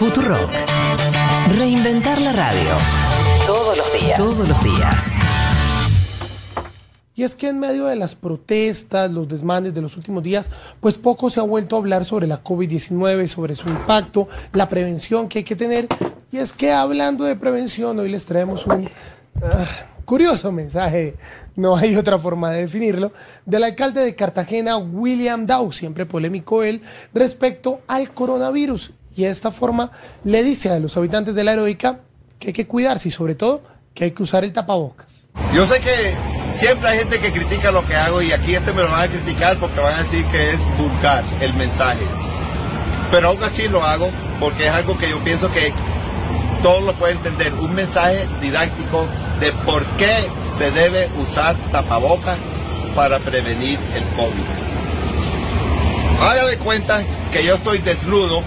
[0.00, 0.50] Futurock.
[1.58, 2.70] Reinventar la radio.
[3.44, 4.16] Todos los días.
[4.16, 5.04] Todos los días.
[7.14, 10.50] Y es que en medio de las protestas, los desmanes de los últimos días,
[10.80, 15.28] pues poco se ha vuelto a hablar sobre la COVID-19, sobre su impacto, la prevención
[15.28, 15.86] que hay que tener.
[16.32, 18.88] Y es que hablando de prevención, hoy les traemos un
[19.42, 19.66] ah,
[20.06, 21.16] curioso mensaje,
[21.56, 23.12] no hay otra forma de definirlo,
[23.44, 26.80] del alcalde de Cartagena, William Dow, siempre polémico él,
[27.12, 28.92] respecto al coronavirus.
[29.16, 29.90] Y de esta forma
[30.24, 32.00] le dice a los habitantes de la heroica
[32.38, 33.62] que hay que cuidarse y sobre todo
[33.94, 35.26] que hay que usar el tapabocas.
[35.54, 36.14] Yo sé que
[36.54, 39.08] siempre hay gente que critica lo que hago y aquí este me lo van a
[39.08, 42.04] criticar porque van a decir que es vulgar el mensaje.
[43.10, 45.72] Pero aún así lo hago porque es algo que yo pienso que
[46.62, 47.52] todos lo pueden entender.
[47.54, 49.06] Un mensaje didáctico
[49.40, 50.14] de por qué
[50.56, 52.38] se debe usar tapabocas
[52.94, 54.44] para prevenir el COVID.
[56.22, 58.42] Haga de cuenta que yo estoy desnudo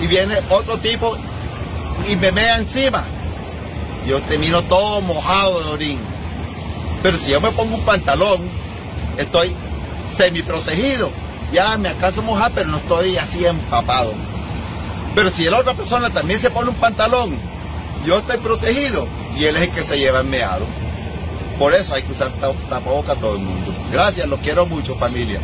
[0.00, 1.16] y viene otro tipo
[2.08, 3.04] y me mea encima.
[4.06, 6.00] Yo termino todo mojado de orín.
[7.02, 8.48] Pero si yo me pongo un pantalón,
[9.16, 9.52] estoy
[10.16, 11.10] semi protegido.
[11.52, 14.12] Ya me acaso mojar, pero no estoy así empapado.
[15.14, 17.36] Pero si la otra persona también se pone un pantalón,
[18.06, 20.66] yo estoy protegido y él es el que se lleva el meado.
[21.58, 22.30] Por eso hay que usar
[22.68, 23.74] tapabocas a todo el mundo.
[23.90, 25.40] Gracias, los quiero mucho, familia.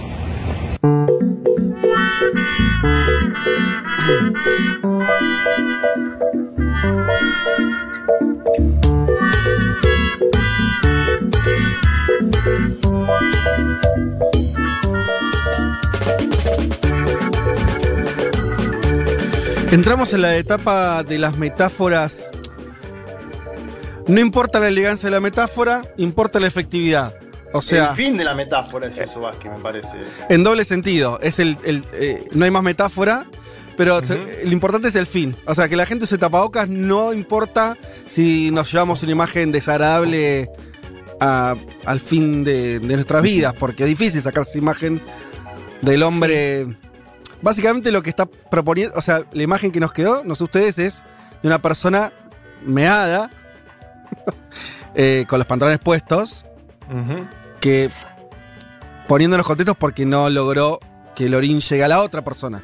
[19.74, 22.30] Entramos en la etapa de las metáforas.
[24.06, 27.14] No importa la elegancia de la metáfora, importa la efectividad.
[27.52, 29.96] O sea, el fin de la metáfora es eso, Vázquez, me parece.
[30.28, 31.18] en doble sentido.
[31.22, 33.26] Es el, el, eh, no hay más metáfora,
[33.76, 34.00] pero
[34.44, 35.36] lo importante es el fin.
[35.46, 40.48] O sea, que la gente use tapabocas no importa si nos llevamos una imagen desagradable
[41.20, 45.02] a- al fin de, de nuestras vidas, porque es difícil sacar esa imagen
[45.82, 46.66] del hombre.
[47.42, 50.78] Básicamente lo que está proponiendo, o sea, la imagen que nos quedó, no sé ustedes,
[50.78, 51.04] es
[51.42, 52.12] de una persona
[52.64, 53.30] meada,
[54.94, 56.44] eh, con los pantalones puestos,
[57.60, 57.90] que
[59.08, 60.78] poniéndonos contentos porque no logró
[61.14, 62.62] que el orín llegue a la otra persona.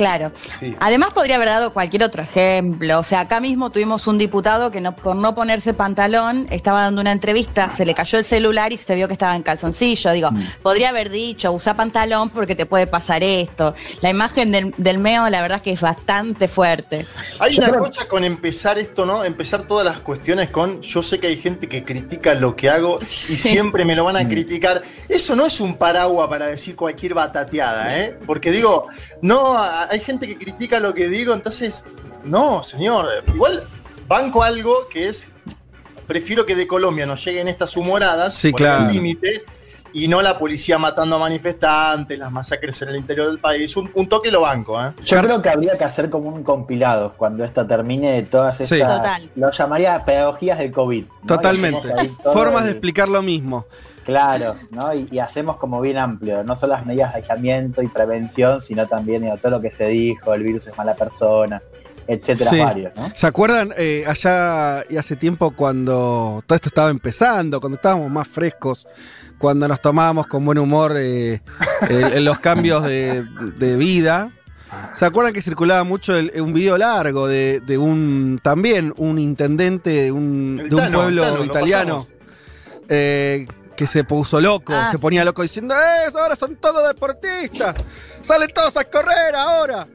[0.00, 0.32] Claro.
[0.58, 0.74] Sí.
[0.80, 2.98] Además podría haber dado cualquier otro ejemplo.
[2.98, 7.02] O sea, acá mismo tuvimos un diputado que no, por no ponerse pantalón estaba dando
[7.02, 10.12] una entrevista, se le cayó el celular y se vio que estaba en calzoncillo.
[10.12, 10.30] Digo,
[10.62, 13.74] podría haber dicho, usa pantalón porque te puede pasar esto.
[14.00, 17.04] La imagen del, del meo, la verdad es que es bastante fuerte.
[17.38, 19.22] Hay una cosa con empezar esto, ¿no?
[19.22, 22.96] Empezar todas las cuestiones con yo sé que hay gente que critica lo que hago
[23.02, 23.36] y Sí.
[23.36, 24.80] siempre me lo van a criticar.
[25.10, 28.16] Eso no es un paraguas para decir cualquier batateada, ¿eh?
[28.26, 28.86] Porque digo,
[29.20, 31.84] no, a- hay gente que critica lo que digo, entonces,
[32.24, 33.06] no, señor.
[33.34, 33.64] Igual
[34.08, 35.28] banco algo que es,
[36.06, 38.90] prefiero que de Colombia nos lleguen estas humoradas Sí, por el claro.
[38.92, 39.44] límite
[39.92, 43.76] y no la policía matando a manifestantes, las masacres en el interior del país.
[43.76, 44.92] Un, un toque lo banco, ¿eh?
[45.04, 48.62] Yo creo que habría que hacer como un compilado cuando esto termine de todas Sí.
[48.62, 48.98] estas.
[48.98, 49.30] Total.
[49.34, 51.04] Lo llamaría pedagogías del COVID.
[51.06, 51.26] ¿no?
[51.26, 51.88] Totalmente.
[52.22, 53.66] Formas el- de explicar lo mismo.
[54.04, 54.92] Claro, ¿no?
[54.94, 58.86] Y, y hacemos como bien amplio, no solo las medidas de aislamiento y prevención, sino
[58.86, 61.62] también digo, todo lo que se dijo, el virus es mala persona,
[62.06, 62.58] etcétera, Sí.
[62.58, 63.10] varios, ¿no?
[63.14, 68.26] ¿Se acuerdan eh, allá y hace tiempo cuando todo esto estaba empezando, cuando estábamos más
[68.26, 68.88] frescos,
[69.38, 71.34] cuando nos tomábamos con buen humor eh,
[71.88, 73.22] eh, en los cambios de,
[73.58, 74.30] de vida?
[74.94, 79.90] ¿Se acuerdan que circulaba mucho el- un video largo de, de un también un intendente
[79.90, 82.06] de un, El de un Tano, pueblo italiano
[82.88, 83.46] eh,
[83.80, 87.74] que se puso loco, Ah, se ponía loco diciendo, ¡Eh, ahora son todos deportistas!
[88.20, 89.88] ¡Salen todos a correr ahora!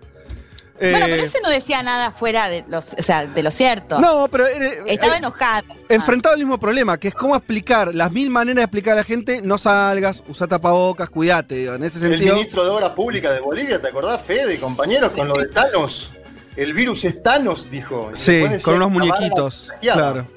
[0.79, 3.99] Bueno, Eh, pero ese no decía nada fuera de, los, o sea, de lo cierto.
[3.99, 5.67] no, pero era- Estaba eh, enojado.
[5.87, 9.03] enfrentado al mismo problema, que es cómo explicar, las mil maneras de explicar a la
[9.03, 12.33] gente, no salgas, usa tapabocas, cuídate, digo, en ese El sentido.
[12.37, 16.11] ministro de Obras Públicas de Bolivia, ¿te acordás, Fede, compañeros, con lo de Thanos?
[16.55, 18.09] El virus es Thanos, dijo.
[18.13, 20.27] Sí, con unos muñequitos, claro.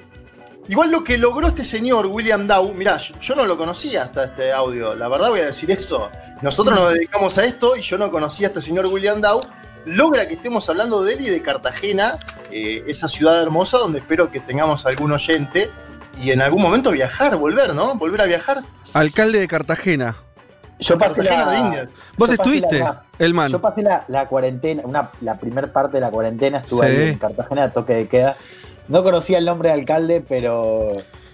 [0.68, 4.24] Igual lo que logró este señor, William Dow, mirá, yo, yo no lo conocía hasta
[4.24, 6.10] este audio, la verdad voy a decir eso.
[6.42, 9.40] Nosotros nos dedicamos a esto y yo no conocía a este señor William Dow.
[9.86, 12.18] Logra que estemos hablando de él y de Cartagena,
[12.50, 15.70] eh, esa ciudad hermosa donde espero que tengamos algún oyente
[16.20, 17.94] y en algún momento viajar, volver, ¿no?
[17.94, 18.62] Volver a viajar.
[18.92, 20.16] Alcalde de Cartagena.
[20.80, 21.88] Yo pasé Cartagena de la, Indias.
[22.18, 23.50] ¿Vos Yo pasé estuviste, la- Elman?
[23.50, 26.96] yo pasé la, la cuarentena, una, la primer parte de la cuarentena estuve Sí.
[26.96, 28.36] ahí en Cartagena a toque de queda.
[28.88, 30.88] No conocía el nombre de alcalde, pero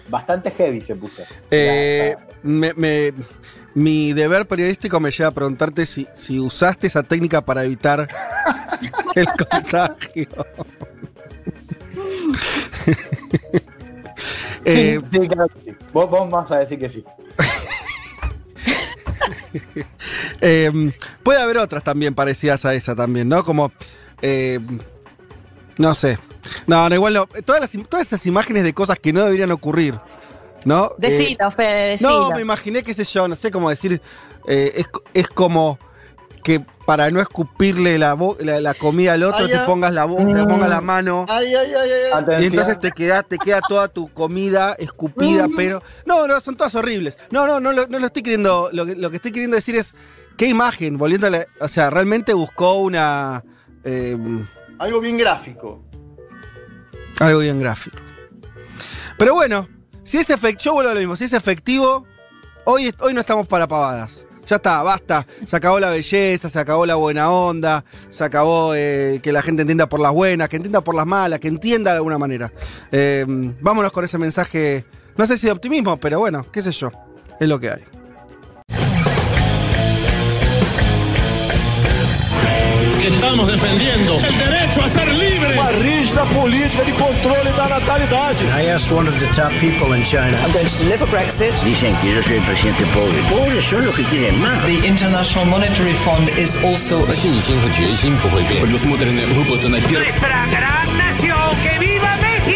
[0.09, 1.23] bastante heavy se puso.
[1.51, 3.13] Eh, La- me- me-
[3.73, 8.07] mi deber periodístico me lleva a preguntarte si, si usaste esa técnica para evitar
[9.15, 10.27] el contagio.
[14.65, 15.77] Eh, sí, sí, claro que sí.
[15.93, 17.03] Vos, vos vas a decir que sí.
[20.41, 20.91] Eh,
[21.23, 23.43] puede haber otras también parecidas a esa también, ¿no?
[23.45, 23.71] Como,
[24.21, 24.59] eh,
[25.77, 26.19] no sé.
[26.67, 27.27] No, no, igual no.
[27.45, 29.95] Todas, las, todas esas imágenes de cosas que no deberían ocurrir,
[30.65, 30.85] ¿no?
[31.01, 32.29] Eh, Decilo, Fede, decilo.
[32.29, 34.01] no, me imaginé, qué sé yo, no sé cómo decir.
[34.47, 35.77] eh, es, es como
[36.43, 39.65] que para no escupirle la, la, la comida al otro, Ah, te ya.
[39.65, 41.25] pongas la boca, te pongas la mano.
[41.27, 42.43] Ay, ay, ay, ay.
[42.43, 45.81] Y entonces te queda, te queda toda tu comida escupida, pero.
[46.05, 47.17] No, no, son todas horribles.
[47.31, 48.69] No, no, no, lo- no lo estoy queriendo.
[48.71, 49.95] Lo que, lo que estoy queriendo decir es.
[50.37, 50.97] ¿Qué imagen?
[50.99, 53.43] Volviendo a la- O sea, realmente buscó una.
[53.83, 54.15] eh,
[54.77, 55.81] Algo bien gráfico.
[57.19, 57.97] Algo bien gráfico.
[59.17, 59.67] Pero bueno,
[60.03, 60.63] si es efectivo.
[60.63, 61.15] Yo vuelvo a lo mismo.
[61.15, 62.05] Si es efectivo,
[62.63, 64.23] hoy, hoy no estamos para pavadas.
[64.45, 65.25] Ya está, basta.
[65.45, 69.63] Se acabó la belleza, se acabó la buena onda, se acabó eh, que la gente
[69.63, 72.53] entienda por las buenas, que entienda por las malas, que entienda de alguna manera.
[72.91, 73.25] Eh,
[73.59, 74.85] vámonos con ese mensaje,
[75.17, 76.91] no sé si de optimismo, pero bueno, qué sé yo,
[77.39, 77.83] es lo que hay.
[83.04, 85.54] que estamos defendiendo el derecho a ser libre.
[85.58, 88.44] Uma rígida política de controle da natalidade.
[88.56, 90.36] I asked one of the top people in China.
[90.44, 91.52] I'm going to deliver Brexit.
[91.64, 93.18] Dicen que yo soy el presidente pobre.
[93.30, 94.64] Pobres son los que quieren más.
[94.66, 98.62] The International Monetary Fund is also a 信心和决心不会变。
[98.62, 100.04] Предусмотрены выплаты на первый.
[100.04, 101.36] nuestra gran nación.
[101.62, 102.53] ¡Que viva México!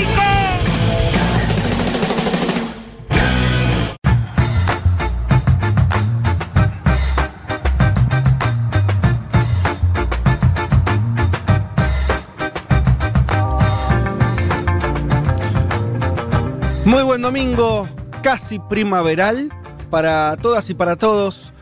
[16.89, 17.87] Muy buen domingo,
[18.23, 19.53] casi primaveral
[19.91, 21.53] para todas y para todos.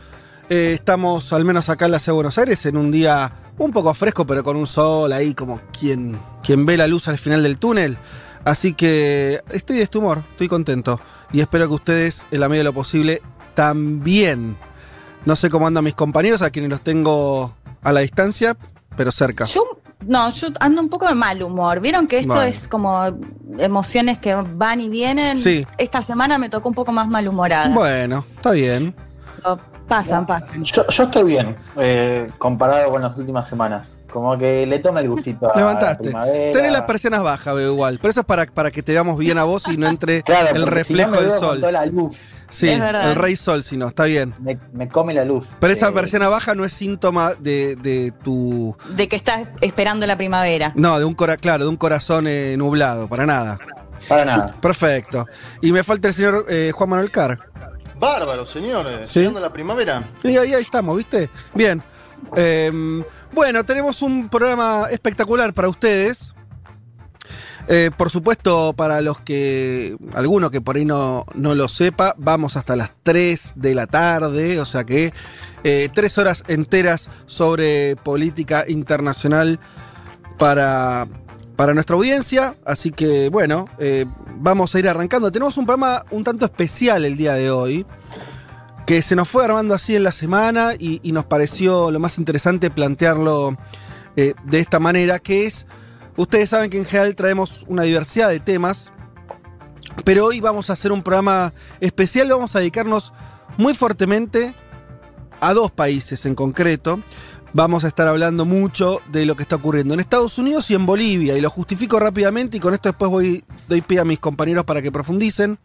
[0.48, 3.70] Eh, estamos, al menos acá en la ciudad de Buenos Aires, en un día un
[3.70, 7.42] poco fresco, pero con un sol ahí como quien, quien ve la luz al final
[7.42, 7.98] del túnel.
[8.42, 10.98] Así que estoy de este humor, estoy contento.
[11.30, 13.20] Y espero que ustedes, en la medida de lo posible,
[13.54, 14.56] también.
[15.26, 18.56] No sé cómo andan mis compañeros, a quienes los tengo a la distancia,
[18.96, 19.44] pero cerca.
[19.44, 21.80] Yo, no, yo ando un poco de mal humor.
[21.80, 23.06] ¿Vieron que esto es como
[23.58, 25.36] emociones que van y vienen?
[25.38, 25.66] Sí.
[25.76, 27.68] Esta semana me tocó un poco más malhumorada.
[27.74, 28.94] Bueno, está bien.
[29.88, 30.64] Pasan, pasan.
[30.64, 33.97] Yo, yo estoy bien, eh, comparado con las últimas semanas.
[34.12, 36.12] Como que le toma el gustito Levantaste.
[36.52, 37.98] Tenés las persianas bajas, veo igual.
[38.00, 40.56] Pero eso es para, para que te veamos bien a vos y no entre Claro,
[40.56, 41.60] el si reflejo del con sol.
[41.60, 42.16] toda la luz.
[42.48, 44.34] Sí, el rey sol, si no, está bien.
[44.38, 45.48] Me, me come la luz.
[45.60, 48.74] Pero esa Eh, persiana baja no es síntoma de, de tu.
[48.96, 50.72] De que estás esperando la primavera.
[50.74, 53.58] No, de un cora, claro, de un corazón eh, nublado, para nada.
[54.08, 54.54] Para nada.
[54.62, 55.26] Perfecto.
[55.60, 57.38] Y me falta el señor eh, Juan Manuel Carr.
[57.98, 59.08] Bárbaro, señores.
[59.08, 59.18] Sí.
[59.20, 60.04] Llegando la primavera.
[60.22, 61.28] Y ahí, ahí estamos, ¿viste?
[61.52, 61.82] Bien.
[62.36, 66.34] Eh, bueno, tenemos un programa espectacular para ustedes.
[67.70, 72.56] Eh, por supuesto, para los que, alguno que por ahí no, no lo sepa, vamos
[72.56, 75.12] hasta las 3 de la tarde, o sea que
[75.64, 79.60] eh, tres horas enteras sobre política internacional
[80.38, 81.08] para,
[81.56, 82.56] para nuestra audiencia.
[82.64, 84.06] Así que bueno, eh,
[84.36, 85.30] vamos a ir arrancando.
[85.30, 87.84] Tenemos un programa un tanto especial el día de hoy
[88.88, 92.70] que se nos fue armando así en la semana y, nos pareció lo más interesante
[92.70, 93.54] plantearlo
[94.16, 95.66] eh, de esta manera, que es,
[96.16, 98.90] ustedes saben que en general traemos una diversidad de temas,
[100.06, 103.12] pero hoy vamos a hacer un programa especial, vamos a dedicarnos
[103.58, 104.54] muy fuertemente
[105.38, 107.02] a dos países en concreto.
[107.52, 110.86] Vamos a estar hablando mucho de lo que está ocurriendo en Estados Unidos y en
[110.86, 114.64] Bolivia, y lo justifico rápidamente y con esto después voy, doy pie a mis compañeros
[114.64, 115.58] para que profundicen.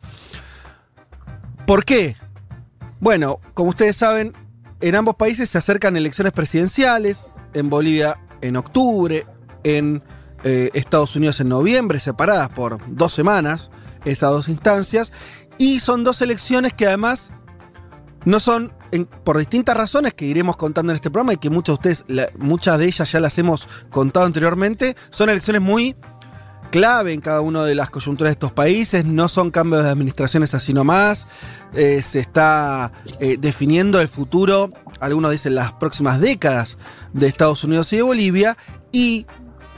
[1.65, 2.17] ¿Por qué?
[3.03, 4.31] Bueno, como ustedes saben,
[4.79, 9.27] en ambos países se acercan elecciones presidenciales, en Bolivia en octubre,
[9.65, 10.01] en
[10.45, 13.71] eh, Estados Unidos en noviembre, separadas por dos semanas,
[14.05, 15.11] esas dos instancias,
[15.57, 17.33] y son dos elecciones que además
[18.23, 18.71] no son,
[19.25, 22.79] por distintas razones que iremos contando en este programa y que muchos de ustedes, muchas
[22.79, 25.97] de ellas ya las hemos contado anteriormente, son elecciones muy
[26.73, 30.55] clave en cada una de las coyunturas de estos países, no son cambios de administraciones
[30.55, 31.27] así nomás,
[31.75, 36.79] eh, se está eh, definiendo el futuro, algunos dicen las próximas décadas
[37.13, 38.57] de Estados Unidos y de Bolivia,
[38.91, 39.27] y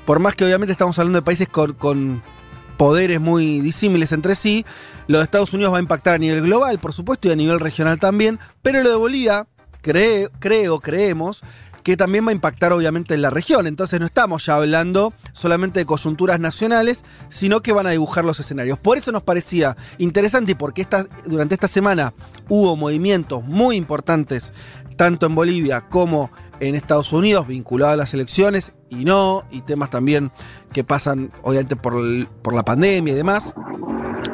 [0.05, 2.23] por más que obviamente estamos hablando de países con,
[2.77, 4.65] poderes muy disímiles entre sí,
[5.07, 7.59] lo de Estados Unidos va a impactar a nivel global, por supuesto, y a nivel
[7.59, 9.47] regional también, pero lo de Bolivia,
[9.83, 11.43] cree- creo, creemos,
[11.85, 13.67] que también va a impactar obviamente en la región.
[13.67, 18.39] Entonces no estamos ya hablando solamente de coyunturas nacionales, sino que van a dibujar los
[18.39, 18.79] escenarios.
[18.79, 22.15] Por eso nos parecía interesante y porque esta, durante esta semana
[22.49, 24.51] hubo movimientos muy importantes,
[24.97, 29.91] tanto en Bolivia como en Estados Unidos, vinculados a las elecciones y no, y temas
[29.91, 30.31] también
[30.73, 31.93] que pasan obviamente por,
[32.41, 33.53] por la pandemia y demás.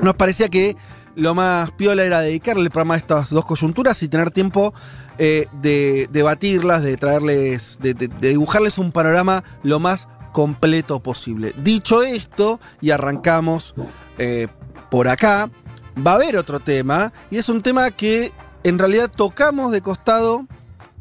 [0.01, 0.77] Nos parecía que
[1.15, 4.73] lo más piola era dedicarle el programa a estas dos coyunturas y tener tiempo
[5.23, 11.53] eh, de debatirlas, de traerles, de, dibujarles un panorama lo más completo posible.
[11.61, 13.75] Dicho esto, y arrancamos
[14.17, 14.47] eh,
[14.89, 15.47] por acá,
[15.95, 18.31] va a haber otro tema, y es un tema que
[18.63, 20.47] en realidad tocamos de costado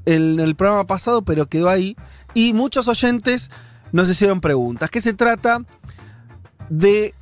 [0.04, 1.96] en el programa pasado, pero quedó ahí,
[2.34, 3.50] y muchos oyentes
[3.90, 4.90] nos hicieron preguntas.
[4.90, 5.62] ¿Qué se trata?
[6.68, 7.14] De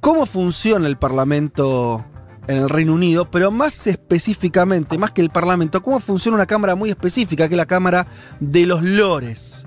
[0.00, 2.04] cómo funciona el Parlamento
[2.46, 6.74] en el Reino Unido, pero más específicamente, más que el Parlamento, cómo funciona una Cámara
[6.74, 8.06] muy específica, que es la Cámara
[8.40, 9.66] de los Lores.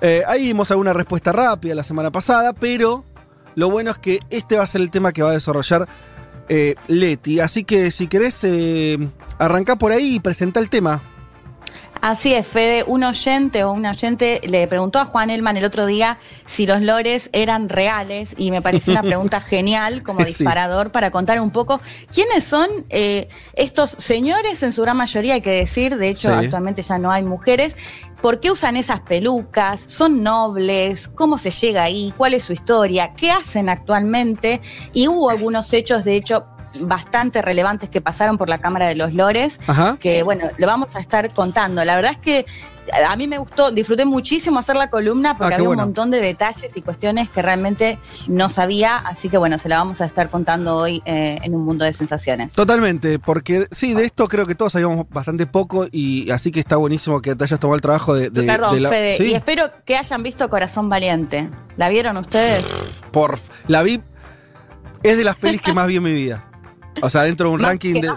[0.00, 3.04] Eh, ahí dimos alguna respuesta rápida la semana pasada, pero
[3.54, 5.88] lo bueno es que este va a ser el tema que va a desarrollar
[6.48, 7.40] eh, Leti.
[7.40, 8.98] Así que si querés, eh,
[9.38, 11.02] arrancá por ahí y presentá el tema.
[12.02, 15.84] Así es, Fede, un oyente o un oyente le preguntó a Juan Elman el otro
[15.84, 20.26] día si los lores eran reales y me pareció una pregunta genial como Sí.
[20.26, 25.40] disparador para contar un poco quiénes son eh, estos señores, en su gran mayoría hay
[25.42, 26.44] que decir, de hecho Sí.
[26.46, 27.76] actualmente ya no hay mujeres,
[28.22, 29.82] ¿por qué usan esas pelucas?
[29.86, 31.06] ¿Son nobles?
[31.08, 32.14] ¿Cómo se llega ahí?
[32.16, 33.12] ¿Cuál es su historia?
[33.14, 34.62] ¿Qué hacen actualmente?
[34.94, 36.46] Y hubo algunos hechos, de hecho,
[36.80, 39.96] bastante relevantes que pasaron por la Cámara de los Lores Ajá.
[39.98, 41.84] que bueno, lo vamos a estar contando.
[41.84, 42.46] La verdad es que
[43.08, 45.82] a mí me gustó, disfruté muchísimo hacer la columna porque Ah, qué había bueno.
[45.84, 49.78] un montón de detalles y cuestiones que realmente no sabía, así que bueno, se la
[49.78, 52.52] vamos a estar contando hoy eh, en un mundo de sensaciones.
[52.52, 56.76] Totalmente, porque sí, de esto creo que todos sabíamos bastante poco y así que está
[56.76, 58.30] buenísimo que te hayas tomado el trabajo de...
[58.30, 59.24] de- Perdón, de la- Fede, ¿Sí?
[59.24, 61.48] y espero que hayan visto Corazón Valiente.
[61.76, 63.02] ¿La vieron ustedes?
[63.12, 64.00] Por, la vi,
[65.04, 66.44] es de las pelis que más vi en mi vida.
[67.02, 68.10] O sea, dentro de un ranking de...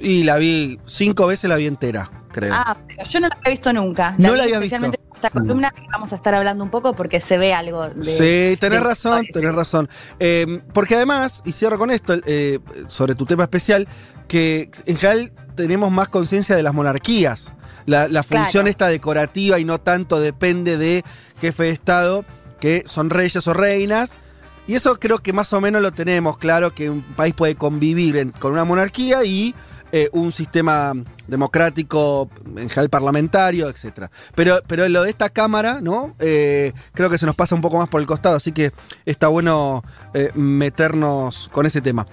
[0.00, 2.54] Y la vi cinco veces, la vi entera, creo.
[2.54, 4.14] Ah, pero yo no la había visto nunca.
[4.18, 6.92] No vi la había especialmente en esta columna que vamos a estar hablando un poco
[6.94, 8.04] porque se ve algo de.
[8.04, 9.88] Sí, tenés de- razón, tenés razón.
[10.20, 13.88] Eh, porque además, y cierro con esto, eh, sobre tu tema especial,
[14.28, 17.52] que en general tenemos más conciencia de las monarquías.
[17.86, 18.68] La, la función Claro.
[18.68, 21.02] esta decorativa y no tanto depende de
[21.40, 22.24] jefe de Estado,
[22.60, 24.20] que son reyes o reinas.
[24.68, 28.32] Y eso creo que más o menos lo tenemos claro, que un país puede convivir
[28.38, 29.54] con una monarquía y
[29.92, 30.92] eh, un sistema
[31.26, 34.10] democrático, en general parlamentario, etc.
[34.34, 36.14] Pero, pero lo de esta Cámara, ¿no?
[36.18, 38.72] Eh, creo que se nos pasa un poco más por el costado, así que
[39.06, 39.82] está bueno
[40.12, 42.06] eh, meternos con ese tema.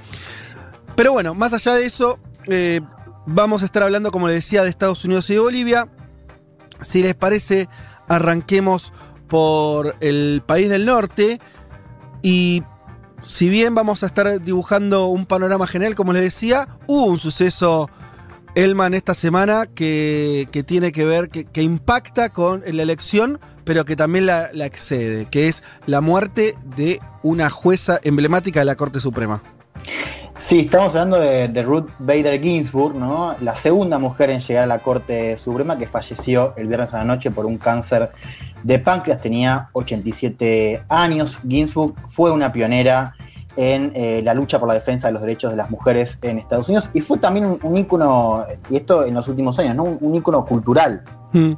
[0.96, 2.20] Pero bueno, más allá de eso,
[3.26, 5.90] vamos a estar hablando, como les decía, de Estados Unidos y Bolivia.
[6.82, 7.68] Si les parece,
[8.08, 8.94] arranquemos
[9.28, 11.42] por el país del norte.
[12.26, 12.64] Y
[13.24, 17.88] si bien vamos a estar dibujando un panorama general, como les decía, hubo un suceso,
[18.56, 23.96] Elman, esta semana que, que tiene que ver, que, impacta con la elección, pero que
[23.96, 29.00] también la, la excede, que es la muerte de una jueza emblemática de la Corte
[29.00, 29.44] Suprema.
[30.38, 33.36] Sí, estamos hablando de, Ruth Bader Ginsburg, ¿no?
[33.40, 37.04] la segunda mujer en llegar a la Corte Suprema que falleció el viernes a la
[37.06, 38.12] noche por un cáncer
[38.62, 41.40] de páncreas, tenía 87 años.
[41.48, 43.16] Ginsburg fue una pionera
[43.56, 46.68] en eh, la lucha por la defensa de los derechos de las mujeres en Estados
[46.68, 49.84] Unidos y fue también un, un ícono, y esto en los últimos años, ¿no?
[49.84, 51.06] un, un ícono cultural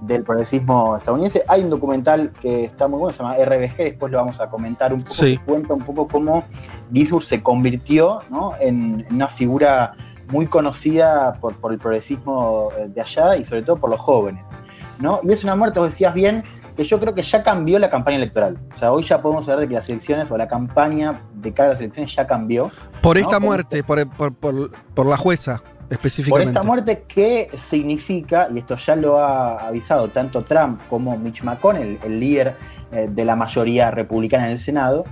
[0.02, 1.44] del progresismo estadounidense.
[1.48, 4.94] Hay un documental que está muy bueno, se llama RBG, después lo vamos a comentar
[4.94, 5.38] un poco, Sí.
[5.38, 6.44] que cuenta un poco cómo
[6.92, 8.54] Ginsburg se convirtió ¿no?
[8.60, 9.94] en, en una figura
[10.30, 14.44] muy conocida por, por el progresismo eh, de allá y sobre todo por los jóvenes.
[15.00, 15.20] ¿no?
[15.24, 16.44] Y es una muerte, vos decías bien,
[16.76, 18.58] que yo creo que ya cambió la campaña electoral.
[18.74, 21.70] O sea, hoy ya podemos hablar de que las elecciones o la campaña de cara
[21.70, 22.72] a las elecciones ya cambió.
[23.02, 23.22] Por ¿no?
[23.22, 25.62] esta muerte, por, por- por- por la jueza,
[26.30, 31.44] por esta muerte que significa, y esto ya lo ha avisado tanto Trump como Mitch
[31.44, 32.56] McConnell, el líder
[32.92, 35.06] eh, de la mayoría republicana en el Senado,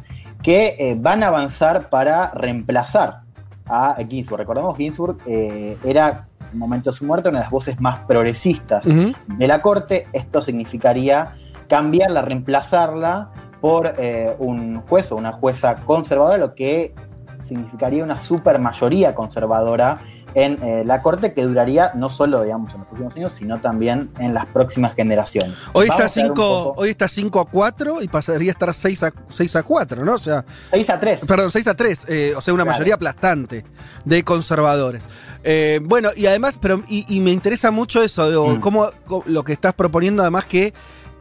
[0.44, 3.22] que eh, van a avanzar para reemplazar
[3.68, 4.40] a Ginsburg.
[4.40, 8.00] Recordemos, Ginsburg eh, era, en el momento de su muerte, una de las voces más
[8.00, 10.08] progresistas de la Corte.
[10.14, 11.36] Esto significaría
[11.68, 16.94] cambiarla, reemplazarla por eh, un juez o una jueza conservadora, lo que
[17.40, 20.00] significaría una supermayoría conservadora
[20.36, 24.12] en eh, la Corte que duraría no solo, digamos, en los próximos años, sino también
[24.20, 25.56] en las próximas generaciones.
[25.74, 28.52] Hoy está, Vamos a ver un 5, poco- hoy está 5 a 4 y pasaría
[28.52, 30.14] a estar 6 a, 6 a 4, ¿no?
[30.14, 31.26] O sea, 6 a 3.
[31.26, 32.76] Perdón, 6 a 3, eh, o sea, una Claro.
[32.76, 33.64] mayoría aplastante
[34.04, 35.08] de conservadores.
[35.44, 38.60] Eh, bueno, y además, pero y, y me interesa mucho eso, digo, Mm.
[38.60, 40.74] cómo, cómo- lo que estás proponiendo, además que,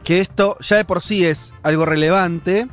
[0.03, 2.67] que esto ya de por sí es algo relevante,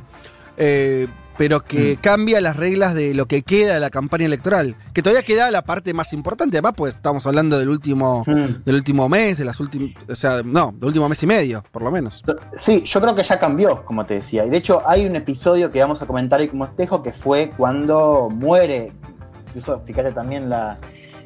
[0.57, 2.01] eh, pero que Mm.
[2.01, 4.75] cambia las reglas de lo que queda de la campaña electoral.
[4.93, 8.63] Que todavía queda la parte más importante, además, pues estamos hablando del último, Mm.
[8.65, 11.81] del último mes, de las últimas, o sea, no, del último mes y medio, por
[11.81, 12.23] lo menos.
[12.57, 14.45] Sí, yo creo que ya cambió, como te decía.
[14.45, 17.51] Y de hecho, hay un episodio que vamos a comentar ahí como espejo que fue
[17.57, 18.91] cuando muere.
[19.55, 20.77] Eso, fíjate también la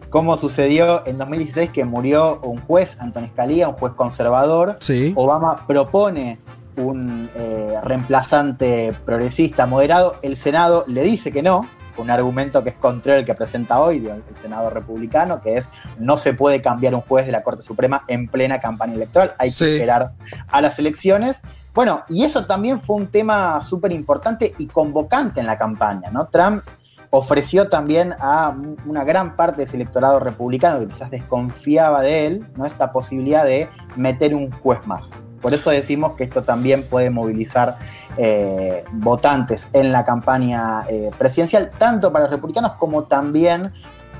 [0.09, 4.77] cómo sucedió en 2016 que murió un juez, Antonio Scalia, un juez conservador.
[4.79, 5.11] Sí.
[5.15, 6.39] Obama propone
[6.77, 10.15] un eh, reemplazante progresista moderado.
[10.21, 11.67] El Senado le dice que no,
[11.97, 15.69] un argumento que es contrario al que presenta hoy el Senado republicano, que es
[15.99, 19.51] no se puede cambiar un juez de la Corte Suprema en plena campaña electoral, hay
[19.51, 19.65] Sí.
[19.65, 20.11] que esperar
[20.47, 21.41] a las elecciones.
[21.73, 26.27] Bueno, y eso también fue un tema súper importante y convocante en la campaña, ¿no?
[26.27, 26.63] Trump
[27.09, 28.55] ofreció también a
[28.85, 32.65] una gran parte de ese electorado republicano que quizás desconfiaba de él, ¿no?
[32.65, 35.11] Esta posibilidad de meter un juez más.
[35.41, 37.77] Por eso decimos que esto también puede movilizar
[38.17, 43.71] eh, votantes en la campaña eh, presidencial, tanto para los republicanos como también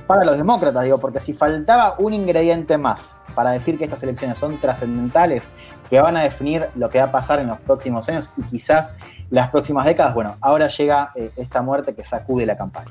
[0.06, 4.40] para los demócratas, digo, porque si faltaba un ingrediente más para decir que estas elecciones
[4.40, 5.44] son trascendentales,
[5.90, 8.94] que van a definir lo que va a pasar en los próximos años y quizás
[9.30, 12.90] las próximas décadas, bueno, ahora llega eh, esta muerte que sacude la campaña.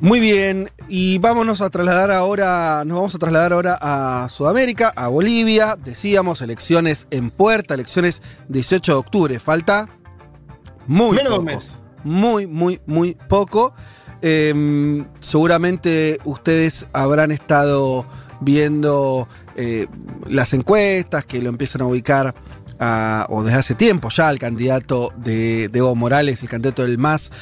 [0.00, 5.08] Muy bien, y vámonos a trasladar ahora, nos vamos a trasladar ahora a Sudamérica, a
[5.08, 5.76] Bolivia.
[5.76, 9.40] Decíamos, elecciones en puerta, elecciones 18 de octubre.
[9.40, 9.88] Falta
[10.86, 11.40] muy Menos poco.
[11.40, 11.72] un mes.
[12.04, 13.74] Muy, muy, muy poco.
[14.22, 18.06] Eh, seguramente ustedes habrán estado
[18.40, 19.88] viendo eh,
[20.28, 22.34] las encuestas que lo empiezan a ubicar
[22.78, 26.98] a- o desde hace tiempo ya el candidato de, de Evo Morales, el candidato del
[26.98, 27.32] MAS,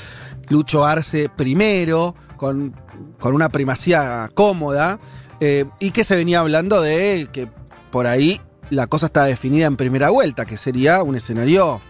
[0.48, 2.74] Lucho Arce primero, con,
[3.18, 4.98] con una primacía cómoda,
[5.40, 7.48] eh, y que se venía hablando de que
[7.90, 8.40] por ahí
[8.70, 11.80] la cosa está definida en primera vuelta, que sería un escenario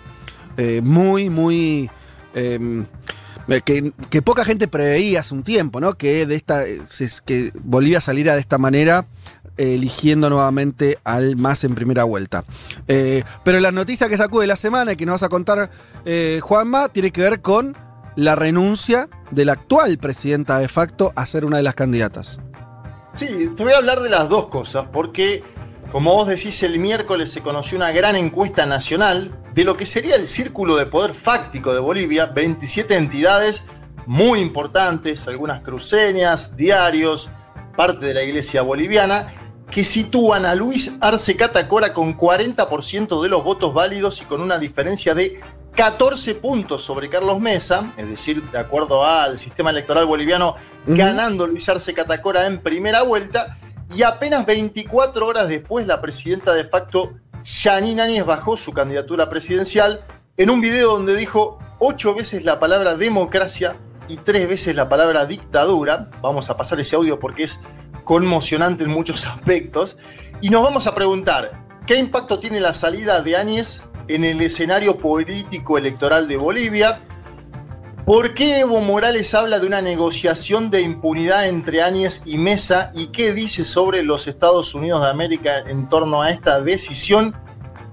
[0.56, 1.90] eh, muy, muy...
[2.34, 2.84] eh,
[3.64, 5.94] que, que poca gente preveía hace un tiempo, ¿no?
[5.94, 6.64] Que, de esta,
[7.24, 9.06] que Bolivia saliera de esta manera,
[9.56, 12.44] eligiendo nuevamente al MAS en primera vuelta.
[12.86, 15.70] Pero la noticia que sacude la semana y que nos vas a contar,
[16.40, 17.76] Juanma, tiene que ver con
[18.16, 22.40] la renuncia de la actual presidenta de facto a ser una de las candidatas.
[23.14, 25.42] Sí, te voy a hablar de las dos cosas, porque
[25.92, 30.16] como vos decís, el miércoles se conoció una gran encuesta nacional de lo que sería
[30.16, 33.64] el círculo de poder fáctico de Bolivia, 27 entidades
[34.04, 37.30] muy importantes, algunas cruceñas, diarios,
[37.76, 39.32] parte de la iglesia boliviana,
[39.70, 44.58] que sitúan a Luis Arce Catacora con 40% de los votos válidos y con una
[44.58, 45.40] diferencia de
[45.76, 51.68] 14 puntos sobre Carlos Mesa, es decir, de acuerdo al sistema electoral boliviano, ganando Luis
[51.68, 53.58] Arce Catacora en primera vuelta,
[53.94, 57.12] y apenas 24 horas después la presidenta de facto,
[57.44, 60.02] Yanine Áñez, bajó su candidatura presidencial
[60.38, 63.76] en un video donde dijo ocho veces la palabra democracia
[64.08, 66.08] y tres veces la palabra dictadura.
[66.22, 67.60] Vamos a pasar ese audio porque es
[68.04, 69.98] conmocionante en muchos aspectos.
[70.40, 71.52] Y nos vamos a preguntar,
[71.86, 77.00] ¿qué impacto tiene la salida de Áñez en el escenario político electoral de Bolivia?
[78.04, 82.92] ¿Por qué Evo Morales habla de una negociación de impunidad entre Áñez y Mesa?
[82.94, 87.34] ¿Y qué dice sobre los Estados Unidos de América en torno a esta decisión?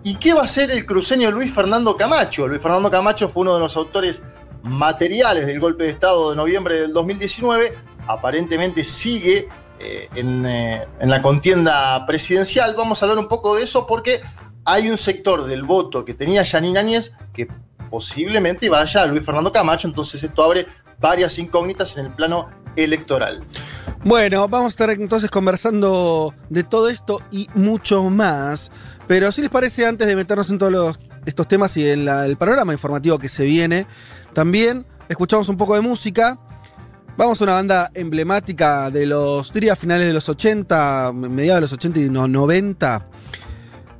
[0.03, 2.47] ¿Y qué va a hacer el cruceño Luis Fernando Camacho?
[2.47, 4.21] Luis Fernando Camacho fue uno de los autores
[4.61, 7.73] materiales del golpe de Estado de noviembre del 2019.
[8.05, 9.47] Aparentemente sigue
[9.79, 12.75] eh, eh, en la contienda presidencial.
[12.77, 14.21] Vamos a hablar un poco de eso porque
[14.65, 17.47] hay un sector del voto que tenía Yanine Áñez que
[17.89, 20.67] posiblemente vaya a Luis Fernando Camacho, entonces esto abre
[20.99, 23.41] varias incógnitas en el plano electoral.
[24.03, 28.71] Bueno, vamos a estar entonces conversando de todo esto y mucho más.
[29.07, 32.73] Pero si les parece, antes de meternos en todos estos temas y en el panorama
[32.73, 33.85] informativo que se viene,
[34.33, 36.39] también escuchamos un poco de música.
[37.15, 41.73] Vamos a una banda emblemática de los, diría, finales de los 80, mediados de los
[41.73, 43.07] 80 y los 90.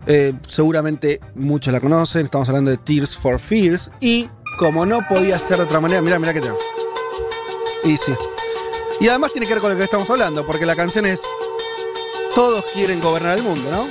[0.06, 2.26] Eh, seguramente muchos la conocen.
[2.26, 3.92] Estamos hablando de Tears for Fears.
[4.00, 6.58] Y como no podía ser de otra manera, mirá, mirá que tengo.
[7.84, 8.13] Y sí.
[9.00, 11.20] Y además tiene que ver con lo que estamos hablando, porque la canción es
[12.36, 13.88] Todos quieren gobernar el mundo, ¿no?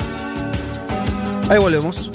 [1.51, 2.11] Ahí volvemos.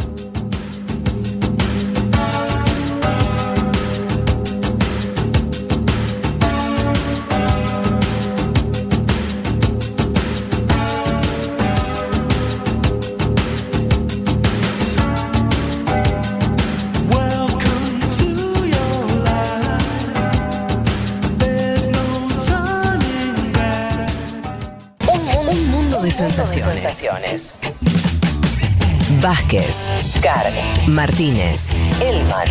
[29.21, 29.75] Vázquez,
[30.21, 30.53] Carg,
[30.87, 31.67] Martínez,
[31.99, 32.47] Elman.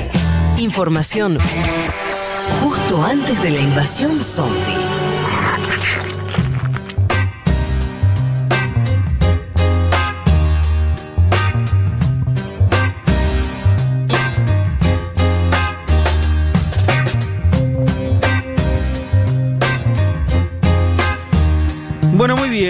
[0.59, 1.39] Información
[2.63, 4.96] justo antes de la invasión zombie.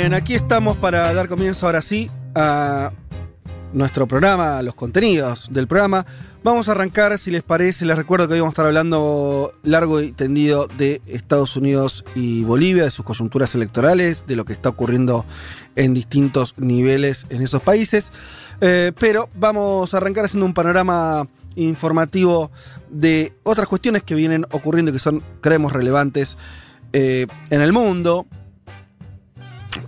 [0.06, 2.92] Bien, aquí estamos para dar comienzo ahora sí a
[3.72, 6.06] nuestro programa, a los contenidos del programa.
[6.44, 10.00] Vamos a arrancar, si les parece, les recuerdo que hoy vamos a estar hablando largo
[10.00, 14.68] y tendido de Estados Unidos y Bolivia, de sus coyunturas electorales, de lo que está
[14.68, 15.26] ocurriendo
[15.74, 18.12] en distintos niveles en esos países.
[18.60, 22.52] Eh, pero vamos a arrancar haciendo un panorama informativo
[22.90, 26.36] de otras cuestiones que vienen ocurriendo y que son, creemos, relevantes
[26.92, 28.28] eh, en el mundo.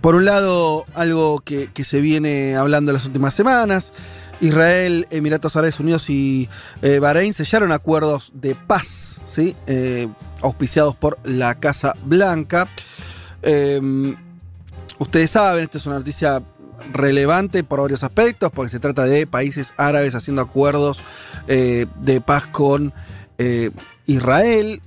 [0.01, 3.93] Por un lado, algo que, se viene hablando en las últimas semanas,
[4.41, 6.47] Israel, Emiratos Árabes Unidos y
[6.81, 9.55] eh, Bahrein sellaron acuerdos de paz, ¿sí?
[9.67, 10.07] Eh,
[10.41, 12.69] auspiciados por la Casa Blanca.
[13.41, 14.15] Eh,
[14.97, 16.41] ustedes saben, esto es una noticia
[16.93, 21.01] relevante por varios aspectos, porque se trata de países árabes haciendo acuerdos
[21.47, 22.93] de paz con
[24.05, 24.81] Israel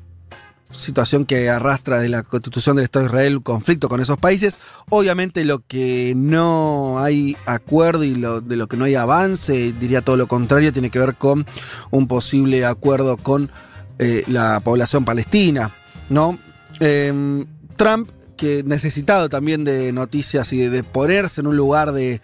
[0.73, 4.59] situación que arrastra de la constitución del Estado de Israel conflicto con esos países.
[4.89, 10.17] Obviamente lo que no hay acuerdo y de lo que no hay avance, diría todo
[10.17, 11.47] lo contrario, tiene que ver con
[11.91, 13.51] un posible acuerdo con
[13.99, 15.75] eh, la población palestina.
[16.09, 16.39] ¿no?
[16.81, 17.45] Eh,
[17.77, 22.21] Trump, que necesitado también de noticias y de, de ponerse en un lugar de,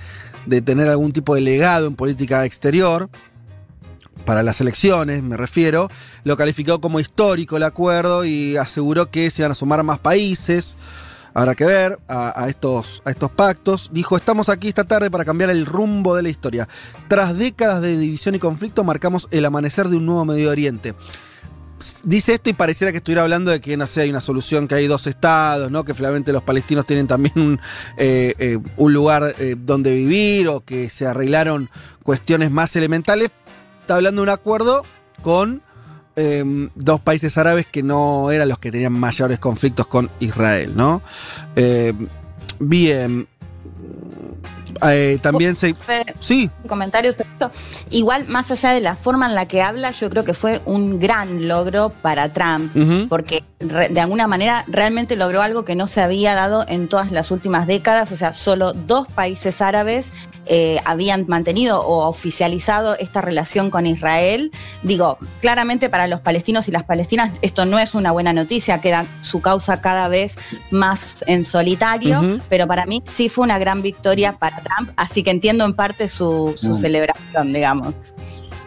[0.48, 3.10] de tener algún tipo de legado en política exterior,
[4.28, 5.88] para las elecciones, me refiero,
[6.24, 10.76] lo calificó como histórico el acuerdo y aseguró que se iban a sumar más países.
[11.32, 13.88] Habrá que ver a, a, estos, a estos pactos.
[13.90, 16.68] Dijo, estamos aquí esta tarde para cambiar el rumbo de la historia.
[17.08, 20.94] Tras décadas de división y conflicto, marcamos el amanecer de un nuevo Medio Oriente.
[22.04, 24.74] Dice esto y pareciera que estuviera hablando de que, no sé, hay una solución, que
[24.74, 25.86] hay dos estados, ¿no?
[25.86, 27.60] Que finalmente los palestinos tienen también un,
[27.96, 31.70] eh, eh, un lugar eh, donde vivir o que se arreglaron
[32.02, 33.30] cuestiones más elementales,
[33.88, 34.84] está hablando de un acuerdo
[35.22, 35.62] con
[36.14, 41.00] eh, dos países árabes que no eran los que tenían mayores conflictos con Israel, ¿no?
[41.56, 41.94] Eh,
[42.58, 43.26] bien.
[44.88, 45.74] Eh, también se.
[46.20, 46.50] Sí.
[46.66, 47.50] Comentarios sobre esto.
[47.90, 50.98] Igual, más allá de la forma en la que habla, yo creo que fue un
[50.98, 53.08] gran logro para Trump, uh -huh.
[53.08, 57.12] porque re, de alguna manera realmente logró algo que no se había dado en todas
[57.12, 58.12] las últimas décadas.
[58.12, 60.12] O sea, solo dos países árabes
[60.46, 64.50] eh, habían mantenido o oficializado esta relación con Israel.
[64.82, 69.04] Digo, claramente para los palestinos y las palestinas esto no es una buena noticia, queda
[69.22, 70.38] su causa cada vez
[70.70, 72.42] más en solitario, uh -huh.
[72.48, 76.08] pero para mí sí fue una gran victoria para Trump, así que entiendo en parte
[76.08, 76.74] su, su mm.
[76.74, 77.94] celebración, digamos.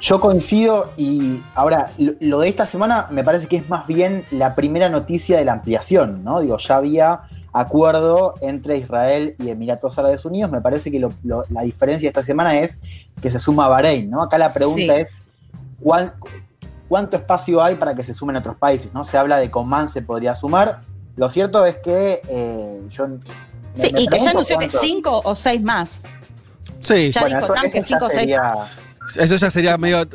[0.01, 4.55] Yo coincido y ahora lo de esta semana me parece que es más bien la
[4.55, 6.39] primera noticia de la ampliación, ¿no?
[6.39, 7.21] Digo, ya había
[7.53, 10.49] acuerdo entre Israel y Emiratos Árabes Unidos.
[10.49, 12.79] Me parece que lo, lo, la diferencia esta semana es
[13.21, 14.23] que se suma Bahrein, ¿no?
[14.23, 15.01] Acá la pregunta sí.
[15.01, 15.21] es
[15.79, 16.13] ¿cuál,
[16.87, 19.03] cuánto espacio hay para que se sumen otros países, ¿no?
[19.03, 20.81] Se habla de que Oman se podría sumar.
[21.15, 23.07] Lo cierto es que eh, yo
[23.73, 26.03] Sí, me, y que ya anunció que cinco o seis más.
[26.81, 28.69] Sí, ya bueno, dijo Trump que cinco o seis más.
[29.17, 30.07] Eso ya sería medio.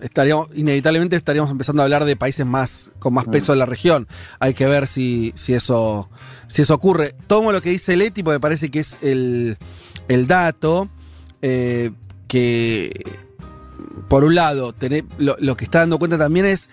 [0.00, 3.54] Estaríamos, inevitablemente estaríamos empezando a hablar de países más con más peso mm.
[3.54, 4.08] en la región.
[4.38, 6.10] Hay que ver si, si, eso,
[6.46, 7.14] si eso ocurre.
[7.26, 9.56] Tomo lo que dice Leti, porque me parece que es el,
[10.08, 10.90] el dato
[11.40, 11.92] eh,
[12.28, 13.18] que,
[14.08, 16.68] por un lado, tener, lo, lo que está dando cuenta también es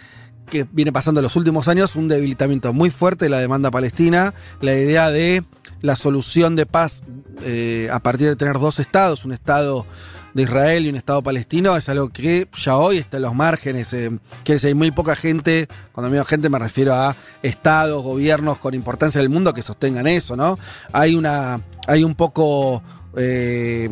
[0.51, 4.35] que viene pasando en los últimos años un debilitamiento muy fuerte de la demanda palestina,
[4.59, 5.43] la idea de
[5.81, 7.03] la solución de paz
[7.43, 9.87] eh, a partir de tener dos estados, un estado
[10.33, 13.91] de Israel y un Estado palestino es algo que ya hoy está en los márgenes.
[13.93, 14.11] Eh,
[14.43, 18.73] quiere decir, hay muy poca gente, cuando digo gente me refiero a estados, gobiernos con
[18.73, 20.57] importancia en el mundo que sostengan eso, ¿no?
[20.91, 21.61] Hay una.
[21.87, 22.83] hay un poco.
[23.17, 23.89] Eh,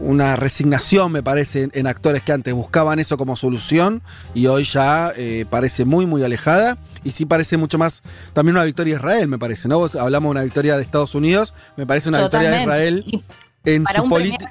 [0.00, 4.02] una resignación, me parece, en, actores que antes buscaban eso como solución
[4.34, 6.78] y hoy ya eh, parece muy, muy alejada.
[7.04, 9.88] Y sí parece mucho más también una victoria de Israel, me parece, ¿no?
[9.98, 12.58] Hablamos de una victoria de Estados Unidos, me parece una Totalmente.
[12.58, 14.50] victoria de Israel y en su política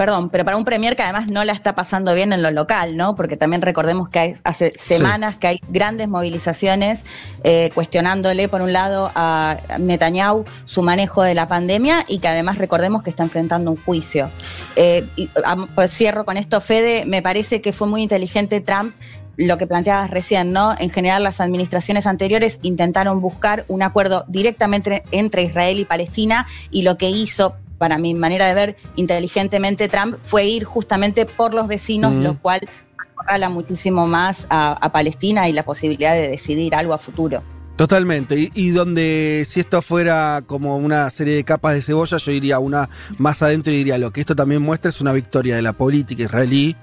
[0.00, 2.96] perdón, pero para un premier que además no la está pasando bien en lo local,
[2.96, 3.14] ¿no?
[3.16, 5.40] Porque también recordemos que hay, hace semanas sí.
[5.40, 7.04] que hay grandes movilizaciones
[7.44, 12.56] eh, cuestionándole, por un lado, a Netanyahu su manejo de la pandemia y que además
[12.56, 14.30] recordemos que está enfrentando un juicio.
[14.74, 15.28] Eh, y,
[15.74, 18.94] pues cierro con esto, Fede, me parece que fue muy inteligente Trump
[19.36, 20.74] lo que planteabas recién, ¿no?
[20.78, 26.82] En general, las administraciones anteriores intentaron buscar un acuerdo directamente entre Israel y Palestina y
[26.82, 31.66] lo que hizo para mi manera de ver, inteligentemente Trump, fue ir justamente por los
[31.66, 32.22] vecinos, Mm.
[32.22, 32.60] lo cual
[32.98, 37.42] acorrala muchísimo más a, a Palestina y la posibilidad de decidir algo a futuro.
[37.76, 38.38] Totalmente.
[38.38, 42.58] Y, y donde si esto fuera como una serie de capas de cebolla, yo iría
[42.58, 45.72] una más adentro y diría lo que esto también muestra es una victoria de la
[45.72, 46.76] política israelí,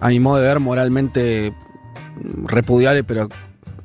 [0.00, 1.52] a mi modo de ver, moralmente
[2.22, 3.28] mm, repudiable, pero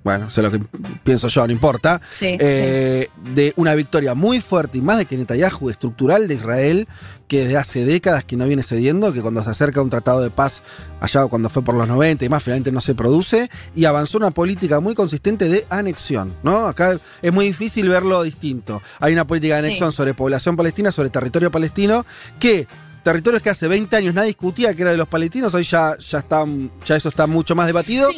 [0.04, 0.60] bueno, sé lo que
[1.04, 2.02] pienso yo, no importa.
[2.10, 6.88] Sí, Eh, De una victoria muy fuerte y más de que Netanyahu, estructural de Israel,
[7.28, 10.32] que desde hace décadas que no viene cediendo, que cuando se acerca un tratado de
[10.32, 10.64] paz,
[11.00, 14.32] allá cuando fue por los 90 y más, finalmente no se produce, y avanzó una
[14.32, 16.66] política muy consistente de anexión, ¿no?
[16.66, 18.82] Acá es muy difícil verlo distinto.
[19.00, 19.68] Hay una política de Sí.
[19.68, 22.06] anexión sobre población palestina, sobre territorio palestino,
[22.40, 22.68] que
[23.04, 26.20] territorios que hace 20 años nadie discutía que era de los palestinos, hoy ya, ya,
[26.20, 28.10] están, ya eso está mucho más debatido.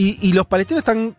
[0.00, 1.14] Y, y los palestinos están.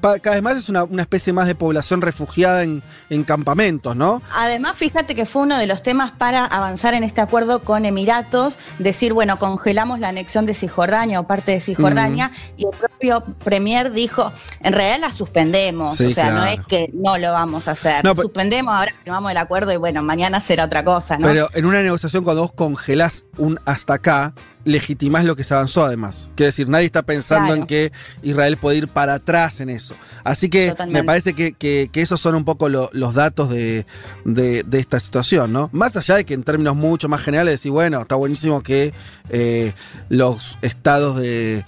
[0.00, 4.22] Cada vez más es una, una especie más de población refugiada en, en campamentos, ¿no?
[4.34, 8.58] Además, fíjate que fue uno de los temas para avanzar en este acuerdo con Emiratos,
[8.78, 13.92] decir, bueno, congelamos la anexión de Cisjordania o parte de Cisjordania, y el propio Premier
[13.92, 17.72] dijo, en realidad la suspendemos, Sí, o sea, no es que no lo vamos a
[17.72, 21.28] hacer, No, suspendemos, ahora firmamos el acuerdo y bueno, mañana será otra cosa, ¿no?
[21.28, 25.84] Pero en una negociación, cuando vos congelás un hasta acá, legitimás lo que se avanzó
[25.84, 26.28] además.
[26.36, 27.60] Quiere decir, nadie está pensando Claro.
[27.62, 29.94] en que Israel puede ir para atrás en eso.
[30.24, 31.00] Así que Totalmente.
[31.00, 33.86] me parece que, que- que esos son un poco lo- los datos de,
[34.24, 35.68] de- de esta situación, ¿no?
[35.72, 38.92] Más allá de que en términos mucho más generales decir, bueno, está buenísimo que
[39.30, 39.72] eh,
[40.08, 41.64] los estados de,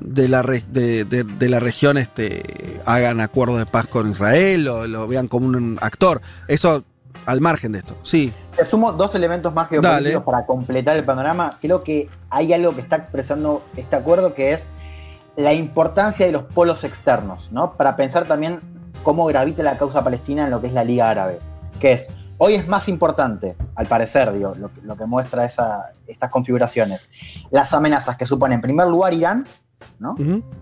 [0.00, 2.42] de la, re- de, de- de la región este,
[2.86, 6.22] hagan acuerdos de paz con Israel o lo vean como un actor.
[6.46, 6.84] Eso
[7.26, 8.32] al margen de esto, sí.
[8.58, 10.20] Te sumo dos elementos más geopolíticos Dale.
[10.20, 11.56] para completar el panorama.
[11.60, 14.68] Creo que hay algo que está expresando este acuerdo que es
[15.36, 17.74] la importancia de los polos externos, ¿no?
[17.74, 18.58] Para pensar también
[19.04, 21.38] cómo gravita la causa palestina en lo que es la Liga Árabe.
[21.78, 25.92] Que es, hoy es más importante, al parecer, digo, lo, que- lo que muestra esa-
[26.08, 27.08] estas configuraciones,
[27.52, 29.46] las amenazas que supone en primer lugar Irán,
[29.98, 30.14] ¿no?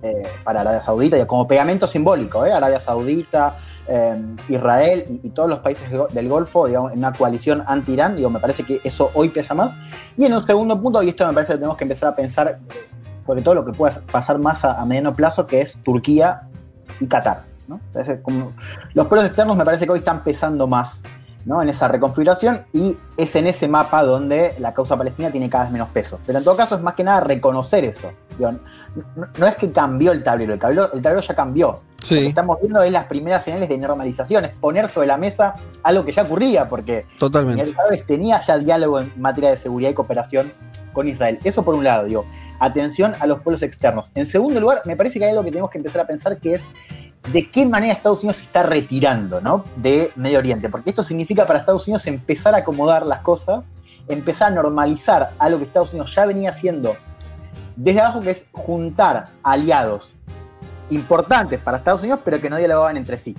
[0.03, 2.53] Eh, para Arabia Saudita, y como pegamento simbólico, ¿eh?
[2.53, 7.63] Arabia Saudita, eh, Israel y, y todos los países del Golfo, digamos, en una coalición
[7.67, 9.75] anti-Irán, digo, me parece que eso hoy pesa más.
[10.17, 12.59] Y en un segundo punto, y esto me parece que tenemos que empezar a pensar,
[13.27, 16.43] sobre todo lo que pueda pasar más a, a mediano plazo, que es Turquía
[17.01, 17.43] y Qatar.
[17.69, 17.81] ¿no?
[18.23, 18.53] Como-
[18.95, 21.03] los pueblos externos me parece que hoy están pesando más
[21.47, 21.63] ¿no?
[21.63, 25.73] en esa reconfiguración y es en ese mapa donde la causa palestina tiene cada vez
[25.73, 26.19] menos peso.
[26.27, 28.11] Pero en todo caso es más que nada reconocer eso.
[28.37, 31.81] Digo, no, no es que cambió el tablero, el tablero, el tablero ya cambió.
[32.03, 35.55] Lo que estamos viendo es las primeras señales de normalización, es poner sobre la mesa
[35.83, 37.75] algo que ya ocurría, porque totalmente.
[38.07, 40.53] Tenía ya diálogo en materia de seguridad y cooperación
[40.93, 41.41] con Israel.
[41.43, 42.25] Eso por un lado, digo,
[42.61, 44.13] atención a los pueblos externos.
[44.15, 46.55] En segundo lugar, me parece que hay algo que tenemos que empezar a pensar que
[46.55, 46.69] es
[47.33, 49.65] de qué manera Estados Unidos se está retirando ¿no?
[49.77, 53.69] de Medio Oriente, porque esto significa para Estados Unidos empezar a acomodar las cosas,
[54.09, 56.97] empezar a normalizar algo que Estados Unidos ya venía haciendo
[57.75, 60.17] desde abajo, que es juntar aliados
[60.91, 63.37] importantes para Estados Unidos, pero que no dialogaban entre sí.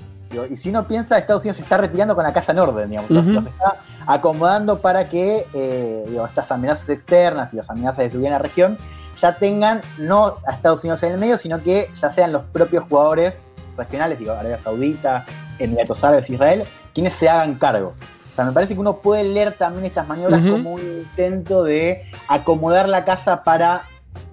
[0.52, 3.26] Y si uno piensa, Estados Unidos se está retirando con la Casa Norden, digamos, los-
[3.26, 3.36] Ujú.
[3.36, 8.34] los está acomodando para que eh, digo, estas amenazas externas y las amenazas de seguridad
[8.34, 8.78] en la región
[9.16, 12.84] ya tengan no a Estados Unidos en el medio, sino que ya sean los propios
[12.90, 13.46] jugadores
[13.78, 15.26] regionales, digo, Arabia Saudita,
[15.60, 16.63] Emiratos Árabes, Israel,
[16.94, 17.94] quienes se hagan cargo.
[18.32, 22.04] O sea, me parece que uno puede leer también estas maniobras como un intento de
[22.28, 23.84] acomodar la casa para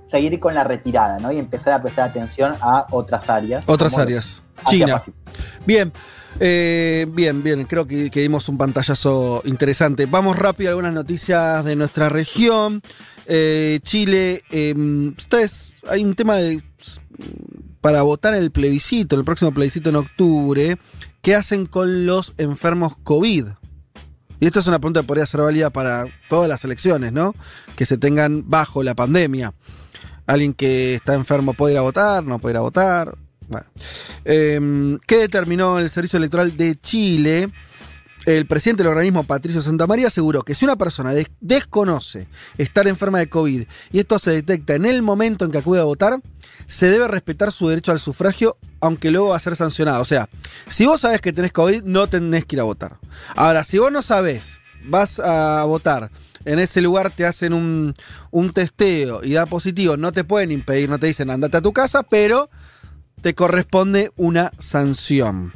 [0.07, 1.33] seguir con la retirada, ¿no?
[1.33, 3.65] Y empezar a prestar atención a otras áreas.
[3.67, 4.43] Otras áreas.
[4.67, 5.03] China.
[5.67, 5.93] Bien,
[6.41, 7.65] eh, bien, bien.
[7.65, 10.07] Creo que, que dimos un pantallazo interesante.
[10.07, 12.83] Vamos rápido a algunas noticias de nuestra región.
[13.27, 14.75] Eh, Chile, eh,
[15.17, 16.63] ustedes, hay un tema de
[17.85, 20.79] para votar el plebiscito, el próximo plebiscito en octubre.
[21.21, 23.45] ¿Qué hacen con los enfermos COVID?
[24.41, 27.35] Y esto es una pregunta que podría ser válida para todas las elecciones, ¿no?
[27.77, 29.53] Que se tengan bajo la pandemia.
[30.27, 33.19] Alguien que está enfermo puede ir a votar, no puede ir a votar.
[33.49, 33.67] Bueno.
[34.25, 37.51] Eh, ¿Qué determinó el Servicio Electoral de Chile?
[38.27, 43.19] El presidente del organismo, Patricio Santamaría, aseguró que si una persona des- desconoce estar enferma
[43.19, 46.21] de COVID y esto se detecta en el momento en que acude a votar,
[46.67, 50.01] se debe respetar su derecho al sufragio, aunque luego va a ser sancionado.
[50.01, 50.29] O sea,
[50.69, 52.99] si vos sabés que tenés COVID, no tenés que ir a votar.
[53.37, 56.11] Ahora, si vos no sabés, vas a votar,
[56.47, 57.95] en ese lugar te hacen un,
[58.31, 61.73] un testeo y da positivo, no te pueden impedir, no te dicen andate a tu
[61.75, 62.49] casa, pero
[63.21, 65.53] te corresponde una sanción.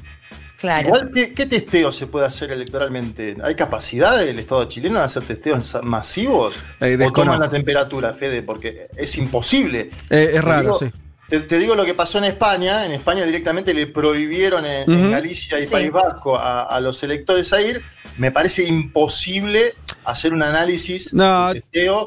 [0.59, 0.88] Claro.
[0.88, 3.37] Igual, ¿qué, qué testeo se puede hacer electoralmente?
[3.44, 6.55] ¿Hay capacidad del Estado chileno de hacer testeos masivos?
[6.81, 8.42] Eh, ¿O toman la temperatura, Fede?
[8.42, 9.90] Porque es imposible.
[10.11, 10.90] Eh, es raro, digo- sí.
[11.29, 12.87] Te, te digo lo que pasó en España.
[12.87, 15.11] En España directamente le prohibieron en.
[15.11, 15.73] Galicia y Sí.
[15.73, 17.83] País Vasco a, a los electores a ir.
[18.16, 19.75] Me parece imposible
[20.11, 21.51] hacer un análisis No,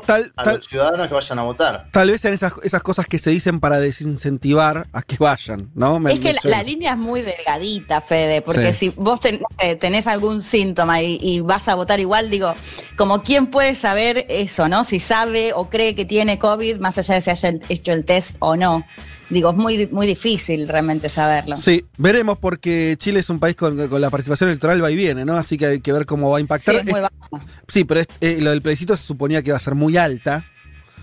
[0.05, 1.87] tal- a tal- los ciudadanos que vayan a votar.
[1.91, 5.99] Tal vez sean esas, esas cosas que se dicen para desincentivar a que vayan, ¿no?
[5.99, 8.89] Me- Es que la, línea es muy delgadita, Fede, porque Sí.
[8.91, 12.53] si vos ten- eh, tenés algún síntoma y, y vas a votar igual, digo,
[12.97, 14.83] como quién puede saber eso, ¿no?
[14.83, 18.35] Si sabe o cree que tiene COVID, más allá de si haya hecho el test
[18.39, 18.85] o no.
[19.29, 21.55] Digo, es muy, muy difícil realmente saberlo.
[21.55, 25.23] Sí, veremos porque Chile es un país con, con la participación electoral va y viene,
[25.23, 25.35] ¿no?
[25.37, 26.75] Así que hay que ver cómo va a Sí, impactar.
[26.75, 27.45] es muy Es- baja.
[27.69, 30.45] sí, pero es- eh, lo del plebiscito se suponía que iba a ser muy alta.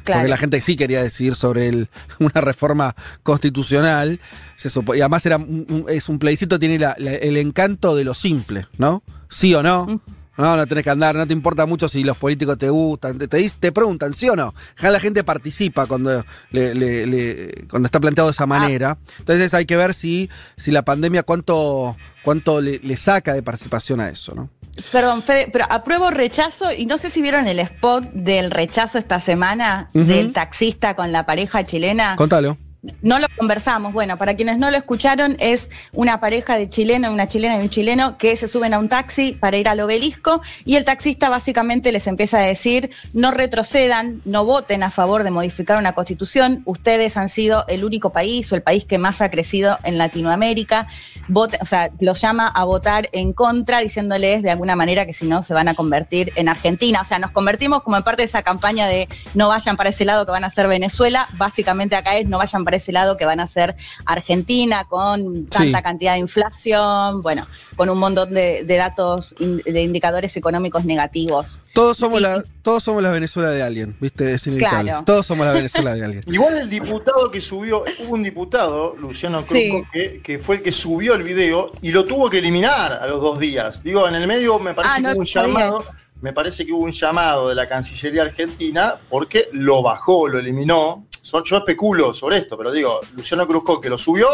[0.05, 0.21] Claro.
[0.21, 4.21] Porque la gente sí quería decidir sobre el- una reforma constitucional.
[4.57, 8.05] Se supo- y además era un- es un plebiscito, tiene la- la- el encanto de
[8.05, 9.03] lo simple, ¿no?
[9.29, 10.01] Sí o no.
[10.39, 13.27] No, no tenés que andar, no te importa mucho si los políticos te gustan, te,
[13.27, 14.55] te, preguntan, ¿sí o no?
[14.81, 18.97] Ya la gente participa cuando, le- le- le- cuando está planteado de esa manera.
[19.19, 24.01] Entonces hay que ver si, si la pandemia cuánto, cuánto le, le saca de participación
[24.01, 24.49] a eso, ¿no?
[24.93, 29.21] Perdón, Fede, pero apruebo rechazo y no sé si vieron el spot del rechazo esta
[29.21, 32.17] semana del taxista con la pareja chilena.
[32.17, 32.57] Contalo.
[33.03, 33.93] No lo conversamos.
[33.93, 37.71] Bueno, para quienes no lo escucharon, es una pareja de chileno, una chilena y un
[37.71, 41.91] chileno que se suben a un taxi para ir al obelisco y el taxista básicamente
[41.91, 47.17] les empieza a decir, no retrocedan, no voten a favor de modificar una constitución, ustedes
[47.17, 50.87] han sido el único país o el país que más ha crecido en Latinoamérica,
[51.35, 55.43] o sea, los llama a votar en contra, diciéndoles de alguna manera que si no
[55.43, 57.01] se van a convertir en Argentina.
[57.03, 60.05] O sea, nos convertimos como en parte de esa campaña de no vayan para ese
[60.05, 61.29] lado que van a ser Venezuela.
[61.35, 63.75] Básicamente acá es no vayan para ese lado que van a ser
[64.07, 65.83] Argentina con tanta Sí.
[65.85, 71.61] cantidad de inflación, bueno, con un montón de, de datos, in- de indicadores económicos negativos.
[71.75, 74.33] Todos somos, la, todos somos la Venezuela de alguien, ¿viste?
[74.33, 74.91] Es inevitable.
[74.91, 75.05] Claro.
[75.05, 76.23] Todos somos la Venezuela de alguien.
[76.27, 79.83] Igual el diputado que subió, hubo un diputado, Luciano Cruz, Sí.
[79.93, 83.21] que, que fue el que subió el video y lo tuvo que eliminar a los
[83.21, 83.83] dos días.
[83.83, 85.85] Digo, en el medio me parece Ah, que hubo un llamado,
[86.21, 91.07] me parece que hubo un llamado de la Cancillería Argentina porque lo bajó, lo eliminó.
[91.23, 94.29] So- Yo especulo sobre esto, pero digo, Luciano Cruz que lo subió,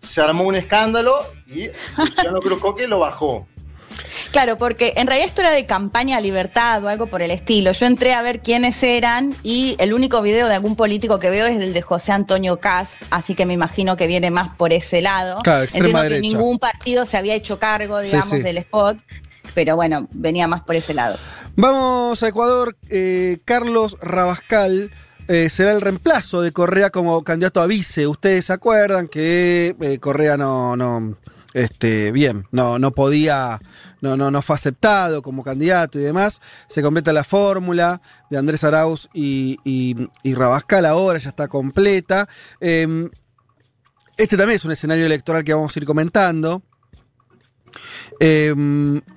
[0.00, 3.46] se armó un escándalo y Luciano Cruz que lo bajó.
[4.32, 7.70] Claro, porque en realidad esto era de campaña libertad o algo por el estilo.
[7.70, 11.46] Yo entré a ver quiénes eran y el único video de algún político que veo
[11.46, 15.00] es el de José Antonio Cast, así que me imagino que viene más por ese
[15.02, 15.40] lado.
[15.44, 18.42] Claro, extrema Entiendo que ningún partido se había hecho cargo, Sí, digamos, sí.
[18.42, 18.98] del spot,
[19.54, 21.16] pero bueno, venía más por ese lado.
[21.54, 22.76] Vamos a Ecuador.
[22.90, 24.90] eh, Carlos Rabascal
[25.28, 28.06] eh, será el reemplazo de Correa como candidato a vice.
[28.06, 31.16] Ustedes se acuerdan que eh, Correa no, no,
[31.54, 33.60] este, bien, no, no podía,
[34.00, 36.40] no, no, no fue aceptado como candidato y demás.
[36.66, 42.28] Se completa la fórmula de Andrés Arauz y, y- y Rabascal ahora, ya está completa.
[42.60, 43.08] Eh,
[44.16, 46.62] este también es un escenario electoral que vamos a ir comentando.
[48.20, 48.54] Eh,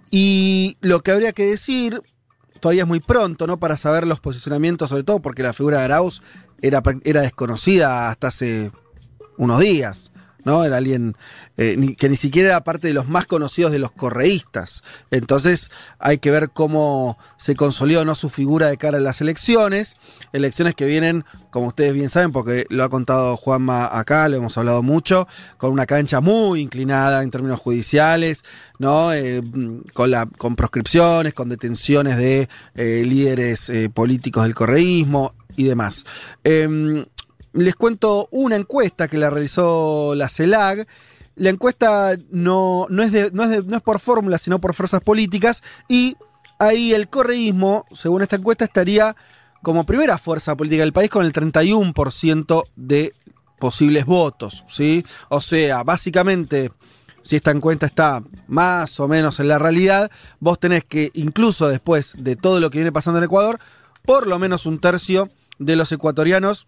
[0.10, 2.02] y lo que habría que decir,
[2.60, 3.58] todavía es muy pronto, ¿no?
[3.58, 6.22] Para saber los posicionamientos, sobre todo porque la figura de Arauz
[6.62, 8.72] era, era desconocida hasta hace
[9.38, 10.12] unos días,
[10.48, 10.64] ¿no?
[10.64, 11.18] Era alguien
[11.58, 14.82] eh, que ni siquiera era parte de los más conocidos de los correístas.
[15.12, 19.98] Entonces hay que ver cómo se consolidó no su figura de cara a las elecciones.
[20.32, 24.58] Elecciones que vienen, como ustedes bien saben, porque lo ha contado Juanma acá, lo hemos
[24.58, 28.46] hablado mucho, con una cancha muy inclinada en términos judiciales,
[28.80, 29.12] ¿no?
[29.12, 29.44] Eh,
[29.94, 36.06] con, con proscripciones, con detenciones de eh, líderes políticos del correísmo y demás.
[37.54, 40.88] Les cuento una encuesta que la realizó la CELAG.
[41.36, 44.74] La encuesta no, no, es, de- no, es, de- no es por fórmula, sino por
[44.74, 45.64] fuerzas políticas.
[45.88, 46.16] Y
[46.60, 49.16] ahí el correísmo, según esta encuesta, estaría
[49.64, 53.14] como primera fuerza política del país con el 31% de
[53.60, 54.64] posibles votos.
[54.68, 55.04] ¿sí?
[55.30, 56.72] O sea, básicamente,
[57.24, 62.14] si esta encuesta está más o menos en la realidad, vos tenés que, incluso después
[62.18, 63.60] de todo lo que viene pasando en Ecuador,
[64.06, 65.30] por lo menos un tercio
[65.60, 66.66] de los ecuatorianos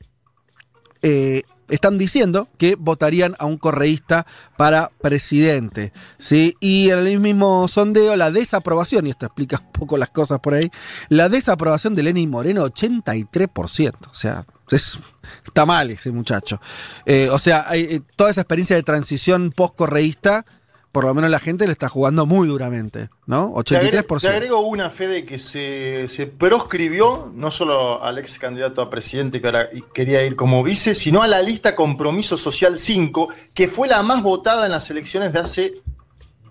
[1.02, 4.26] eh, están diciendo que votarían a un correísta
[4.58, 5.94] para presidente.
[6.18, 6.56] ¿sí?
[6.60, 10.56] Y en el mismo sondeo, la desaprobación, y esto explica un poco las cosas por
[10.56, 10.72] ahí,
[11.10, 14.10] la desaprobación de Lenin Moreno, 83%.
[14.10, 15.00] O sea, es-
[15.46, 16.60] está mal ese muchacho.
[17.06, 20.46] Eh, o sea, eh, toda esa experiencia de transición post-correísta,
[20.92, 23.54] por lo menos la gente le está jugando muy duramente, ¿no?
[23.64, 24.22] Te agrego, 83%.
[24.22, 29.40] te agrego una, Fede, que se, se proscribió no solo al ex candidato a presidente
[29.40, 33.88] que ahora quería ir como vice, sino a la lista Compromiso Social 5, que fue
[33.88, 35.74] la más votada en las elecciones de hace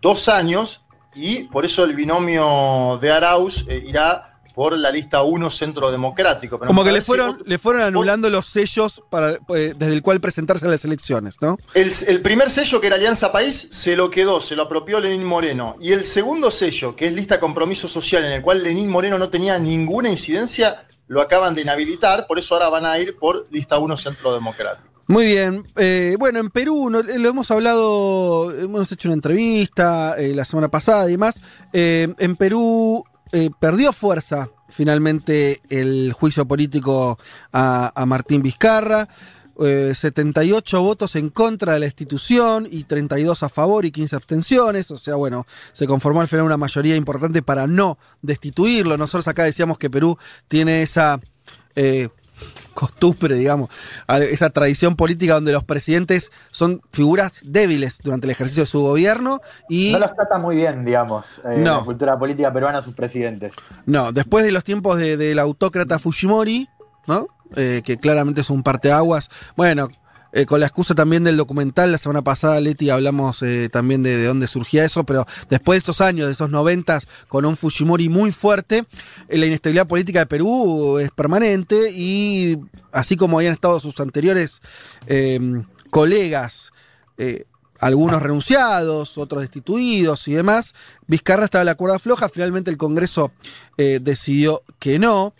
[0.00, 0.82] dos años,
[1.14, 6.58] y por eso el binomio de Arauz eh, irá por la lista 1 Centro Democrático.
[6.58, 10.02] Pero Como que le fueron, otro- le fueron anulando los sellos para, eh, desde el
[10.02, 11.58] cual presentarse a las elecciones, ¿no?
[11.74, 15.22] El, el primer sello, que era Alianza País, se lo quedó, se lo apropió Lenín
[15.22, 15.76] Moreno.
[15.80, 19.28] Y el segundo sello, que es Lista Compromiso Social, en el cual Lenín Moreno no
[19.30, 23.78] tenía ninguna incidencia, lo acaban de inhabilitar, por eso ahora van a ir por Lista
[23.78, 24.88] 1 Centro Democrático.
[25.06, 25.68] Muy bien.
[25.76, 30.44] Eh, bueno, en Perú no- eh, lo hemos hablado, hemos hecho una entrevista eh, la
[30.44, 31.40] semana pasada y demás.
[31.72, 37.18] En Perú eh, perdió fuerza finalmente el juicio político
[37.52, 39.08] a, Martín Vizcarra.
[39.60, 44.90] Eh, 78 votos en contra de la institución y 32 a favor y 15 abstenciones.
[44.92, 48.96] O sea, bueno, se conformó al final una mayoría importante para no destituirlo.
[48.96, 50.16] Nosotros acá decíamos que Perú
[50.46, 51.20] tiene esa
[51.74, 52.08] eh,
[52.78, 53.70] costumbre, digamos,
[54.06, 58.80] a- esa tradición política donde los presidentes son figuras débiles durante el ejercicio de su
[58.80, 61.78] gobierno y No los trata muy bien, digamos, eh, No.
[61.78, 63.52] la cultura política peruana, sus presidentes.
[63.86, 66.68] no, después de los tiempos de- del autócrata Fujimori,
[67.08, 67.26] ¿no?
[67.56, 69.28] Eh, que claramente es un parteaguas.
[69.56, 69.88] Bueno,
[70.32, 74.16] eh, con la excusa también del documental, la semana pasada, Leti, hablamos eh, también de,
[74.16, 78.08] de dónde surgía eso, pero después de esos años, de esos noventas, con un Fujimori
[78.08, 78.84] muy fuerte,
[79.28, 82.58] eh, la inestabilidad política de Perú es permanente y
[82.92, 84.60] así como habían estado sus anteriores
[85.06, 85.40] eh,
[85.90, 86.72] colegas,
[87.80, 90.74] algunos renunciados, otros destituidos y demás.
[91.08, 93.32] Vizcarra estaba en la cuerda floja, finalmente el Congreso
[93.76, 95.34] decidió que no.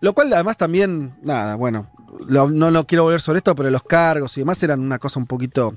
[0.00, 1.88] Lo cual además también, nada, bueno,
[2.28, 5.18] lo- no lo quiero volver sobre esto, pero los cargos y demás eran una cosa
[5.20, 5.76] un poquito...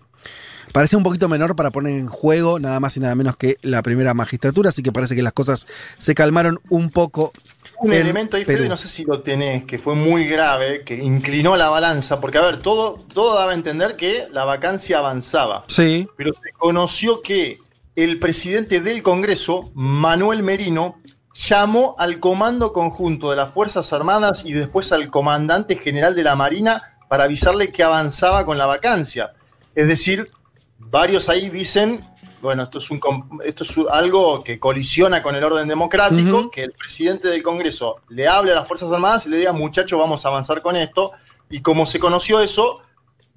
[0.74, 3.82] Parecía un poquito menor para poner en juego nada más y nada menos que la
[3.82, 5.66] primera magistratura, así que parece que las cosas
[5.98, 7.32] se calmaron un poco.
[7.80, 8.44] Un en elemento ahí.
[8.44, 12.38] Fede, no sé si lo tenés, que fue muy grave, que inclinó la balanza, porque
[12.38, 15.64] a ver, todo, todo daba a entender que la vacancia avanzaba.
[15.70, 16.06] Sí.
[16.18, 17.60] Pero se conoció que
[17.96, 21.00] el presidente del Congreso, Manuel Merino,
[21.38, 26.36] llamó al Comando Conjunto de las Fuerzas Armadas y después al Comandante General de la
[26.36, 29.34] Marina para avisarle que avanzaba con la vacancia.
[29.76, 30.32] Es decir,
[30.80, 32.04] varios ahí dicen,
[32.42, 33.00] bueno, esto es, un,
[33.46, 38.28] esto es algo que colisiona con el orden democrático, que el presidente del Congreso le
[38.28, 41.12] hable a las Fuerzas Armadas y le diga, muchachos, vamos a avanzar con esto.
[41.50, 42.82] Y como se conoció eso,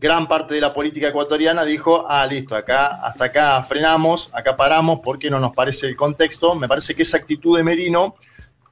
[0.00, 5.00] gran parte de la política ecuatoriana dijo, ah, listo, acá, hasta acá frenamos, acá paramos
[5.04, 6.54] porque no nos parece el contexto.
[6.54, 8.14] Me parece que esa actitud de Merino,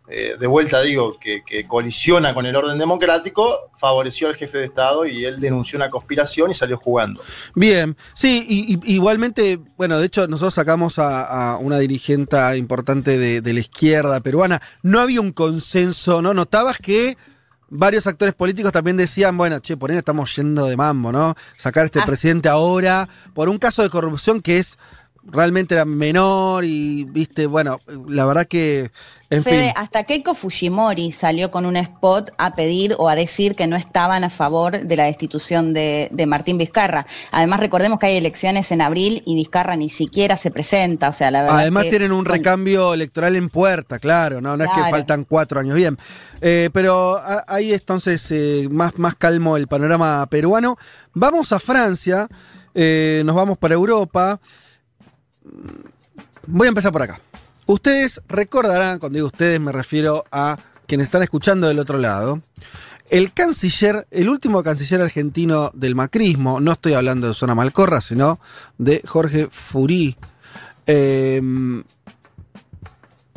[0.09, 5.05] eh, de vuelta digo, que, colisiona con el orden democrático, favoreció al jefe de Estado
[5.05, 7.21] y él denunció una conspiración y salió jugando.
[7.55, 13.61] Bien, sí, y, igualmente, bueno, de hecho nosotros sacamos a, una dirigente importante de la
[13.61, 16.33] izquierda peruana, no había un consenso, ¿no?
[16.33, 17.19] Notabas que
[17.71, 21.35] varios actores políticos también decían, bueno, che, por ahí estamos yendo de mambo, ¿no?
[21.57, 22.07] Sacar a este Ah.
[22.07, 24.79] presidente ahora por un caso de corrupción que es
[25.25, 28.91] realmente era menor y, viste, bueno, la verdad que,
[29.31, 29.73] en Fede, fin.
[29.77, 34.25] hasta Keiko Fujimori salió con un spot a pedir o a decir que no estaban
[34.25, 37.07] a favor de la destitución de, de Martín Vizcarra.
[37.31, 41.11] Además, recordemos que hay elecciones en abril y Vizcarra ni siquiera se presenta.
[41.11, 44.65] O sea, la verdad Además que- tienen un recambio electoral en puerta, claro, no, no
[44.65, 45.99] es que faltan cuatro años, bien.
[46.41, 47.17] Eh, pero
[47.49, 50.79] ahí entonces eh, más, más calmo el panorama peruano.
[51.13, 52.29] Vamos a Francia,
[52.75, 54.41] eh, nos vamos para Europa.
[56.47, 57.21] Voy a empezar por acá.
[57.67, 62.41] Ustedes recordarán, cuando digo ustedes me refiero a quienes están escuchando del otro lado,
[63.11, 68.41] el canciller, el último canciller argentino del macrismo, no estoy hablando de Zona Malcorra, sino
[68.79, 70.17] de Jorge Furí.
[70.87, 71.41] Eh,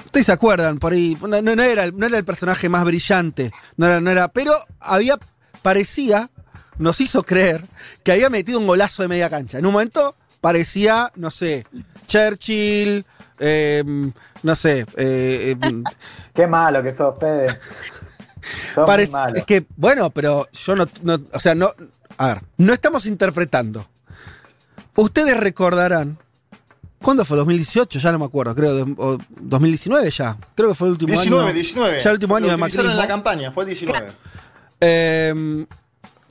[0.05, 5.17] Ustedes se acuerdan, por ahí, no, era, el- personaje más brillante, no era, pero había,
[5.61, 6.29] parecía,
[6.79, 7.65] nos hizo creer
[8.03, 9.57] que había metido un golazo de media cancha.
[9.57, 11.65] En un momento parecía, no sé,
[12.07, 13.05] Churchill,
[13.39, 13.83] eh,
[14.43, 15.83] no sé, eh, eh,
[16.33, 17.47] Qué malo que sos, Fede.
[18.73, 19.35] Sos muy Parece- malo.
[19.37, 21.73] es que, bueno, pero yo no, no- o sea, no,
[22.17, 23.87] a ver, no estamos interpretando.
[24.95, 26.17] Ustedes recordarán,
[27.01, 27.37] ¿cuándo fue?
[27.37, 31.13] 2018, ya no me acuerdo, creo, de- o 2019 ya, creo que fue el último
[31.13, 31.53] 19, año.
[31.53, 31.99] 19.
[31.99, 32.89] Ya el último año de macrismo.
[32.91, 34.11] en la campaña, fue el 19.
[34.81, 35.65] Eh,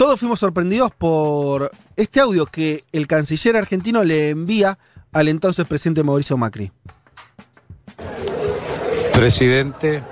[0.01, 4.79] todos fuimos sorprendidos por este audio que el canciller argentino le envía
[5.13, 6.73] al entonces presidente Mauricio Macri.
[9.13, 10.03] Presidente,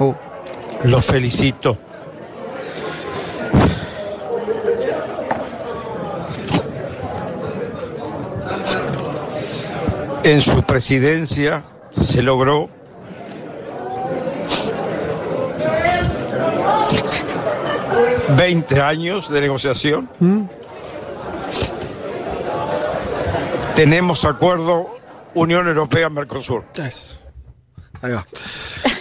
[0.00, 0.16] Oh.
[0.82, 1.78] lo felicito.
[10.24, 12.77] En su presidencia se logró
[18.36, 20.08] ...20 años de negociación.
[23.74, 24.98] Tenemos acuerdo
[25.34, 26.64] Unión Europea-Mercosur.
[26.76, 27.16] Eso.
[28.02, 28.26] Ahí va.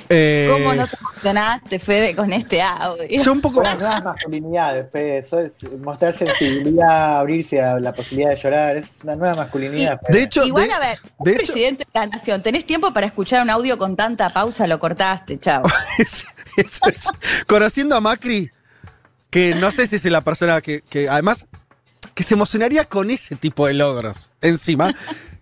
[0.09, 3.05] Eh, ¿Cómo no te emocionaste, Fede, con este audio?
[3.09, 3.61] yo un poco.
[3.63, 8.93] Las nuevas masculinidades, Fede, eso es mostrar sensibilidad, abrirse a la posibilidad de llorar, es
[9.03, 9.99] una nueva masculinidad.
[10.09, 13.07] De hecho, Igual, de- a ver, de hecho- presidente de la nación, tenés tiempo para
[13.07, 15.63] escuchar un audio con tanta pausa, lo cortaste, chao.
[15.97, 16.25] Es-
[16.55, 17.07] eso es.
[17.45, 18.49] Conociendo a Macri,
[19.30, 21.45] que no sé si es la persona que, que además
[22.13, 24.93] que se emocionaría con ese tipo de logros encima.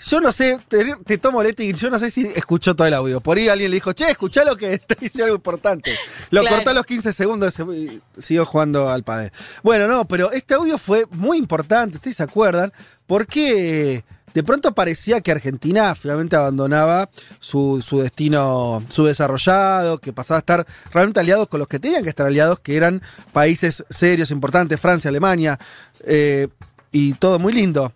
[0.07, 3.21] Yo no sé, te, te tomo Leti, yo no sé si escuchó todo el audio.
[3.21, 5.97] Por ahí alguien le dijo, che, escuchá lo que te dice algo importante.
[6.31, 6.57] Lo Claro.
[6.57, 9.31] cortó a los 15 segundos se- y siguió jugando al padre.
[9.63, 12.73] Bueno, no, pero este audio fue muy importante, ¿ustedes se acuerdan?
[13.07, 14.03] Porque
[14.35, 17.09] de pronto parecía que Argentina finalmente abandonaba
[17.39, 22.09] su, su destino subdesarrollado, que pasaba a estar realmente aliados con los que tenían que
[22.09, 25.57] estar aliados, que eran países serios, importantes, Francia, Alemania,
[26.03, 26.49] eh,
[26.91, 27.93] y todo muy lindo.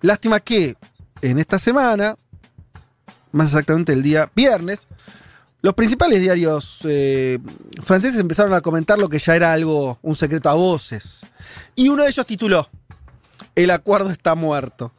[0.00, 0.74] Lástima que
[1.20, 2.16] en esta semana,
[3.32, 4.88] más exactamente el día viernes,
[5.60, 7.38] los principales diarios eh,
[7.82, 11.26] franceses empezaron a comentar lo que ya era algo, un secreto a voces.
[11.74, 12.70] Y uno de ellos tituló,
[13.54, 14.94] El acuerdo está muerto.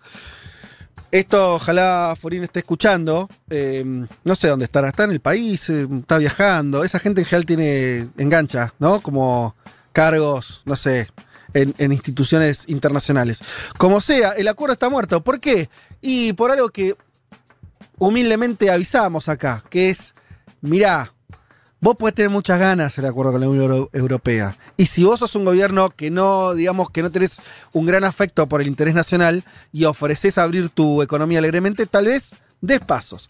[1.15, 3.29] Esto ojalá Forín esté escuchando.
[3.49, 3.85] eh,
[4.25, 4.89] no sé dónde estará.
[4.89, 6.83] Está en el país, eh, está viajando.
[6.83, 8.99] Esa gente en general tiene engancha, ¿no?
[8.99, 9.55] Como
[9.93, 11.07] cargos, no sé,
[11.53, 13.39] en, en instituciones internacionales.
[13.77, 15.23] Como sea, el acuerdo está muerto.
[15.23, 15.69] ¿Por qué?
[16.01, 16.95] Y por algo que
[17.97, 20.15] humildemente avisamos acá, que es,
[20.59, 21.13] mirá,
[21.85, 24.57] vos podés tener muchas ganas el acuerdo con la Unión Euro- Europea.
[24.75, 27.37] Y si vos sos un gobierno que no, digamos, que no tenés
[27.73, 32.33] un gran afecto por el interés nacional y ofreces abrir tu economía alegremente, tal vez
[32.59, 33.29] des pasos.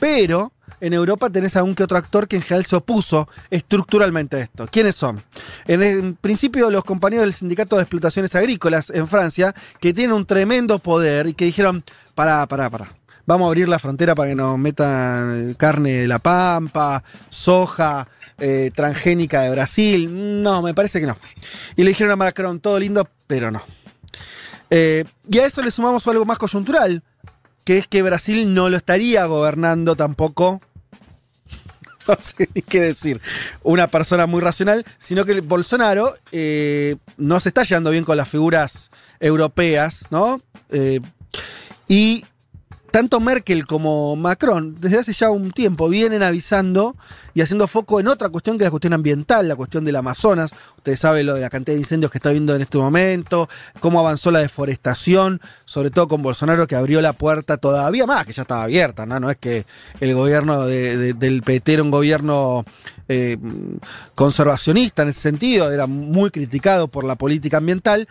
[0.00, 4.36] Pero en Europa tenés a un que otro actor que en general se opuso estructuralmente
[4.36, 4.66] a esto.
[4.66, 5.22] ¿Quiénes son?
[5.68, 10.26] En, en principio los compañeros del Sindicato de Explotaciones Agrícolas en Francia, que tienen un
[10.26, 11.84] tremendo poder y que dijeron,
[12.16, 12.96] pará, pará, pará.
[13.24, 18.08] Vamos a abrir la frontera para que nos metan eh, carne de la pampa, soja,
[18.38, 20.42] eh, transgénica de Brasil.
[20.42, 21.16] No, me parece que no.
[21.76, 23.62] Y le dijeron a Macron, todo lindo, pero no.
[24.70, 27.04] Eh, y a eso le sumamos algo más coyuntural,
[27.64, 30.60] que es que Brasil no lo estaría gobernando tampoco.
[32.08, 33.20] No sé ni qué decir.
[33.62, 36.12] Una persona muy racional, sino que Bolsonaro
[37.16, 40.42] no se está llevando bien con las figuras europeas, ¿no?
[41.86, 42.24] Y
[42.92, 46.94] tanto Merkel como Macron, desde hace ya un tiempo, vienen avisando
[47.34, 50.52] y haciendo foco en otra cuestión que es la cuestión ambiental, la cuestión del Amazonas.
[50.76, 53.48] Ustedes saben lo de la cantidad de incendios que está habiendo en este momento,
[53.80, 58.32] cómo avanzó la deforestación, sobre todo con Bolsonaro que abrió la puerta todavía más, que
[58.32, 59.18] ya estaba abierta, ¿no?
[59.18, 59.64] No es que
[60.00, 62.64] el gobierno de- de- del PT era un gobierno
[63.08, 63.36] eh,
[64.14, 68.08] conservacionista en ese sentido, era muy criticado por la política ambiental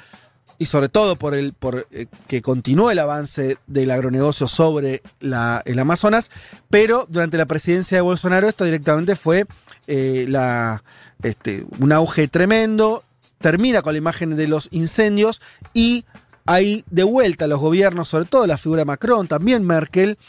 [0.62, 5.64] y sobre todo por el por eh, que continúe el avance del agronegocio sobre la,
[5.66, 6.30] el Amazonas,
[6.70, 9.47] pero durante la presidencia de Bolsonaro esto directamente fue
[9.88, 10.84] eh, la,
[11.24, 13.03] este, un auge tremendo,
[13.39, 15.41] termina con la imagen de los incendios
[15.74, 16.05] y
[16.45, 20.20] ahí de vuelta los gobiernos, sobre todo la figura de Macron, también Merkel,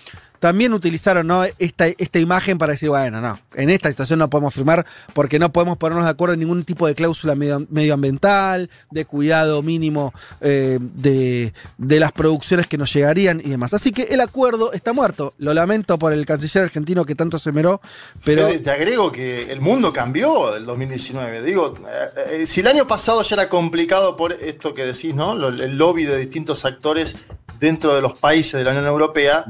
[0.43, 1.45] también utilizaron ¿no?
[1.61, 4.85] esta, esta imagen para decir, bueno, no, en esta situación no podemos firmar
[5.15, 9.63] porque no podemos ponernos de acuerdo en ningún tipo de cláusula medio- medioambiental, de cuidado
[9.63, 13.73] mínimo eh, de, de las producciones que nos llegarían y demás.
[13.73, 15.33] Así que el acuerdo está muerto.
[15.39, 17.81] Lo lamento por el canciller argentino que tanto se meró,
[18.25, 18.49] pero...
[18.49, 21.43] Fede, te agrego que el mundo cambió del 2019.
[21.45, 25.35] Digo, eh, eh, si el año pasado ya era complicado por esto que decís, ¿no?
[25.47, 27.15] El lobby de distintos actores
[27.61, 29.45] dentro de los países de la Unión Europea.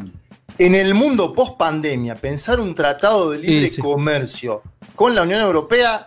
[0.58, 3.80] En el mundo post pandemia, pensar un tratado de libre sí.
[3.80, 4.62] comercio
[4.94, 6.04] con la Unión Europea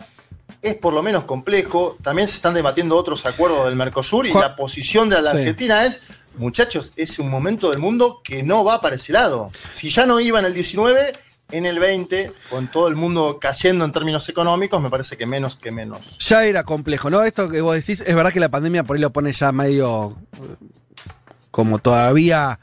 [0.62, 1.96] es por lo menos complejo.
[2.02, 5.38] También se están debatiendo otros acuerdos del Mercosur y Juan- la posición de la Sí.
[5.38, 6.00] Argentina es,
[6.36, 9.50] muchachos, es un momento del mundo que no va para ese lado.
[9.74, 11.12] Si ya no iba en el 19,
[11.50, 15.56] en el 20, con todo el mundo cayendo en términos económicos, me parece que menos
[15.56, 16.00] que menos.
[16.18, 17.22] ya era complejo, ¿no?
[17.22, 20.16] Esto que vos decís, es verdad que la pandemia por ahí lo pone ya medio
[20.34, 20.66] eh,
[21.50, 22.58] como todavía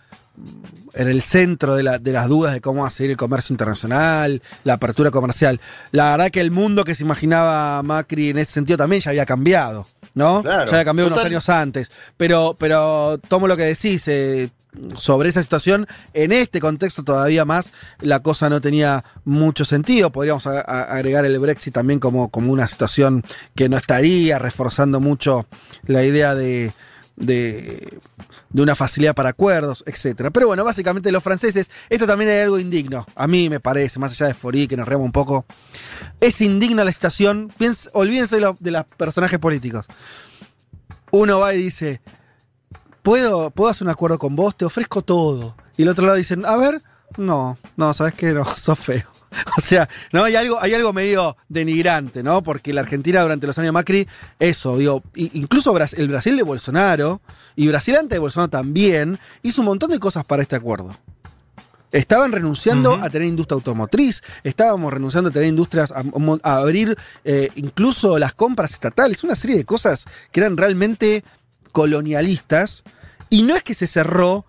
[0.94, 3.54] en el centro de, la- de las dudas de cómo va a seguir el comercio
[3.54, 5.60] internacional, la apertura comercial.
[5.92, 9.26] La verdad que el mundo que se imaginaba Macri en ese sentido también ya había
[9.26, 10.42] cambiado, ¿no?
[10.44, 11.92] Claro, ya había cambiado unos años antes.
[12.18, 14.08] Pero, pero tomo lo que decís.
[14.08, 14.50] eh,
[14.96, 15.86] sobre esa situación,
[16.16, 17.72] en este contexto todavía más,
[18.02, 20.12] la cosa no tenía mucho sentido.
[20.12, 23.24] Podríamos a- a- agregar el Brexit también como, como una situación
[23.54, 25.46] que no estaría reforzando mucho
[25.86, 26.74] la idea de,
[27.18, 28.00] de,
[28.54, 30.30] de una facilidad para acuerdos, etcétera.
[30.32, 34.12] Pero bueno, básicamente los franceses, esto también es algo indigno, a mí me parece, más
[34.14, 35.46] allá de Forí, que nos reamos un poco,
[36.22, 37.52] es indigna la situación,
[37.94, 39.86] olvídense de, lo- de los personajes políticos.
[41.12, 42.02] Uno va y dice,
[43.02, 44.56] ¿Puedo, ¿puedo hacer un acuerdo con vos?
[44.58, 45.58] Te ofrezco todo.
[45.76, 46.82] Y el otro lado dicen, a ver,
[47.18, 49.04] No, no, sabes que no, sos feo.
[49.58, 52.44] O sea, no, hay algo, hay algo medio denigrante, ¿no?
[52.44, 54.08] Porque la Argentina durante los años Macri,
[54.40, 57.22] eso, digo, incluso el Brasil de Bolsonaro,
[57.56, 60.96] y Brasil antes de Bolsonaro también, hizo un montón de cosas para este acuerdo.
[61.92, 66.04] Estaban renunciando a tener industria automotriz, estábamos renunciando a tener industrias, a,
[66.42, 71.24] a abrir eh, incluso las compras estatales, una serie de cosas que eran realmente
[71.72, 72.84] colonialistas.
[73.30, 74.46] Y no es que se cerró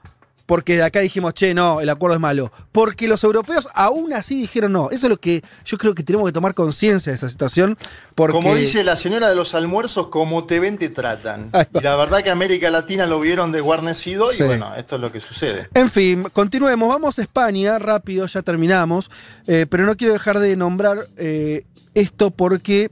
[0.47, 2.53] porque de acá dijimos, che, no, el acuerdo es malo.
[2.71, 4.91] Porque los europeos aún así dijeron no.
[4.91, 7.79] Eso es lo que yo creo que tenemos que tomar conciencia de esa situación.
[8.15, 11.51] Porque Como dice la señora de los almuerzos, como te ven, te tratan.
[11.73, 14.43] Y la verdad que América Latina lo vieron desguarnecido Sí.
[14.43, 15.69] y bueno, esto es lo que sucede.
[15.75, 16.89] En fin, continuemos.
[16.89, 19.11] Vamos a España, rápido, ya terminamos.
[19.47, 21.65] Eh, pero no quiero dejar de nombrar eh,
[21.95, 22.91] esto porque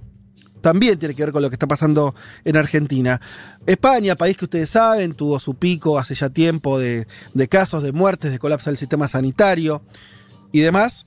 [0.62, 3.20] también tiene que ver con lo que está pasando en Argentina.
[3.66, 7.06] España, país que ustedes saben, tuvo su pico hace ya tiempo de,
[7.50, 9.82] casos, de muertes, de colapso del sistema sanitario
[10.52, 11.04] y demás,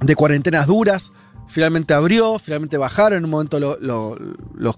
[0.00, 1.12] de cuarentenas duras.
[1.48, 3.58] Finalmente abrió, finalmente bajaron en un momento,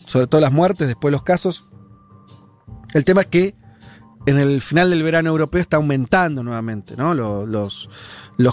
[0.07, 1.68] sobre todo las muertes, después los casos.
[2.95, 3.55] El tema es que
[4.27, 7.14] en el final del verano europeo está aumentando nuevamente ¿no?
[7.14, 7.89] Lo- los,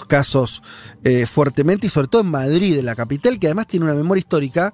[0.08, 0.62] casos
[1.04, 4.20] eh, fuertemente y sobre todo en Madrid, en la capital, que además tiene una memoria
[4.20, 4.72] histórica,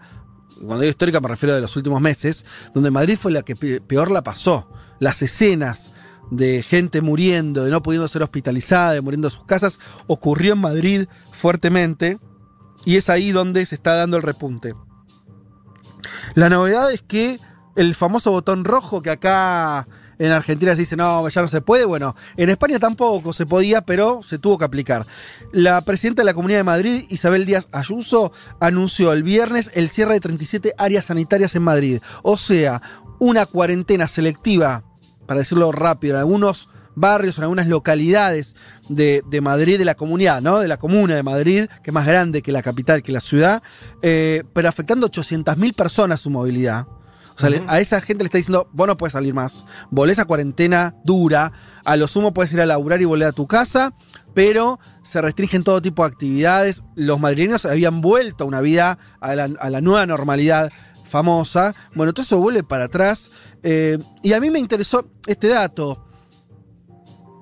[0.56, 2.44] cuando digo histórica me refiero a los últimos meses,
[2.74, 4.68] donde Madrid fue la que pe- peor la pasó.
[5.00, 5.92] Las escenas
[6.30, 9.78] de gente muriendo, de no pudiendo ser hospitalizada, de muriendo en sus casas,
[10.08, 12.18] ocurrió en Madrid fuertemente
[12.84, 14.74] y es ahí donde se está dando el repunte.
[16.34, 17.38] La novedad es que
[17.76, 19.86] el famoso botón rojo que acá
[20.18, 21.84] en Argentina se dice, no, ya no se puede.
[21.84, 25.06] Bueno, en España tampoco se podía, pero se tuvo que aplicar.
[25.52, 30.14] La presidenta de la Comunidad de Madrid, Isabel Díaz Ayuso, anunció el viernes el cierre
[30.14, 32.00] de 37 áreas sanitarias en Madrid.
[32.22, 32.82] O sea,
[33.18, 34.84] una cuarentena selectiva,
[35.26, 38.56] para decirlo rápido, en algunos barrios, en algunas localidades
[38.88, 40.58] de, de Madrid, de la comunidad, ¿no?
[40.58, 43.62] De la comuna de Madrid, que es más grande que la capital, que la ciudad,
[44.02, 46.86] eh, pero afectando 800.000 personas su movilidad.
[47.38, 49.64] O sea, le- a esa gente le está diciendo, vos no puedes salir más.
[49.90, 51.52] Volés a cuarentena dura.
[51.84, 53.94] A lo sumo puedes ir a laburar y volver a tu casa.
[54.34, 56.82] Pero se restringen todo tipo de actividades.
[56.96, 60.70] Los madrileños habían vuelto a una vida, a la, a la nueva normalidad
[61.04, 61.74] famosa.
[61.94, 63.30] Bueno, todo eso vuelve para atrás.
[63.62, 66.04] Eh, y a mí me interesó este dato.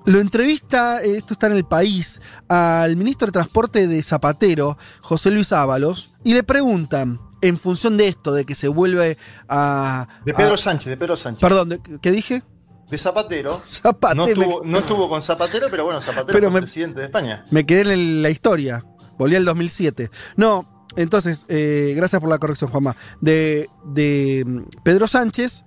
[0.05, 5.31] Lo entrevista, eh, esto está en el país, al ministro de Transporte de Zapatero, José
[5.31, 9.17] Luis Ábalos, y le preguntan, en función de esto, de que se vuelve
[9.49, 10.07] a.
[10.25, 11.41] De Pedro a- Sánchez, de Pedro Sánchez.
[11.41, 12.43] Perdón, ¿de- ¿qué dije?
[12.89, 13.61] De Zapatero.
[13.65, 14.15] Zapatero.
[14.15, 17.45] No estuvo, no estuvo con Zapatero, pero bueno, Zapatero Pero fue me- presidente de España.
[17.51, 18.85] Me quedé en la historia.
[19.17, 20.09] Volví al 2007.
[20.35, 22.95] No, entonces, eh, gracias por la corrección, Juanma.
[23.19, 25.63] De, de mm, Pedro Sánchez.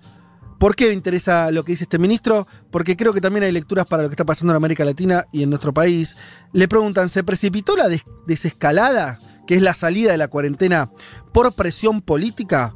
[0.58, 2.46] ¿Por qué me interesa lo que dice este ministro?
[2.70, 5.42] Porque creo que también hay lecturas para lo que está pasando en América Latina y
[5.42, 6.16] en nuestro país.
[6.52, 9.18] Le preguntan, ¿se precipitó la des- desescalada,
[9.50, 10.92] que es la salida de la cuarentena,
[11.32, 12.72] por presión política?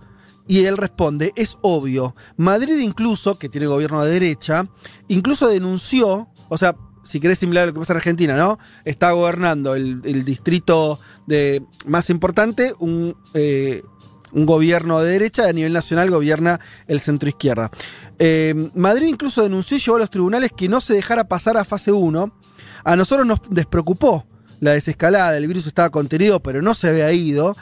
[0.48, 2.16] Y él responde, es obvio.
[2.36, 4.66] Madrid incluso, que tiene gobierno de derecha,
[5.06, 8.58] incluso denunció, o sea, si querés similar a lo que pasa en Argentina, ¿no?
[8.84, 10.98] Está gobernando el, distrito
[11.28, 13.84] de, más importante, un, eh,
[14.32, 16.58] un gobierno de derecha, a nivel nacional gobierna
[16.88, 17.70] el centro izquierda.
[18.18, 21.64] Eh, Madrid incluso denunció y llevó a los tribunales que no se dejara pasar a
[21.64, 22.36] fase 1.
[22.82, 24.26] A nosotros nos despreocupó
[24.64, 27.56] la desescalada, el virus estaba contenido, pero no se había ido,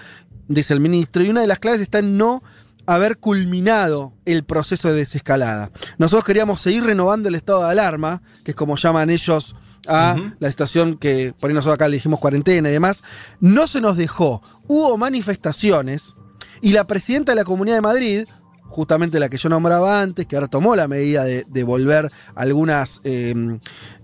[0.49, 2.43] dice el ministro, y una de las claves está en no
[2.87, 5.71] haber culminado el proceso de desescalada.
[5.99, 9.57] Nosotros queríamos seguir renovando el estado de alarma, que es como llaman ellos
[9.89, 13.03] a la situación que por ahí nosotros acá le dijimos cuarentena y demás.
[13.41, 14.43] No se nos dejó.
[14.69, 16.15] Hubo manifestaciones
[16.61, 18.25] y la presidenta de la Comunidad de Madrid,
[18.63, 23.01] justamente la que yo nombraba antes, que ahora tomó la medida de, de volver algunas,
[23.05, 23.35] eh,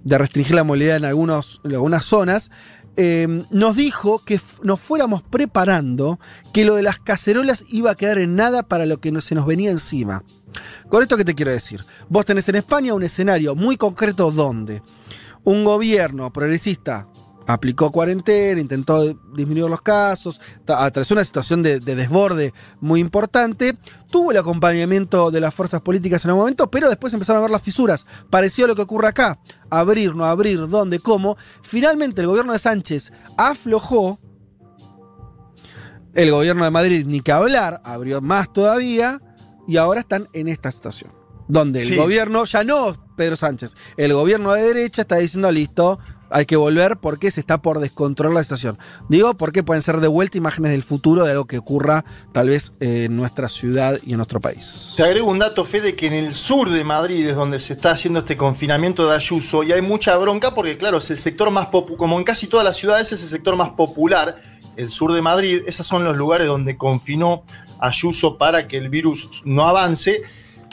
[0.03, 2.51] de restringir la movilidad en, algunos, en algunas zonas,
[3.01, 6.19] eh, nos dijo que nos fuéramos preparando,
[6.53, 9.35] que lo de las cacerolas iba a quedar en nada para lo que no- se
[9.37, 10.25] nos venía encima.
[10.89, 14.83] Con esto que te quiero decir, vos tenés en España un escenario muy concreto donde
[15.45, 17.07] un gobierno progresista
[17.49, 19.03] aplicó cuarentena, intentó
[19.35, 23.75] disminuir los casos, atravesó una situación de, de desborde muy importante,
[24.11, 27.51] tuvo el acompañamiento de las fuerzas políticas en un momento, pero después empezaron a ver
[27.51, 28.07] las fisuras.
[28.29, 29.41] Pareció lo que ocurre acá,
[29.71, 31.39] abrir, no abrir, dónde, cómo.
[31.63, 34.21] Finalmente el gobierno de Sánchez aflojó,
[36.15, 39.23] el gobierno de Madrid ni que hablar, abrió más todavía,
[39.67, 41.13] y ahora están en esta situación.
[41.49, 41.97] Donde el Sí.
[41.97, 45.99] gobierno, ya no Pedro Sánchez, el gobierno de derecha está diciendo listo,
[46.31, 48.79] hay que volver porque se está por descontrolar la situación.
[49.09, 52.73] Digo porque pueden ser de vuelta imágenes del futuro de algo que ocurra tal vez
[52.81, 54.95] en nuestra ciudad y en nuestro país.
[54.97, 57.93] Te agrego un dato, Fede, que en el sur de Madrid es donde se está
[57.93, 61.67] haciendo este confinamiento de Ayuso y hay mucha bronca porque, claro, es el sector más
[61.67, 64.43] popular, como en casi todas las ciudades, es el sector más popular,
[64.77, 65.63] el sur de Madrid.
[65.67, 67.45] Esos son los lugares donde confinó
[67.81, 70.23] Ayuso para que el virus no avance.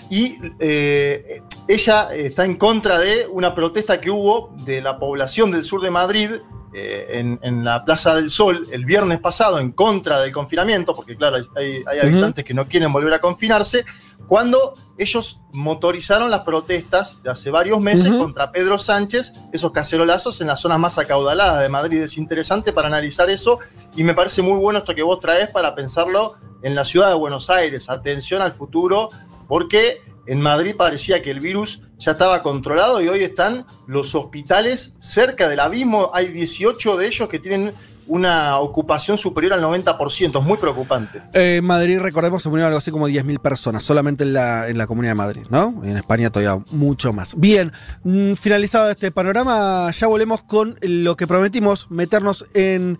[0.09, 5.63] Y eh, ella está en contra de una protesta que hubo de la población del
[5.63, 6.31] sur de Madrid
[6.73, 11.15] eh, en, en la Plaza del Sol el viernes pasado en contra del confinamiento, porque
[11.15, 13.85] claro, hay, hay habitantes que no quieren volver a confinarse,
[14.27, 20.47] cuando ellos motorizaron las protestas de hace varios meses contra Pedro Sánchez, esos cacerolazos en
[20.47, 22.01] las zonas más acaudaladas de Madrid.
[22.01, 23.59] Es interesante para analizar eso
[23.95, 27.15] y me parece muy bueno esto que vos traes para pensarlo en la ciudad de
[27.15, 27.89] Buenos Aires.
[27.89, 29.09] Atención al futuro,
[29.47, 34.93] porque en Madrid parecía que el virus ya estaba controlado y hoy están los hospitales
[34.99, 36.11] cerca del abismo.
[36.13, 37.71] Hay 18 de ellos que tienen
[38.07, 40.39] una ocupación superior al 90%.
[40.39, 41.21] Es muy preocupante.
[41.33, 44.87] Eh, Madrid, recordemos, se murieron algo así como 10.000 personas, solamente en la, en la
[44.87, 45.81] Comunidad de Madrid, ¿no?
[45.83, 47.39] Y en España todavía mucho más.
[47.39, 47.71] Bien,
[48.03, 52.99] mm, finalizado este panorama, ya volvemos con lo que prometimos, meternos en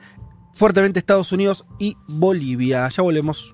[0.53, 2.87] fuertemente Estados Unidos y Bolivia.
[2.89, 3.53] Ya volvemos.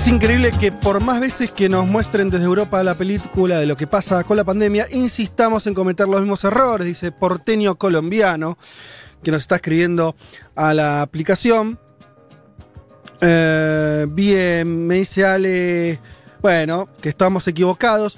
[0.00, 3.76] Es increíble que por más veces que nos muestren desde Europa la película de lo
[3.76, 8.56] que pasa con la pandemia, insistamos en cometer los mismos errores, dice porteño colombiano,
[9.22, 10.16] que nos está escribiendo
[10.56, 11.78] a la aplicación.
[13.20, 16.00] Eh, bien, me dice Ale,
[16.40, 18.16] bueno, que estamos equivocados.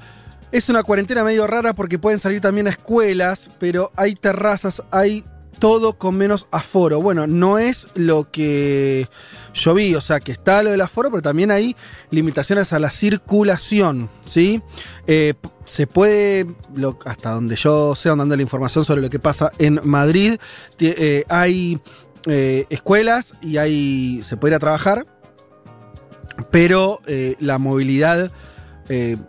[0.52, 5.24] Es una cuarentena medio rara porque pueden salir también a escuelas, pero hay terrazas, hay
[5.58, 7.00] todo con menos aforo.
[7.00, 9.06] Bueno, no es lo que
[9.54, 11.76] yo vi, o sea, que está lo del aforo, pero también hay
[12.10, 14.62] limitaciones a la circulación, ¿sí?
[15.06, 15.34] Eh,
[15.64, 16.46] se puede,
[17.04, 20.36] hasta donde yo sé, anda la información sobre lo que pasa en Madrid,
[20.80, 21.80] eh, hay
[22.26, 25.06] eh, escuelas y hay, se puede ir a trabajar,
[26.50, 26.98] pero
[27.38, 28.32] la movilidad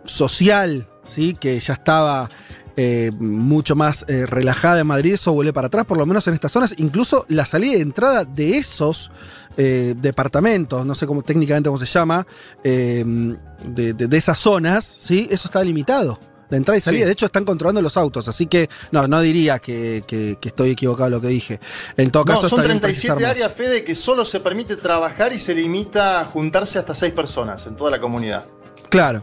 [0.04, 1.34] social, ¿sí?
[1.38, 2.30] que ya estaba
[2.76, 6.34] eh, mucho más eh, relajada en Madrid, eso vuelve para atrás, por lo menos en
[6.34, 6.74] estas zonas.
[6.78, 9.10] Incluso la salida y entrada de esos
[9.56, 12.26] eh, departamentos, no sé cómo técnicamente cómo se llama,
[12.62, 15.28] de, de- de esas zonas, ¿sí?
[15.30, 16.18] eso está limitado.
[16.50, 17.06] La entrada y salida, Sí.
[17.06, 20.70] de hecho están controlando los autos, así que no, no diría que, que- que estoy
[20.70, 21.58] equivocado en lo que dije.
[21.96, 23.30] En todo caso, No, son está bien 37 precisar más.
[23.30, 27.66] áreas, Fede, que solo se permite trabajar y se limita a juntarse hasta 6 personas
[27.66, 28.44] en toda la comunidad.
[28.90, 29.22] Claro.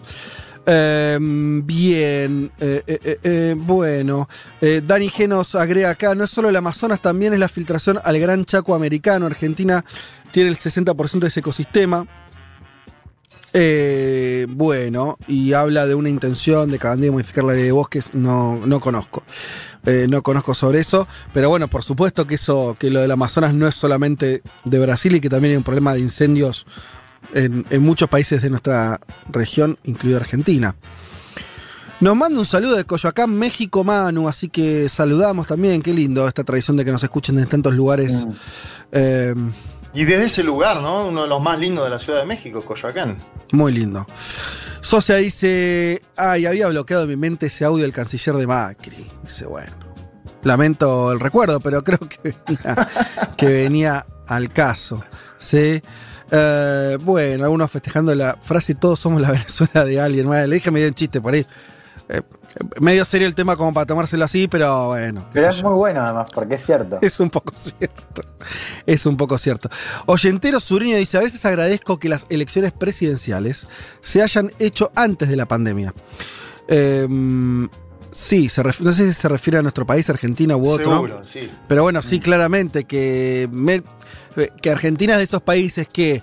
[0.65, 4.29] Eh, bien, eh, eh, eh, bueno,
[4.61, 8.19] Dani G nos agrega acá, no es solo el Amazonas, también es la filtración al
[8.19, 9.25] Gran Chaco americano.
[9.25, 9.83] Argentina
[10.31, 12.05] tiene el 60% de ese ecosistema.
[14.49, 18.65] Bueno, y habla de una intención de Cabandí de modificar la ley de bosques, no,
[18.65, 19.23] no conozco.
[19.83, 23.67] No conozco sobre eso, pero bueno, por supuesto que eso, que lo del Amazonas no
[23.67, 26.67] es solamente de Brasil y que también hay un problema de incendios
[27.33, 28.99] en, en muchos países de nuestra
[29.29, 30.75] región, incluida Argentina.
[31.99, 36.43] Nos manda un saludo de Coyoacán, México, Manu, así que saludamos también, qué lindo esta
[36.43, 38.25] tradición de que nos escuchen en tantos lugares.
[38.91, 39.35] Eh,
[39.93, 41.07] Y desde ese lugar, ¿no?
[41.07, 43.17] Uno de los más lindos de la Ciudad de México, Coyoacán.
[43.51, 44.07] muy lindo.
[44.81, 49.05] Socia dice, ay, había bloqueado en mi mente ese audio del canciller de Macri.
[49.21, 49.71] Dice, bueno,
[50.41, 52.89] lamento el recuerdo, pero creo que venía,
[53.37, 55.03] que venía al caso.
[55.37, 55.83] ¿sí?
[56.31, 60.25] Eh, bueno, algunos festejando la frase todos somos la Venezuela de alguien.
[60.25, 61.45] Bueno, le dije medio en chiste por ahí.
[62.09, 62.21] Eh,
[62.79, 65.27] medio serio el tema como para tomárselo así, pero bueno.
[65.33, 65.69] Pero es yo.
[65.69, 66.99] muy bueno además, porque es cierto.
[67.01, 68.21] Es un poco cierto.
[68.85, 69.69] Es un poco cierto.
[70.05, 73.67] Oyentero Sureño dice: A veces agradezco que las elecciones presidenciales
[73.99, 75.93] se hayan hecho antes de la pandemia.
[76.67, 77.69] Em,
[78.11, 80.91] sí, se ref- no sé si se refiere a nuestro país, Argentina u otro.
[80.93, 81.49] Seguro, sí.
[81.67, 83.83] Pero bueno, sí, claramente que, me-
[84.61, 86.21] que Argentina es de esos países que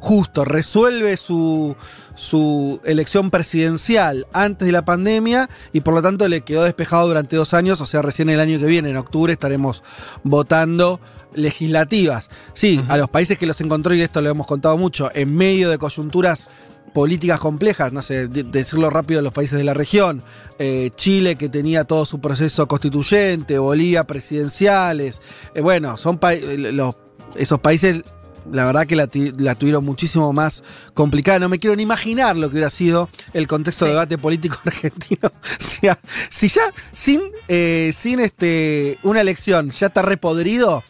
[0.00, 1.76] justo resuelve su,
[2.16, 7.36] su elección presidencial antes de la pandemia y por lo tanto le quedó despejado durante
[7.36, 9.84] dos años, o sea, recién el año que viene, en octubre, estaremos
[10.24, 11.00] votando
[11.34, 12.30] legislativas.
[12.52, 15.70] Sí, a los países que los encontró, y esto lo hemos contado mucho, en medio
[15.70, 16.48] de coyunturas
[16.94, 20.22] políticas complejas, no sé, de- decirlo rápido, los países de la región,
[20.58, 25.22] eh, Chile que tenía todo su proceso constituyente, Bolivia presidenciales,
[25.54, 26.96] eh, bueno, son pa- eh, los,
[27.36, 28.02] esos países,
[28.50, 29.06] la verdad que la,
[29.54, 30.62] tuvieron muchísimo más
[30.94, 34.58] complicada, no me quiero ni imaginar lo que hubiera sido el contexto de debate político
[34.66, 36.62] argentino, si, a- si ya
[36.92, 40.82] sin, eh, sin este, una elección ya está repodrido,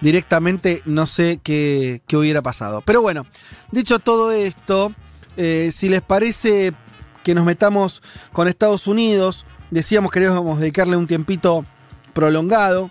[0.00, 2.82] directamente no sé qué, qué hubiera pasado.
[2.84, 3.26] Pero bueno,
[3.70, 4.92] dicho todo esto,
[5.36, 6.72] eh, si les parece
[7.24, 8.02] que nos metamos
[8.32, 11.64] con Estados Unidos, decíamos que queríamos dedicarle un tiempito
[12.12, 12.90] prolongado.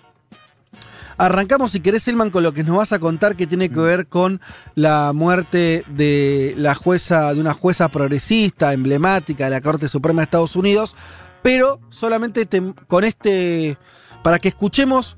[1.17, 4.07] Arrancamos, si querés, Elman, con lo que nos vas a contar que tiene que ver
[4.07, 4.41] con
[4.73, 10.23] la muerte de la jueza, de una jueza progresista, emblemática de la Corte Suprema de
[10.23, 10.95] Estados Unidos,
[11.43, 13.77] pero solamente te- con este,
[14.23, 15.17] para que escuchemos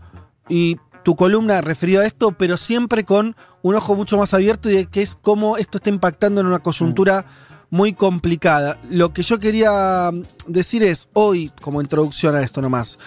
[0.49, 4.73] y tu columna referida a esto, pero siempre con un ojo mucho más abierto y
[4.75, 7.25] de que es cómo esto está impactando en una coyuntura
[7.69, 8.77] muy complicada.
[8.89, 12.99] Lo que yo quería mm, decir es, hoy, como introducción a esto nomás,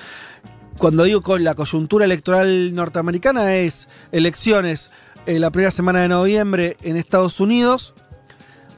[0.79, 4.91] cuando digo con la coyuntura electoral norteamericana es elecciones
[5.25, 7.95] eh, la primera semana de noviembre en Estados Unidos.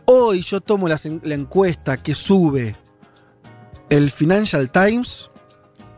[0.05, 2.77] Hoy yo tomo en- la encuesta que sube
[3.91, 5.31] el Financial Times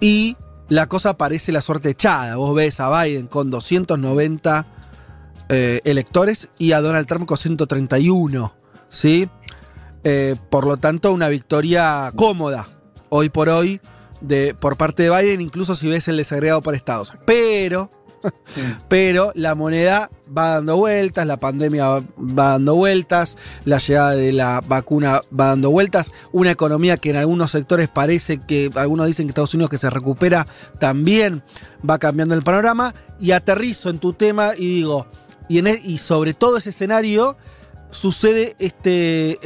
[0.01, 0.37] y
[0.71, 2.37] la cosa parece la suerte echada.
[2.37, 4.67] Vos ves a Biden con 290
[5.49, 8.55] eh, electores y a Donald Trump con 131.
[8.89, 9.29] ¿Sí?
[10.05, 12.69] Eh, por lo tanto, una victoria cómoda
[13.11, 13.81] hoy por hoy
[14.21, 17.15] de, por parte de Biden, incluso si ves el desagregado por estados.
[17.27, 17.91] Pero,
[18.89, 24.61] pero la moneda va dando vueltas, la pandemia va, dando vueltas, la llegada de la
[24.61, 29.31] vacuna va dando vueltas, una economía que en algunos sectores parece que, algunos dicen que
[29.31, 30.47] Estados Unidos que se recupera,
[30.79, 31.43] también
[31.89, 32.95] va cambiando el panorama.
[33.19, 35.07] Y aterrizo en tu tema y digo,
[35.47, 37.37] y, e- sobre todo ese escenario
[37.91, 39.39] sucede este,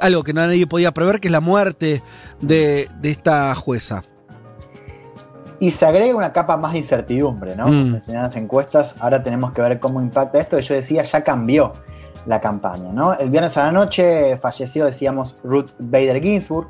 [0.00, 2.02] algo que nadie podía prever, que es la muerte
[2.42, 4.02] de esta jueza.
[5.62, 7.68] Y se agrega una capa más de incertidumbre, ¿no?
[7.68, 7.92] Mm.
[7.92, 10.58] Mencionaban las encuestas, ahora tenemos que ver cómo impacta esto.
[10.58, 11.74] Yo decía, ya cambió
[12.26, 13.14] la campaña, ¿no?
[13.14, 16.66] El viernes a la noche falleció, decíamos, Ruth Bader Ginsburg,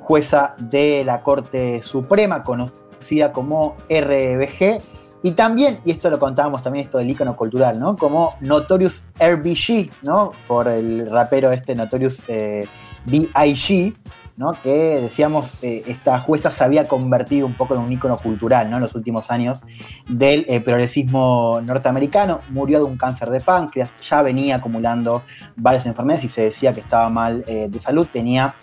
[0.00, 4.80] jueza de la Corte Suprema, conocida como RBG,
[5.22, 7.96] y también, y esto lo contábamos también, esto del icono cultural, ¿no?
[7.96, 10.32] Como Notorious RBG, ¿no?
[10.48, 12.66] Por el rapero este Notorious eh,
[13.06, 13.94] B.I.G.,
[14.36, 14.52] ¿no?
[14.62, 18.76] que decíamos, eh, esta jueza se había convertido un poco en un ícono cultural ¿no?
[18.76, 19.62] en los últimos años
[20.08, 25.22] del eh, progresismo norteamericano, murió de un cáncer de páncreas, ya venía acumulando
[25.56, 28.54] varias enfermedades y se decía que estaba mal eh, de salud, tenía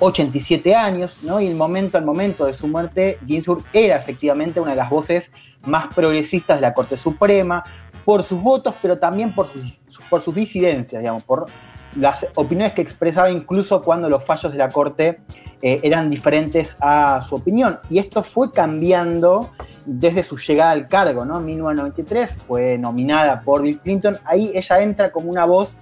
[0.00, 1.40] 87 años, ¿no?
[1.40, 5.30] y el momento al momento de su muerte, Ginsburg era efectivamente una de las voces
[5.66, 7.62] más progresistas de la Corte Suprema,
[8.04, 11.46] por sus votos, pero también por sus, por sus disidencias, digamos, por
[11.96, 15.20] las opiniones que expresaba incluso cuando los fallos de la Corte
[15.62, 17.78] eh, eran diferentes a su opinión.
[17.88, 19.50] Y esto fue cambiando
[19.84, 21.38] desde su llegada al cargo, ¿no?
[21.38, 24.16] En 1993 fue nominada por Bill Clinton.
[24.24, 25.76] Ahí ella entra como una voz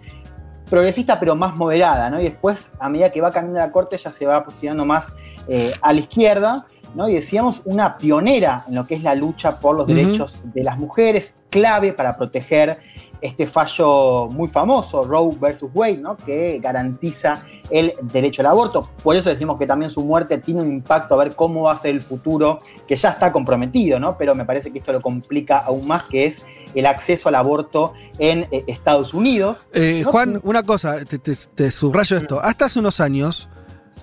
[0.68, 2.20] progresista pero más moderada, ¿no?
[2.20, 5.12] Y después, a medida que va cambiando la Corte, ella se va posicionando más
[5.46, 7.08] eh, a la izquierda, ¿no?
[7.08, 10.78] Y decíamos una pionera en lo que es la lucha por los derechos de las
[10.78, 12.78] mujeres, clave para proteger
[13.20, 16.16] este fallo muy famoso, Roe versus Wade, ¿no?
[16.16, 18.82] que garantiza el derecho al aborto.
[19.02, 21.76] Por eso decimos que también su muerte tiene un impacto a ver cómo va a
[21.76, 24.16] ser el futuro, que ya está comprometido, ¿no?
[24.16, 27.92] pero me parece que esto lo complica aún más, que es el acceso al aborto
[28.18, 29.68] en eh, Estados Unidos.
[29.72, 30.10] Eh, ¿no?
[30.12, 32.40] Juan, una cosa, te, te- te subrayo esto.
[32.40, 33.48] Hasta hace unos años,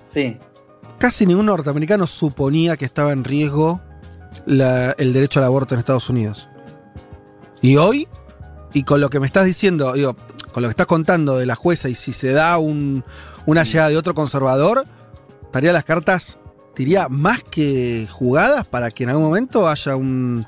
[0.04, 0.36] Sí.
[0.98, 3.80] casi ningún norteamericano suponía que estaba en riesgo
[4.44, 6.48] la- el derecho al aborto en Estados Unidos.
[7.62, 8.06] Y hoy,
[8.76, 10.14] y con lo que me estás diciendo, digo,
[10.52, 13.02] con lo que estás contando de la jueza, y si se da un-
[13.46, 14.84] una llegada de otro conservador,
[15.44, 16.38] estaría las cartas,
[16.76, 20.44] diría, más que jugadas para que en algún momento haya un,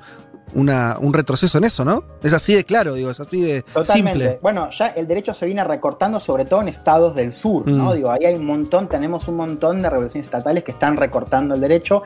[0.54, 2.04] una- un retroceso en eso, ¿no?
[2.22, 4.12] Es así de claro, digo, es así de Totalmente.
[4.20, 4.38] simple.
[4.42, 7.90] Bueno, ya el derecho se viene recortando, sobre todo en estados del sur, ¿no?
[7.90, 7.94] Mm.
[7.94, 11.60] Digo, ahí hay un montón, tenemos un montón de regulaciones estatales que están recortando el
[11.62, 12.02] derecho.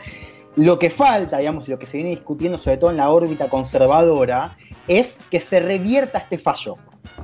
[0.56, 3.48] Lo que falta, digamos, y lo que se viene discutiendo, sobre todo en la órbita
[3.48, 6.76] conservadora, es que se revierta este fallo.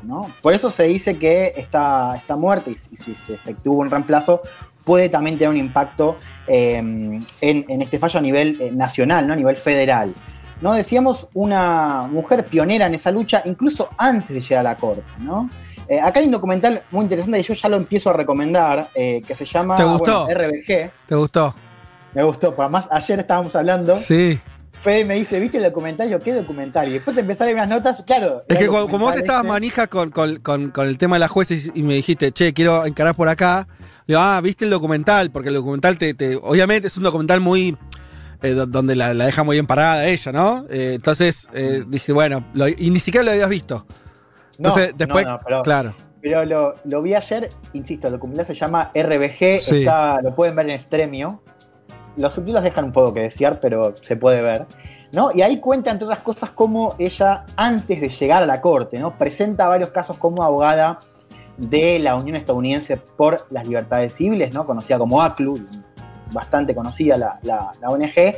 [0.02, 0.28] ¿no?
[0.42, 3.90] Por eso se dice que esta, esta muerte, y, si- y si se efectúa un
[3.90, 4.40] reemplazo,
[4.84, 6.16] puede también tener un impacto
[6.46, 9.34] eh, en, en este fallo a nivel eh, nacional, ¿no?
[9.34, 10.14] a nivel federal.
[10.62, 10.72] ¿no?
[10.72, 15.02] Decíamos una mujer pionera en esa lucha, incluso antes de llegar a la corte.
[15.20, 15.48] ¿no?
[15.86, 19.34] Eh, acá hay un documental muy interesante y yo ya lo empiezo a recomendar, que
[19.36, 20.24] se llama ¿Te gustó?
[20.24, 20.90] bueno, RBG.
[21.06, 21.54] ¿Te gustó?
[22.14, 24.40] Me gustó, pues además ayer estábamos hablando Sí.
[24.80, 26.08] Fede me dice, ¿viste el documental?
[26.08, 26.88] Yo, ¿qué documental?
[26.88, 28.44] Y después empecé a ver unas notas, claro.
[28.48, 29.52] Es que como, como vos estabas este.
[29.52, 32.52] manija con, con- con- con el tema de la jueza y, y me dijiste, che,
[32.52, 33.66] quiero encarar por acá,
[34.06, 37.40] le digo, ah, viste el documental, porque el documental te, te- obviamente es un documental
[37.40, 37.76] muy,
[38.40, 40.64] eh, do- donde la, la deja muy bien parada ella, ¿no?
[40.70, 43.84] Eh, entonces eh, dije, bueno, lo- y ni siquiera lo habías visto.
[44.58, 45.94] No, Entonces, después, no, no, pero- claro.
[46.22, 49.78] Pero lo, lo vi ayer, insisto, el documental se llama RBG, Sí.
[49.78, 51.42] está, lo pueden ver en Stremio.
[52.18, 54.66] Los subtítulos dejan un poco que desear, pero se puede ver.
[55.12, 55.30] ¿no?
[55.32, 59.16] Y ahí cuenta, entre otras cosas, cómo ella, antes de llegar a la corte, ¿no?
[59.16, 60.98] presenta varios casos como abogada
[61.56, 64.66] de la Unión Estadounidense por las Libertades Civiles, ¿no?
[64.66, 65.66] conocida como ACLU,
[66.32, 68.34] bastante conocida la, ONG, eh,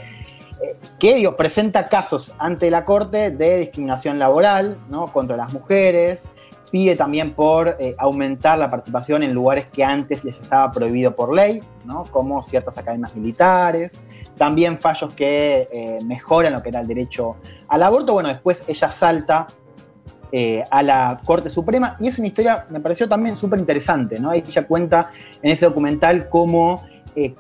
[0.98, 5.12] que digo, presenta casos ante la Corte de discriminación laboral ¿no?
[5.12, 6.22] contra las mujeres,
[6.70, 11.34] pide también por eh, aumentar la participación en lugares que antes les estaba prohibido por
[11.34, 12.04] ley, ¿no?
[12.04, 13.92] como ciertas academias militares,
[14.38, 17.36] también fallos que eh, mejoran lo que era el derecho
[17.68, 18.12] al aborto.
[18.12, 19.48] Bueno, después ella salta
[20.32, 24.32] eh, a la Corte Suprema y es una historia, me pareció también súper interesante, ¿no?
[24.32, 25.10] Ella cuenta
[25.42, 26.82] en ese documental cómo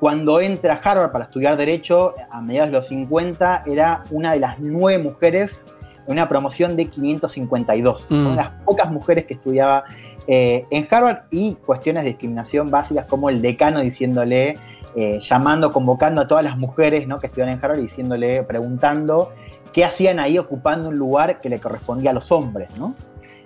[0.00, 4.40] cuando entra a Harvard para estudiar Derecho, a mediados de los 50, era una de
[4.40, 5.62] las nueve mujeres
[6.10, 8.10] en una promoción de 552.
[8.10, 8.22] Mm.
[8.22, 9.84] Son las pocas mujeres que estudiaba
[10.26, 14.58] eh, en Harvard y cuestiones de discriminación básicas como el decano diciéndole,
[14.96, 17.18] eh, llamando, convocando a todas las mujeres ¿no?
[17.18, 19.32] que estudian en Harvard y diciéndole, preguntando
[19.72, 22.68] qué hacían ahí ocupando un lugar que le correspondía a los hombres.
[22.76, 22.94] ¿no?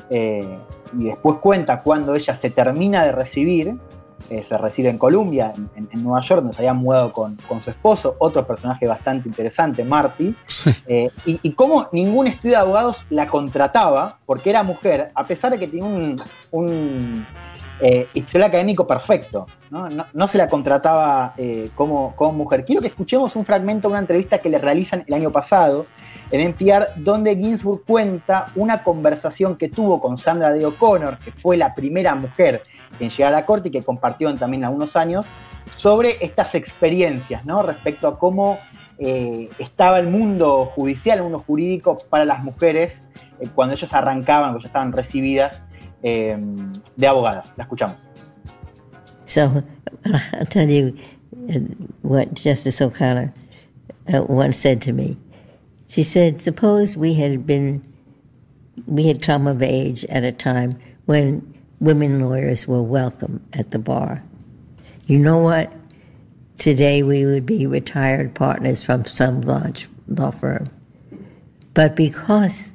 [0.08, 0.58] Eh,
[0.98, 3.76] y después cuenta cuando ella se termina de recibir,
[4.30, 7.36] eh, se recibe en Columbia, en, en- en Nueva York, donde se había mudado con,
[7.48, 10.34] con su esposo, otro personaje bastante interesante, Marty,
[10.86, 15.52] eh, y, y cómo ningún estudio de abogados la contrataba, porque era mujer, a pesar
[15.52, 16.20] de que tenía un,
[16.50, 17.26] un,
[17.80, 19.88] eh, historial académico perfecto, ¿no?
[19.88, 22.64] No- no se la contrataba eh, como, como mujer.
[22.64, 25.86] Quiero que escuchemos un fragmento de una entrevista que le realizan el año pasado
[26.30, 31.56] en NPR, donde Ginsburg cuenta una conversación que tuvo con Sandra Day O'Connor, que fue
[31.56, 32.62] la primera mujer
[32.98, 35.26] en llegar a la corte y que compartieron también algunos años,
[35.76, 37.62] sobre estas experiencias, ¿no?
[37.62, 38.58] Respecto a cómo
[38.98, 43.02] eh, estaba el mundo judicial, el mundo jurídico para las mujeres
[43.40, 45.64] eh, cuando ellas arrancaban, cuando ya estaban recibidas
[46.02, 46.38] eh,
[46.96, 47.52] de abogadas.
[47.56, 47.96] La escuchamos.
[49.26, 49.64] So
[50.04, 50.94] I'll tell you
[51.48, 51.60] uh,
[52.02, 53.32] what Justice O'Connor
[54.12, 55.16] uh, once said to me.
[55.94, 57.80] She said, Suppose we had been,
[58.84, 60.72] we had come of age at a time
[61.06, 64.20] when women lawyers were welcome at the bar.
[65.06, 65.72] You know what?
[66.58, 70.64] Today we would be retired partners from some large law firm.
[71.74, 72.72] But because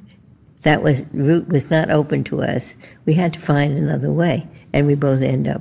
[0.62, 4.86] that was route was not open to us, we had to find another way, and
[4.86, 5.60] we both end up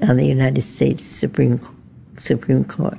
[0.00, 1.58] on the United States Supreme
[2.18, 2.98] Supreme Court.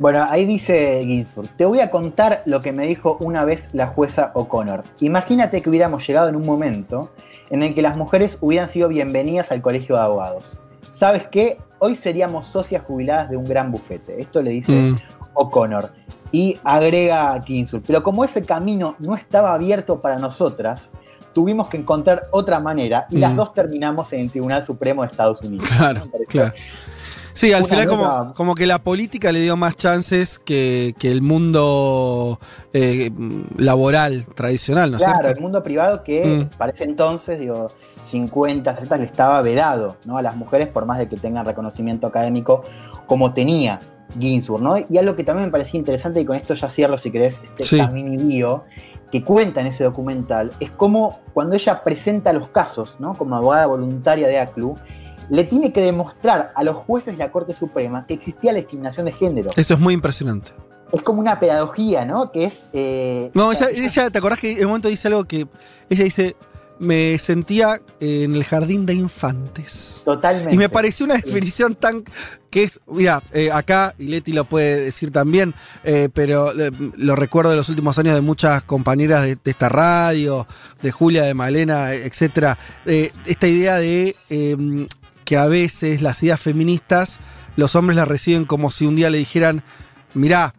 [0.00, 3.86] Bueno, ahí dice Ginsburg, te voy a contar lo que me dijo una vez la
[3.88, 4.82] jueza O'Connor.
[5.00, 7.10] Imagínate que hubiéramos llegado en un momento
[7.50, 10.56] en el que las mujeres hubieran sido bienvenidas al colegio de abogados.
[10.90, 11.58] ¿Sabes qué?
[11.80, 14.18] Hoy seríamos socias jubiladas de un gran bufete.
[14.22, 14.96] Esto le dice Mm.
[15.34, 15.90] O'Connor.
[16.32, 20.88] Y agrega Ginsburg, pero como ese camino no estaba abierto para nosotras,
[21.34, 23.36] tuvimos que encontrar otra manera y las Mm.
[23.36, 25.68] dos terminamos en el Tribunal Supremo de Estados Unidos.
[25.76, 26.54] Claro, claro.
[27.32, 32.38] Sí, al final como, que la política le dio más chances que, que el mundo
[32.72, 33.10] eh,
[33.56, 35.36] laboral tradicional, ¿no es claro, cierto?
[35.38, 36.20] el mundo privado que
[36.50, 36.56] Mm.
[36.58, 37.68] para ese entonces, digo,
[38.06, 40.16] 50, 60 le estaba vedado ¿no?
[40.18, 42.62] a las mujeres por más de que tengan reconocimiento académico
[43.06, 43.80] como tenía
[44.18, 44.74] Ginsburg, ¿no?
[44.88, 47.62] Y algo que también me parecía interesante, y con esto ya cierro si querés este
[47.64, 47.80] Sí.
[47.92, 48.64] mini bio,
[49.12, 53.14] que cuenta en ese documental, es como cuando ella presenta los casos, ¿no?
[53.14, 54.76] Como abogada voluntaria de ACLU,
[55.30, 59.06] le tiene que demostrar a los jueces de la Corte Suprema que existía la discriminación
[59.06, 59.50] de género.
[59.56, 60.50] Eso es muy impresionante.
[60.92, 62.32] Es como una pedagogía, ¿no?
[62.32, 62.66] Que es...
[62.72, 65.46] eh, No, ella, ella, ¿te acordás que en un momento dice algo que
[65.88, 66.34] ella dice,
[66.80, 70.02] me sentía en el jardín de infantes?
[70.04, 70.52] Totalmente.
[70.52, 72.02] Y me pareció una definición tan
[72.50, 75.54] que es, mira, eh, acá, y Leti lo puede decir también,
[75.84, 79.68] eh, pero eh, lo recuerdo de los últimos años de muchas compañeras de, de esta
[79.68, 80.48] radio,
[80.82, 84.86] de Julia, de Malena, etcétera, esta idea de eh,
[85.30, 87.20] que a veces las ideas feministas,
[87.54, 89.62] los hombres las reciben como si un día le dijeran,
[90.12, 90.52] mirá,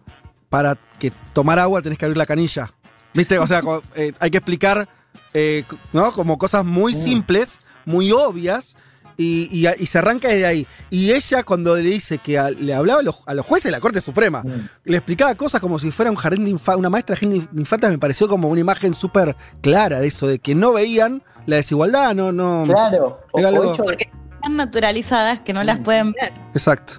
[0.47, 2.73] para que tomar agua tenés que abrir la canilla.
[3.13, 3.37] ¿Viste?
[3.37, 3.61] O sea,
[3.97, 4.87] eh, hay que explicar,
[5.33, 6.13] eh, ¿no?
[6.13, 8.77] Como cosas muy simples, muy obvias,
[9.17, 10.65] y, y- y se arranca desde ahí.
[10.89, 13.71] Y ella, cuando le dice que a- le hablaba a los, a los jueces de
[13.71, 14.41] la Corte Suprema,
[14.85, 17.59] le explicaba cosas como si fuera un jardín de infa- una maestra de jardín de
[17.59, 21.57] infantes, me pareció como una imagen súper clara de eso, de que no veían la
[21.57, 22.63] desigualdad, no, no.
[22.65, 24.09] Claro, o- Era o algo- hecho- Porque
[24.41, 26.33] están naturalizadas que no las pueden ver.
[26.53, 26.95] Exacto.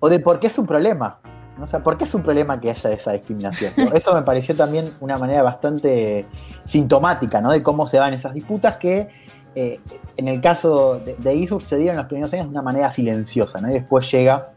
[0.00, 1.18] o de por qué es un problema.
[1.58, 1.64] ¿no?
[1.64, 3.72] O sea, ¿por qué es un problema que haya esa discriminación?
[3.76, 3.92] ¿no?
[3.92, 6.26] Eso me pareció también una manera bastante
[6.64, 7.50] sintomática, ¿no?
[7.50, 9.08] De cómo se dan esas disputas que
[9.54, 9.80] eh,
[10.16, 12.90] en el caso de, de Eastwood se dieron en los primeros años de una manera
[12.90, 13.70] silenciosa, ¿no?
[13.70, 14.50] Y después llega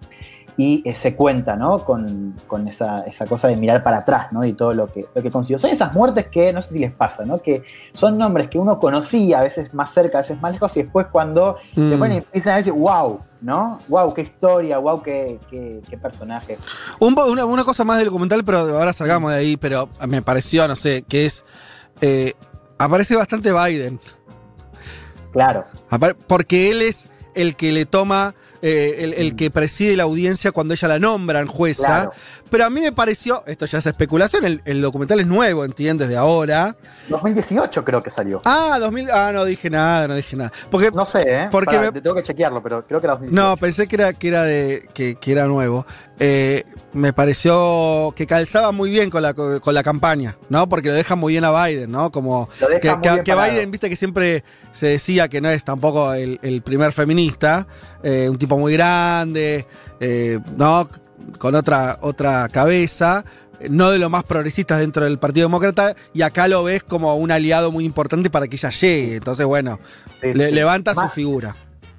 [0.62, 1.80] y eh, se cuenta, ¿no?
[1.80, 4.43] Con, con esa, esa cosa de mirar para atrás, ¿no?
[4.43, 5.57] Y todo lo que, lo que consiguió.
[5.57, 7.38] Son esas muertes que, no sé si les pasa, ¿no?
[7.38, 10.84] Que son nombres que uno conocía, a veces más cerca, a veces más lejos, y
[10.84, 11.97] después cuando se Mm.
[11.99, 13.80] ponen y empiezan a decir, wow, ¿no?
[13.88, 16.57] Wow, qué historia, wow, qué, qué, qué personaje.
[16.99, 20.68] Un una, una cosa más del documental, pero ahora salgamos de ahí, pero me pareció,
[20.68, 21.45] no sé, que es.
[22.01, 22.34] eh,
[22.78, 23.97] aparece bastante Biden.
[25.32, 25.64] Claro.
[26.28, 28.34] Porque él es el que le toma.
[28.62, 32.12] Eh, el, el que preside la audiencia cuando ella la nombran jueza.
[32.50, 36.10] Pero a mí me pareció, esto ya es especulación, el, el documental es nuevo, ¿entiendes?
[36.10, 36.76] De ahora.
[37.10, 38.41] 2018 creo que salió.
[38.45, 40.52] Ah, 2000, ah, no dije nada, no dije nada.
[40.70, 41.47] Porque, No sé, ¿eh?
[41.52, 43.50] Porque Pará, me- te tengo que chequearlo, pero creo que era 2018.
[43.50, 44.89] No, pensé que era, que era de.
[44.93, 45.86] Que, que era nuevo.
[46.22, 50.68] Eh, me pareció que calzaba muy bien con la, con la campaña, ¿no?
[50.68, 52.12] Porque lo deja muy bien a Biden, ¿no?
[52.12, 53.36] Como que, que- que.
[53.36, 57.68] Biden, viste que siempre se decía que no es tampoco el, el primer feminista,
[58.04, 59.66] eh, un tipo muy grande,
[60.00, 60.89] eh, ¿no?
[61.38, 63.24] Con otra, otra cabeza.
[63.70, 67.30] No de lo más progresistas dentro del Partido Demócrata, y acá lo ves como un
[67.30, 69.16] aliado muy importante para que ella llegue.
[69.18, 69.80] Entonces, bueno,
[70.16, 70.56] Sí, le- sí.
[70.56, 71.56] levanta su figura.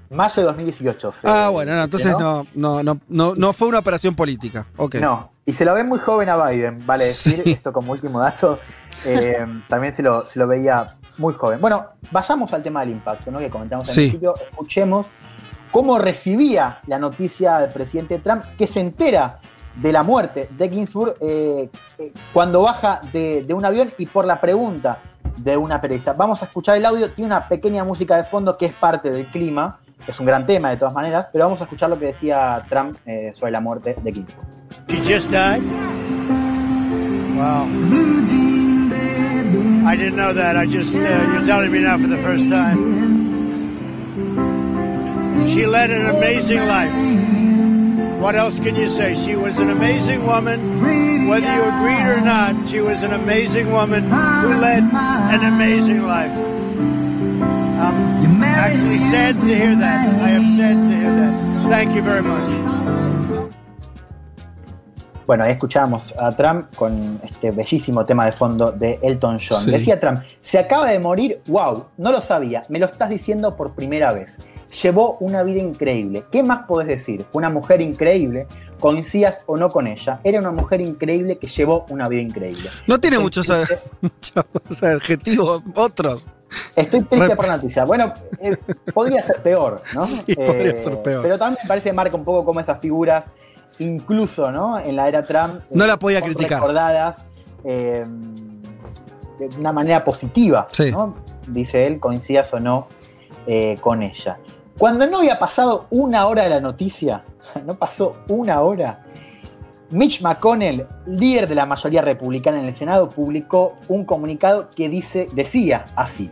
[0.09, 1.13] Mayo de 2018.
[1.13, 2.47] se- Ah, bueno, no, entonces ¿no?
[2.55, 4.67] no, no, no, no, fue una operación política.
[4.79, 4.95] Ok.
[4.97, 7.53] No, y se lo ve muy joven a Biden, vale decir, Sí.
[7.53, 8.59] esto como último dato,
[9.05, 9.37] eh,
[9.69, 10.87] también se lo, se lo veía
[11.19, 11.61] muy joven.
[11.61, 13.39] Bueno, vayamos al tema del impacto, ¿no?
[13.39, 15.13] Que comentamos al principio, escuchemos
[15.71, 19.41] cómo recibía la noticia del presidente Trump, que se entera
[19.77, 21.69] de la muerte de Ginsburg eh,
[21.99, 24.99] eh, cuando baja de, un avión y por la pregunta
[25.39, 26.13] de una periodista.
[26.13, 29.27] Vamos a escuchar el audio, tiene una pequeña música de fondo que es parte del
[29.27, 32.65] clima, es un gran tema de todas maneras, pero vamos a escuchar lo que decía
[32.69, 34.47] Trump eh, sobre la muerte de Ginsburg.
[34.89, 35.63] She just died?
[37.37, 37.67] Wow.
[39.87, 40.57] I didn't know that.
[40.57, 43.30] I just, uh, you're telling me now for the first time.
[45.49, 46.93] She led an amazing life.
[48.21, 49.15] What else can you say?
[49.15, 51.27] She was an amazing woman.
[51.27, 56.33] Whether you agreed or not, she was an amazing woman who led an amazing life.
[57.81, 60.21] I'm actually sad to hear that.
[60.21, 61.71] I am sad to hear that.
[61.71, 62.51] Thank you very much.
[65.27, 69.63] Bueno, ahí escuchábamos a Trump con este bellísimo tema de fondo de Elton John.
[69.63, 69.71] Sí.
[69.71, 73.73] Decía Trump, se acaba de morir, wow, no lo sabía, me lo estás diciendo por
[73.77, 74.41] primera vez.
[74.83, 76.25] Llevó una vida increíble.
[76.31, 77.27] ¿Qué más podés decir?
[77.33, 78.47] Fue una mujer increíble,
[78.79, 80.21] coincidas o no con ella.
[80.23, 82.71] Era una mujer increíble que llevó una vida increíble.
[82.87, 83.51] No tiene Estoy muchos,
[84.83, 86.27] adjetivos otros.
[86.77, 87.85] Estoy triste Rep- por la noticia.
[87.85, 88.57] Bueno, eh,
[88.95, 90.03] podría ser peor, ¿no?
[90.07, 91.23] Sí, podría ser peor.
[91.23, 93.27] Pero también me parece que marca un poco cómo esas figuras,
[93.81, 94.79] incluso, ¿no?
[94.79, 95.57] En la era Trump.
[95.63, 96.59] eh, No la podía criticar.
[96.61, 97.27] Recordadas
[97.65, 98.05] eh,
[99.39, 100.91] de una manera positiva, Sí.
[100.93, 101.17] ¿no?
[101.47, 102.87] Dice él, coincidas o no
[103.47, 104.39] eh, con ella.
[104.81, 107.23] Cuando no había pasado una hora de la noticia,
[107.67, 109.05] no pasó una hora,
[109.91, 115.29] Mitch McConnell, líder de la mayoría republicana en el Senado, publicó un comunicado que dice,
[115.35, 116.31] decía así.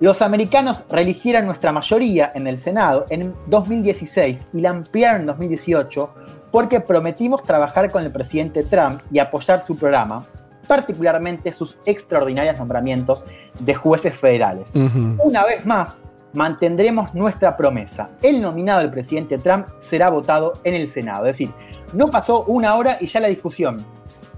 [0.00, 6.14] Los americanos reeligieron nuestra mayoría en el Senado en 2016 y la ampliaron en 2018
[6.50, 10.26] porque prometimos trabajar con el presidente Trump y apoyar su programa,
[10.66, 13.26] particularmente sus extraordinarios nombramientos
[13.60, 14.72] de jueces federales.
[14.74, 16.00] Una vez más,
[16.32, 18.10] mantendremos nuestra promesa.
[18.22, 21.26] El nominado del presidente Trump será votado en el Senado.
[21.26, 21.50] Es decir,
[21.92, 23.84] no pasó una hora y ya la discusión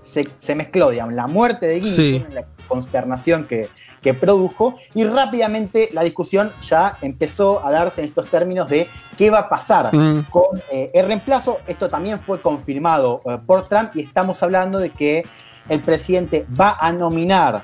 [0.03, 1.97] se, se mezcló, digamos, la muerte de Ginsburg,
[2.28, 2.34] Sí.
[2.34, 3.68] la consternación que,
[4.01, 8.86] que produjo, y rápidamente la discusión ya empezó a darse en estos términos de
[9.18, 10.26] qué va a pasar Mm.
[10.30, 11.59] con eh, el reemplazo.
[11.66, 15.24] Esto también fue confirmado eh, por Trump y estamos hablando de que
[15.68, 17.62] el presidente va a nominar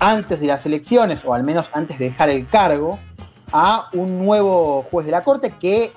[0.00, 2.98] antes de las elecciones, o al menos antes de dejar el cargo,
[3.52, 5.92] a un nuevo juez de la Corte que,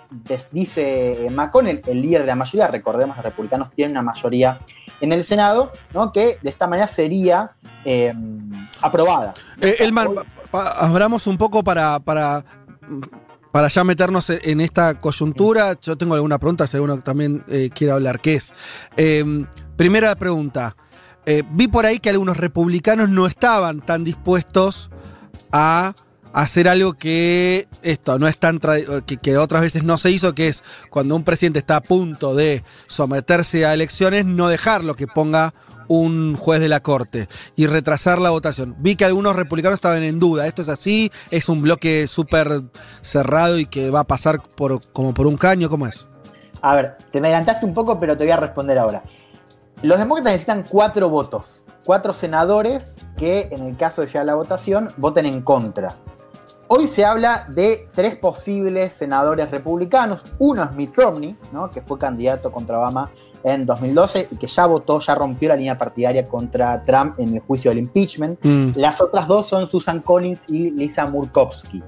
[0.52, 4.60] dice McConnell, el líder de la mayoría, recordemos, los republicanos tienen una mayoría
[5.02, 6.12] en el Senado, ¿no?
[6.12, 7.52] que de esta manera sería
[7.86, 8.14] eh,
[8.82, 9.34] aprobada.
[9.62, 9.76] Eh,
[10.52, 12.46] pa- abramos un poco para, para,
[13.52, 15.78] para ya meternos en en esta coyuntura.
[15.82, 18.20] Yo tengo alguna pregunta, si alguno también eh, quiere hablar.
[18.20, 18.54] ¿Qué es?
[18.96, 19.46] Eh,
[19.76, 20.76] primera pregunta.
[21.26, 24.90] Eh, vi por ahí que algunos republicanos no estaban tan dispuestos
[25.52, 25.94] a
[26.34, 28.60] hacer algo que esto no es tan
[29.06, 32.36] que, que otras veces no se hizo, que es cuando un presidente está a punto
[32.36, 35.54] de someterse a elecciones, no dejarlo que ponga
[35.88, 37.28] un juez de la corte
[37.58, 38.76] y retrasar la votación.
[38.80, 40.48] Vi que algunos republicanos estaban en duda.
[40.48, 41.12] ¿Esto es así?
[41.32, 42.62] ¿Es un bloque súper
[43.02, 45.70] cerrado y que va a pasar por, como por un caño?
[45.70, 46.08] ¿Cómo es?
[46.62, 49.04] A ver, te me adelantaste un poco, pero te voy a responder ahora.
[49.82, 54.36] los demócratas necesitan cuatro votos, cuatro senadores que en el caso de llegar a la
[54.36, 55.96] votación voten en contra.
[56.74, 60.24] Hoy se habla de tres posibles senadores republicanos.
[60.40, 61.70] Uno es Mitt Romney, ¿no?
[61.70, 63.12] que fue candidato contra Obama
[63.44, 67.42] en 2012 y que ya votó, ya rompió la línea partidaria contra Trump en el
[67.42, 68.40] juicio del impeachment.
[68.42, 68.72] Mm.
[68.76, 71.84] Las otras dos son Susan Collins y Lisa Murkowski.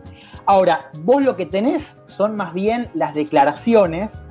[0.46, 4.22] Ahora, vos lo que tenés son más bien las declaraciones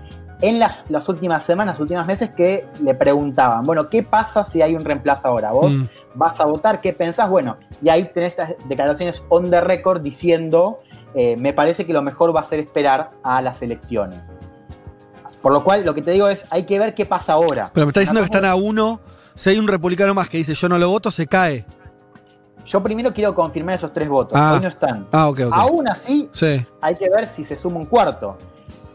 [0.43, 4.75] en las, las últimas semanas, últimos meses que le preguntaban, bueno, ¿qué pasa si hay
[4.75, 5.53] un reemplazo ahora?
[5.53, 5.87] ¿Vos Mm.
[6.15, 6.81] vas a votar?
[6.81, 7.31] ¿Qué pensás?
[7.31, 10.81] Bueno, y ahí tenés estas declaraciones on the record diciendo,
[11.15, 14.21] eh, me parece que lo mejor va a ser esperar a las elecciones.
[15.41, 17.71] Por lo cual, lo que te digo es, hay que ver qué pasa ahora.
[17.73, 19.01] Pero me está diciendo que están a uno.
[19.35, 21.65] Si hay un republicano más que dice yo no lo voto, se cae.
[22.65, 24.39] Yo primero quiero confirmar esos tres votos.
[24.41, 24.53] Ah.
[24.55, 25.07] Hoy no están.
[25.11, 25.53] Ah, ok, ok.
[25.53, 26.65] Aún así, Sí.
[26.81, 28.39] hay que ver si se suma un cuarto.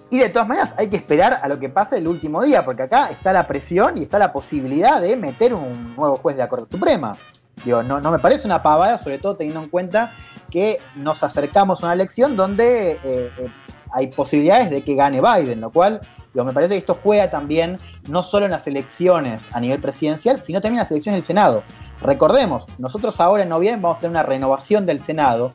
[0.09, 2.83] Y de todas maneras, hay que esperar a lo que pase el último día, porque
[2.83, 6.49] acá está la presión y está la posibilidad de meter un nuevo juez de la
[6.49, 7.17] Corte Suprema.
[7.65, 10.13] Digo, no, me parece una pavada, sobre todo teniendo en cuenta
[10.49, 13.51] que nos acercamos a una elección donde eh, eh,
[13.91, 15.99] hay posibilidades de que gane Biden, lo cual
[16.33, 17.77] digo, me parece que esto juega también
[18.07, 21.63] no solo en las elecciones a nivel presidencial, sino también en las elecciones del Senado.
[21.99, 25.53] Recordemos, nosotros ahora en noviembre vamos a tener una renovación del Senado,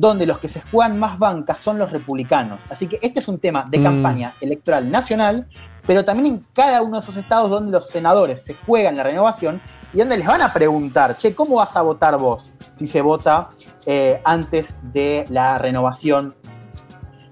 [0.00, 2.60] donde los que se juegan más bancas son los republicanos.
[2.70, 3.82] Así que este es un tema de Mm.
[3.82, 5.46] campaña electoral nacional,
[5.86, 9.60] pero también en cada uno de esos estados donde los senadores se juegan la renovación
[9.92, 13.48] y donde les van a preguntar, che, ¿cómo vas a votar vos si se vota
[13.86, 16.34] eh, antes de la renovación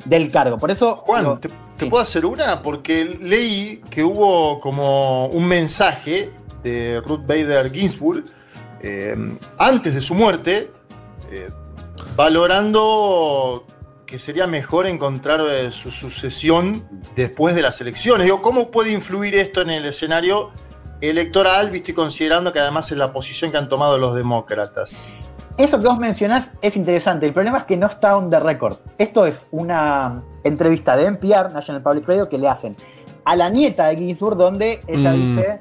[0.04, 0.58] del cargo?
[0.58, 2.62] Por eso, Juan, digo, ¿te, te puedo hacer una?
[2.62, 6.32] Porque leí que hubo como un mensaje
[6.64, 8.24] de Ruth Bader Ginsburg
[8.80, 9.14] eh,
[9.58, 10.70] antes de su muerte,
[11.30, 11.48] eh,
[12.16, 13.64] valorando
[14.06, 16.84] que sería mejor encontrar eh, su sucesión
[17.14, 18.24] después de las elecciones.
[18.24, 20.50] Digo, ¿cómo puede influir esto en el escenario
[21.00, 25.14] electoral, visto y considerando que además es la posición que han tomado los demócratas?
[25.58, 27.26] Eso que vos mencionás es interesante.
[27.26, 28.76] El problema es que no está on the record.
[28.98, 32.76] Esto es una entrevista de NPR, National Public Radio, que le hacen
[33.24, 35.14] a la nieta de Ginsburg, donde ella Mm.
[35.36, 35.60] dice, "An-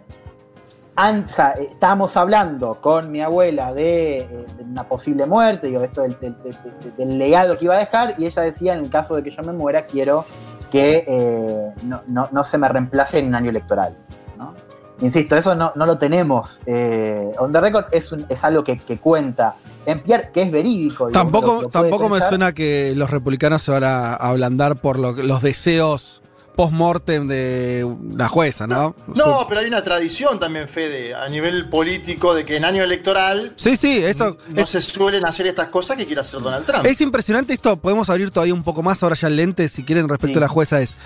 [0.97, 6.01] o sea, estábamos hablando con mi abuela de, eh, de una posible muerte, digo, esto
[6.03, 8.89] del, del- del- del- del legado que iba a dejar, y ella decía, en el
[8.89, 10.25] caso de que yo me muera, quiero
[10.71, 13.95] que eh, no, no- no se me reemplace en un año electoral.
[14.37, 14.53] ¿no?
[15.01, 16.61] Insisto, eso no, no lo tenemos.
[16.65, 19.55] Eh, on the record es, un- es algo que, que cuenta
[19.85, 21.07] NPR, que es verídico.
[21.07, 24.77] digamos, Tampoco, lo- lo puede tampoco me suena que los republicanos se van a ablandar
[24.77, 26.21] por lo- los deseos
[26.55, 28.95] post-mortem de la jueza, ¿no?
[29.07, 33.53] No, pero hay una tradición también, Fede, a nivel político, de que en año electoral
[33.55, 36.85] Sí, sí, eso no se suelen hacer estas cosas que quiere hacer Donald Trump.
[36.85, 40.07] Es impresionante esto, podemos abrir todavía un poco más ahora ya el lente, si quieren,
[40.09, 40.37] respecto Sí.
[40.37, 40.97] a la jueza es.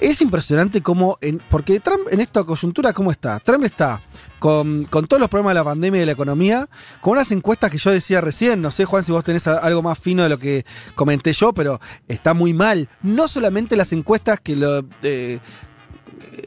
[0.00, 3.40] Es impresionante cómo, en, porque Trump en esta coyuntura, ¿cómo está?
[3.40, 4.00] Trump está
[4.38, 6.68] con, con todos los problemas de la pandemia y de la economía,
[7.00, 9.98] con unas encuestas que yo decía recién, no sé Juan si vos tenés algo más
[9.98, 10.64] fino de lo que
[10.94, 12.88] comenté yo, pero está muy mal.
[13.02, 14.84] No solamente las encuestas que lo...
[15.02, 15.40] eh,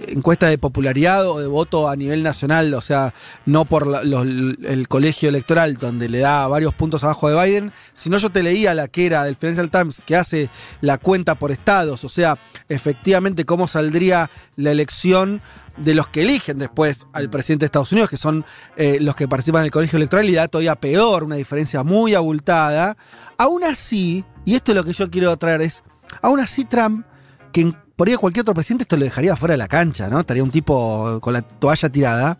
[0.08, 3.14] encuesta de popularidad o de voto a nivel nacional, o sea,
[3.46, 8.30] no por el colegio electoral donde le da varios puntos abajo de Biden, sino yo
[8.30, 10.50] te leía la que era del Financial Times que hace
[10.82, 12.38] la cuenta por estados, o sea,
[12.70, 15.42] efectivamente cómo saldría la elección
[15.78, 18.46] de los que eligen después al presidente de Estados Unidos, que son
[18.76, 22.14] eh, los que participan en el colegio electoral, y da todavía peor, una diferencia muy
[22.14, 22.98] abultada.
[23.38, 25.82] Aún así, y esto es lo que yo quiero traer, es,
[26.22, 27.06] aún así Trump,
[27.54, 30.08] que en- por ahí a cualquier otro presidente esto lo dejaría fuera de la cancha,
[30.08, 30.20] ¿no?
[30.20, 32.36] Estaría un tipo con la toalla tirada.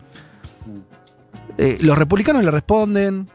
[1.56, 3.28] Eh, los republicanos le responden.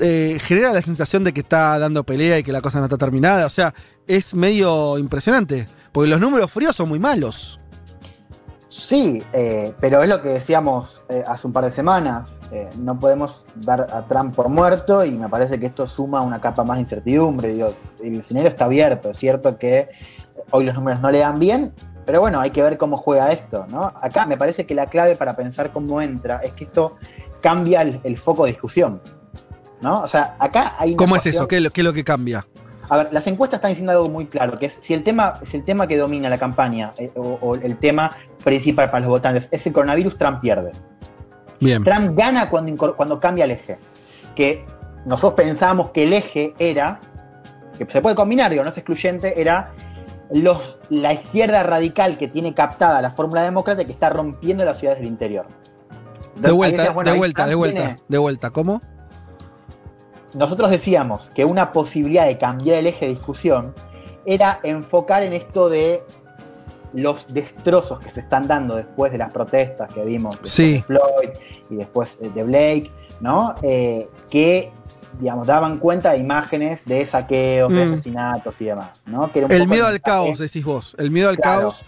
[0.00, 2.98] eh, genera la sensación de que está dando pelea y que la cosa no está
[2.98, 3.46] terminada.
[3.46, 3.72] O sea,
[4.08, 5.68] es medio impresionante.
[5.92, 7.60] Porque los números fríos son muy malos.
[8.70, 12.40] Sí, eh, pero es lo que decíamos eh, hace un par de semanas.
[12.52, 16.40] Eh, no podemos dar a Trump por muerto y me parece que esto suma una
[16.40, 17.52] capa más de incertidumbre.
[17.52, 17.68] Digo,
[18.02, 19.10] el escenario está abierto.
[19.10, 19.88] Es cierto que
[20.50, 21.72] hoy los números no le dan bien,
[22.06, 23.66] pero bueno, hay que ver cómo juega esto.
[23.68, 23.84] ¿no?
[24.00, 26.96] Acá me parece que la clave para pensar cómo entra es que esto
[27.40, 29.00] cambia el, el foco de discusión.
[29.80, 30.00] ¿no?
[30.02, 31.46] O sea, acá hay una ¿Cómo es eso?
[31.48, 32.46] ¿Qué, es lo- qué es lo que cambia?
[32.88, 35.56] a ver, las encuestas están diciendo algo muy claro, que es si el tema, si
[35.58, 38.10] el tema que domina la campaña eh, o, o el tema
[38.42, 40.72] principal para los votantes es el coronavirus, Trump pierde.
[41.60, 41.84] Bien.
[41.84, 43.78] Trump gana cuando, cuando cambia el eje.
[44.34, 44.64] Que
[45.04, 47.00] nosotros pensábamos que el eje era,
[47.78, 49.70] que se puede combinar, digo, no es excluyente, era
[50.32, 55.00] los, la izquierda radical que tiene captada la fórmula demócrata que está rompiendo las ciudades
[55.00, 55.46] del interior.
[56.36, 58.50] De vuelta, decías, bueno, de vuelta, de vuelta, tiene- de vuelta.
[58.50, 58.80] ¿Cómo?
[60.36, 63.74] nosotros decíamos que una posibilidad de cambiar el eje de discusión
[64.24, 66.04] era enfocar en esto de
[66.92, 70.84] los destrozos que se están dando después de las protestas que vimos de Sí.
[70.86, 71.30] Floyd
[71.68, 72.90] y después eh, de Blake,
[73.20, 73.54] ¿no?
[73.62, 74.70] Eh, que,
[75.18, 77.92] digamos, daban cuenta de imágenes de saqueos, de Mm.
[77.92, 79.30] asesinatos y demás, ¿no?
[79.32, 80.94] Que era un El poco miedo al caos, decís vos.
[80.98, 81.60] El miedo al Claro.
[81.60, 81.84] caos.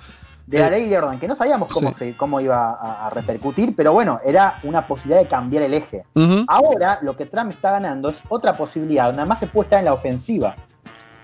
[0.47, 1.95] De la Eh, ley de orden, que no sabíamos cómo, Sí.
[1.95, 6.05] se, cómo iba a, a repercutir, pero bueno, era una posibilidad de cambiar el eje.
[6.49, 9.85] Ahora lo que Trump está ganando es otra posibilidad, donde además se puede estar en
[9.85, 10.57] la ofensiva.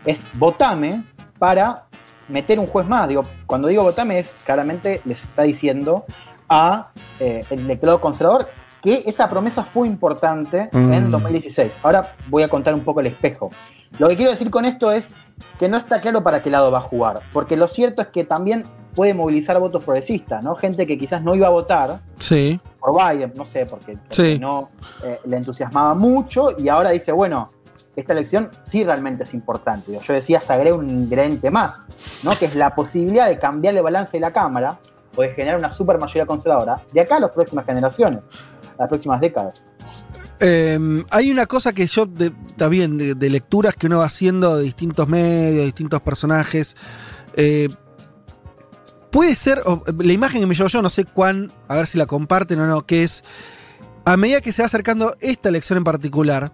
[0.05, 1.03] Es votame
[1.39, 1.87] para
[2.29, 3.09] meter un juez más.
[3.09, 6.05] Digo, cuando digo votame es claramente les está diciendo
[6.49, 6.89] a
[7.19, 8.49] eh, el electorado conservador
[8.83, 11.11] que esa promesa fue importante en Mm.
[11.11, 11.79] 2016.
[11.83, 13.51] Ahora voy a contar un poco el espejo.
[13.99, 15.13] Lo que quiero decir con esto es
[15.59, 18.25] que no está claro para qué lado va a jugar, porque lo cierto es que
[18.25, 20.55] también puede movilizar votos progresistas, ¿no?
[20.57, 22.61] Gente que quizás no iba a votar, Sí.
[22.81, 24.39] por Biden, no sé, porque, porque Sí.
[24.39, 24.71] no
[25.05, 27.51] eh, le entusiasmaba mucho y ahora dice, bueno,
[27.97, 29.99] esta elección sí realmente es importante.
[30.01, 31.85] Yo decía, se agrega un ingrediente más,
[32.23, 32.31] ¿no?
[32.39, 34.79] que es la posibilidad de cambiar el balance de la Cámara
[35.17, 38.21] o de generar una super mayoría conservadora de acá a las próximas generaciones,
[38.79, 39.65] las próximas décadas.
[40.41, 40.79] Eh,
[41.11, 42.07] hay una cosa que yo,
[42.71, 46.77] bien, de, lecturas que uno va haciendo de distintos medios, distintos personajes.
[47.35, 47.69] eh,
[49.11, 49.63] puede ser,
[49.99, 52.67] la imagen que me llevo yo, no sé cuán, a ver si la comparten o
[52.67, 53.25] no, que es,
[54.05, 56.53] a medida que se va acercando esta elección en particular,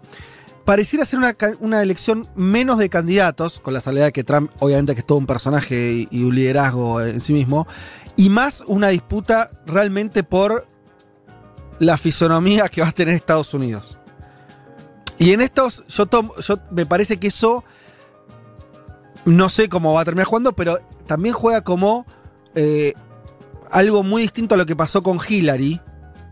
[0.65, 4.95] pareciera ser una, una elección menos de candidatos, con la salida de que Trump, obviamente
[4.95, 7.67] que es todo un personaje y un liderazgo en sí mismo,
[8.17, 10.69] y más una disputa realmente por
[11.79, 13.99] la fisonomía que va a tener Estados Unidos.
[15.19, 17.65] Y en estos, yo, tomo- yo me parece que eso
[19.25, 22.07] no sé cómo va a terminar jugando, pero también juega como
[22.55, 22.93] eh,
[23.71, 25.81] algo muy distinto a lo que pasó con Hillary,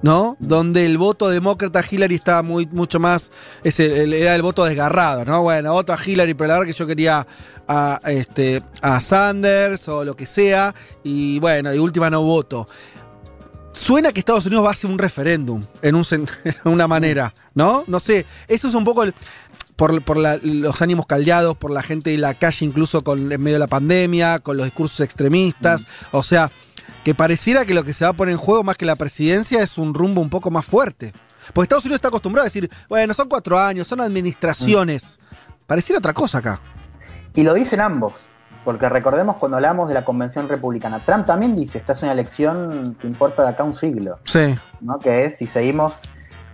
[0.02, 0.36] ¿no?
[0.40, 3.30] Donde el voto demócrata Hillary estaba muy, mucho más.
[3.62, 5.42] era el voto desgarrado, ¿no?
[5.42, 7.26] Bueno, voto a Hillary, pero la verdad que yo quería
[7.68, 10.74] a, este, a Sanders o lo que sea,
[11.04, 12.66] y bueno, de última no voto.
[13.72, 17.32] Suena que Estados Unidos va a hacer un referéndum, en un sen- en una manera,
[17.54, 17.84] ¿no?
[17.86, 19.14] No sé, eso es un poco el-
[19.76, 23.40] por, por la- los ánimos caldeados, por la gente de la calle, incluso con, en
[23.42, 25.86] medio de la pandemia, con los discursos extremistas.
[26.12, 26.50] O sea,
[27.04, 29.62] que pareciera que lo que se va a poner en juego más que la presidencia
[29.62, 31.12] es un rumbo un poco más fuerte.
[31.52, 35.18] Porque Estados Unidos está acostumbrado a decir, bueno, son cuatro años, son administraciones.
[35.66, 36.60] Pareciera otra cosa acá.
[37.34, 38.26] Y lo dicen ambos,
[38.64, 42.96] porque recordemos cuando hablamos de la convención republicana, Trump también dice, esta es una elección
[43.00, 44.18] que importa de acá un siglo.
[44.24, 44.56] Sí.
[44.80, 44.98] ¿no?
[44.98, 46.02] Que es si seguimos.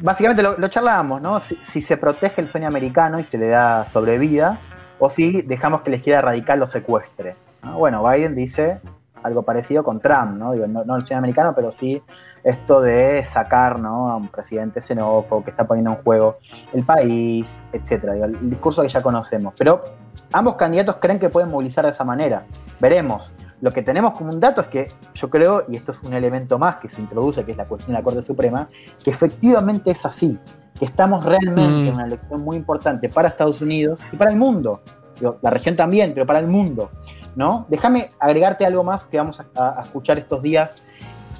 [0.00, 1.40] Básicamente lo, lo charlábamos, ¿no?
[1.40, 4.60] Si, si se protege el sueño americano y se le da sobrevida,
[4.98, 7.36] o si dejamos que la izquierda radical lo secuestre.
[7.62, 7.78] ¿no?
[7.78, 8.80] Bueno, Biden dice
[9.22, 10.52] algo parecido con Trump, ¿no?
[10.52, 12.02] Digo, no, no el sueño americano, pero sí
[12.44, 14.08] esto de sacar ¿no?
[14.08, 16.38] a un presidente xenófobo que está poniendo en juego
[16.72, 18.14] el país, etcétera.
[18.14, 19.54] Digo, el discurso que ya conocemos.
[19.58, 19.84] Pero
[20.32, 22.44] ambos candidatos creen que pueden movilizar de esa manera.
[22.80, 23.32] Veremos.
[23.60, 26.60] Lo que tenemos como un dato es que yo creo, y esto es un elemento
[26.60, 28.68] más que se introduce, que es la cuestión de la Corte Suprema,
[29.02, 30.38] que efectivamente es así,
[30.78, 31.86] que estamos realmente Mm.
[31.88, 34.80] en una elección muy importante para Estados Unidos y para el mundo.
[35.18, 36.90] Digo, la región también, pero para el mundo.
[37.38, 37.66] ¿No?
[37.68, 40.82] Déjame agregarte algo más que vamos a, a escuchar estos días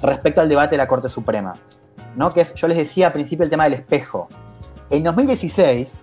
[0.01, 1.55] respecto al debate de la Corte Suprema.
[2.15, 2.29] ¿no?
[2.31, 4.29] Que es, yo les decía al principio el tema del espejo.
[4.89, 6.01] En 2016,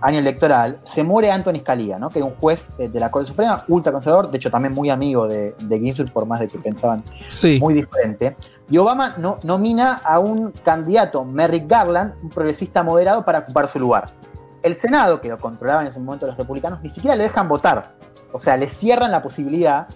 [0.00, 2.08] año electoral, se muere Anthony Scalia, ¿no?
[2.08, 5.54] que era un juez de la Corte Suprema, ultraconservador, de hecho también muy amigo de,
[5.60, 7.58] de Ginsburg, por más de que pensaban Sí.
[7.60, 8.34] muy diferente.
[8.70, 13.78] Y Obama no, nomina a un candidato, Merrick Garland, un progresista moderado, para ocupar su
[13.78, 14.06] lugar.
[14.62, 17.94] El Senado, que lo controlaban en ese momento los republicanos, ni siquiera le dejan votar.
[18.32, 19.86] O sea, le cierran la posibilidad,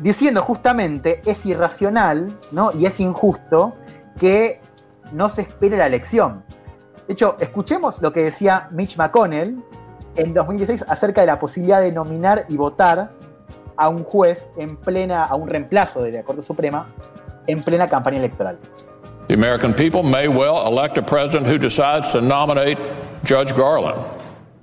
[0.00, 2.72] diciendo justamente es irracional ¿no?
[2.72, 3.74] y es injusto
[4.18, 4.60] que
[5.12, 6.44] no se espere la elección.
[7.06, 9.62] De hecho, escuchemos lo que decía Mitch McConnell
[10.16, 13.10] en 2016 acerca de la posibilidad de nominar y votar
[13.76, 16.86] a un juez en plena, a un reemplazo de la Corte Suprema
[17.46, 18.58] en plena campaña electoral.
[19.28, 22.78] The American people may well elect a president who decides to nominate
[23.24, 24.00] Judge Garland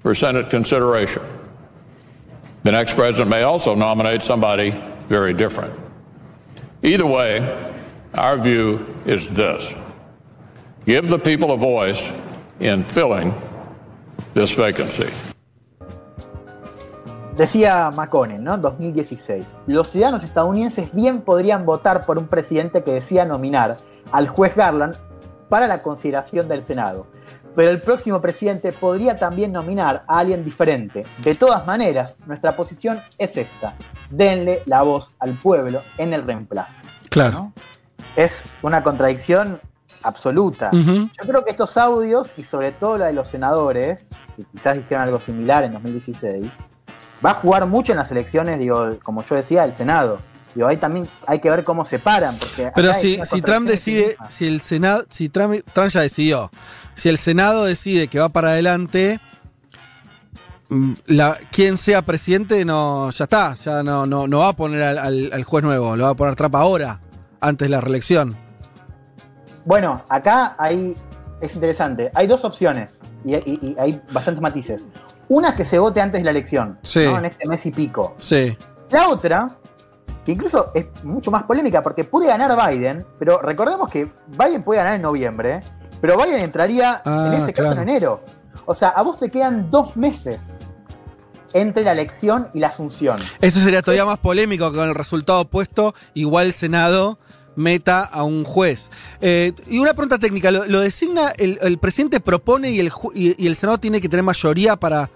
[0.02, 1.24] for Senate consideration.
[2.70, 4.76] The next president may also nominate somebody
[5.08, 5.74] very different.
[6.84, 7.42] Either way,
[8.14, 9.74] our view is this
[10.86, 12.14] give the people a voice
[12.60, 13.34] in filling
[14.36, 15.10] this vacancy.
[17.36, 18.56] Decía McConnell, ¿no?
[18.56, 19.56] 2016.
[19.66, 23.78] Los ciudadanos estadounidenses bien podrían votar por un presidente que decía nominar
[24.12, 24.96] al juez Garland
[25.50, 27.08] para la consideración del Senado.
[27.60, 31.06] Pero el próximo presidente podría también nominar a alguien diferente.
[31.22, 33.76] De todas maneras, nuestra posición es esta.
[34.10, 36.82] Denle la voz al pueblo en el reemplazo.
[37.10, 37.52] Claro.
[38.16, 39.60] Es una contradicción
[40.04, 40.72] absoluta.
[40.72, 44.08] Yo creo que estos audios, y sobre todo la de los senadores,
[44.38, 46.60] que quizás dijeron algo similar en 2016,
[47.26, 50.20] va a jugar mucho en las elecciones, digo, como yo decía, del Senado.
[50.56, 52.36] Digo, ahí también hay que ver cómo se paran.
[52.38, 56.52] Porque Pero si, si Trump decide, si el Senado, si Trump, Trump ya decidió,
[56.96, 59.20] si el Senado decide que va para adelante,
[60.70, 64.82] mm, la, quien sea presidente no, ya está, ya no, no, no va a poner
[64.84, 67.00] al, al- al juez nuevo, lo va a poner Trump ahora,
[67.42, 68.36] antes de la reelección.
[69.66, 70.96] Bueno, acá hay,
[71.42, 72.12] es interesante.
[72.16, 74.82] Hay dos opciones y, y- y hay bastantes matices.
[75.28, 77.02] Una es que se vote antes de la elección, Sí.
[77.06, 77.20] ¿no?
[77.20, 78.16] en este mes y pico.
[78.18, 78.58] Sí.
[78.90, 79.48] La otra,
[80.30, 84.78] que incluso es mucho más polémica porque puede ganar Biden, pero recordemos que Biden puede
[84.78, 85.64] ganar en noviembre,
[86.02, 87.82] pero Biden entraría Ah, en ese caso claro.
[87.82, 88.24] en enero.
[88.68, 90.60] O sea, a vos te quedan dos meses
[91.54, 93.20] entre la elección y la asunción.
[93.42, 97.18] Eso sería todavía más polémico que con el resultado opuesto, igual el Senado
[97.56, 98.92] meta a un juez.
[99.22, 103.44] Eh, y una pregunta técnica, ¿lo, lo designa el, el presidente propone y el, y,
[103.44, 105.10] y el Senado tiene que tener mayoría para,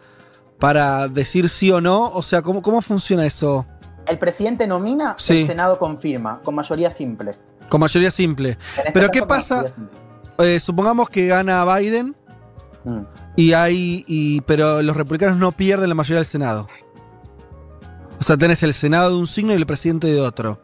[0.59, 2.07] para decir sí o no?
[2.09, 3.67] O sea, ¿cómo, cómo funciona eso?
[4.05, 5.41] El presidente nomina, Sí.
[5.41, 7.31] el Senado confirma, con mayoría simple.
[7.69, 8.57] Con mayoría simple.
[8.77, 9.65] Este Pero ¿qué pasa?
[10.39, 12.15] Eh, supongamos que gana Biden
[12.83, 12.99] Mm.
[13.37, 14.03] y hay.
[14.07, 16.67] Y, pero los republicanos no pierden la mayoría del Senado.
[18.19, 20.59] O sea, tenés el Senado de un signo y el presidente de otro.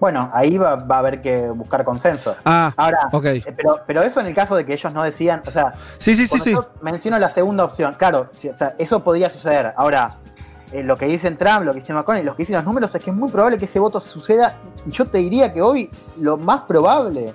[0.00, 2.34] Bueno, ahí va, va a haber que buscar consenso.
[2.44, 3.24] Ah, Ahora, ok.
[3.26, 6.16] eh, pero, pero eso en el caso de que ellos no decidan, o sea, Sí,
[6.16, 6.54] sí, sí, sí.
[6.80, 9.74] menciono la segunda opción, claro, sí, o sea, eso podría suceder.
[9.76, 10.08] Ahora,
[10.72, 12.94] eh, lo que dicen Trump, lo que dice Macron y los que dicen los números
[12.94, 14.56] es que es muy probable que ese voto suceda.
[14.86, 15.90] Y yo te diría que hoy
[16.20, 17.34] lo más probable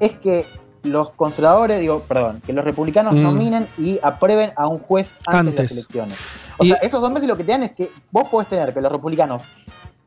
[0.00, 0.46] es que
[0.82, 3.22] los conservadores, digo, perdón, que los republicanos Mm.
[3.22, 6.16] nominen y aprueben a un juez antes, de las elecciones.
[6.58, 8.74] O Y- sea, esos dos meses lo que te dan es que vos podés tener
[8.74, 9.42] que los republicanos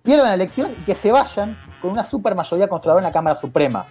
[0.04, 3.36] pierdan la elección y que se vayan con una super mayoría conservadora en la Cámara
[3.36, 3.86] Suprema.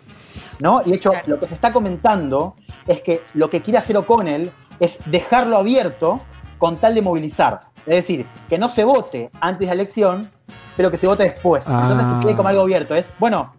[0.61, 0.81] ¿no?
[0.87, 2.55] Y de hecho, lo que se está comentando
[2.87, 4.51] es que lo que quiere hacer O'Connell
[4.81, 6.17] es dejarlo abierto
[6.57, 7.61] con tal de movilizar.
[7.87, 10.29] Es decir, que no se vote antes de la elección,
[10.77, 11.65] pero que se vote después.
[11.67, 12.19] Entonces Ah.
[12.21, 12.95] que quede como algo abierto.
[12.95, 13.55] Es, bueno,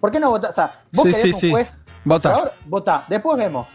[0.00, 0.50] ¿por qué no votar?
[0.50, 1.50] O sea, vos Sí, querés sí, un sí.
[1.50, 1.74] juez
[2.04, 2.52] Vota.
[2.66, 3.02] votá.
[3.08, 3.66] Después vemos.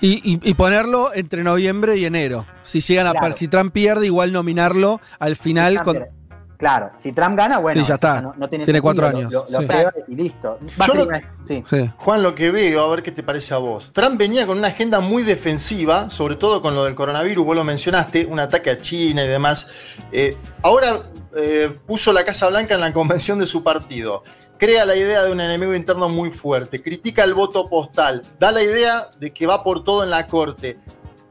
[0.00, 2.44] Y, y- y ponerlo entre noviembre y enero.
[2.62, 3.34] Si llegan a Claro.
[3.36, 5.94] si Trump pierde, igual nominarlo al final con.
[5.94, 6.10] pierde.
[6.62, 8.20] Claro, si Trump gana, bueno, Sí, ya está.
[8.20, 9.64] no, no tiene, cuatro años, Lo, lo sí.
[9.64, 10.60] aprueba y listo.
[10.86, 11.08] Yo lo-.
[11.42, 11.64] Sí.
[11.96, 13.90] Juan, lo que veo, a ver qué te parece a vos.
[13.92, 17.64] Trump venía con una agenda muy defensiva, sobre todo con lo del coronavirus, vos lo
[17.64, 19.66] mencionaste, un ataque a China y demás.
[20.12, 21.00] Eh, ahora
[21.34, 24.22] eh, puso la Casa Blanca en la convención de su partido.
[24.56, 28.62] Crea la idea de un enemigo interno muy fuerte, critica el voto postal, da la
[28.62, 30.78] idea de que va por todo en la corte.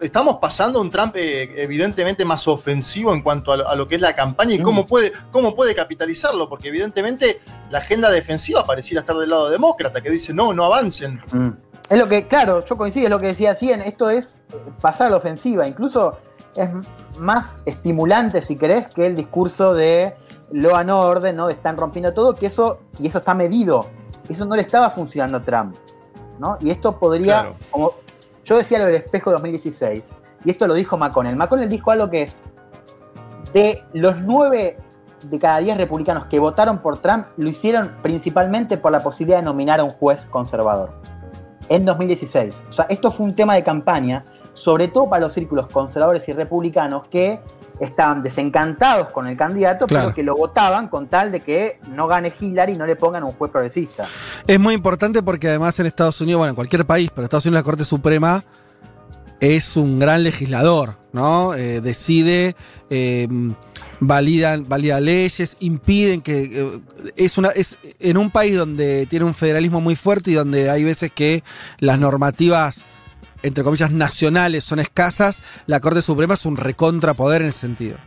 [0.01, 3.87] Estamos pasando a un Trump eh, evidentemente más ofensivo en cuanto a lo, a lo
[3.87, 4.63] que es la campaña y Mm.
[4.63, 10.01] cómo puede, cómo puede capitalizarlo, porque evidentemente la agenda defensiva pareciera estar del lado demócrata,
[10.01, 11.21] que dice no, no avancen.
[11.31, 11.49] Mm.
[11.87, 14.39] Es lo que, claro, yo coincido, es lo que decía Cien, esto es
[14.81, 16.17] pasar a la ofensiva, incluso
[16.55, 16.67] es
[17.19, 20.15] más estimulante, si querés, que el discurso de
[20.51, 21.47] lo and orden, ¿no?
[21.47, 23.87] De están rompiendo todo, que eso, y eso está medido,
[24.27, 25.75] eso no le estaba funcionando a Trump,
[26.39, 26.57] ¿no?
[26.59, 27.55] Y esto podría, Claro.
[27.69, 27.91] como
[28.43, 30.11] yo decía lo del espejo 2016,
[30.43, 32.41] y esto lo dijo McConnell, McConnell dijo algo que es,
[33.53, 34.77] de los nueve
[35.29, 39.43] de cada diez republicanos que votaron por Trump, lo hicieron principalmente por la posibilidad de
[39.43, 40.91] nominar a un juez conservador
[41.69, 42.61] en 2016.
[42.69, 46.31] O sea, esto fue un tema de campaña, sobre todo para los círculos conservadores y
[46.31, 47.39] republicanos que
[47.81, 50.05] estaban desencantados con el candidato, Claro.
[50.05, 53.23] pero que lo votaban con tal de que no gane Hillary y no le pongan
[53.23, 54.07] un juez progresista.
[54.47, 57.45] Es muy importante porque además en Estados Unidos, bueno, en cualquier país, pero en Estados
[57.45, 58.43] Unidos la Corte Suprema
[59.39, 61.55] es un gran legislador, ¿no?
[61.55, 62.55] Eh, decide,
[62.91, 63.27] eh,
[63.99, 66.61] validan, valida leyes, impiden que.
[66.61, 66.79] eh,
[67.15, 67.49] es una.
[67.49, 71.43] es en un país donde tiene un federalismo muy fuerte y donde hay veces que
[71.79, 72.85] las normativas,
[73.43, 77.97] entre comillas, nacionales son escasas, la Corte Suprema es un recontrapoder en ese sentido.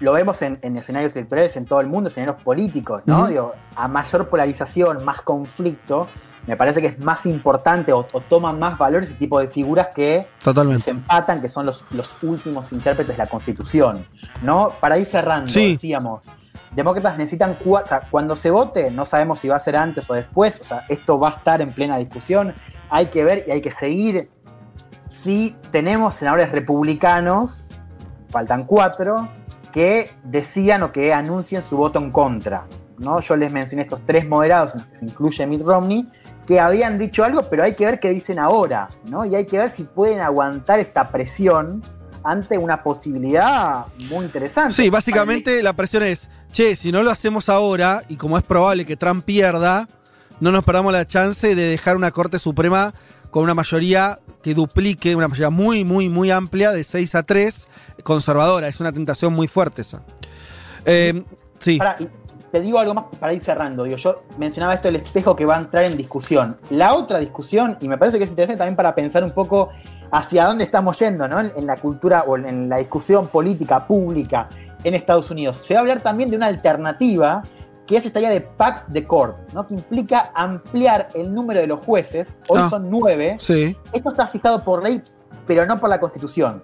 [0.00, 3.26] Lo vemos en, en escenarios electorales en todo el mundo, escenarios políticos, ¿no?
[3.28, 6.06] Digo, a mayor polarización, más conflicto,
[6.46, 9.88] me parece que es más importante o, o toman más valor ese tipo de figuras
[9.94, 10.84] que Totalmente.
[10.84, 14.06] se empatan, que son los, los últimos intérpretes de la Constitución,
[14.42, 14.70] ¿no?
[14.80, 15.72] Para ir cerrando, Sí.
[15.72, 16.26] decíamos,
[16.72, 20.14] demócratas necesitan o sea, cuando se vote, no sabemos si va a ser antes o
[20.14, 22.54] después, o sea, esto va a estar en plena discusión,
[22.90, 24.28] hay que ver y hay que seguir
[25.18, 27.66] si tenemos senadores republicanos,
[28.30, 29.28] faltan cuatro,
[29.72, 32.66] que decían o que anuncien su voto en contra.
[32.98, 33.20] ¿no?
[33.20, 36.08] Yo les mencioné estos tres moderados, en los que se incluye Mitt Romney,
[36.46, 39.24] que habían dicho algo, pero hay que ver qué dicen ahora, ¿no?
[39.24, 41.82] Y hay que ver si pueden aguantar esta presión
[42.22, 44.72] ante una posibilidad muy interesante.
[44.72, 48.86] Sí, básicamente la presión es, che, si no lo hacemos ahora, y como es probable
[48.86, 49.88] que Trump pierda,
[50.38, 52.92] no nos perdamos la chance de dejar una Corte Suprema
[53.30, 57.68] con una mayoría que duplique, una mayoría muy, muy, muy amplia, de 6 a 3,
[58.02, 58.68] conservadora.
[58.68, 60.02] Es una tentación muy fuerte esa.
[60.84, 61.24] Eh,
[61.58, 61.78] sí.
[61.78, 62.08] Pará, y
[62.52, 63.84] te digo algo más para ir cerrando.
[63.84, 66.56] Digo, yo mencionaba esto del espejo que va a entrar en discusión.
[66.70, 69.70] La otra discusión, y me parece que es interesante también para pensar un poco
[70.10, 71.40] hacia dónde estamos yendo, ¿no?
[71.40, 74.48] En, en la cultura o en la discusión política pública
[74.84, 75.64] en Estados Unidos.
[75.66, 77.42] Se va a hablar también de una alternativa
[77.86, 79.66] que es esta idea de pack de court, ¿no?
[79.66, 82.68] que implica ampliar el número de los jueces, hoy Ah.
[82.68, 83.76] son nueve, Sí.
[83.92, 85.02] esto está fijado por ley,
[85.46, 86.62] pero no por la Constitución.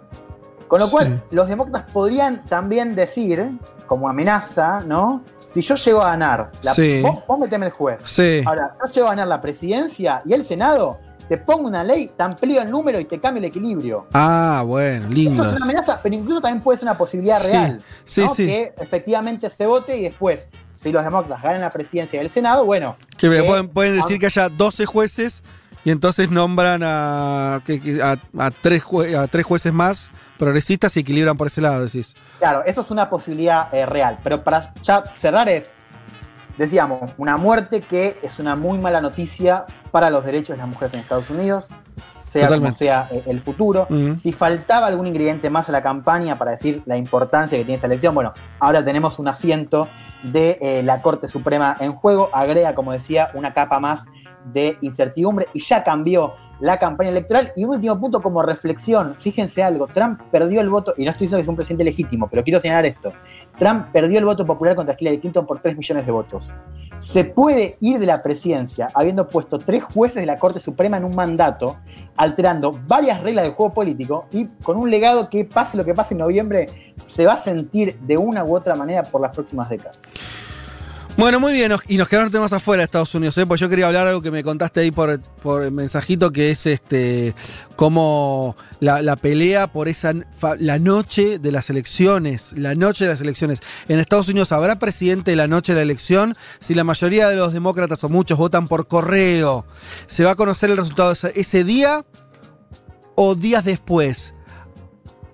[0.69, 5.23] Con lo cual, los demócratas podrían también decir, como amenaza, ¿no?
[5.47, 7.03] Si yo llego a ganar, la, Sí.
[7.03, 8.01] vos, vos meteme el juez.
[8.05, 8.43] Sí.
[8.47, 12.23] Ahora, yo llego a ganar la presidencia y el Senado, te pongo una ley, te
[12.23, 14.07] amplío el número y te cambio el equilibrio.
[14.13, 15.43] Ah, bueno, lindo.
[15.43, 17.83] Eso es una amenaza, pero incluso también puede ser una posibilidad Sí, real.
[18.05, 18.35] sí, ¿no?
[18.35, 18.47] sí.
[18.47, 22.65] Que efectivamente se vote y después, si los demócratas ganan la presidencia y el Senado,
[22.65, 22.97] bueno.
[23.17, 25.43] Que pueden, pueden decir que haya 12 jueces
[25.85, 30.97] y entonces nombran a, que- que- a, a tres, jue- a tres jueces más progresistas
[30.97, 32.15] y equilibran por ese lado, decís.
[32.39, 34.19] Claro, eso es una posibilidad eh, real.
[34.25, 35.73] Pero para ya cerrar es,
[36.59, 40.95] decíamos, una muerte que es una muy mala noticia para los derechos de las mujeres
[40.95, 41.67] en Estados Unidos,
[42.23, 43.87] sea como sea eh, el futuro.
[44.17, 47.87] Si faltaba algún ingrediente más a la campaña para decir la importancia que tiene esta
[47.87, 49.89] elección, bueno, ahora tenemos un asiento
[50.23, 54.05] de eh, la Corte Suprema en juego, agrega, como decía, una capa más
[54.45, 57.53] de incertidumbre y ya cambió la campaña electoral.
[57.57, 61.39] Y último punto como reflexión, fíjense algo, Trump perdió el voto, y no estoy diciendo
[61.39, 63.13] que es un presidente legítimo, pero quiero señalar esto,
[63.59, 66.55] Trump perdió el voto popular contra Hillary Clinton por 3 millones de votos.
[67.01, 71.05] Se puede ir de la presidencia habiendo puesto tres jueces de la Corte Suprema en
[71.05, 71.79] un mandato,
[72.15, 76.15] alterando varias reglas del juego político y con un legado que pase lo que pase
[76.15, 80.01] en noviembre, se va a sentir de una u otra manera por las próximas décadas.
[81.19, 83.45] Bueno, muy bien, y nos quedaron temas afuera de Estados Unidos, ¿eh?
[83.45, 87.35] pues yo quería hablar algo que me contaste ahí por, por mensajito, que es este
[87.77, 90.15] como la, pelea por esa
[90.59, 93.61] la noche de las elecciones, la noche de las elecciones.
[93.89, 97.53] En Estados Unidos habrá presidente la noche de la elección, si la mayoría de los
[97.53, 99.67] demócratas o muchos votan por correo,
[100.07, 102.07] se va a conocer el resultado ese día
[103.17, 104.35] o días después.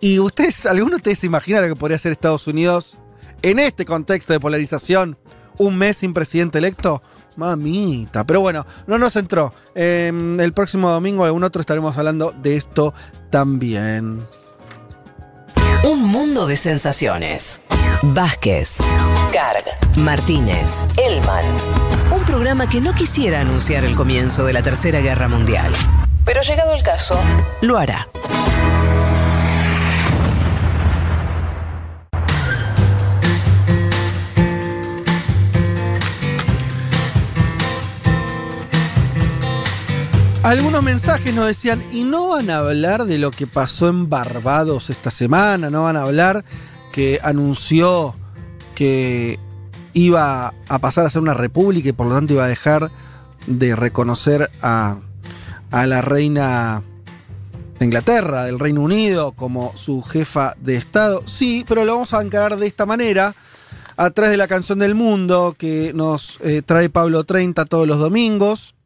[0.01, 2.97] ¿Y ustedes, alguno de ustedes se imagina lo que podría hacer Estados Unidos
[3.43, 5.17] en este contexto de polarización?
[5.59, 7.03] ¿Un mes sin presidente electo?
[7.37, 8.25] Mamita.
[8.25, 9.55] Pero bueno, no nos entró.
[9.75, 12.95] Eh, el próximo domingo o algún otro estaremos hablando de esto
[13.31, 14.21] también.
[15.85, 17.61] Un mundo de sensaciones.
[18.03, 18.77] Vázquez,
[19.33, 19.65] Carg,
[19.97, 21.45] Martínez, Elman.
[22.11, 25.73] Un programa que no quisiera anunciar el comienzo de la Tercera Guerra Mundial.
[26.25, 27.19] Pero llegado el caso,
[27.61, 28.09] lo hará.
[40.45, 44.89] Algunos mensajes nos decían, ¿y no van a hablar de lo que pasó en Barbados
[44.89, 45.69] esta semana?
[45.69, 46.45] ¿No van a hablar
[46.93, 48.15] que anunció
[48.75, 49.39] que
[49.93, 52.91] iba a pasar a ser una república y por lo tanto iba a dejar
[53.47, 54.99] de reconocer a,
[55.71, 56.83] a la reina
[57.79, 61.23] de Inglaterra, del Reino Unido, como su jefa de Estado?
[61.27, 63.35] Sí, pero lo vamos a encarar de esta manera.
[63.97, 67.99] A través de la canción del mundo que nos eh, trae Pablo 30 todos los
[67.99, 68.77] domingos.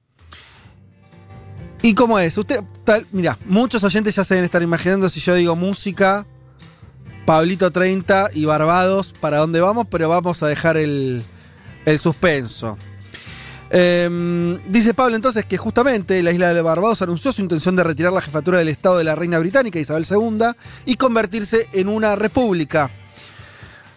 [1.85, 2.39] ¿Y cómo es?
[2.39, 6.27] Usted, tal, mira, muchos oyentes ya se deben estar imaginando si yo digo música,
[7.27, 11.25] Pablito 30 y Barbados, para dónde vamos, pero vamos a dejar el,
[11.85, 12.79] el suspenso.
[13.75, 18.13] Em, dice Pablo entonces que justamente la isla de Barbados anunció su intención de retirar
[18.13, 20.49] la jefatura del Estado de la reina británica Isabel II
[20.85, 22.91] y convertirse en una república.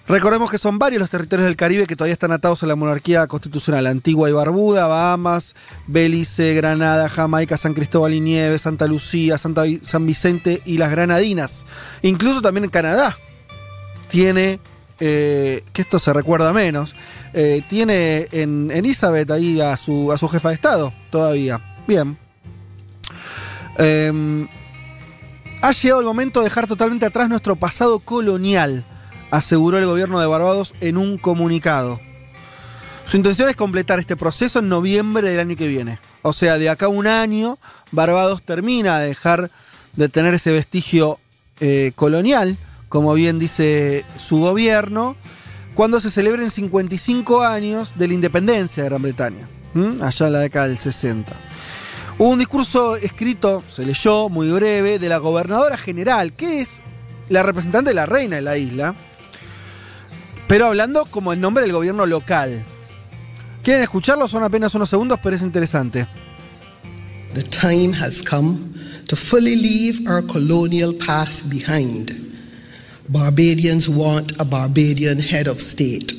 [0.07, 3.25] Recordemos que son varios los territorios del Caribe que todavía están atados a la monarquía
[3.25, 5.55] constitucional, Antigua y Barbuda, Bahamas,
[5.87, 11.65] Belice, Granada, Jamaica, San Cristóbal y Nieves, Santa Lucía, San Vicente y las Granadinas.
[12.03, 13.17] Incluso también en Canadá
[14.07, 14.59] tiene,
[14.99, 16.95] eh, que esto se recuerda menos,
[17.33, 21.59] eh, tiene en, en Elizabeth ahí a su, a su jefa de Estado todavía.
[21.87, 22.17] Bien.
[23.77, 24.47] Em,
[25.61, 28.85] ha llegado el momento de dejar totalmente atrás nuestro pasado colonial,
[29.31, 31.99] aseguró el gobierno de Barbados en un comunicado.
[33.07, 35.99] Su intención es completar este proceso en noviembre del año que viene.
[36.23, 37.59] O sea, de acá a un año,
[37.91, 39.51] Barbados termina de dejar
[39.95, 41.19] de tener ese vestigio
[41.59, 42.57] eh, colonial,
[42.89, 45.15] como bien dice su gobierno,
[45.75, 49.47] cuando se celebren 55 años de la independencia de Gran Bretaña,
[50.01, 51.35] allá en la década del 60.
[52.17, 56.81] Hubo un discurso escrito, se leyó, muy breve, de la gobernadora general, que es
[57.27, 58.95] la representante de la reina de la isla,
[60.47, 62.63] pero hablando como en nombre del gobierno local.
[63.63, 64.27] ¿Quieren escucharlo?
[64.27, 66.07] Son apenas unos segundos, pero es interesante.
[67.33, 68.59] The time has come
[69.07, 72.13] to fully leave our colonial past behind.
[73.09, 76.13] Barbadians want a Barbadian head of state.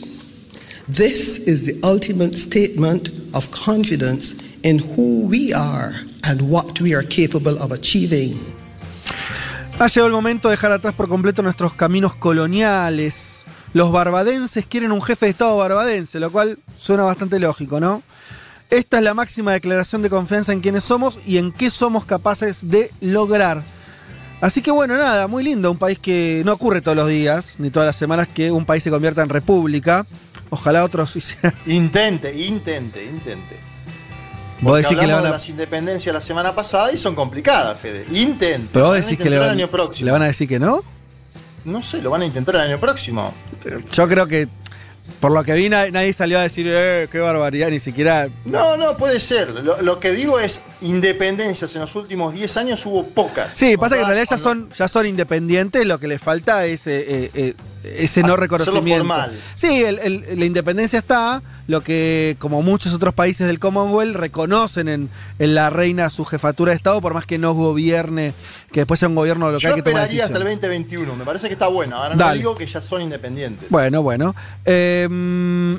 [0.88, 5.94] This is the ultimate statement of confidence in who we are
[6.24, 8.38] and what we are capable of achieving.
[9.78, 13.35] Ha llegado el momento de dejar atrás por completo nuestros caminos coloniales.
[13.72, 18.02] Los barbadenses quieren un jefe de Estado barbadense, lo cual suena bastante lógico, ¿no?
[18.70, 22.68] Esta es la máxima declaración de confianza en quienes somos y en qué somos capaces
[22.68, 23.62] de lograr.
[24.40, 27.70] Así que bueno, nada, muy lindo, un país que no ocurre todos los días, ni
[27.70, 30.04] todas las semanas que un país se convierta en república.
[30.50, 31.54] Ojalá otros hicieran.
[31.66, 33.56] Intente, intente, intente.
[34.60, 35.32] Vos decís que le van de a.
[35.32, 38.06] las independencias la semana pasada y son complicadas, Fede.
[38.10, 38.68] Intente.
[38.72, 40.06] Pero vos decís que le van, año próximo.
[40.06, 40.82] le van a decir que no.
[41.66, 43.34] No sé, lo van a intentar el año próximo.
[43.92, 44.48] Yo creo que,
[45.20, 48.28] por lo que vi, na- nadie salió a decir, eh, qué barbaridad, ni siquiera.
[48.44, 49.48] No, no, puede ser.
[49.50, 53.52] Lo, lo que digo es, independencias en los últimos 10 años hubo pocas.
[53.54, 56.86] Sí, pasa que en realidad ya son, ya son independientes, lo que les falta es
[56.86, 57.54] eh, eh, eh,
[57.84, 59.04] ese no Hacerlo reconocimiento.
[59.04, 59.32] formal.
[59.54, 64.88] Sí, el- el- la independencia está, lo que como muchos otros países del Commonwealth reconocen
[64.88, 65.08] en,
[65.38, 68.34] en la reina su jefatura de Estado, por más que no gobierne,
[68.72, 70.60] que después sea un gobierno local Yo que toma esperaría hasta el decisiones.
[70.62, 71.16] 2021.
[71.16, 71.96] Me parece que está bueno.
[71.96, 73.68] Ahora no digo que ya son independientes.
[73.70, 74.34] Bueno, bueno.
[74.64, 75.78] Eh,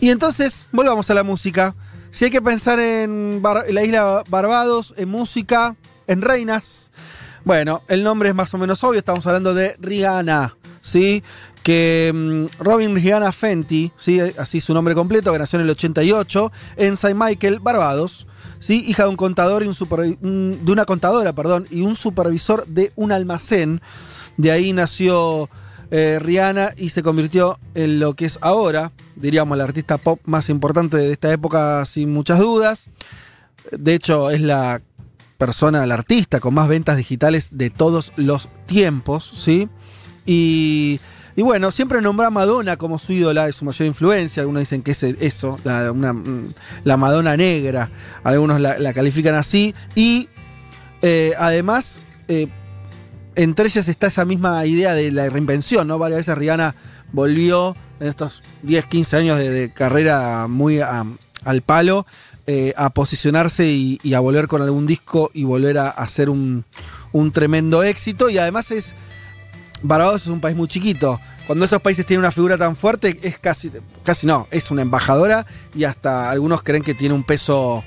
[0.00, 1.74] y entonces, volvamos a la música.
[2.10, 5.74] Si hay que pensar en, Bar- en la isla Barbados, en música,
[6.06, 6.90] en reinas,
[7.46, 8.98] bueno, el nombre es más o menos obvio.
[8.98, 11.22] Estamos hablando de Rihanna, ¿sí?
[11.62, 14.20] Que mm, Robin Rihanna Fenty, ¿sí?
[14.36, 17.14] Así su nombre completo, que nació en el 88, en St.
[17.14, 18.26] Michael, Barbados.
[18.58, 18.82] ¿sí?
[18.88, 19.76] Hija de un contador y un
[20.22, 23.80] un- de una contadora, perdón, y un supervisor de un almacén.
[24.36, 25.48] De ahí nació
[25.92, 30.48] eh, Rihanna y se convirtió en lo que es ahora, diríamos, la artista pop más
[30.48, 32.88] importante de esta época, sin muchas dudas.
[33.70, 34.82] De hecho, es la
[35.36, 39.68] persona, la artista con más ventas digitales de todos los tiempos, ¿sí?
[40.24, 41.00] Y,
[41.36, 44.40] y bueno, siempre nombra a Madonna como su ídola, es su mayor influencia.
[44.40, 46.48] Algunos dicen que es eso, la, mm,
[46.84, 47.90] Madonna negra.
[48.24, 49.74] Algunos la, califican así.
[49.94, 50.30] Y
[51.02, 52.48] eh, además, eh,
[53.34, 55.98] entre ellas está esa misma idea de la reinvención, ¿no?
[55.98, 56.74] Varias veces Rihanna
[57.12, 62.06] volvió en estos 10, 15 años de, carrera muy al palo
[62.46, 66.64] eh, a posicionarse y, a volver con algún disco y volver a, hacer un,
[67.12, 68.30] un tremendo éxito.
[68.30, 68.94] Y además es.
[69.82, 71.20] Barbados es un país muy chiquito.
[71.46, 73.70] Cuando esos países tienen una figura tan fuerte, es casi.
[74.02, 77.84] casi no, es una embajadora y hasta algunos creen que tiene un peso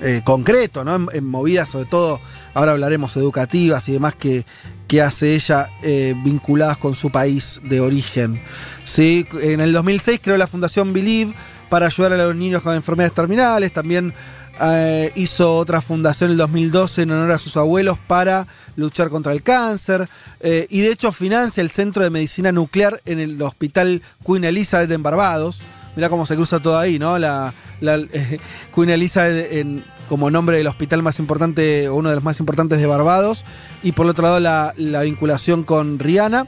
[0.00, 0.96] eh, concreto, ¿no?
[0.96, 2.20] En, en movidas, sobre todo,
[2.54, 4.44] ahora hablaremos educativas y demás que,
[4.88, 8.42] que hace ella eh, vinculadas con su país de origen.
[8.84, 9.26] ¿sí?
[9.42, 11.34] En el 2006 creó la Fundación Believe
[11.68, 13.72] para ayudar a los niños con enfermedades terminales.
[13.72, 14.14] También
[14.60, 18.46] eh, hizo otra fundación en el 2012 en honor a sus abuelos para
[18.76, 20.08] luchar contra el cáncer.
[20.40, 24.90] eh, y de hecho financia el Centro de Medicina Nuclear en el Hospital Queen Elizabeth
[24.90, 25.62] en Barbados.
[25.94, 27.18] Mirá cómo se cruza todo ahí, ¿no?
[27.18, 28.38] La, eh,
[28.74, 33.44] Queen Elizabeth como nombre del hospital más importante, uno de los más importantes de Barbados.
[33.82, 36.46] Y por otro lado, la, la vinculación con Rihanna.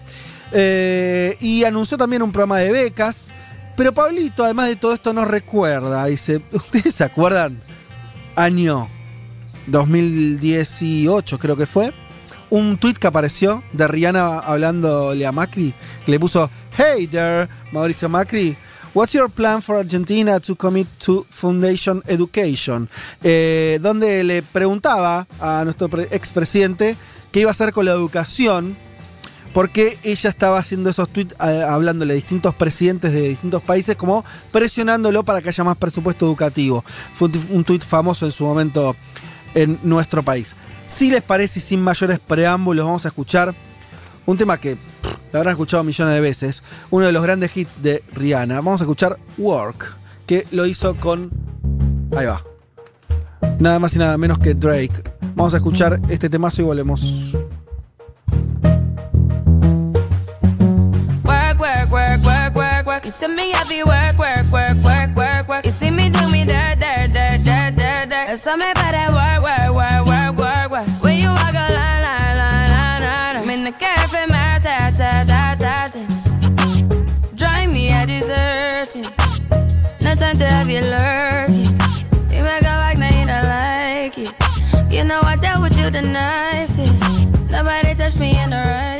[1.41, 3.29] Y anunció también un programa de becas.
[3.77, 6.05] Pero Pablito, además de todo esto, nos recuerda.
[6.07, 7.61] Dice: ¿Ustedes se acuerdan?
[8.37, 8.89] Año
[9.67, 11.93] 2018, creo que fue.
[12.51, 15.73] Un tweet que apareció de Rihanna hablándole a Macri,
[16.05, 18.57] que le puso: Hey there, Mauricio Macri.
[18.93, 22.89] What's your plan for Argentina to commit to Foundation Education?
[23.23, 26.97] Eh, donde le preguntaba a nuestro pre- expresidente
[27.31, 28.77] qué iba a hacer con la educación,
[29.53, 34.25] porque ella estaba haciendo esos tweets eh, hablándole a distintos presidentes de distintos países, como
[34.53, 36.85] presionándolo para que haya más presupuesto educativo.
[37.15, 38.95] Fue un, tuit famoso en su momento
[39.55, 40.55] en nuestro país.
[40.87, 43.55] Si les parece y sin mayores preámbulos, vamos a escuchar
[44.27, 47.83] un tema que pff, lo habrán escuchado millones de veces, uno de los grandes hits
[47.83, 48.57] de Rihanna.
[48.57, 49.95] Vamos a escuchar Work,
[50.27, 51.31] que lo hizo con...
[52.17, 52.45] Ahí va.
[53.59, 55.03] Nada más y nada menos que Drake.
[55.35, 57.31] Vamos a escuchar este temazo y volvemos.
[63.21, 65.67] You see me happy work, work, work, work, work, work.
[65.67, 68.29] You see me do me dirt, dirt, dirt, dirt, dirt, dirt.
[68.29, 71.05] That's all me para work, work, work, work, work, work.
[71.05, 73.37] When you walk a line, line, line, line, line.
[73.37, 76.01] I'm in the cafe, my ta, ta, ta, ta, ta.
[77.35, 79.05] Drive me a deserting.
[80.01, 81.77] No time to have you lurking.
[82.33, 84.95] You make a back, now you don't like it.
[84.95, 87.51] You know I dealt with you the nicest.
[87.51, 89.00] Nobody touched me in the right.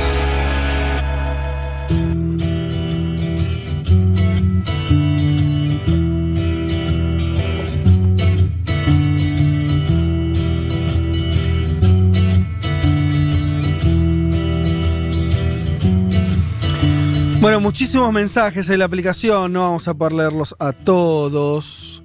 [17.41, 22.03] Bueno, muchísimos mensajes en la aplicación, no vamos a poder leerlos a todos.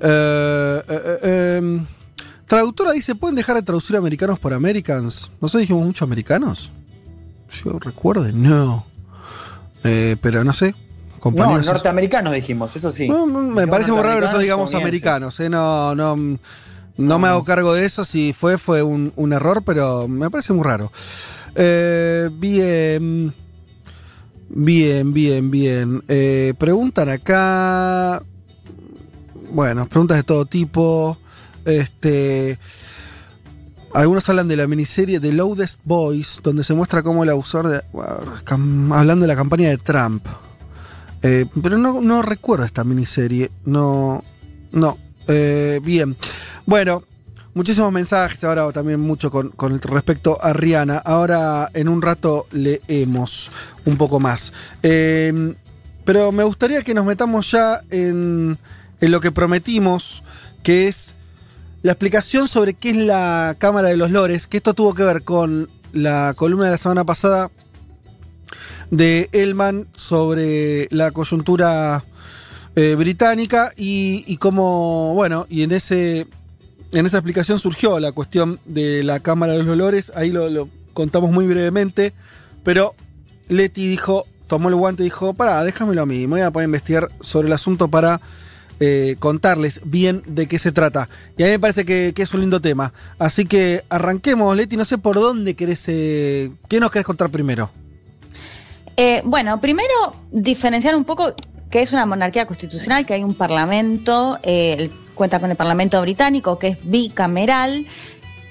[0.00, 1.86] Eh, eh, eh, em,
[2.46, 5.30] traductora dice, ¿pueden dejar de traducir americanos por Americans?
[5.40, 6.72] ¿No sé, dijimos muchos americanos?
[7.64, 8.84] Yo recuerde, no.
[9.84, 10.72] Eh, pero no sé.
[10.72, 13.08] No, Compañeros, norteamericanos dijimos, eso sí.
[13.08, 15.38] No, no, me Dijimos parece muy raro que nosotros digamos americanos.
[15.38, 16.16] eh, No, no,
[16.96, 18.04] no me hago cargo de eso.
[18.04, 20.90] Si fue, fue un, un error, pero me parece muy raro.
[21.54, 23.32] Eh, bien.
[24.54, 26.04] Bien, bien, bien.
[26.08, 28.22] Eh, preguntan acá.
[29.50, 31.16] Bueno, preguntas de todo tipo.
[31.64, 32.58] Este.
[33.94, 37.82] Algunos hablan de la miniserie The Loudest Boys, donde se muestra cómo el abusador de.
[38.46, 40.26] Hablando de la campaña de Trump.
[41.22, 43.50] Eh, pero no, no recuerdo esta miniserie.
[43.64, 44.22] No.
[44.70, 44.98] No.
[45.28, 46.16] Eh, bien.
[46.66, 47.04] Bueno,
[47.54, 48.44] muchísimos mensajes.
[48.44, 49.52] Ahora también mucho con,
[49.82, 50.98] respecto a Rihanna.
[50.98, 53.50] Ahora en un rato leemos
[53.84, 54.52] un poco más.
[54.82, 55.54] Eh,
[56.04, 58.58] pero me gustaría que nos metamos ya en,
[59.00, 60.24] en lo que prometimos,
[60.62, 61.14] que es
[61.82, 65.22] la explicación sobre qué es la Cámara de los Lores, que esto tuvo que ver
[65.22, 67.50] con la columna de la semana pasada
[68.90, 72.04] de Elman sobre la coyuntura
[72.76, 76.26] eh, británica y, y cómo, bueno, y en ese
[76.92, 81.30] en esa explicación surgió la cuestión de la Cámara de los Dolores, ahí lo, contamos
[81.30, 82.12] muy brevemente,
[82.64, 82.94] pero
[83.48, 86.64] Leti dijo, tomó el guante y dijo, pará, déjamelo a mí, me voy a poner
[86.64, 88.20] a investigar sobre el asunto para
[88.80, 91.08] eh, contarles bien de qué se trata.
[91.36, 92.92] Y a mí me parece que, es un lindo tema.
[93.18, 97.70] Así que arranquemos, Leti, no sé por dónde querés, eh, ¿qué nos querés contar primero?
[98.96, 99.88] Eh, bueno, primero
[100.30, 101.34] diferenciar un poco
[101.70, 106.58] que es una monarquía constitucional, que hay un parlamento, el- cuenta con el parlamento británico,
[106.58, 107.86] que es bicameral,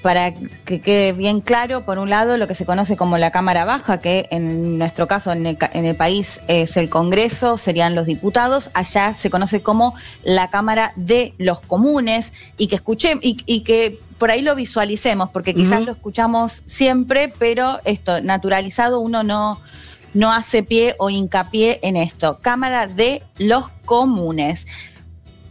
[0.02, 3.64] para que quede bien claro, por un lado, lo que se conoce como la Cámara
[3.64, 7.94] Baja, que en nuestro caso en el, ca- en el país es el Congreso, serían
[7.94, 9.94] los diputados, allá se conoce como
[10.24, 15.30] la Cámara de los Comunes, y que escuché, y, y que por ahí lo visualicemos,
[15.30, 19.60] porque quizás lo escuchamos siempre, pero esto, naturalizado, uno no,
[20.14, 22.38] no hace pie o hincapié en esto.
[22.42, 24.66] Cámara de los Comunes.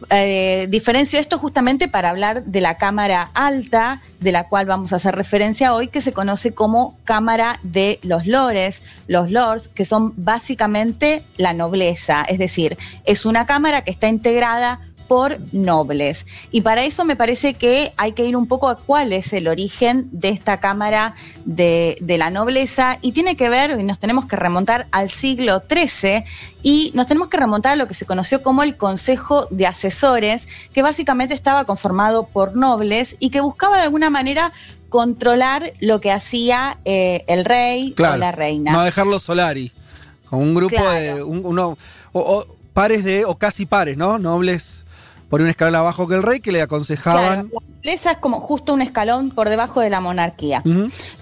[0.09, 4.97] Eh, diferencio esto justamente para hablar de la Cámara Alta, de la cual vamos a
[4.97, 10.13] hacer referencia hoy, que se conoce como Cámara de los Lores, los Lords, que son
[10.17, 14.79] básicamente la nobleza, es decir, es una Cámara que está integrada
[15.11, 16.25] por nobles.
[16.51, 19.49] Y para eso me parece que hay que ir un poco a cuál es el
[19.49, 24.23] origen de esta Cámara de, de la Nobleza y tiene que ver, y nos tenemos
[24.23, 26.23] que remontar al siglo XIII
[26.63, 30.47] y nos tenemos que remontar a lo que se conoció como el Consejo de Asesores,
[30.71, 34.53] que básicamente estaba conformado por nobles y que buscaba de alguna manera
[34.87, 38.71] controlar lo que hacía eh, el rey o la reina.
[38.71, 39.73] No dejarlo Solari.
[40.29, 41.15] Con un grupo Claro.
[41.17, 41.23] de.
[41.23, 41.77] un- uno,
[42.13, 43.25] o, o pares de.
[43.25, 44.17] o casi pares, ¿no?
[44.17, 44.85] Nobles
[45.31, 47.47] por un escalón abajo que el rey que le aconsejaban.
[47.47, 50.61] Claro, la nobleza es como justo un escalón por debajo de la monarquía.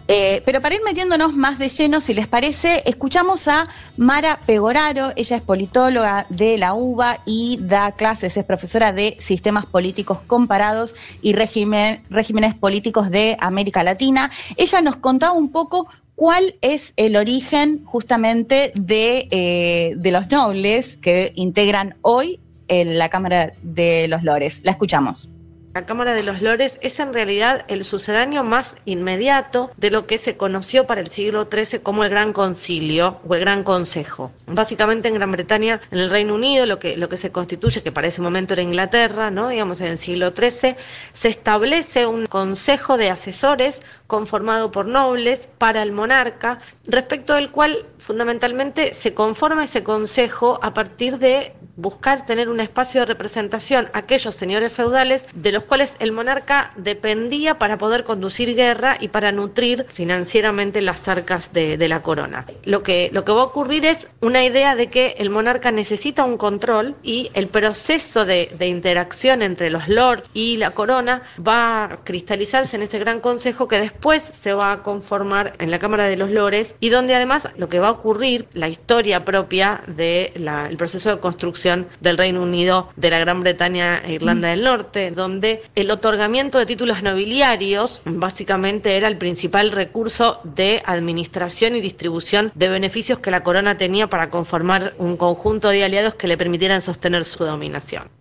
[0.07, 3.67] Eh, pero para ir metiéndonos más de lleno, si les parece, escuchamos a
[3.97, 5.13] Mara Pegoraro.
[5.15, 10.95] Ella es politóloga de la UBA y da clases, es profesora de sistemas políticos comparados
[11.21, 14.31] y régimen- regímenes políticos de América Latina.
[14.57, 20.97] Ella nos contaba un poco cuál es el origen justamente de, eh, de los nobles
[20.97, 22.39] que integran hoy
[22.69, 24.61] en la Cámara de los Lores.
[24.63, 25.29] La escuchamos.
[25.75, 30.17] La Cámara de los Lores es en realidad el sucedáneo más inmediato de lo que
[30.17, 34.31] se conoció para el siglo XIII como el Gran Concilio o el Gran Consejo.
[34.47, 37.91] Básicamente en Gran Bretaña, en el Reino Unido, lo que, lo que se constituye, que
[37.91, 39.49] para ese momento era Inglaterra, ¿no?
[39.49, 40.75] digamos en el siglo XIII,
[41.13, 46.57] se establece un consejo de asesores conformado por nobles para el monarca,
[46.87, 53.01] respecto del cual fundamentalmente se conforma ese consejo a partir de buscar tener un espacio
[53.01, 58.55] de representación a aquellos señores feudales de los cuales el monarca dependía para poder conducir
[58.55, 62.47] guerra y para nutrir financieramente las arcas de, de la corona.
[62.63, 66.23] Lo que, lo que va a ocurrir es una idea de que el monarca necesita
[66.23, 71.83] un control y el proceso de, de interacción entre los lords y la corona va
[71.83, 73.98] a cristalizarse en este gran consejo que después
[74.33, 77.79] se va a conformar en la Cámara de los Lores y donde además lo que
[77.79, 83.19] va a ocurrir, la historia propia del proceso de construcción del Reino Unido, de la
[83.19, 89.17] Gran Bretaña e Irlanda del Norte, donde el otorgamiento de títulos nobiliarios básicamente era el
[89.17, 95.17] principal recurso de administración y distribución de beneficios que la corona tenía para conformar un
[95.17, 98.18] conjunto de aliados que le permitieran sostener su dominación.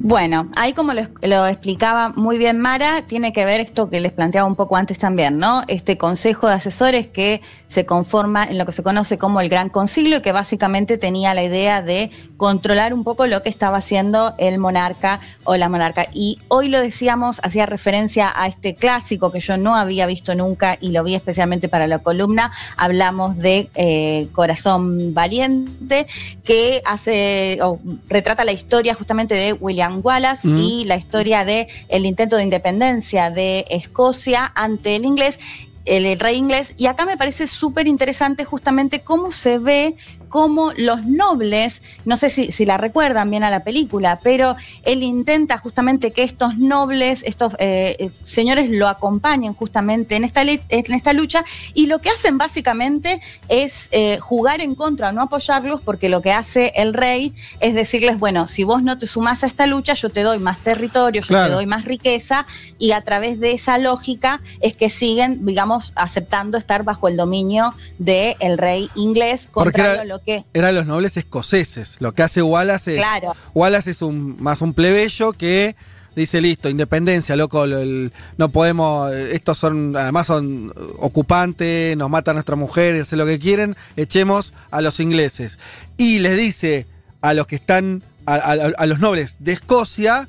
[0.00, 4.46] Bueno, ahí como lo, explicaba muy bien Mara, tiene que ver esto que les planteaba
[4.46, 5.64] un poco antes también, ¿no?
[5.66, 9.70] Este consejo de asesores que se conforma en lo que se conoce como el Gran
[9.70, 14.58] Concilio, que básicamente tenía la idea de controlar un poco lo que estaba haciendo el
[14.58, 16.06] monarca o la monarca.
[16.12, 20.78] Y hoy lo decíamos, hacía referencia a este clásico que yo no había visto nunca
[20.80, 26.06] y lo vi especialmente para la columna, hablamos de eh, Corazón Valiente,
[26.44, 30.58] que hace, o retrata la historia justamente de William Wallace mm.
[30.58, 35.38] y la historia de el intento de independencia de Escocia ante el inglés
[35.84, 36.74] el, el, rey inglés.
[36.76, 39.96] Y acá me parece súper interesante justamente cómo se ve
[40.28, 45.02] cómo los nobles, no sé si, si, la recuerdan bien a la película, pero él
[45.02, 51.12] intenta justamente que estos nobles, estos eh, señores lo acompañen justamente en esta, en esta
[51.12, 51.44] lucha
[51.74, 56.32] y lo que hacen básicamente es eh, jugar en contra, no apoyarlos, porque lo que
[56.32, 60.10] hace el rey es decirles, bueno, si vos no te sumás a esta lucha, yo
[60.10, 62.46] te doy más territorio, yo te doy más riqueza
[62.78, 67.74] y a través de esa lógica es que siguen, digamos, aceptando estar bajo el dominio
[67.98, 70.44] del el rey inglés, contrario a lo que.
[70.54, 71.96] Eran los nobles escoceses.
[72.00, 73.00] Lo que hace Wallace es.
[73.00, 73.36] Claro.
[73.54, 75.76] Wallace es un, más un plebeyo que
[76.16, 82.34] dice listo, independencia, loco, el, no podemos, estos son, además son ocupantes, nos matan a
[82.34, 85.58] nuestras mujeres, hacen lo que quieren, echemos a los ingleses.
[85.96, 86.86] Y les dice
[87.20, 90.28] a los que están, a, a, a los nobles de Escocia,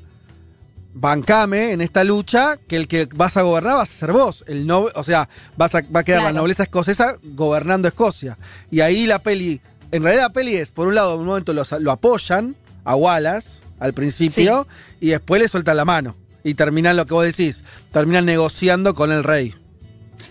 [0.94, 4.44] bancame en esta lucha, que el que vas a gobernar vas a ser vos.
[4.46, 6.34] El no, o sea, vas a, va a quedar claro.
[6.34, 8.38] la nobleza escocesa gobernando Escocia.
[8.70, 9.60] Y ahí la peli,
[9.92, 12.94] en realidad la peli es, por un lado, en un momento lo, lo apoyan a
[12.94, 15.06] Wallace al principio sí.
[15.06, 16.16] y después le sueltan la mano.
[16.42, 19.54] Y terminan lo que vos decís, terminan negociando con el rey.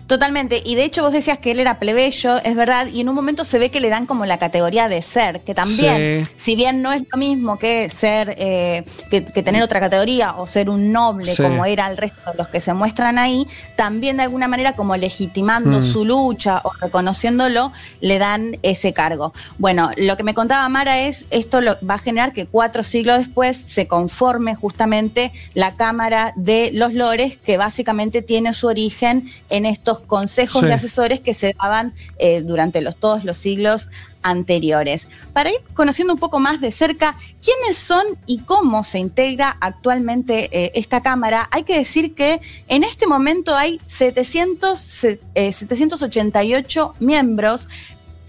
[0.10, 3.14] Totalmente, y de hecho vos decías que él era plebeyo, es verdad, y en un
[3.14, 6.34] momento se ve que le dan como la categoría de ser, que también, sí.
[6.36, 10.48] si bien no es lo mismo que ser, eh, que, que, tener otra categoría o
[10.48, 11.44] ser un noble sí.
[11.44, 13.45] como era el resto de los que se muestran ahí,
[13.76, 15.84] también de alguna manera como legitimando mm.
[15.84, 17.72] su lucha o reconociéndolo,
[18.02, 19.31] le dan ese cargo.
[19.60, 23.19] Bueno, lo que me contaba Mara es, esto lo, va a generar que cuatro siglos
[23.19, 29.68] después se conforme justamente la Cámara de los Lores, que básicamente tiene su origen en
[29.68, 30.67] estos consejos sí.
[30.67, 33.89] de asesores que se daban eh, durante los, todos los siglos
[34.21, 35.07] anteriores.
[35.34, 40.49] Para ir conociendo un poco más de cerca quiénes son y cómo se integra actualmente
[40.51, 47.67] eh, esta Cámara, hay que decir que en este momento hay 700, eh, 788 miembros,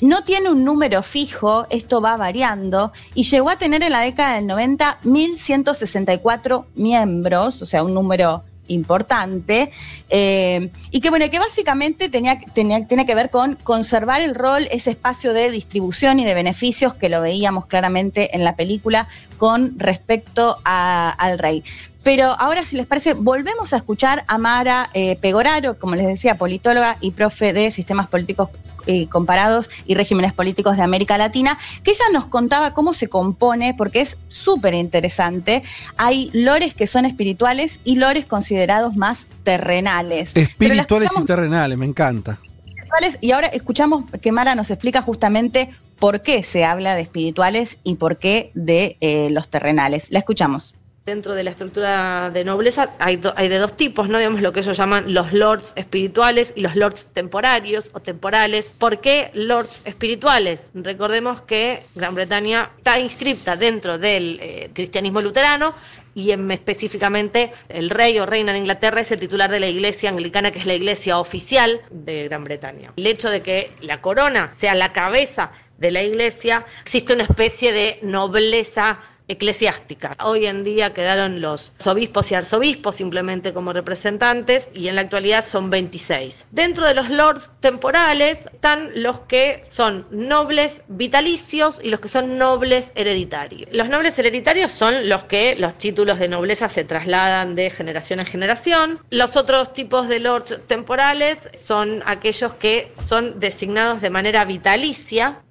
[0.00, 4.36] no tiene un número fijo, esto va variando, y llegó a tener en la década
[4.36, 9.70] del 90 1.164 miembros, o sea, un número importante,
[10.08, 14.66] eh, y que bueno, que básicamente tenía, tenía, tiene que ver con conservar el rol,
[14.70, 19.78] ese espacio de distribución y de beneficios que lo veíamos claramente en la película con
[19.78, 21.62] respecto a, al rey.
[22.02, 26.38] Pero ahora, si les parece, volvemos a escuchar a Mara eh, Pegoraro, como les decía,
[26.38, 28.48] politóloga y profe de sistemas políticos
[28.86, 33.74] eh, comparados y regímenes políticos de América Latina, que ella nos contaba cómo se compone,
[33.74, 35.62] porque es súper interesante.
[35.96, 40.36] Hay lores que son espirituales y lores considerados más terrenales.
[40.36, 42.38] Espirituales y terrenales, me encanta.
[43.20, 47.96] Y ahora escuchamos que Mara nos explica justamente por qué se habla de espirituales y
[47.96, 50.10] por qué de eh, los terrenales.
[50.10, 50.74] La escuchamos
[51.10, 54.18] dentro de la estructura de nobleza hay, hay, de dos tipos, ¿no?
[54.18, 58.70] Digamos lo que ellos llaman los lords espirituales y los lords temporarios o temporales.
[58.70, 60.60] ¿Por qué lords espirituales?
[60.72, 65.74] Recordemos que Gran Bretaña está inscripta dentro del eh, cristianismo luterano
[66.14, 70.10] y en, específicamente el rey o reina de Inglaterra es el titular de la iglesia
[70.10, 72.92] anglicana, que es la iglesia oficial de Gran Bretaña.
[72.96, 77.72] El hecho de que la corona sea la cabeza de la iglesia, existe una especie
[77.72, 79.00] de nobleza
[79.30, 80.16] eclesiástica.
[80.22, 85.44] Hoy en día quedaron los obispos y arzobispos simplemente como representantes y en la actualidad
[85.46, 86.46] son 26.
[86.50, 92.38] Dentro de los lords temporales están los que son nobles vitalicios y los que son
[92.38, 93.68] nobles hereditarios.
[93.72, 98.26] Los nobles hereditarios son los que los títulos de nobleza se trasladan de generación en
[98.26, 98.98] generación.
[99.10, 105.42] Los otros tipos de lords temporales son aquellos que son designados de manera vitalicia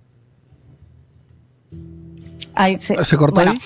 [2.60, 3.60] Ahí se, ¿Se cortó bueno, ahí?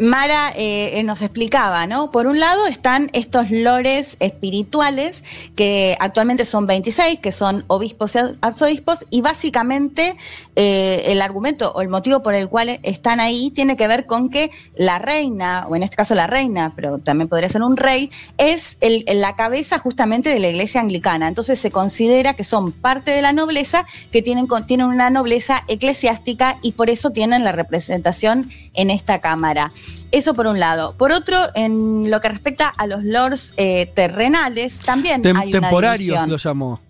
[0.00, 2.10] Mara eh, nos explicaba, ¿no?
[2.10, 5.22] Por un lado están estos lores espirituales,
[5.54, 10.16] que actualmente son 26, que son obispos y arzobispos, y básicamente
[10.56, 14.30] eh, el argumento o el motivo por el cual están ahí tiene que ver con
[14.30, 18.10] que la reina, o en este caso la reina, pero también podría ser un rey,
[18.38, 21.28] es el, la cabeza justamente de la iglesia anglicana.
[21.28, 26.58] Entonces se considera que son parte de la nobleza, que tienen, tienen una nobleza eclesiástica
[26.62, 29.72] y por eso tienen la representación en esta Cámara.
[30.12, 30.94] Eso por un lado.
[30.96, 36.26] Por otro, en lo que respecta a los lords eh, terrenales, también Tem- hay temporarios
[36.28, 36.80] lo llamó.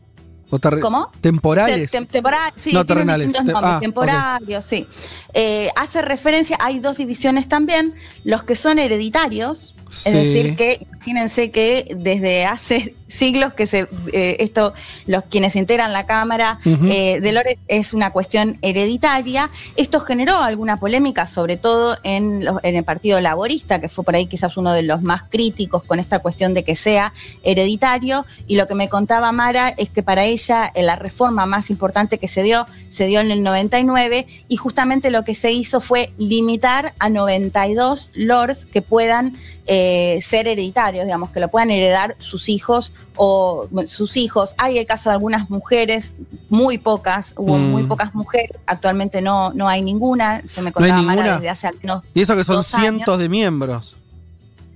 [0.81, 1.13] ¿Cómo?
[1.21, 1.93] Temporales.
[1.93, 2.09] Tem-
[2.57, 3.29] sí, No, terrenales.
[3.29, 4.85] distintos Te- nombres, ah, temporarios, sí.
[5.33, 7.95] Eh, hace referencia, hay dos divisiones también,
[8.25, 10.09] los que son hereditarios, Sí.
[10.09, 14.73] es decir, que imagínense que desde hace siglos que se eh, esto,
[15.07, 19.51] los quienes integran la Cámara eh, de Lores es una cuestión hereditaria.
[19.77, 24.57] Esto generó alguna polémica, sobre todo en, el Partido Laborista, que fue por ahí quizás
[24.57, 27.13] uno de los más críticos con esta cuestión de que sea
[27.43, 28.27] hereditario.
[28.47, 32.19] Y lo que me contaba Mara es que para ella eh, la reforma más importante
[32.19, 36.13] que se dio se dio en el 99 y justamente lo que se hizo fue
[36.19, 39.35] limitar a 92 lords que puedan
[39.73, 44.55] eh, ser hereditarios, digamos, que lo puedan heredar sus hijos o sus hijos.
[44.59, 46.15] Hay el caso de algunas mujeres,
[46.49, 47.71] muy pocas, hubo Mm.
[47.71, 51.35] muy pocas mujeres, actualmente no, no hay ninguna, se me ¿No contaba ninguna?
[51.35, 53.97] desde hace al menos Y eso que son cientos de miembros.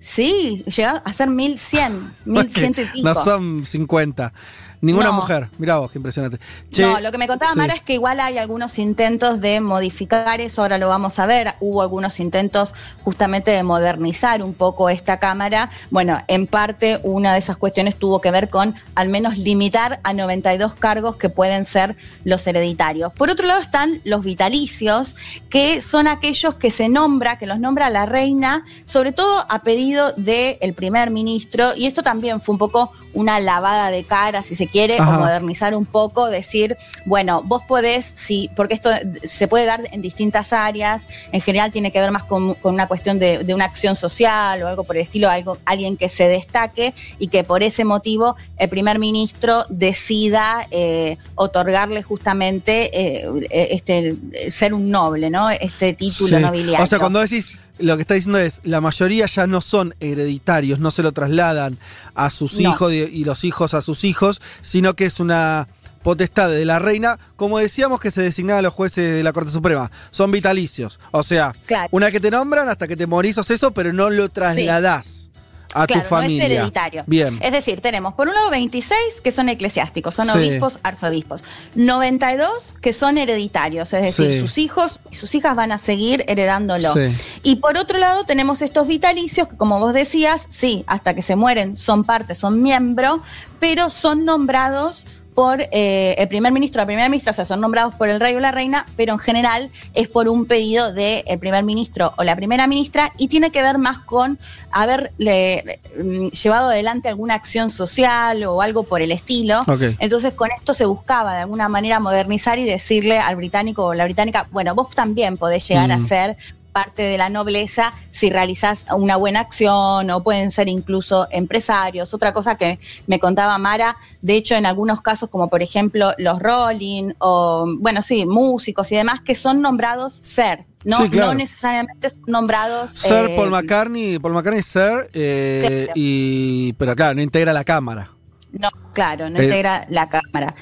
[0.05, 3.09] Sí, llegó a ser 1100, 1100 y pico.
[3.09, 4.33] No son 50.
[4.81, 5.13] Ninguna No.
[5.15, 5.49] mujer.
[5.57, 6.39] Mirá vos, qué impresionante.
[6.71, 7.59] Che, no, lo que me contaba sí.
[7.59, 11.55] Mara es que igual hay algunos intentos de modificar eso, ahora lo vamos a ver.
[11.61, 15.71] Hubo algunos intentos justamente de modernizar un poco esta Cámara.
[15.91, 20.13] Bueno, en parte una de esas cuestiones tuvo que ver con al menos limitar a
[20.13, 23.11] 92 cargos que pueden ser los hereditarios.
[23.15, 25.17] Por otro lado están los vitalicios,
[25.49, 29.94] que son aquellos que se nombra, que los nombra la reina, sobre todo a pedido
[30.17, 34.67] del primer ministro, y esto también fue un poco una lavada de cara, si se
[34.67, 35.17] quiere, Ajá.
[35.17, 36.77] o modernizar un poco, decir,
[37.07, 38.91] bueno, vos podés, sí, porque esto
[39.23, 42.89] se puede dar en distintas áreas, en general tiene que ver más con, con una
[42.89, 46.27] cuestión de, de una acción social o algo por el estilo, algo, alguien que se
[46.29, 53.29] destaque y que por ese motivo el primer ministro decida eh, otorgarle justamente eh,
[53.71, 54.17] este
[54.49, 55.51] ser un noble, ¿no?
[55.51, 56.43] Este título Sí.
[56.43, 56.85] nobiliario.
[56.85, 60.79] O sea, cuando decís, lo que está diciendo es, la mayoría ya no son hereditarios,
[60.79, 61.79] no se lo trasladan
[62.15, 62.71] a sus No.
[62.71, 65.67] hijos y, los hijos a sus hijos, sino que es una
[66.03, 69.51] potestad de la reina, como decíamos que se designaba a los jueces de la Corte
[69.51, 71.01] Suprema, son vitalicios.
[71.13, 71.89] O sea, Claro.
[71.93, 75.31] una que te nombran hasta que te morís sos eso, pero no lo trasladás
[75.75, 76.39] a claro, tu familia.
[76.49, 77.05] no es hereditario.
[77.07, 77.39] Bien.
[77.43, 80.33] Es decir, tenemos por un lado 26 que son eclesiásticos, son Sí.
[80.39, 81.43] obispos, arzobispos.
[81.75, 84.41] 92 que son hereditarios, es decir, Sí.
[84.41, 86.93] sus hijos y sus hijas van a seguir heredándolo.
[86.95, 87.41] Sí.
[87.43, 91.37] Y por otro lado tenemos estos vitalicios que como vos decías, sí, hasta que se
[91.37, 93.23] mueren son parte, son miembro,
[93.61, 97.95] pero son nombrados por eh, el primer ministro, la primera ministra, o sea, son nombrados
[97.97, 101.65] por el rey o la reina, pero en general es por un pedido del primer
[101.65, 104.39] ministro o la primera ministra y tiene que ver más con
[104.71, 109.63] haberle mm, llevado adelante alguna acción social o algo por el estilo.
[109.99, 114.05] Entonces con esto se buscaba de alguna manera modernizar y decirle al británico o la
[114.05, 116.07] británica, bueno, vos también podés llegar a Mm.
[116.07, 116.37] ser
[116.75, 122.13] parte de la nobleza si realizás una buena acción o pueden ser incluso empresarios.
[122.13, 126.41] Otra cosa que me contaba Mara, de hecho en algunos casos como por ejemplo los
[126.41, 131.29] Rolling o bueno, sí, músicos y demás que son nombrados ser, no, Sí, claro.
[131.29, 135.93] no necesariamente son nombrados Sir eh, Paul McCartney, Paul McCartney es Sir, eh, Sí.
[135.95, 138.11] y, pero claro, no integra la cámara.
[138.51, 139.45] No, claro, no Eh.
[139.45, 140.55] integra la cámara.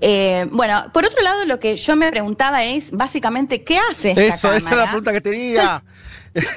[0.00, 4.22] Eh, bueno, por otro lado, lo que yo me preguntaba es básicamente qué hace esta
[4.22, 4.86] Eso, esa es la cámara?
[4.90, 5.82] pregunta que tenía.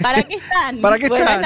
[0.02, 0.80] ¿Para qué están?
[0.82, 1.44] ¿Para qué están?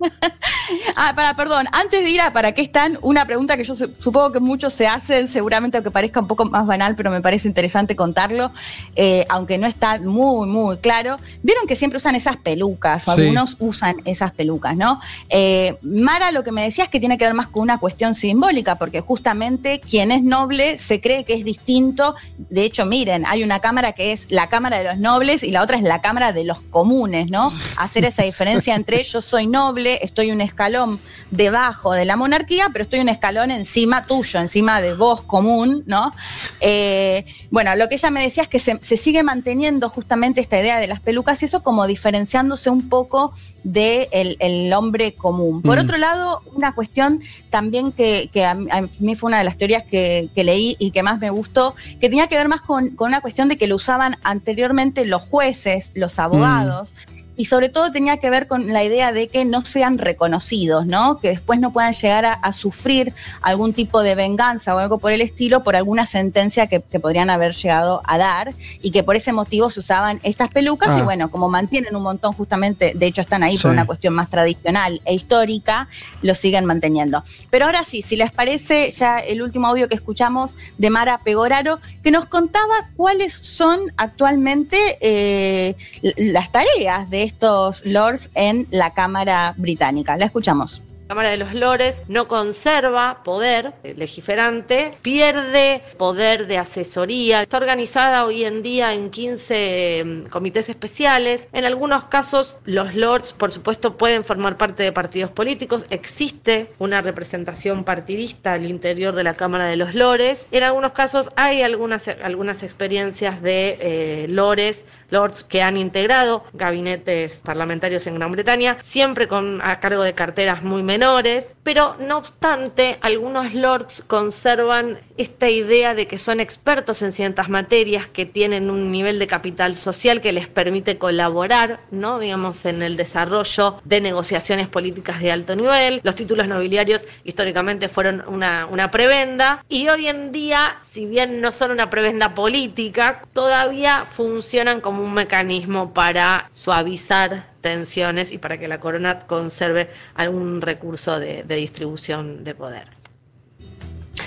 [0.96, 3.92] ah, para, perdón, antes de ir a para qué están, una pregunta que yo su-
[3.98, 7.48] supongo que muchos se hacen, seguramente aunque parezca un poco más banal, pero me parece
[7.48, 8.52] interesante contarlo,
[8.96, 11.16] eh, aunque no está muy, muy claro.
[11.42, 13.20] Vieron que siempre usan esas pelucas, o Sí.
[13.22, 15.00] algunos usan esas pelucas, ¿no?
[15.28, 18.14] Eh, Mara lo que me decía es que tiene que ver más con una cuestión
[18.14, 22.14] simbólica, porque justamente quien es noble se cree que es distinto.
[22.38, 25.62] De hecho, miren, hay una cámara que es la cámara de los nobles y la
[25.62, 27.50] otra es la cámara de los comunes, ¿no?
[27.76, 31.00] Hacer esa diferencia entre yo soy noble, estoy un escalón
[31.30, 36.12] debajo de la monarquía, pero estoy un escalón encima tuyo, encima de vos común, ¿no?
[36.60, 40.58] Eh, bueno, lo que ella me decía es que se, se sigue manteniendo justamente esta
[40.58, 43.32] idea de las pelucas y eso como diferenciándose un poco
[43.62, 45.62] del de el hombre común.
[45.62, 45.80] Por Mm.
[45.80, 47.20] otro lado, una cuestión
[47.50, 50.76] también que, que a, mí- a mí fue una de las teorías que, que leí
[50.78, 53.56] y que más me gustó, que tenía que ver más con, con una cuestión de
[53.56, 56.94] que lo usaban anteriormente los jueces, los abogados.
[57.36, 61.18] Y sobre todo tenía que ver con la idea de que no sean reconocidos, ¿no?
[61.18, 63.12] Que después no puedan llegar a, a sufrir
[63.42, 67.30] algún tipo de venganza o algo por el estilo por alguna sentencia que, que podrían
[67.30, 71.04] haber llegado a dar y que por ese motivo se usaban estas pelucas y Ah.
[71.04, 73.62] bueno, como mantienen un montón justamente, de hecho están ahí Sí.
[73.62, 75.88] por una cuestión más tradicional e histórica,
[76.22, 77.22] lo siguen manteniendo.
[77.50, 81.80] Pero ahora sí, si les parece, ya el último audio que escuchamos de Mara Pegoraro,
[82.02, 85.74] que nos contaba cuáles son actualmente eh,
[86.16, 90.16] las tareas de estos lords en la Cámara Británica.
[90.16, 90.82] La escuchamos.
[91.08, 97.42] Cámara de los Lores no conserva poder legiferante, pierde poder de asesoría.
[97.42, 101.46] Está organizada hoy en día en 15 mm, comités especiales.
[101.52, 105.84] En algunos casos, los lords, por supuesto, pueden formar parte de partidos políticos.
[105.90, 110.46] Existe una representación partidista al interior de la Cámara de los Lores.
[110.52, 117.40] En algunos casos hay algunas, algunas experiencias de eh, lores lords que han integrado gabinetes
[117.44, 122.98] parlamentarios en Gran Bretaña, siempre con a cargo de carteras muy menores, pero no obstante,
[123.00, 128.92] algunos lords conservan esta idea de que son expertos en ciertas materias, que tienen un
[128.92, 132.18] nivel de capital social que les permite colaborar, ¿no?
[132.18, 136.00] digamos, en el desarrollo de negociaciones políticas de alto nivel.
[136.02, 141.50] Los títulos nobiliarios históricamente fueron una, una prebenda y hoy en día, si bien no
[141.50, 148.68] son una prebenda política, todavía funcionan como un mecanismo para suavizar tensiones y para que
[148.68, 152.86] la corona conserve algún recurso de, de distribución de poder.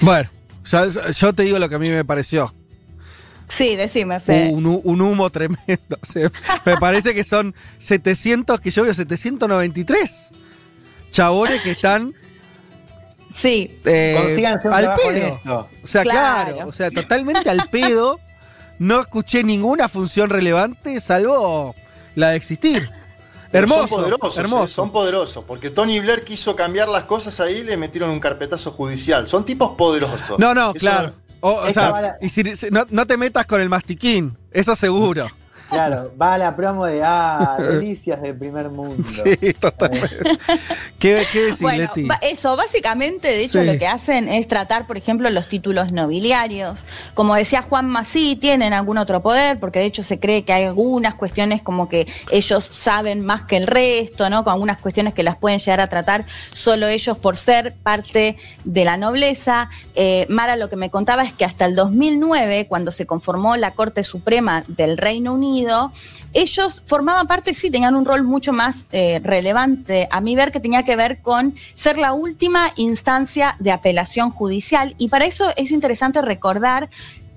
[0.02, 0.30] Bueno,
[0.70, 2.54] ya- yo te digo lo que a mí me pareció.
[3.48, 4.50] Sí, decime, Fe.
[4.52, 5.62] Un, hu- un humo tremendo.
[6.02, 6.30] O sea,
[6.66, 10.32] me parece que son 700, que yo veo 793
[11.12, 12.14] chabones que están
[13.32, 13.80] Sí.
[13.86, 15.28] eh, Consíganse un al trabajo pedo.
[15.28, 15.70] honesto.
[15.84, 16.54] O sea, claro.
[16.56, 16.70] Claro.
[16.70, 18.20] o sea, totalmente al pedo.
[18.80, 21.74] No escuché ninguna función relevante salvo
[22.16, 22.90] la de existir.
[23.52, 24.66] Hermoso, Son poderosos, hermoso.
[24.66, 25.44] eh, son poderosos.
[25.46, 29.28] Porque Tony Blair quiso cambiar las cosas ahí y le metieron un carpetazo judicial.
[29.28, 30.38] Son tipos poderosos.
[30.38, 31.14] No, no, Eso- claro.
[31.40, 35.28] O, sea, y si- si- no, no te metas con el mastiquín, eso seguro.
[35.70, 39.04] Claro, va a la promo de ah, delicias del primer mundo.
[39.08, 40.08] Sí, totalmente.
[41.00, 42.08] ¿Qué, qué decís, Bueno, Leti?
[42.22, 43.66] eso, básicamente, de hecho, Sí.
[43.66, 46.86] lo que hacen es tratar, por ejemplo, los títulos nobiliarios.
[47.14, 50.66] Como decía Juan Masí, tienen algún otro poder, porque de hecho se cree que hay
[50.66, 54.44] algunas cuestiones como que ellos saben más que el resto, ¿no?
[54.44, 58.86] Con algunas cuestiones que las pueden llegar a tratar solo ellos por ser parte de
[58.86, 59.70] la nobleza.
[59.96, 63.74] Eh, Mara lo que me contaba es que hasta el 2009, cuando se conformó la
[63.76, 65.57] Corte Suprema del Reino Unido,
[66.34, 70.60] ellos formaban parte, sí, tenían un rol mucho más eh, relevante, a mi ver, que
[70.60, 74.94] tenía que ver con ser la última instancia de apelación judicial.
[74.98, 76.90] Y para eso es interesante recordar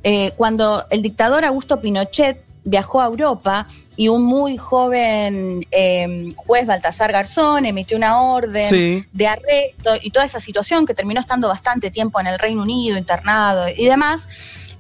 [0.03, 3.67] eh, cuando el dictador Augusto Pinochet viajó a Europa
[3.97, 9.05] y un muy joven eh, juez Baltasar Garzón emitió una orden Sí.
[9.13, 12.99] de arresto y toda esa situación que terminó estando bastante tiempo en el Reino Unido,
[12.99, 14.29] internado y demás,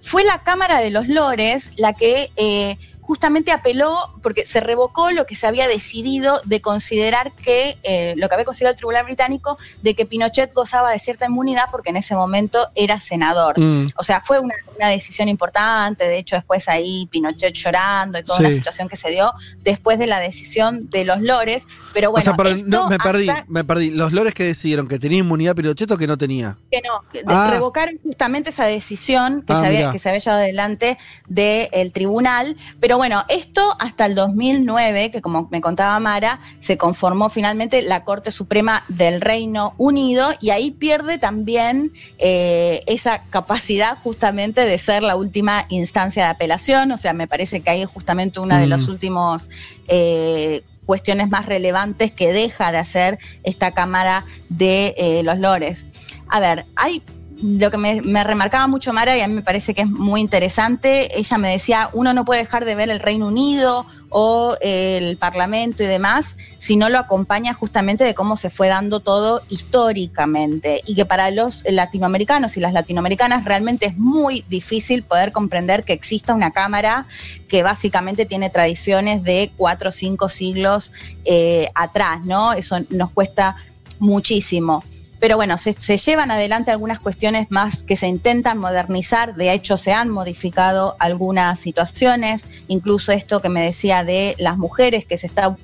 [0.00, 2.76] fue la Cámara de los Lores la que eh,
[3.10, 8.28] justamente apeló, porque se revocó lo que se había decidido de considerar que, eh, lo
[8.28, 11.96] que había considerado el Tribunal Británico, de que Pinochet gozaba de cierta inmunidad porque en
[11.96, 13.58] ese momento era senador.
[13.58, 13.88] Mm.
[13.96, 18.38] O sea, fue una, una decisión importante, de hecho después ahí Pinochet llorando y toda
[18.38, 18.54] una Sí.
[18.54, 19.32] situación que se dio
[19.64, 22.98] después de la decisión de los Lores, pero bueno, o sea, perdón, esto no, me
[22.98, 23.90] perdí, me perdí.
[23.90, 26.56] Los lores que decidieron que tenía inmunidad Pinochet o que no tenía.
[26.70, 27.48] que no, Ah.
[27.50, 29.92] revocaron justamente esa decisión que, Ah, se había, mirá.
[29.92, 30.96] que se había llevado adelante
[31.26, 32.56] del tribunal.
[32.80, 38.04] Pero bueno, esto hasta el 2009, que como me contaba Mara, se conformó finalmente la
[38.04, 45.02] Corte Suprema del Reino Unido y ahí pierde también eh, esa capacidad justamente de ser
[45.02, 46.92] la última instancia de apelación.
[46.92, 48.68] O sea, me parece que ahí es justamente uno de Mm.
[48.68, 49.48] los últimos...
[49.88, 55.86] eh, cuestiones más relevantes que deja de hacer esta Cámara de eh, los Lores.
[56.28, 57.00] A ver, hay
[57.42, 61.18] lo que me, remarcaba mucho Mara y a mí me parece que es muy interesante,
[61.18, 65.82] ella me decía, uno no puede dejar de ver el Reino Unido o el Parlamento
[65.82, 70.94] y demás si no lo acompaña justamente de cómo se fue dando todo históricamente y
[70.94, 76.34] que para los latinoamericanos y las latinoamericanas realmente es muy difícil poder comprender que exista
[76.34, 77.06] una Cámara
[77.48, 80.92] que básicamente tiene tradiciones de cuatro o cinco siglos
[81.24, 82.52] eh, atrás, ¿no?
[82.52, 83.56] Eso nos cuesta
[83.98, 84.82] muchísimo.
[85.20, 89.92] Pero bueno, se, llevan adelante algunas cuestiones más que se intentan modernizar, de hecho se
[89.92, 95.56] han modificado algunas situaciones, incluso esto que me decía de las mujeres, que se está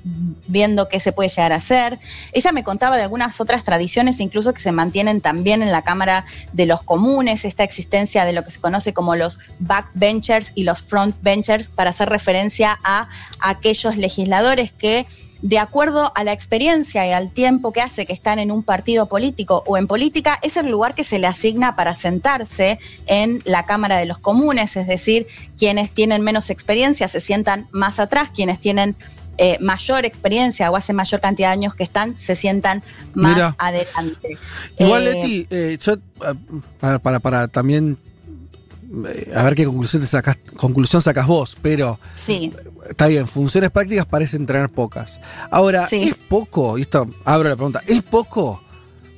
[0.47, 1.99] viendo qué se puede llegar a hacer.
[2.33, 6.25] Ella me contaba de algunas otras tradiciones, incluso que se mantienen también en la Cámara
[6.53, 10.83] de los Comunes, esta existencia de lo que se conoce como los backbenchers y los
[10.83, 13.09] frontbenchers, para hacer referencia a
[13.39, 15.07] aquellos legisladores que
[15.41, 19.07] de acuerdo a la experiencia y al tiempo que hace que están en un partido
[19.07, 23.65] político o en política, es el lugar que se le asigna para sentarse en la
[23.65, 25.27] Cámara de los Comunes, es decir,
[25.57, 28.95] quienes tienen menos experiencia se sientan más atrás, quienes tienen
[29.37, 32.83] eh, mayor experiencia o hace mayor cantidad de años que están, se sientan
[33.13, 33.55] más Mira.
[33.59, 34.37] adelante.
[34.79, 37.97] Igual, Eh, Leti, eh, yo, eh, para, para, también
[39.35, 42.53] a ver qué conclusión, te sacas, conclusión sacas vos, pero Sí.
[42.89, 45.19] está bien, funciones prácticas parecen tener pocas.
[45.51, 46.77] Ahora, ¿es poco?
[46.77, 48.61] Y esto abro la pregunta, ¿es poco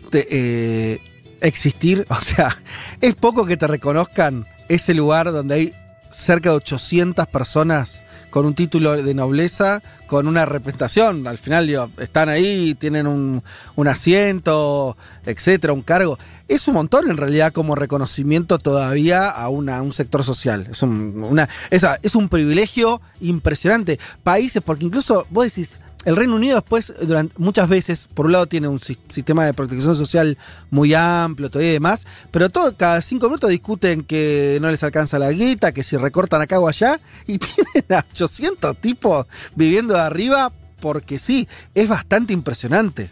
[0.09, 1.01] te- eh,
[1.41, 2.05] existir?
[2.09, 2.57] O sea,
[3.01, 5.73] ¿es poco que te reconozcan ese lugar donde hay
[6.11, 11.27] cerca de 800 personas con un título de nobleza, con una representación?
[11.27, 13.43] Al final, digo, están ahí, tienen un,
[13.75, 16.17] un asiento, etcétera, un cargo.
[16.47, 20.67] Es un montón en realidad como reconocimiento todavía a, una- un sector social.
[20.71, 23.99] Es un, una, esa- es un privilegio impresionante.
[24.23, 28.45] Países, porque incluso vos decís, el Reino Unido después, durante, muchas veces, por un lado
[28.47, 30.37] tiene un sis- sistema de protección social
[30.71, 35.19] muy amplio todavía y demás, pero todo, cada cinco minutos discuten que no les alcanza
[35.19, 39.99] la guita, que si recortan acá o allá, y tienen a 800 tipos viviendo de
[40.01, 43.11] arriba porque sí, es bastante impresionante.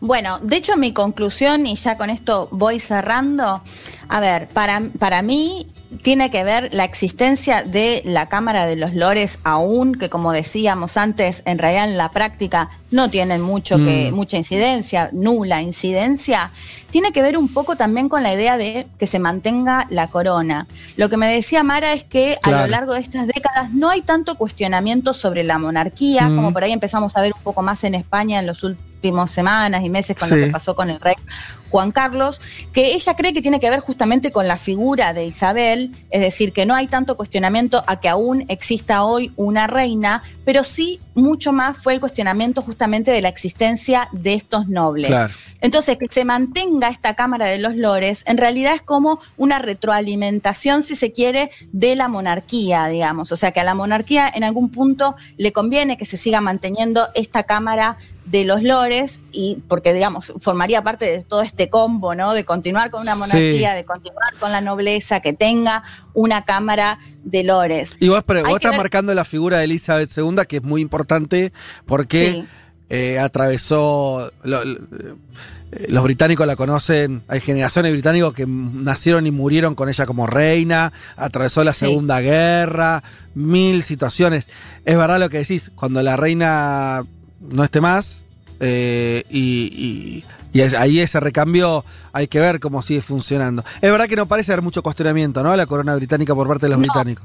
[0.00, 3.62] Bueno, de hecho mi conclusión, y ya con esto voy cerrando,
[4.08, 5.66] a ver, para, para mí
[6.02, 10.96] tiene que ver la existencia de la Cámara de los Lores aún, que como decíamos
[10.96, 14.14] antes, en realidad en la práctica no tienen mucho que, Mm.
[14.14, 16.50] mucha incidencia, nula incidencia,
[16.90, 20.66] tiene que ver un poco también con la idea de que se mantenga la corona.
[20.96, 24.02] Lo que me decía Mara es que a lo largo de estas décadas no hay
[24.02, 26.36] tanto cuestionamiento sobre la monarquía, Mm.
[26.36, 29.82] como por ahí empezamos a ver un poco más en España en los últimos semanas
[29.84, 30.34] y meses con Sí.
[30.36, 31.14] lo que pasó con el rey
[31.72, 32.40] Juan Carlos,
[32.72, 36.52] que ella cree que tiene que ver justamente con la figura de Isabel, es decir,
[36.52, 41.52] que no hay tanto cuestionamiento a que aún exista hoy una reina, pero sí mucho
[41.52, 45.06] más fue el cuestionamiento justamente de la existencia de estos nobles.
[45.08, 45.32] Claro.
[45.62, 50.82] Entonces, que se mantenga esta Cámara de los Lores, en realidad es como una retroalimentación,
[50.82, 53.32] si se quiere, de la monarquía, digamos.
[53.32, 57.08] O sea, que a la monarquía en algún punto le conviene que se siga manteniendo
[57.14, 62.34] esta Cámara de los Lores, y porque, digamos, formaría parte de todo este combo, ¿no?
[62.34, 63.18] De continuar con una Sí.
[63.18, 65.82] monarquía, de continuar con la nobleza, que tenga
[66.14, 67.94] una Cámara de Lores.
[68.00, 70.80] Y vos, pero vos estás ver- marcando la figura de Elizabeth II, que es muy
[70.80, 71.52] importante
[71.86, 72.44] porque Sí.
[72.90, 74.30] eh, atravesó.
[74.44, 74.78] lo- lo-
[75.72, 80.04] eh, los británicos la conocen, hay generaciones de británicos que nacieron y murieron con ella
[80.06, 81.86] como reina, atravesó la Sí.
[81.86, 83.02] Segunda Guerra,
[83.34, 84.50] mil situaciones.
[84.84, 87.04] Es verdad lo que decís, cuando la reina
[87.50, 88.22] no esté más,
[88.60, 89.40] eh, y,
[89.72, 93.64] y- y es- ahí ese recambio hay que ver cómo sigue funcionando.
[93.80, 95.50] Es verdad que no parece haber mucho cuestionamiento, ¿no?
[95.52, 96.82] A la corona británica por parte de los No.
[96.82, 97.24] británicos.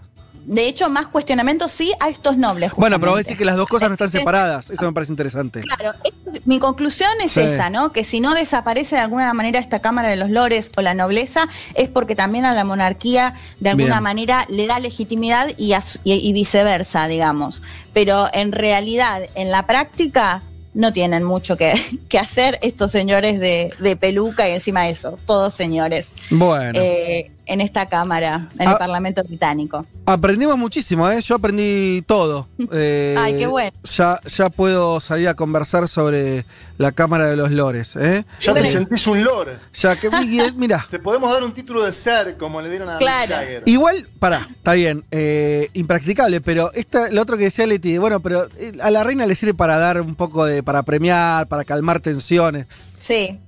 [0.50, 2.72] De hecho, más cuestionamiento sí a estos nobles.
[2.78, 4.70] Bueno, pero vos decís que las dos cosas no están separadas.
[4.70, 5.60] Eso me parece interesante.
[5.62, 7.42] Claro, es- mi conclusión es Sí.
[7.42, 7.92] esa, ¿no?
[7.92, 11.50] Que si no desaparece de alguna manera esta Cámara de los Lores o la nobleza,
[11.74, 14.04] es porque también a la monarquía de alguna Bien.
[14.04, 17.62] manera le da legitimidad y, a y- y viceversa, digamos.
[17.94, 20.44] Pero en realidad, en la práctica,
[20.74, 21.74] no tienen mucho que,
[22.08, 27.32] que hacer estos señores de, de peluca y encima de eso, todos señores, Bueno, eh,
[27.48, 28.72] en esta Cámara, en Ah.
[28.74, 29.86] el Parlamento británico.
[30.06, 31.20] aprendimos muchísimo, ¿eh?
[31.22, 32.48] Yo aprendí todo.
[32.72, 33.72] Eh, Ay, qué bueno.
[33.84, 36.46] Ya, ya puedo salir a conversar sobre
[36.78, 38.24] la Cámara de los Lores, ¿eh?
[38.42, 39.60] Ya te Eh, sentís un lord.
[39.74, 40.10] Ya que,
[40.56, 40.86] mira.
[40.90, 43.36] Te podemos dar un título de ser, como le dieron a Claro.
[43.36, 43.64] Jagger.
[43.66, 48.48] Igual, pará, está bien, eh, impracticable, pero esta, lo otro que decía Leti, bueno, pero
[48.58, 52.00] eh, a la reina le sirve para dar un poco de, para premiar, para calmar
[52.00, 52.68] tensiones.
[52.96, 53.40] Sí.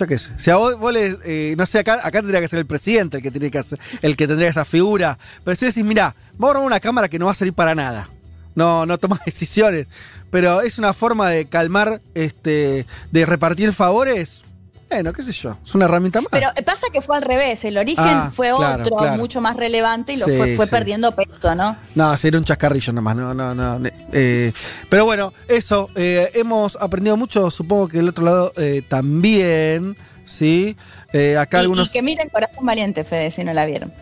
[0.00, 0.30] Yo qué sé.
[0.38, 3.18] Si a vos, vos le, eh, no sé, acá, acá tendría que ser el presidente
[3.18, 5.18] el que tiene que hacer, el que tendría esa figura.
[5.44, 8.08] Pero si decís, mirá, vamos a una cámara que no va a servir para nada.
[8.54, 9.88] No, no toma decisiones.
[10.30, 14.42] Pero es una forma de calmar, este, de repartir favores.
[14.90, 15.56] Bueno, qué sé yo.
[15.64, 16.28] Es una herramienta más.
[16.32, 19.16] Pero eh, pasa que fue al revés, el origen Ah, fue claro, otro, claro.
[19.18, 20.70] mucho más relevante y lo Sí, fue, fue sí.
[20.70, 21.76] perdiendo peso, ¿no?
[21.94, 23.80] No, sería un chascarrillo nomás, no, no, no.
[24.12, 24.52] eh,
[24.88, 30.76] pero bueno, eso, eh, hemos aprendido mucho, supongo que del otro lado eh, también, ¿sí?
[31.12, 31.88] Eh, acá Y, algunos...
[31.88, 33.92] y que miren Corazón Valiente, Fede, si no la vieron.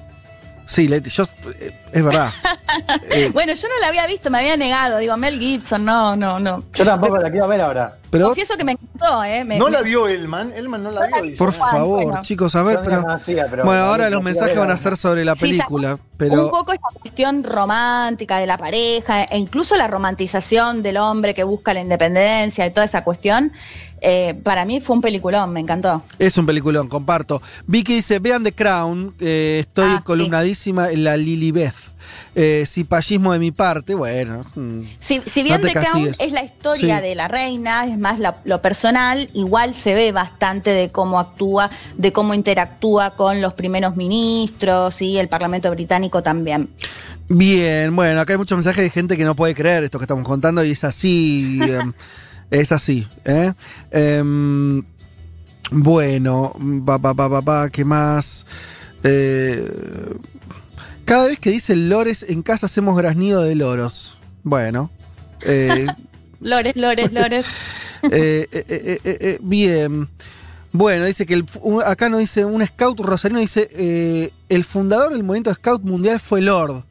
[0.67, 1.25] Sí, Leti, yo,
[1.61, 2.31] eh, es verdad.
[3.11, 4.99] Eh, Bueno, yo no la había visto, me había negado.
[4.99, 6.65] Digo, Mel Gibson, no, no, no.
[6.75, 7.98] Yo tampoco la quiero ver ahora.
[8.11, 9.45] Pero, Confieso que me encantó, ¿eh?
[9.45, 10.53] Me- ¿No me- la vio Elman?
[10.53, 11.23] Elman no la vio.
[11.23, 11.37] dice.
[11.37, 12.23] por favor, bueno.
[12.23, 13.03] chicos, a ver, pero...
[13.03, 16.51] conocía, pero bueno, ahora los mensajes van a ser sobre la Sí, película, Un pero...
[16.51, 21.75] poco esta cuestión romántica de la pareja, e incluso la romantización del hombre que busca
[21.75, 23.53] la independencia y toda esa cuestión,
[24.01, 26.03] eh, para mí fue un peliculón, me encantó.
[26.19, 27.43] Es un peliculón, comparto.
[27.67, 30.05] Vicky dice, vean The Crown, eh, estoy Ah, sí.
[30.05, 31.75] columnadísima en la Lilibeth.
[32.41, 34.43] Eh, cipallismo de mi parte, bueno.
[35.01, 37.03] Si, si bien No The Crown es la historia Sí.
[37.03, 41.69] de la reina, es más la- lo personal, igual se ve bastante de cómo actúa,
[41.97, 46.71] de cómo interactúa con los primeros ministros y el Parlamento británico también.
[47.29, 50.25] Bien, bueno, acá hay muchos mensajes de gente que no puede creer esto que estamos
[50.25, 51.59] contando y es así.
[51.63, 51.93] em,
[52.53, 53.09] es así.
[53.25, 53.53] ¿eh?
[53.91, 54.85] Em,
[55.73, 56.55] bueno,
[56.87, 58.47] pa, pa, pa, pa, ¿qué más?
[59.03, 59.69] Eh,
[61.09, 64.19] cada vez que dice lores, en casa hacemos graznido de loros.
[64.43, 64.91] Bueno.
[65.43, 65.87] eh,
[66.41, 67.47] Lores, lores, lores.
[68.13, 70.09] eh, eh, eh, bien.
[70.71, 71.47] Bueno, dice que el-
[71.85, 76.85] acá nos dice un scout rosarino, dice el fundador del movimiento scout mundial fue Lord.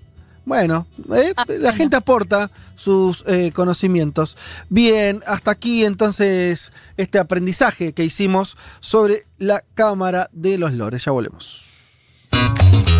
[0.46, 4.36] Bueno, eh, la gente aporta sus eh, conocimientos.
[4.70, 11.06] Bien, hasta aquí entonces este aprendizaje que hicimos sobre la cámara de los lores.
[11.06, 11.64] Ya volvemos.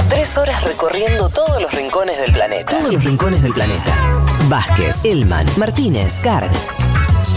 [0.10, 2.78] Tres horas recorriendo todos los rincones del planeta.
[2.78, 4.14] Todos los rincones del planeta.
[4.48, 6.50] Vázquez, Elman, Martínez, Carg.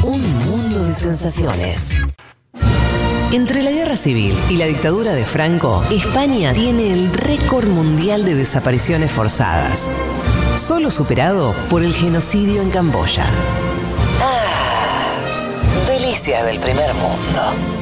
[0.05, 1.99] Un mundo de sensaciones.
[3.33, 8.35] Entre la guerra civil y la dictadura de Franco, España tiene el récord mundial de
[8.35, 9.89] desapariciones forzadas.
[10.55, 13.25] Solo superado por el genocidio en Camboya.
[14.21, 15.17] Ah,
[15.87, 17.80] delicias del primer mundo.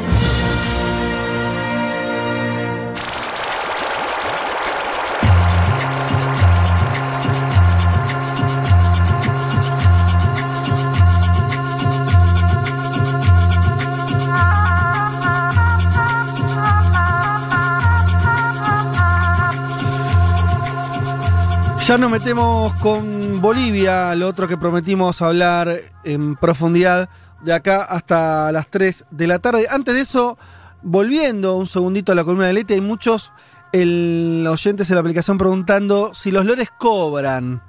[21.89, 25.75] Ya nos metemos con Bolivia, lo otro que prometimos hablar
[26.05, 27.09] en profundidad
[27.41, 29.69] de acá hasta las 3 de la tarde.
[29.71, 30.37] Antes de eso,
[30.83, 33.33] volviendo un segundito a la columna de Leti, hay muchos
[33.73, 37.63] el, oyentes en la aplicación preguntando si los lores cobran.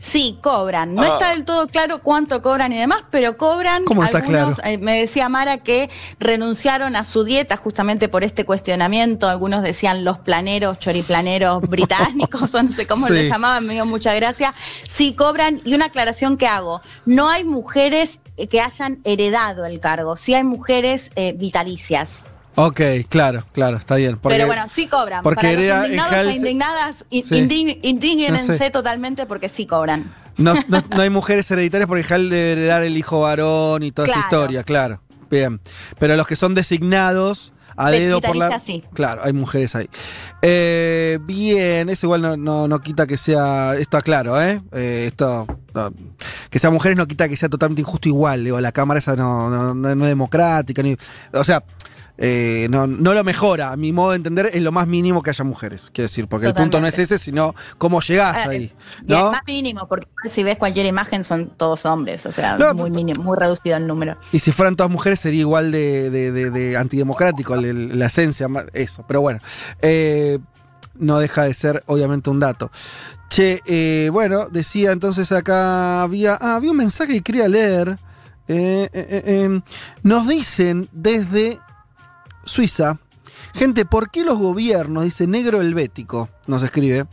[0.00, 0.94] Sí, cobran.
[0.94, 1.08] No Ah.
[1.14, 3.84] está del todo claro cuánto cobran y demás, pero cobran.
[3.84, 4.70] ¿Cómo está Algunos, claro?
[4.72, 9.28] eh, me decía Mara que renunciaron a su dieta justamente por este cuestionamiento.
[9.28, 13.12] Algunos decían los planeros, choriplaneros británicos, o no sé cómo Sí.
[13.14, 14.54] le llamaban, me dio mucha gracia.
[14.88, 15.60] Sí, cobran.
[15.64, 20.34] Y una aclaración que hago: no hay mujeres eh, que hayan heredado el cargo, sí
[20.34, 22.24] hay mujeres eh, vitalicias.
[22.54, 24.16] Ok, claro, claro, está bien.
[24.18, 25.22] Porque, pero bueno, sí cobran.
[25.22, 27.78] porque Para los indignados e indignadas, in- Sí.
[27.82, 28.70] indígnense No sé.
[28.70, 30.12] totalmente porque sí cobran.
[30.36, 34.06] no, no- no hay mujeres hereditarias porque Hal debe heredar el hijo varón y toda
[34.08, 34.26] esa Claro.
[34.26, 35.02] historia, claro.
[35.30, 35.60] Bien.
[35.98, 38.58] Pero los que son designados a De- dedo por la.
[38.58, 38.82] sí.
[38.92, 39.88] Claro, hay mujeres ahí.
[40.42, 43.74] Eh, bien, eso igual no, no, no quita que sea.
[43.76, 44.60] Esto claro, ¿eh?
[44.72, 45.46] Eh, esto.
[45.74, 45.92] no,
[46.50, 48.42] que sea mujeres no quita que sea totalmente injusto igual.
[48.42, 50.82] Digo, la Cámara esa no, no, no- no es democrática.
[50.82, 50.96] Ni,
[51.32, 51.62] o sea.
[52.20, 55.30] Eh, no, no lo mejora, a mi modo de entender, es lo más mínimo que
[55.30, 55.90] haya mujeres.
[55.92, 58.72] Quiero decir, porque el punto no es ese, sino cómo llegás Ah, ahí.
[59.06, 59.30] Y es ¿no?
[59.30, 63.22] más mínimo, porque si ves cualquier imagen son todos hombres, o sea, No, muy mínimo,
[63.22, 64.16] muy reducido el número.
[64.32, 69.04] Y si fueran todas mujeres sería igual de, de- de- de antidemocrático, la esencia, eso.
[69.06, 69.38] Pero bueno,
[69.80, 70.38] eh,
[70.96, 72.72] no deja de ser obviamente un dato.
[73.30, 77.96] Che, eh, bueno, decía entonces acá, había, ah, había un mensaje que quería leer.
[80.02, 81.58] Nos dicen desde
[82.48, 82.98] Suiza,
[83.54, 87.06] gente, ¿por qué los gobiernos, dice Negro Helvético, nos escribe,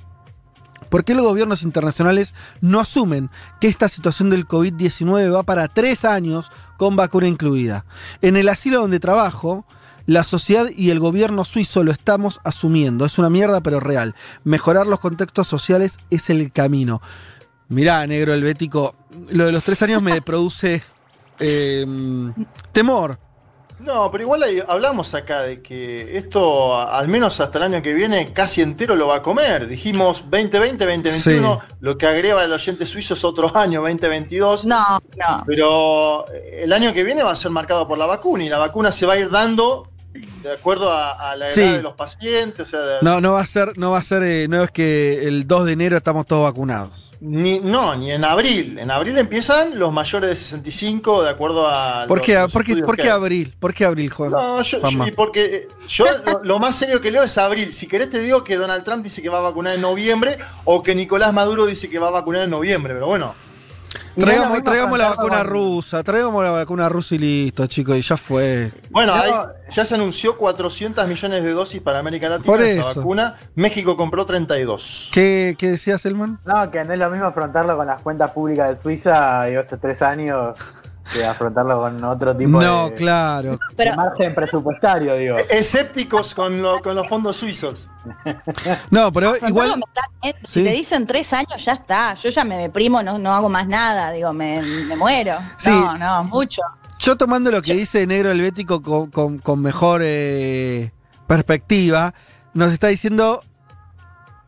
[0.89, 3.29] ¿Por qué los gobiernos internacionales no asumen
[3.59, 7.85] que esta situación del COVID-19 va para tres años con vacuna incluida?
[8.21, 9.65] En el asilo donde trabajo,
[10.05, 13.05] la sociedad y el gobierno suizo lo estamos asumiendo.
[13.05, 14.15] Es una mierda, pero real.
[14.43, 17.01] Mejorar los contextos sociales es el camino.
[17.67, 18.95] Mirá, negro helvético,
[19.29, 20.83] lo de los tres años me produce
[21.39, 21.85] eh,
[22.71, 23.19] temor.
[23.79, 28.31] No, pero igual hablamos acá de que esto, al menos hasta el año que viene,
[28.33, 29.67] casi entero lo va a comer.
[29.67, 34.65] Dijimos 2020, 2021, lo que agrega el oyente suizo es otro año, 2022.
[34.65, 35.43] No, no.
[35.45, 38.91] Pero el año que viene va a ser marcado por la vacuna y la vacuna
[38.91, 39.89] se va a ir dando
[40.43, 41.61] de acuerdo a, a la edad Sí.
[41.61, 42.67] de los pacientes.
[42.67, 44.71] O sea, de- No, no va a ser, no va a ser, eh, no es
[44.71, 47.11] que el 2 de enero estamos todos vacunados.
[47.21, 48.77] Ni, no, ni en abril.
[48.77, 52.05] En abril empiezan los mayores de 65, de acuerdo a.
[52.07, 53.53] ¿Por los- qué, los por qué, por qué abril?
[53.59, 54.31] ¿Por qué abril, Juan?
[54.31, 55.05] No, yo, Juanma?
[55.05, 57.73] yo- y porque eh, yo lo, lo más serio que leo es abril.
[57.73, 60.83] Si querés te digo que Donald Trump dice que va a vacunar en noviembre o
[60.83, 63.33] que Nicolás Maduro dice que va a vacunar en noviembre, pero bueno.
[64.15, 68.71] Traigamos, traigamos la vacuna rusa, traigamos la vacuna rusa y listo, chicos, y ya fue.
[68.89, 69.31] Bueno, hay-
[69.71, 72.99] ya se anunció 400 millones de dosis para América Latina Por de esa eso.
[73.01, 73.37] vacuna.
[73.55, 75.09] México compró 32.
[75.13, 76.39] ¿Qué, qué decías, Elman?
[76.45, 79.77] No, que no es lo mismo afrontarlo con las cuentas públicas de Suiza y hace
[79.77, 80.55] tres años
[81.13, 83.59] que afrontarlo con otro tipo No, de, claro.
[83.77, 85.37] de margen presupuestario, digo.
[85.49, 87.87] Escépticos con, lo- con los fondos suizos.
[88.89, 89.67] No, pero Afrontarlo igual.
[89.69, 90.59] mentalmente, Sí.
[90.61, 92.13] Si te dicen tres años, ya está.
[92.15, 95.37] Yo ya me deprimo, no, no hago más nada, digo, me, me muero.
[95.57, 95.69] Sí.
[95.69, 96.61] No, no, mucho.
[96.99, 100.91] Yo tomando lo que dice Negro Helvético con, con- con mejor eh,
[101.27, 102.13] perspectiva,
[102.53, 103.43] nos está diciendo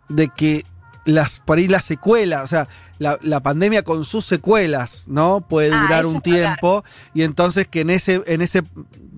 [0.10, 0.66] de que
[1.06, 2.68] las por ahí las secuelas, o sea,
[3.00, 5.42] la, la pandemia con sus secuelas, ¿no?
[5.42, 6.40] Puede Ah, durar un claro.
[6.40, 6.84] tiempo
[7.14, 8.64] y entonces que en ese, en ese,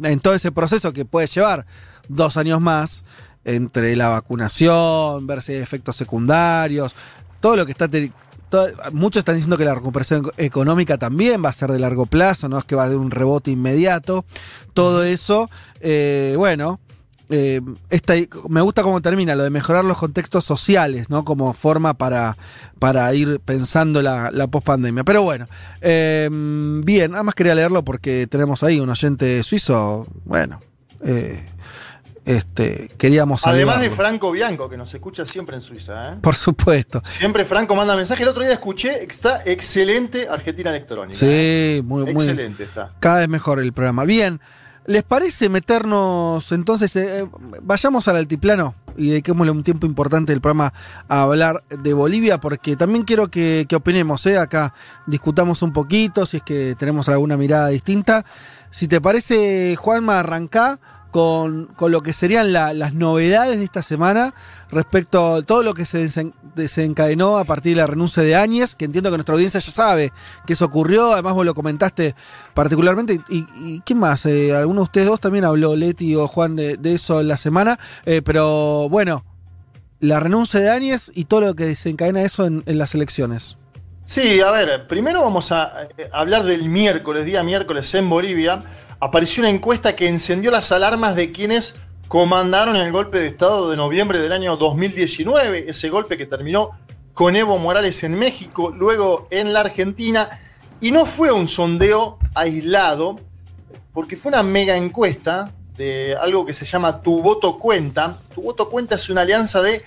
[0.04, 1.66] en todo ese proceso que puede llevar
[2.08, 3.06] dos años más,
[3.46, 6.96] entre la vacunación, ver si hay efectos secundarios,
[7.40, 7.88] todo lo que está...
[8.50, 12.06] todo- muchos están diciendo que la recuperación eco- económica también va a ser de largo
[12.06, 14.26] plazo, no es que va a haber un rebote inmediato.
[14.74, 15.50] Todo eso,
[15.80, 16.80] eh, bueno,
[17.30, 18.16] eh, esta-
[18.50, 21.24] me gusta cómo termina, lo de mejorar los contextos sociales, ¿no?
[21.26, 22.38] Como forma para,
[22.80, 25.04] para ir pensando la, la pospandemia.
[25.04, 25.48] Pero bueno,
[25.82, 30.60] eh, bien, nada más quería leerlo porque tenemos ahí un oyente suizo, bueno,
[31.06, 31.46] eh,
[32.26, 33.90] este, queríamos Además de.
[33.90, 36.14] Franco Bianco, que nos escucha siempre en Suiza.
[36.14, 36.16] ¿eh?
[36.22, 37.02] Por supuesto.
[37.04, 38.22] Siempre Franco manda mensaje.
[38.22, 41.18] El otro día escuché, está excelente Argentina Electrónica.
[41.18, 42.90] Sí, muy, muy Excelente está.
[43.00, 44.04] Cada vez mejor el programa.
[44.06, 44.40] Bien,
[44.90, 46.96] ¿les parece meternos entonces?
[46.96, 47.28] eh,
[47.62, 50.74] vayamos al altiplano y dediquémosle un tiempo importante del programa
[51.08, 54.40] a hablar de Bolivia, porque también quiero que, que opinemos, ¿eh?
[54.40, 54.74] acá
[55.06, 58.26] discutamos un poquito, si es que tenemos alguna mirada distinta.
[58.72, 60.80] Si te parece, Juanma, arrancá
[61.12, 64.34] con, con lo que serían la- las novedades de esta semana
[64.70, 68.76] respecto a todo lo que se desen- desencadenó a partir de la renuncia de Áñez,
[68.76, 70.14] que entiendo que nuestra audiencia ya sabe
[70.46, 72.16] que eso ocurrió, además vos lo comentaste
[72.54, 73.20] particularmente.
[73.30, 74.26] ¿Y, y quién más?
[74.26, 77.38] Eh, ¿Alguno de ustedes dos también habló, Leti o Juan, de, de eso en la
[77.38, 77.80] semana?
[78.06, 79.24] Eh, pero bueno,
[80.00, 83.58] la renuncia de Áñez y todo lo que desencadena eso en, en las elecciones.
[84.06, 88.64] Sí, a ver, primero vamos a eh, hablar del miércoles, día miércoles en Bolivia.
[89.02, 91.74] Apareció una encuesta que encendió las alarmas de quienes
[92.10, 96.72] comandaron el golpe de Estado de noviembre del año 2019, ese golpe que terminó
[97.14, 100.30] con Evo Morales en México, luego en la Argentina,
[100.82, 103.16] y no fue un sondeo aislado,
[103.94, 108.18] porque fue una mega encuesta de algo que se llama Tu Voto Cuenta.
[108.36, 109.82] Tu Voto Cuenta es una alianza de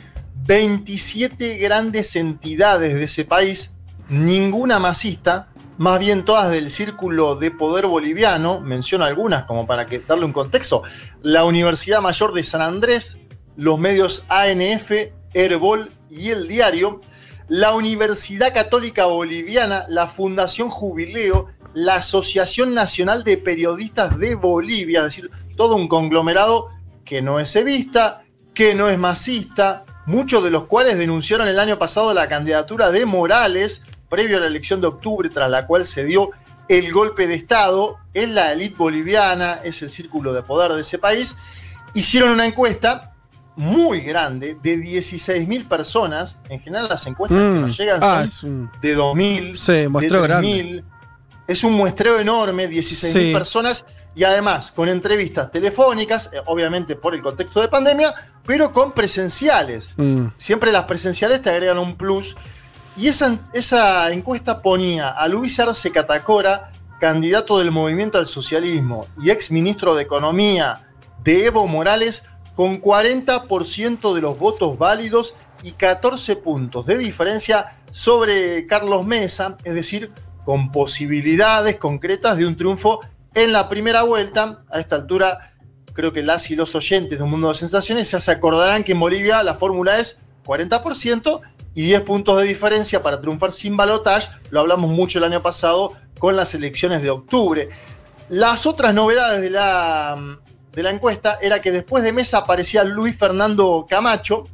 [0.46, 3.72] 27 grandes entidades de ese país,
[4.08, 5.48] ninguna masista,
[5.78, 10.32] más bien todas del círculo de poder boliviano, menciono algunas como para que darle un
[10.32, 10.82] contexto,
[11.22, 13.18] la Universidad Mayor de San Andrés,
[13.56, 14.90] los medios ANF,
[15.34, 17.00] Herbol y El Diario,
[17.48, 25.04] la Universidad Católica Boliviana, la Fundación Jubileo, la Asociación Nacional de Periodistas de Bolivia, es
[25.04, 26.68] decir, todo un conglomerado
[27.04, 28.22] que no es evista,
[28.54, 33.06] que no es masista, muchos de los cuales denunciaron el año pasado la candidatura de
[33.06, 33.82] Morales
[34.12, 36.32] previo a la elección de octubre, tras la cual se dio
[36.68, 40.98] el golpe de Estado, es la élite boliviana, es el círculo de poder de ese
[40.98, 41.34] país,
[41.94, 43.14] hicieron una encuesta
[43.56, 47.60] muy grande de 16.000 personas, en general las encuestas que Mm.
[47.62, 50.48] nos llegan Ah, son de 2.000, Sí, muestreo de grande.
[50.48, 50.84] 3.000.
[51.48, 53.32] Es un muestreo enorme, 16.000 Sí.
[53.32, 58.14] personas y además con entrevistas telefónicas, eh, obviamente por el contexto de pandemia,
[58.44, 59.94] pero con presenciales.
[59.96, 60.26] Mm.
[60.36, 62.36] Siempre las presenciales te agregan un plus.
[62.96, 69.50] Y esa, encuesta ponía a Luis Arce Catacora, candidato del movimiento al socialismo y ex
[69.50, 70.88] ministro de Economía
[71.24, 72.22] de Evo Morales,
[72.54, 79.74] con 40% de los votos válidos y 14 puntos de diferencia sobre Carlos Mesa, es
[79.74, 80.10] decir,
[80.44, 83.00] con posibilidades concretas de un triunfo
[83.34, 84.64] en la primera vuelta.
[84.70, 85.54] A esta altura,
[85.94, 88.92] creo que las y los oyentes de un mundo de sensaciones ya se acordarán que
[88.92, 91.40] en Bolivia la fórmula es 40%
[91.74, 94.30] y 10 puntos de diferencia para triunfar sin balotage.
[94.50, 97.68] Lo hablamos mucho el año pasado con las elecciones de octubre.
[98.28, 100.38] Las otras novedades de la,
[100.72, 104.44] de la encuesta era que después de Mesa aparecía Luis Fernando Camacho,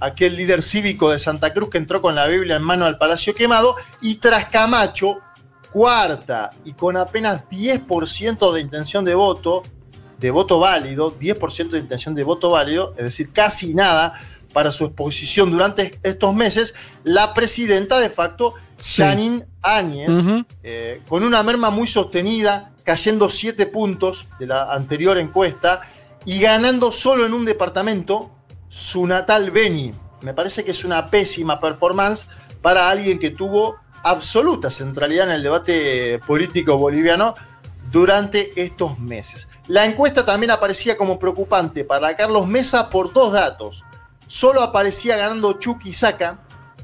[0.00, 3.34] aquel líder cívico de Santa Cruz que entró con la Biblia en mano al Palacio
[3.34, 5.18] Quemado, y tras Camacho,
[5.72, 9.62] cuarta y con apenas 10% de intención de voto,
[10.18, 14.14] de voto válido, 10% de intención de voto válido, es decir, casi nada
[14.54, 19.02] para su exposición durante estos meses, la presidenta de facto, Sí.
[19.02, 20.10] Janine Áñez,
[20.62, 25.82] eh, con una merma muy sostenida, cayendo 7 puntos de la anterior encuesta
[26.24, 28.30] y ganando solo en un departamento,
[28.68, 29.94] su natal Beni.
[30.22, 32.26] Me parece que es una pésima performance
[32.62, 37.34] para alguien que tuvo absoluta centralidad en el debate político boliviano
[37.90, 39.48] durante estos meses.
[39.68, 43.84] La encuesta también aparecía como preocupante para Carlos Mesa por dos datos.
[44.26, 46.40] Solo aparecía ganando Chuquisaca,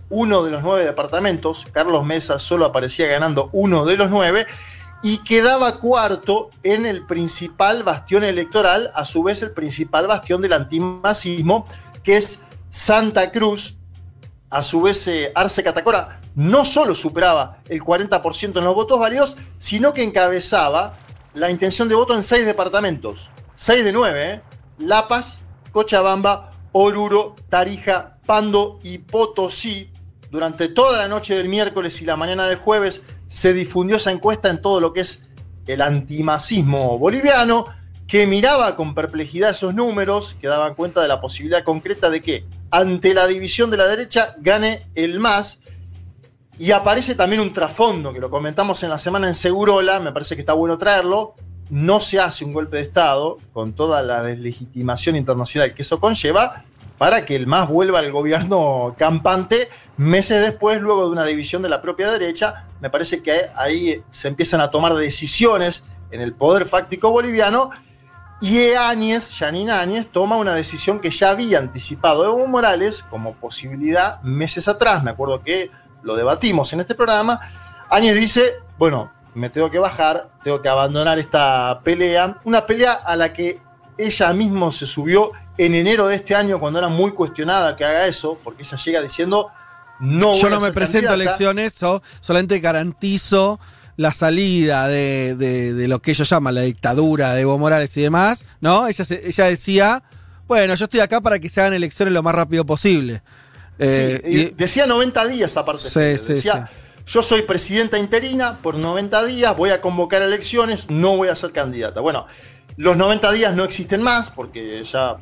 [0.09, 1.67] uno de los nueve departamentos.
[1.73, 4.47] Carlos Mesa solo aparecía ganando uno de los nueve.
[5.03, 10.53] Y quedaba cuarto en el principal bastión electoral, a su vez el principal bastión del
[10.53, 11.67] antimacismo,
[12.03, 13.77] que es Santa Cruz.
[14.51, 19.37] A su vez, eh, Arce Catacora no solo superaba el 40% en los votos válidos,
[19.59, 20.95] sino que encabezaba
[21.35, 23.31] la intención de voto en seis departamentos.
[23.55, 24.41] Seis de nueve, ¿eh?
[24.79, 25.41] La Paz,
[25.73, 29.91] Cochabamba, Oruro, Tarija, Pando y Potosí.
[30.31, 34.49] Durante toda la noche del miércoles y la mañana del jueves se difundió esa encuesta
[34.49, 35.23] en todo lo que es
[35.67, 37.65] el antimacismo boliviano,
[38.07, 42.45] que miraba con perplejidad esos números, que daban cuenta de la posibilidad concreta de que
[42.71, 45.61] ante la división de la derecha gane el más.
[46.59, 50.35] Y aparece también un trasfondo, que lo comentamos en la semana en Segurola, me parece
[50.35, 51.35] que está bueno traerlo.
[51.71, 56.65] No se hace un golpe de Estado con toda la deslegitimación internacional que eso conlleva
[56.99, 61.69] para que el MAS vuelva al gobierno campante meses después, luego de una división de
[61.69, 62.67] la propia derecha.
[62.81, 67.71] Me parece que ahí se empiezan a tomar decisiones en el poder fáctico boliviano
[68.43, 74.21] y Áñez, Janine Áñez, toma una decisión que ya había anticipado Evo Morales como posibilidad
[74.23, 75.05] meses atrás.
[75.05, 75.71] Me acuerdo que
[76.03, 77.39] lo debatimos en este programa.
[77.91, 82.39] Áñez dice, bueno, me tengo que bajar, tengo que abandonar esta pelea.
[82.45, 83.59] Una pelea a la que
[83.99, 88.07] ella misma se subió en enero de este año cuando era muy cuestionada que haga
[88.07, 89.49] eso, porque ella llega diciendo,
[90.01, 91.31] no Yo no me presento a candidata".
[91.37, 93.61] elecciones, so- solamente garantizo
[93.97, 98.03] la salida de, de- de lo que ellos llaman la dictadura de Evo Morales y
[98.03, 98.87] demás, ¿no?
[98.89, 100.03] Ella, se- ella decía,
[100.49, 103.23] bueno, yo estoy acá para que se hagan elecciones lo más rápido posible.
[103.79, 105.83] Eh, Sí, y decía 90 días aparte.
[105.83, 106.71] Sí, sí, decía,
[107.11, 111.51] yo soy presidenta interina por 90 días, voy a convocar elecciones, no voy a ser
[111.51, 112.01] candidata.
[112.01, 112.29] Bueno,
[112.77, 115.17] los 90 días no existen más porque ya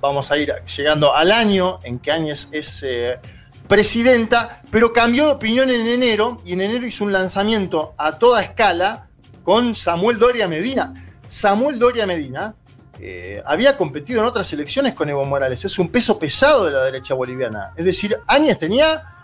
[0.00, 3.18] vamos a ir llegando al año en que Áñez es eh,
[3.68, 8.42] presidenta, pero cambió de opinión en enero y en enero hizo un lanzamiento a toda
[8.42, 9.08] escala
[9.42, 10.94] con Samuel Doria Medina.
[11.26, 12.54] Samuel Doria Medina
[12.98, 16.82] eh, había competido en otras elecciones con Evo Morales, es un peso pesado de la
[16.82, 17.72] derecha boliviana.
[17.76, 19.15] Es decir, Áñez tenía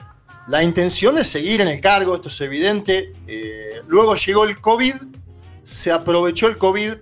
[0.48, 3.12] la intención de seguir en el cargo, esto es evidente.
[3.27, 4.94] Eh, luego llegó el COVID,
[5.62, 6.94] se aprovechó el COVID,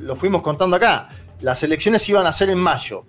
[0.00, 1.08] lo fuimos contando acá.
[1.40, 3.04] Las elecciones iban a ser en mayo,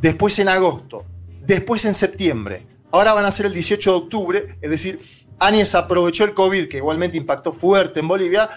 [0.00, 1.04] después en agosto,
[1.40, 2.66] después en septiembre.
[2.92, 5.00] Ahora van a ser el 18 de octubre, es decir,
[5.38, 8.50] Áñez aprovechó el COVID, que igualmente impactó fuerte en Bolivia,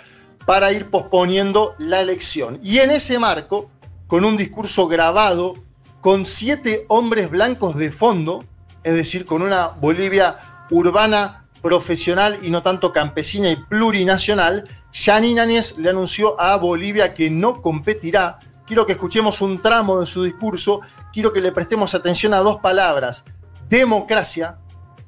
[0.46, 2.60] para ir posponiendo la elección.
[2.62, 3.72] Y en ese marco,
[4.08, 5.54] con un discurso grabado,
[6.02, 8.44] con siete hombres blancos de fondo,
[8.84, 15.78] es decir, con una Bolivia urbana, profesional y no tanto campesina y plurinacional, Janine Áñez
[15.78, 18.40] le anunció a Bolivia que no competirá.
[18.68, 20.82] Quiero que escuchemos un tramo de su discurso,
[21.12, 23.24] quiero que le prestemos atención a dos palabras,
[23.70, 24.58] democracia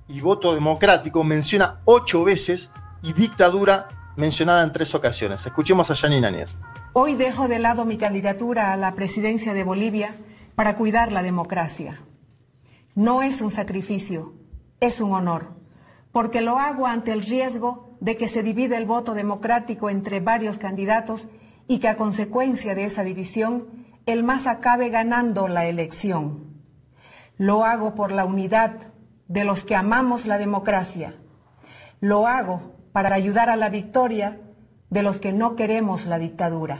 [0.07, 2.69] y voto democrático, menciona ocho veces,
[3.05, 5.45] y dictadura mencionada en tres ocasiones.
[5.45, 6.55] Escuchemos a Janine Áñez.
[6.93, 10.15] Hoy dejo de lado mi candidatura a la presidencia de Bolivia
[10.55, 11.99] para cuidar la democracia.
[12.95, 14.33] No es un sacrificio,
[14.79, 15.53] es un honor,
[16.11, 20.57] porque lo hago ante el riesgo de que se divida el voto democrático entre varios
[20.57, 21.27] candidatos
[21.67, 23.67] y que a consecuencia de esa división
[24.05, 26.61] el más acabe ganando la elección.
[27.37, 28.93] Lo hago por la unidad
[29.27, 31.15] de los que amamos la democracia.
[31.99, 34.39] Lo hago para ayudar a la victoria
[34.89, 36.79] de los que no queremos la dictadura.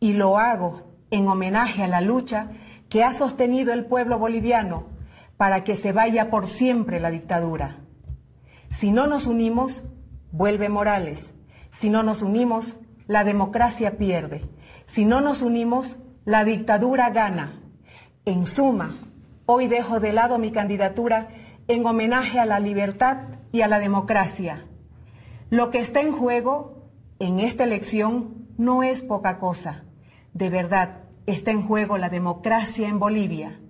[0.00, 2.50] Y lo hago en homenaje a la lucha
[2.88, 4.97] que ha sostenido el pueblo boliviano
[5.38, 7.78] para que se vaya por siempre la dictadura.
[8.70, 9.84] Si no nos unimos,
[10.30, 11.34] vuelve Morales.
[11.72, 12.74] Si no nos unimos,
[13.06, 14.42] la democracia pierde.
[14.84, 17.62] Si no nos unimos, la dictadura gana.
[18.24, 18.94] En suma,
[19.46, 21.28] hoy dejo de lado mi candidatura
[21.68, 23.18] en homenaje a la libertad
[23.52, 24.66] y a la democracia.
[25.50, 26.90] Lo que está en juego
[27.20, 29.84] en esta elección no es poca cosa.
[30.34, 33.60] De verdad, está en juego la democracia en Bolivia.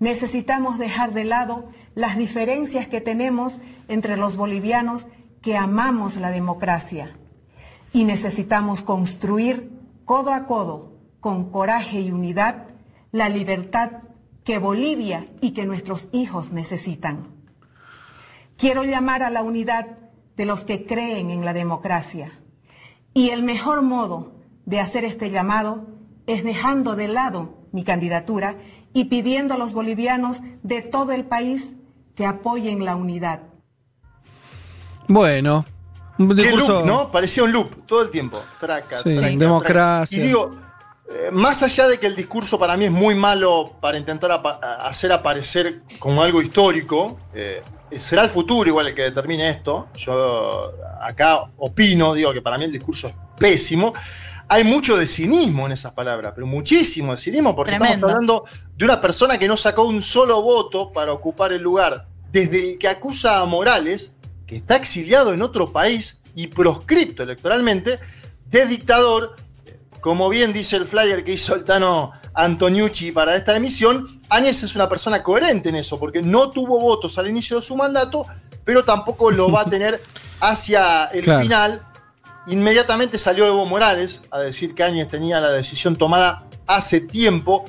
[0.00, 5.06] Necesitamos dejar de lado las diferencias que tenemos entre los bolivianos
[5.42, 7.16] que amamos la democracia.
[7.92, 9.72] Y necesitamos construir
[10.04, 12.68] codo a codo, con coraje y unidad,
[13.10, 14.02] la libertad
[14.44, 17.28] que Bolivia y que nuestros hijos necesitan.
[18.56, 19.98] Quiero llamar a la unidad
[20.36, 22.32] de los que creen en la democracia.
[23.12, 24.32] Y el mejor modo
[24.64, 25.86] de hacer este llamado
[26.26, 28.56] es dejando de lado mi candidatura
[28.92, 31.76] y pidiendo a los bolivianos de todo el país
[32.14, 33.40] que apoyen la unidad.
[35.06, 35.64] Bueno,
[36.18, 36.78] un discurso.
[36.80, 37.10] loop, ¿no?
[37.12, 38.40] Parecía un loop todo el tiempo.
[38.60, 40.16] Traca, Sí, traca, democracia.
[40.18, 40.24] traca.
[40.24, 40.56] Y digo,
[41.10, 44.58] eh, más allá de que el discurso para mí es muy malo para intentar apa-
[44.82, 47.62] hacer aparecer como algo histórico, eh,
[47.98, 49.88] será el futuro igual el que determine esto.
[49.96, 53.94] Yo acá opino, digo que para mí el discurso es pésimo.
[54.50, 58.06] Hay mucho de cinismo en esas palabras, pero muchísimo de cinismo, porque Tremendo.
[58.08, 58.44] estamos hablando
[58.76, 62.78] de una persona que no sacó un solo voto para ocupar el lugar, desde el
[62.78, 64.12] que acusa a Morales,
[64.46, 67.98] que está exiliado en otro país y proscripto electoralmente,
[68.50, 69.36] de dictador,
[70.00, 74.74] como bien dice el flyer que hizo el Tano Antoniucci para esta emisión, Áñez es
[74.74, 78.24] una persona coherente en eso, porque no tuvo votos al inicio de su mandato,
[78.64, 80.00] pero tampoco lo va a tener
[80.40, 81.40] hacia el Claro.
[81.42, 81.82] final.
[82.48, 87.66] Inmediatamente salió Evo Morales a decir que Áñez tenía la decisión tomada hace tiempo.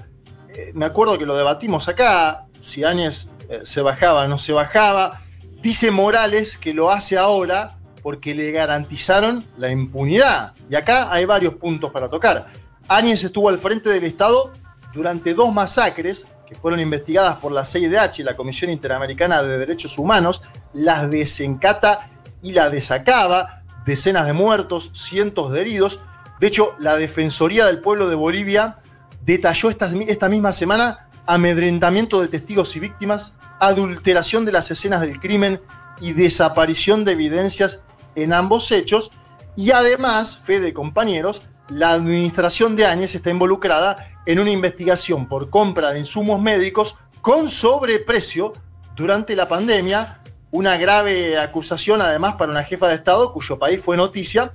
[0.47, 4.53] Eh, me acuerdo que lo debatimos acá, si Áñez eh, se bajaba o no se
[4.53, 5.19] bajaba.
[5.61, 10.53] Dice Morales que lo hace ahora porque le garantizaron la impunidad.
[10.69, 12.47] Y acá hay varios puntos para tocar.
[12.88, 14.53] Áñez estuvo al frente del Estado
[14.93, 19.97] durante dos masacres que fueron investigadas por la CIDH y la Comisión Interamericana de Derechos
[19.97, 20.41] Humanos,
[20.73, 22.10] las desencata
[22.41, 25.99] y la desacaba, decenas de muertos, cientos de heridos.
[26.39, 28.77] De hecho, la Defensoría del Pueblo de Bolivia
[29.26, 35.19] detalló esta, esta misma semana amedrentamiento de testigos y víctimas, adulteración de las escenas del
[35.19, 35.61] crimen
[36.01, 37.81] y desaparición de evidencias
[38.15, 39.11] en ambos hechos.
[39.56, 45.49] Y además, fe de compañeros, la administración de Áñez está involucrada en una investigación por
[45.49, 48.53] compra de insumos médicos con sobreprecio
[48.95, 50.18] durante la pandemia,
[50.51, 54.51] una grave acusación además para una jefa de Estado cuyo país fue noticia,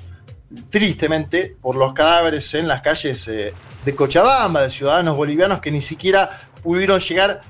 [0.71, 3.53] tristemente, por los cadáveres en las calles eh,
[3.85, 7.41] de Cochabamba, de ciudadanos bolivianos que ni siquiera pudieron llegar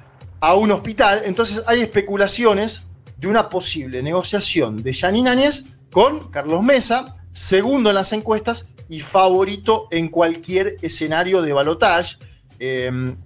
[0.40, 1.22] a un hospital.
[1.24, 2.84] Entonces hay especulaciones
[3.16, 9.00] de una posible negociación de Janine Áñez con Carlos Mesa, segundo en las encuestas y
[9.00, 12.18] favorito en cualquier escenario de balotage.
[12.58, 13.16] Em,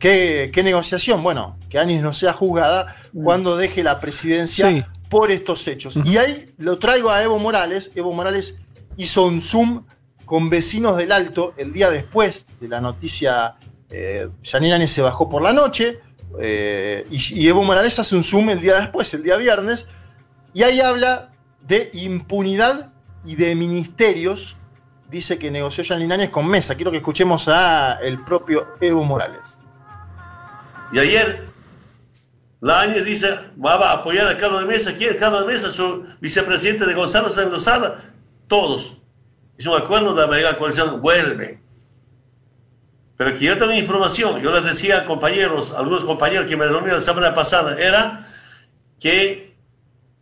[0.00, 1.22] ¿qué, negociación?
[1.22, 5.98] Bueno, que Áñez no sea juzgada cuando deje la presidencia por estos hechos.
[6.04, 7.92] Y ahí lo traigo a Evo Morales.
[7.94, 8.56] Evo Morales
[8.96, 9.84] hizo un Zoom
[10.24, 13.56] con vecinos del Alto el día después de la noticia.
[13.90, 16.00] Eh, Áñez se bajó por la noche.
[16.40, 19.86] Eh, y, y Evo Morales hace un Zoom el día después, el día viernes.
[20.54, 22.92] Y ahí habla de impunidad
[23.24, 24.56] y de ministerios
[25.10, 26.74] dice que negoció Janine Áñez con Mesa.
[26.74, 29.58] Quiero que escuchemos a el propio Evo Morales.
[30.92, 31.44] Y ayer,
[32.60, 34.94] la Áñez dice, va a apoyar a Carlos de Mesa.
[34.96, 35.70] ¿Quién es Carlos de Mesa?
[35.70, 37.66] Su vicepresidente de Gonzalo Sáenz
[38.48, 38.98] Todos.
[39.56, 41.00] Es un acuerdo de la mega coalición.
[41.00, 41.60] Vuelve.
[43.20, 47.00] Pero que yo tengo información, yo les decía a compañeros, algunos compañeros que me reunieron
[47.00, 48.26] la semana pasada, era
[48.98, 49.54] que,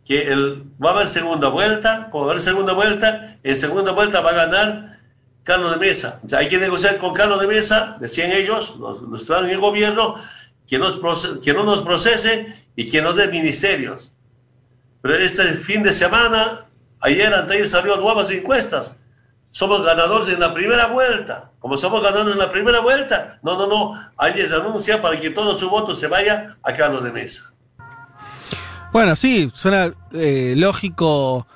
[0.03, 3.93] que el, va a haber segunda vuelta, cuando va a haber segunda vuelta, en segunda
[3.93, 4.99] vuelta va a ganar
[5.43, 6.19] Carlos de Mesa.
[6.37, 10.17] Hay que negociar con Carlos de Mesa, decían ellos, los, los en el gobierno,
[10.69, 10.99] que, nos
[11.43, 14.13] que no nos procese y que nos dé ministerios.
[15.01, 16.67] Pero este fin de semana,
[16.99, 18.99] ayer, antes salió nuevas encuestas.
[19.51, 21.51] Somos ganadores en la primera vuelta.
[21.59, 24.11] Como somos ganadores en la primera vuelta, no, no, no.
[24.17, 27.51] Ayer renuncia para que todo su voto se vaya a Carlos de Mesa.
[28.91, 31.47] Bueno, sí, suena eh, lógico.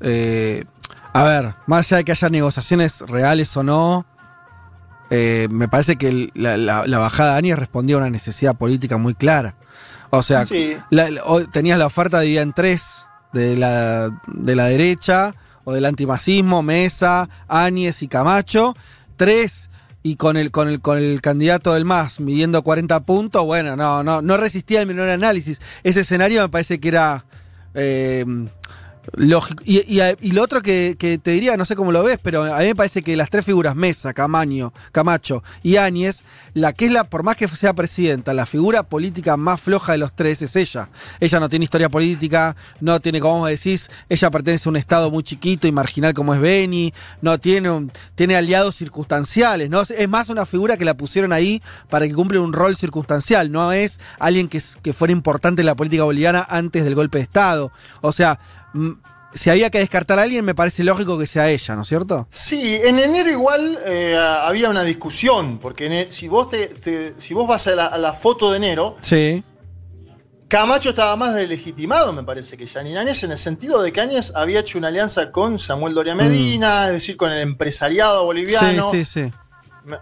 [0.00, 0.64] Eh,
[1.14, 4.04] a ver, más allá de que haya negociaciones reales o no,
[5.10, 9.56] eh, me parece que la, bajada de Áñez respondía a una necesidad política muy clara.
[10.10, 10.46] O sea,
[11.52, 17.28] tenías la oferta dividida en tres de la, de la derecha o del antimacismo, Mesa,
[17.46, 18.74] Áñez y Camacho.
[19.16, 19.68] Tres
[20.02, 24.02] y con el, con el, con el candidato del MAS midiendo 40 puntos, bueno, no,
[24.02, 25.60] no, no resistía el menor análisis.
[25.82, 27.24] Ese escenario me parece que era
[27.74, 28.24] eh,
[29.14, 29.62] Lógico.
[29.64, 32.74] Y, lo otro que, te diría, no sé cómo lo ves, pero a mí me
[32.74, 37.22] parece que las tres figuras, Mesa, Camaño, Camacho y Áñez, la que es la, por
[37.22, 40.88] más que sea presidenta, la figura política más floja de los tres es ella.
[41.20, 45.22] Ella no tiene historia política, no tiene, como decís, ella pertenece a un estado muy
[45.22, 49.82] chiquito y marginal como es Beni, no tiene, tiene aliados circunstanciales, ¿no?
[49.82, 53.72] Es más una figura que la pusieron ahí para que cumpla un rol circunstancial, no
[53.72, 57.72] es alguien que, que fuera importante en la política boliviana antes del golpe de Estado.
[58.00, 58.38] O sea,
[59.32, 62.26] si había que descartar a alguien, me parece lógico que sea ella, ¿no es cierto?
[62.30, 67.46] Sí, en enero igual eh, había una discusión, porque e, si, vos te, si vos
[67.46, 69.42] vas a la, foto de enero, sí.
[70.48, 74.32] Camacho estaba más delegitimado, me parece, que Janine Áñez, en el sentido de que Áñez
[74.34, 76.18] había hecho una alianza con Samuel Doria mm.
[76.18, 78.90] Medina, es decir, con el empresariado boliviano.
[78.90, 79.32] Sí, sí, sí.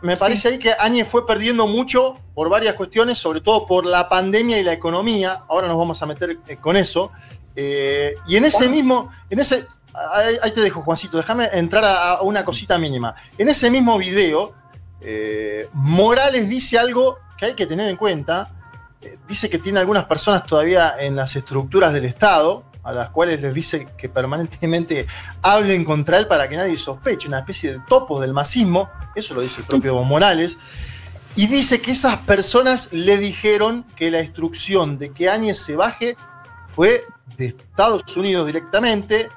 [0.02, 4.08] Me, parece ahí que Áñez fue perdiendo mucho por varias cuestiones, sobre todo por la
[4.08, 5.44] pandemia y la economía.
[5.48, 7.12] Ahora nos vamos a meter eh, con eso.
[7.56, 9.66] Eh, y en ese mismo, en ese,
[10.42, 13.14] ahí, te dejo, Juancito, déjame entrar a, una cosita mínima.
[13.38, 14.52] En ese mismo video,
[15.00, 18.50] eh, Morales dice algo que hay que tener en cuenta.
[19.00, 23.40] Eh, dice que tiene algunas personas todavía en las estructuras del Estado, a las cuales
[23.40, 25.06] les dice que permanentemente
[25.42, 29.40] hablen contra él para que nadie sospeche, una especie de topos del masismo, eso lo
[29.40, 30.58] dice el propio Morales.
[31.34, 36.16] Y dice que esas personas le dijeron que la instrucción de que Áñez se baje
[36.74, 37.04] fue
[37.36, 39.28] de Estados Unidos directamente.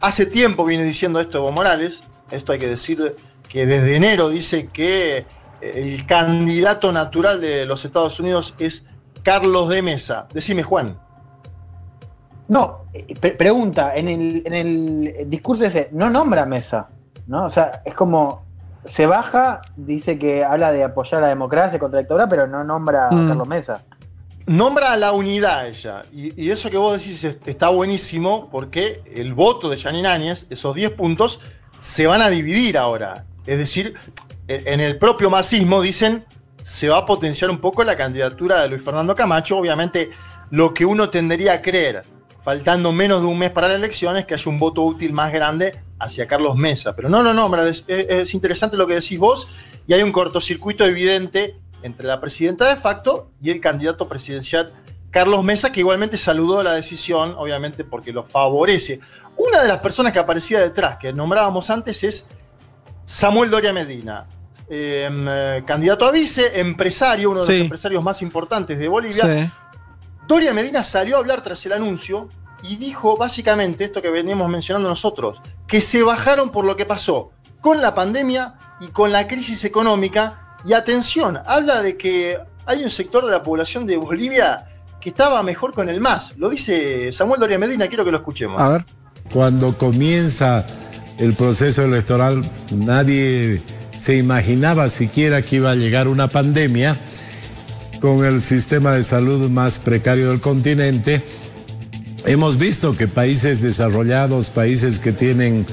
[0.00, 3.16] Hace tiempo viene diciendo esto Evo Morales, esto hay que decir
[3.48, 5.26] que desde enero dice que
[5.60, 8.84] el candidato natural de los Estados Unidos es
[9.22, 10.26] Carlos de Mesa.
[10.32, 10.96] Decime, Juan.
[12.48, 16.88] No, eh, pregunta, en el, discurso ese, no nombra Mesa,
[17.26, 17.44] ¿no?
[17.44, 18.42] O sea, es como,
[18.84, 23.08] se baja, dice que habla de apoyar la democracia contra la dictadura, pero no nombra
[23.08, 23.28] a Mm.
[23.28, 23.84] Carlos Mesa.
[24.50, 26.02] Nombra a la unidad ella.
[26.12, 30.74] Y, eso que vos decís es- está buenísimo porque el voto de Janine Áñez, esos
[30.74, 31.40] 10 puntos,
[31.78, 33.26] se van a dividir ahora.
[33.46, 33.94] Es decir,
[34.48, 36.24] en el propio masismo dicen
[36.64, 39.56] se va a potenciar un poco la candidatura de Luis Fernando Camacho.
[39.56, 40.10] Obviamente,
[40.50, 42.02] lo que uno tendería a creer,
[42.42, 45.32] faltando menos de un mes para la elección, es que haya un voto útil más
[45.32, 46.96] grande hacia Carlos Mesa.
[46.96, 49.46] Pero no, no, no, es interesante lo que decís vos
[49.86, 54.72] y hay un cortocircuito evidente entre la presidenta de facto y el candidato presidencial
[55.10, 59.00] Carlos Mesa, que igualmente saludó la decisión, obviamente porque lo favorece.
[59.36, 62.26] Una de las personas que aparecía detrás, que nombrábamos antes, es
[63.04, 64.26] Samuel Doria Medina,
[64.68, 67.52] eh, eh, candidato a vice, empresario, uno de Sí.
[67.52, 69.24] los empresarios más importantes de Bolivia.
[69.24, 69.50] Sí.
[70.28, 72.28] Doria Medina salió a hablar tras el anuncio
[72.62, 77.32] y dijo básicamente esto que veníamos mencionando nosotros, que se bajaron por lo que pasó
[77.60, 80.49] con la pandemia y con la crisis económica.
[80.64, 84.66] Y atención, habla de que hay un sector de la población de Bolivia
[85.00, 86.34] que estaba mejor con el MAS.
[86.36, 88.60] Lo dice Samuel Doria Medina, quiero que lo escuchemos.
[88.60, 88.84] A ver.
[89.32, 90.66] Cuando comienza
[91.18, 93.62] el proceso electoral, nadie
[93.96, 96.96] se imaginaba siquiera que iba a llegar una pandemia
[98.00, 101.22] con el sistema de salud más precario del continente.
[102.24, 105.66] Hemos visto que países desarrollados, países que tienen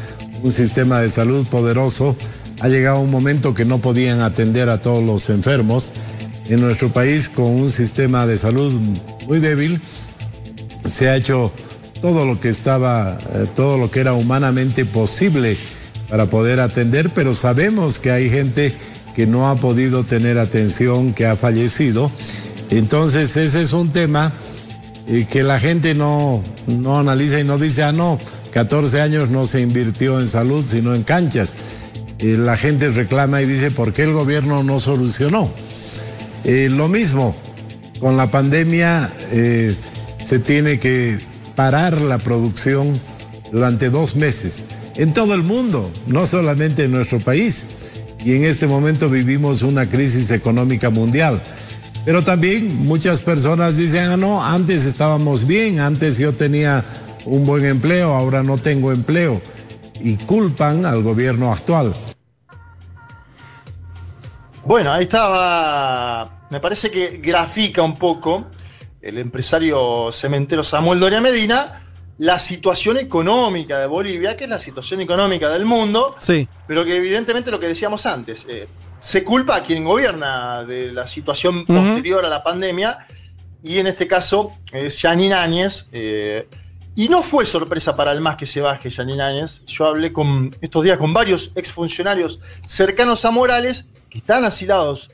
[0.44, 2.16] un sistema de salud poderoso,
[2.60, 5.92] ha llegado un momento que no podían atender a todos los enfermos.
[6.50, 8.80] En nuestro país, con un sistema de salud
[9.28, 9.82] muy débil,
[10.88, 11.52] se ha hecho
[12.02, 15.58] todo lo que estaba, eh, todo lo que era humanamente posible
[16.10, 18.74] para poder atender, pero sabemos que hay gente
[19.16, 22.12] que no ha podido tener atención, que ha fallecido.
[22.70, 24.32] Entonces ese es un tema
[25.08, 28.20] eh, que la gente no, no analiza y no dice, ah, no,
[28.52, 31.56] 14 años no se invirtió en salud, sino en canchas.
[32.20, 35.52] La gente reclama y dice, ¿por qué el gobierno no solucionó?
[36.44, 37.36] Eh, lo mismo,
[38.00, 39.76] con la pandemia eh,
[40.24, 41.20] se tiene que
[41.56, 43.00] parar la producción
[43.52, 44.66] durante dos meses
[44.96, 47.68] en todo el mundo, no solamente en nuestro país.
[48.26, 51.42] Y en este momento vivimos una crisis económica mundial.
[52.04, 56.84] Pero también muchas personas dicen, ah, no, antes estábamos bien, antes yo tenía
[57.26, 59.42] un buen empleo, ahora no tengo empleo.
[60.02, 61.94] Y culpan al gobierno actual.
[64.66, 66.42] Bueno, ahí estaba.
[66.50, 68.48] Me parece que grafica un poco
[69.02, 71.84] el empresario cementero Samuel Doria Medina
[72.20, 76.48] la situación económica de Bolivia, que es la situación económica del mundo, Sí.
[76.68, 78.68] pero que evidentemente lo que decíamos antes, eh,
[78.98, 83.06] se culpa a quien gobierna de la situación posterior a la pandemia,
[83.64, 85.88] y en este caso es Janine Áñez.
[85.92, 86.48] eh,
[86.98, 89.64] y no fue sorpresa para el más que se baje Janine Áñez.
[89.68, 95.12] Yo hablé con, estos días con varios exfuncionarios cercanos a Morales que están asilados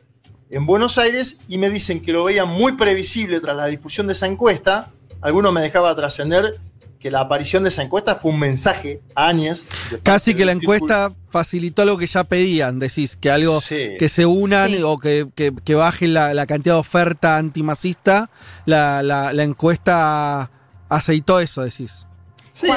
[0.49, 4.13] en Buenos Aires y me dicen que lo veían muy previsible tras la difusión de
[4.13, 4.91] esa encuesta.
[5.21, 6.57] Algunos me dejaba trascender
[7.01, 9.65] que la aparición de esa encuesta fue un mensaje a Áñez.
[10.03, 13.95] Casi que la encuesta facilitó algo que ya pedían, decís, que algo Sí.
[13.99, 14.79] que se unan Sí.
[14.83, 18.29] o que, que- que baje la, la cantidad de oferta antimacista,
[18.65, 20.49] la, la- la encuesta
[20.89, 22.07] aceitó eso, decís.
[22.53, 22.67] Sí,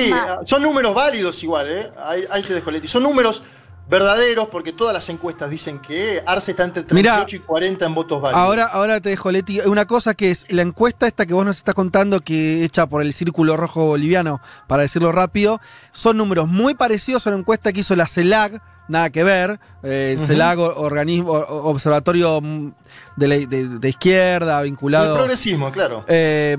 [0.47, 1.93] son números válidos igual, ¿eh?
[2.47, 2.89] Te dejo, Leti.
[2.89, 3.43] Son números
[3.89, 8.21] verdaderos porque todas las encuestas dicen que Arce está entre 38 y 40 en votos
[8.21, 8.43] válidos.
[8.43, 9.61] Ahora, ahora te dejo, Leti.
[9.61, 13.03] Una cosa que es la encuesta esta que vos nos estás contando, que hecha por
[13.03, 15.61] el Círculo Rojo Boliviano, para decirlo rápido,
[15.93, 19.61] son números muy parecidos a la encuesta que hizo la CELAC, nada que ver.
[19.83, 20.17] Eh.
[20.19, 22.73] CELAC, organismo, observatorio mm,
[23.17, 25.15] de, la- de- de izquierda, El vinculado.
[25.17, 26.05] progresismo, claro.
[26.09, 26.57] Eh,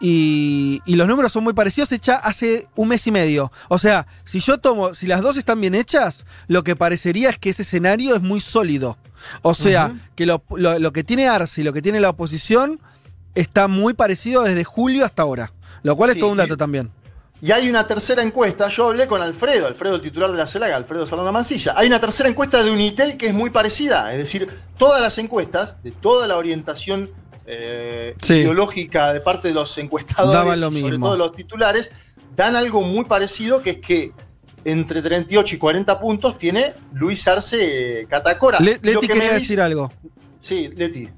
[0.00, 3.52] y, y los números son muy parecidos, hecha hace un mes y medio.
[3.68, 7.38] O sea, si yo tomo, si las dos están bien hechas, lo que parecería es
[7.38, 8.96] que ese escenario es muy sólido.
[9.42, 12.80] O sea, que lo, lo- lo que tiene Arce y lo que tiene la oposición
[13.34, 15.52] está muy parecido desde julio hasta ahora.
[15.82, 16.90] Lo cual Sí, es todo un dato también.
[17.42, 20.72] Y hay una tercera encuesta, yo hablé con Alfredo, Alfredo el titular de la CELAC,
[20.72, 21.72] Alfredo Salona Mancilla.
[21.74, 25.82] Hay una tercera encuesta de Unitel que es muy parecida, es decir, todas las encuestas,
[25.82, 27.08] de toda la orientación
[27.50, 28.34] eh, Sí.
[28.34, 31.90] ideológica de parte de los encuestadores, lo y sobre todo los titulares,
[32.36, 34.12] dan algo muy parecido, que es que
[34.64, 38.60] entre 38 y 40 puntos tiene Luis Arce eh, Catacora.
[38.60, 39.90] Le- Leti quería dice- decir algo.
[40.40, 41.08] Sí, Leti.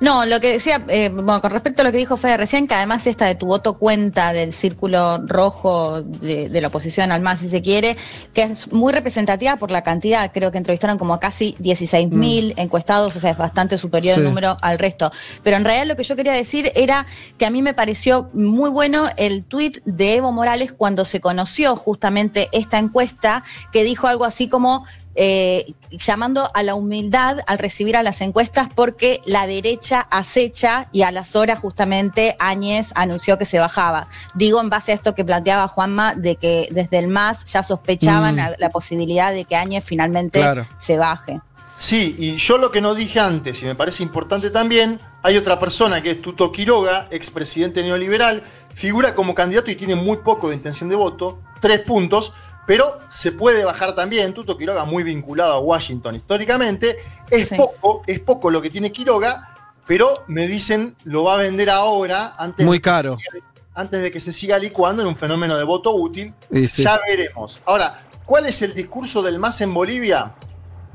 [0.00, 2.74] No, lo que decía, eh, bueno, con respecto a lo que dijo Fede recién, que
[2.74, 7.38] además esta de tu voto cuenta del círculo rojo de, de la oposición al MAS,
[7.38, 7.96] si se quiere,
[8.34, 13.14] que es muy representativa por la cantidad, creo que entrevistaron como casi 16 mil encuestados,
[13.16, 14.28] o sea, es bastante superior el Sí.
[14.28, 15.12] número al resto.
[15.42, 17.06] Pero en realidad lo que yo quería decir era
[17.38, 21.76] que a mí me pareció muy bueno el tuit de Evo Morales cuando se conoció
[21.76, 24.84] justamente esta encuesta, que dijo algo así como
[25.16, 31.02] eh, llamando a la humildad al recibir a las encuestas porque la derecha acecha y
[31.02, 34.08] a las horas justamente Áñez anunció que se bajaba.
[34.34, 38.34] Digo en base a esto que planteaba Juanma, de que desde el MAS ya sospechaban
[38.34, 38.38] Mm.
[38.38, 40.66] la, la posibilidad de que Áñez finalmente Claro.
[40.78, 41.40] se baje.
[41.78, 45.58] Sí, y yo lo que no dije antes, y me parece importante también, hay otra
[45.58, 48.42] persona que es Tuto Quiroga, expresidente neoliberal,
[48.74, 52.32] figura como candidato y tiene muy poco de intención de voto, tres puntos,
[52.66, 54.32] pero se puede bajar también.
[54.34, 56.96] Tuto Quiroga muy vinculado a Washington históricamente.
[57.30, 61.70] Es poco, es poco lo que tiene Quiroga, pero me dicen lo va a vender
[61.70, 63.16] ahora antes Muy de que se caro.
[63.16, 63.44] siga-
[63.76, 66.32] antes de que se siga licuando en un fenómeno de voto útil.
[66.68, 66.84] Sí.
[66.84, 67.58] Ya veremos.
[67.66, 70.32] Ahora, ¿cuál es el discurso del MAS en Bolivia?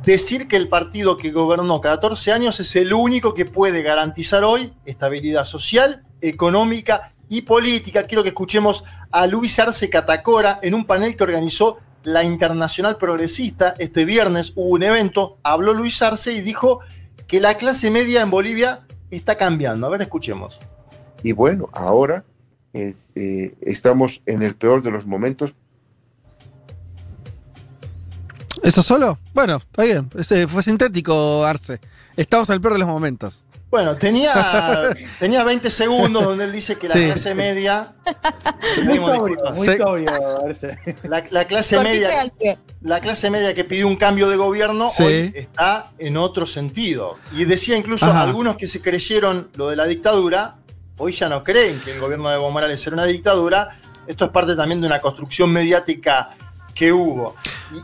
[0.05, 4.71] Decir que el partido que gobernó 14 años es el único que puede garantizar hoy
[4.85, 8.03] estabilidad social, económica y política.
[8.03, 13.75] Quiero que escuchemos a Luis Arce Catacora en un panel que organizó la Internacional Progresista.
[13.77, 16.79] Este viernes hubo un evento, habló Luis Arce y dijo
[17.27, 19.87] que la clase media en Bolivia está cambiando.
[19.87, 20.59] A ver, escuchemos.
[21.23, 22.25] Y bueno, ahora
[22.73, 25.53] eh, eh, estamos en el peor de los momentos.
[28.63, 29.17] ¿Eso solo?
[29.33, 30.09] Bueno, está bien.
[30.17, 31.79] Ese fue sintético, Arce.
[32.17, 33.45] Estamos al peor de los momentos.
[33.69, 34.33] Bueno, tenía,
[35.19, 37.05] tenía 20 segundos donde él dice que la Sí.
[37.05, 37.93] clase media.
[38.83, 40.11] Muy sobrio, muy Se- sobrio.
[41.03, 42.09] La, la clase media.
[42.81, 45.03] La clase media que pidió un cambio de gobierno Sí.
[45.03, 47.17] hoy está en otro sentido.
[47.35, 48.23] Y decía incluso Ajá.
[48.23, 50.55] algunos que se creyeron lo de la dictadura,
[50.97, 53.79] hoy ya no creen que el gobierno de Evo Morales era una dictadura.
[54.07, 56.31] Esto es parte también de una construcción mediática
[56.73, 57.35] que hubo.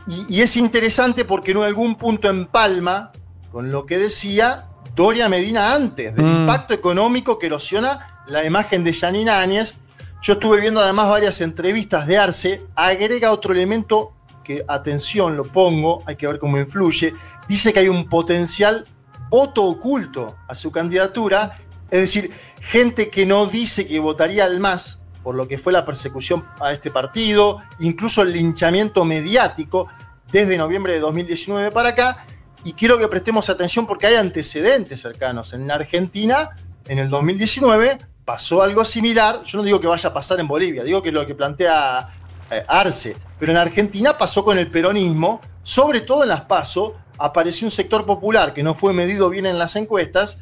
[0.08, 3.12] Y, y- y es interesante porque en algún punto empalma
[3.52, 4.66] con lo que decía
[4.96, 6.40] Doria Medina antes, del Mm.
[6.40, 9.76] impacto económico que erosiona la imagen de Janine Áñez.
[10.22, 16.02] Yo estuve viendo además varias entrevistas de Arce, agrega otro elemento que, atención, lo pongo,
[16.06, 17.12] hay que ver cómo influye,
[17.46, 18.86] dice que hay un potencial
[19.28, 21.58] voto oculto a su candidatura,
[21.90, 22.30] es decir,
[22.62, 26.72] gente que no dice que votaría al MAS por lo que fue la persecución a
[26.72, 29.88] este partido, incluso el linchamiento mediático
[30.32, 32.24] desde noviembre de 2019 para acá,
[32.66, 35.52] y quiero que prestemos atención porque hay antecedentes cercanos.
[35.52, 36.56] En Argentina,
[36.88, 39.42] en el 2019, pasó algo similar.
[39.44, 42.08] Yo no digo que vaya a pasar en Bolivia, digo que es lo que plantea
[42.50, 43.16] eh, Arce.
[43.38, 48.04] Pero en Argentina pasó con el peronismo, sobre todo en las PASO, apareció un sector
[48.04, 50.40] popular que no fue medido bien en las encuestas,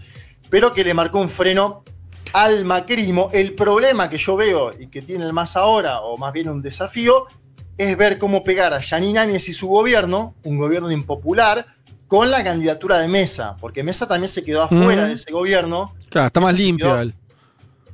[0.48, 1.84] pero que le marcó un freno
[2.32, 3.28] al macrismo.
[3.34, 6.62] El problema que yo veo y que tiene el más ahora, o más bien un
[6.62, 7.26] desafío,
[7.76, 11.66] es ver cómo pegar a Yanine Áñez y su gobierno, un gobierno impopular,
[12.06, 15.94] con la candidatura de Mesa, porque Mesa también se quedó afuera de ese gobierno.
[16.10, 17.14] Claro, está más limpio él.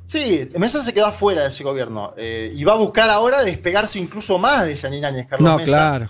[0.07, 3.97] Sí, Mesa se quedó afuera de ese gobierno eh, y va a buscar ahora despegarse
[3.97, 5.65] incluso más de Yanine Áñez, Carlos No, Mesa.
[5.71, 6.07] claro.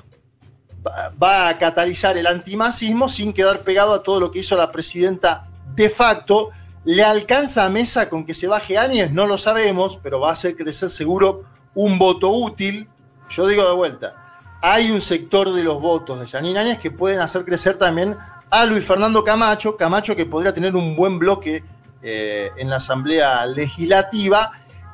[0.86, 4.72] Va- Va a catalizar el antimasismo sin quedar pegado a todo lo que hizo la
[4.72, 6.50] presidenta de facto.
[6.84, 9.12] ¿Le alcanza a Mesa con que se baje Áñez?
[9.12, 11.44] No lo sabemos, pero va a hacer crecer seguro
[11.76, 12.90] un voto útil.
[13.30, 14.21] Yo digo de vuelta,
[14.62, 18.16] hay un sector de los votos de Yanine Áñez que pueden hacer crecer también
[18.50, 21.64] a Luis Fernando Camacho, Camacho que podría tener un buen bloque
[22.04, 24.52] eh, en la Asamblea Legislativa,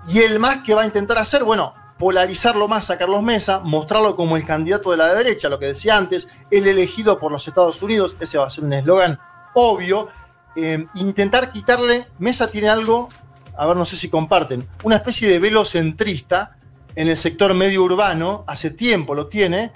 [0.07, 4.15] y el más que va a intentar hacer, bueno, polarizarlo más a Carlos Mesa, mostrarlo
[4.15, 7.81] como el candidato de la derecha, lo que decía antes, el elegido por los Estados
[7.81, 9.19] Unidos, ese va a ser un eslogan
[9.53, 10.07] obvio,
[10.55, 13.09] eh, intentar quitarle, Mesa tiene algo,
[13.57, 16.56] a ver, no sé si comparten, una especie de velo centrista
[16.97, 19.71] en el sector medio urbano, hace tiempo lo tiene,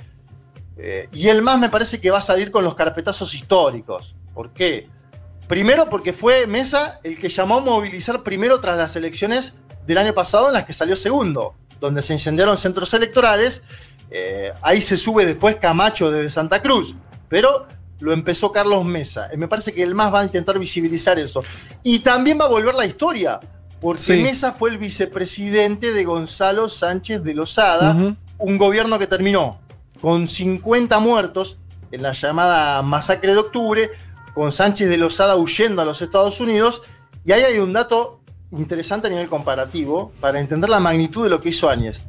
[0.75, 4.15] eh, y el más me parece que va a salir con los carpetazos históricos.
[4.33, 4.87] ¿Por qué?
[5.47, 9.53] Primero porque fue Mesa el que llamó a movilizar primero tras las elecciones
[9.85, 13.63] del año pasado en las que salió segundo, donde se incendiaron centros electorales.
[14.09, 16.95] Eh, ahí se sube después Camacho desde Santa Cruz,
[17.29, 17.67] pero
[17.99, 19.29] lo empezó Carlos Mesa.
[19.37, 21.43] Me parece que el más va a intentar visibilizar eso.
[21.83, 23.39] Y también va a volver la historia,
[23.81, 24.23] porque Sí.
[24.23, 29.59] Mesa fue el vicepresidente de Gonzalo Sánchez de Lozada, un gobierno que terminó
[29.99, 31.57] con 50 muertos
[31.91, 33.91] en la llamada masacre de octubre,
[34.33, 36.81] con Sánchez de Lozada huyendo a los Estados Unidos,
[37.25, 41.41] y ahí hay un dato interesante a nivel comparativo para entender la magnitud de lo
[41.41, 42.01] que hizo Áñez.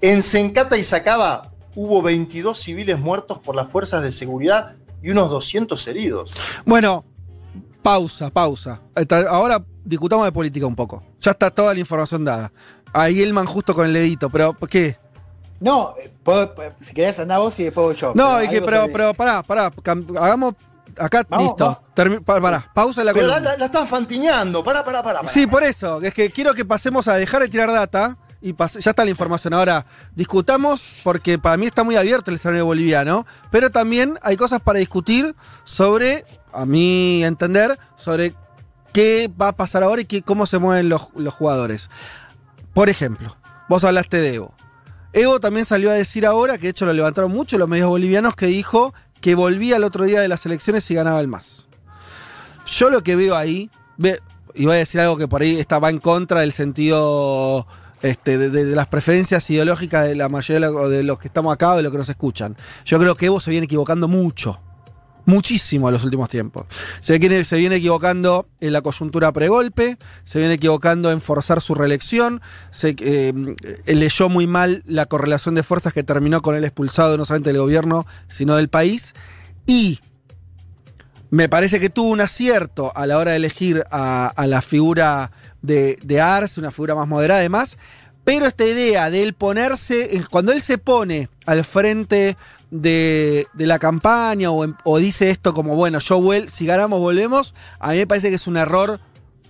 [0.00, 5.30] En Sencata y Sacaba hubo 22 civiles muertos por las fuerzas de seguridad y unos
[5.30, 6.32] 200 heridos.
[6.64, 7.04] Bueno,
[7.90, 8.80] pausa, pausa.
[9.30, 11.04] Ahora discutamos de política un poco.
[11.20, 12.50] Ya está toda la información dada.
[12.92, 14.96] Ahí Elman justo con el dedito, pero ¿qué?
[15.60, 18.12] No, eh, puedo- si querés andar vos y después yo.
[18.16, 19.70] No, es que, pero, pero pará, pará.
[20.20, 20.54] Hagamos.
[20.98, 21.78] Acá, Vamos, listo.
[21.96, 22.20] vamos.
[22.24, 25.20] Pará, pausa la Pero la, la- la están fantineando, pará, pará, pará.
[25.20, 25.28] pará.
[25.32, 26.00] Sí, por eso.
[26.02, 29.54] Es que quiero que pasemos a dejar de tirar data y ya está la información.
[29.54, 34.60] Ahora, discutamos, porque para mí está muy abierto el escenario boliviano, pero también hay cosas
[34.60, 35.34] para discutir
[35.64, 36.24] sobre,
[36.56, 38.34] a mi entender, sobre
[38.92, 41.90] qué va a pasar ahora y qué- cómo se mueven los, los jugadores.
[42.74, 43.36] Por ejemplo,
[43.68, 44.54] vos hablaste de Evo.
[45.12, 48.34] Evo también salió a decir ahora, que de hecho lo levantaron mucho los medios bolivianos,
[48.36, 51.66] que dijo que volvía el otro día de las elecciones y ganaba el MAS.
[52.66, 54.20] Yo lo que veo ahí, ve-
[54.54, 57.66] y voy a decir algo que por ahí está, va en contra del sentido
[58.02, 61.76] este, de, de- las preferencias ideológicas de la mayoría de los que estamos acá o
[61.76, 62.56] de los que nos escuchan.
[62.84, 64.60] Yo creo que Evo se viene equivocando mucho.
[65.26, 66.66] Muchísimo en los últimos tiempos.
[67.00, 71.74] Se viene, se viene equivocando en la coyuntura pregolpe, se viene equivocando en forzar su
[71.74, 72.40] reelección,
[72.70, 73.32] se eh,
[73.86, 77.50] eh, leyó muy mal la correlación de fuerzas que terminó con el expulsado no solamente
[77.52, 79.14] del gobierno, sino del país.
[79.66, 79.98] Y
[81.30, 85.98] me parece que tuvo un acierto a la hora de elegir a, la figura de,
[86.04, 87.76] de Arce, una figura más moderada además,
[88.26, 92.36] pero esta idea de él ponerse, cuando él se pone al frente
[92.82, 97.98] de, la campaña o, dice esto como, bueno, yo vuel si ganamos volvemos, a mí
[97.98, 99.00] me parece que es un error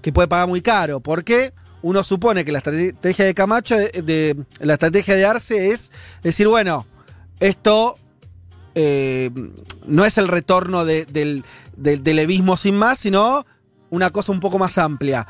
[0.02, 1.00] que puede pagar muy caro.
[1.00, 5.92] porque Uno supone que la estrategia de Camacho, de, de- la estrategia de Arce es
[6.22, 6.86] decir, bueno,
[7.40, 7.96] esto
[8.74, 9.30] eh,
[9.86, 11.44] no es el retorno de- del,
[11.76, 12.02] del,
[12.56, 13.44] sin más, sino
[13.90, 15.26] una cosa un poco más amplia.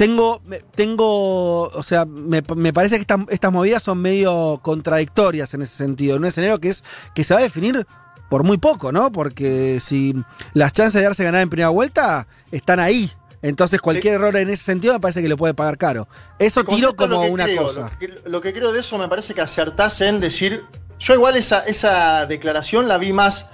[0.00, 0.40] Tengo,
[0.74, 5.76] tengo, o sea, me, me parece que estas- estas movidas son medio contradictorias en ese
[5.76, 6.16] sentido.
[6.16, 6.82] En un escenario que es
[7.14, 7.86] que se va a definir
[8.30, 9.12] por muy poco, ¿no?
[9.12, 10.14] Porque si
[10.54, 13.12] las chances de darse ganar en primera vuelta están ahí.
[13.42, 16.08] Entonces cualquier error en ese sentido me parece que lo puede pagar caro.
[16.38, 17.90] Eso tiro como una creo, cosa.
[17.92, 20.64] Lo que, lo que creo de eso me parece que acertás en decir.
[20.98, 23.50] Yo, igual, esa, esa declaración la vi más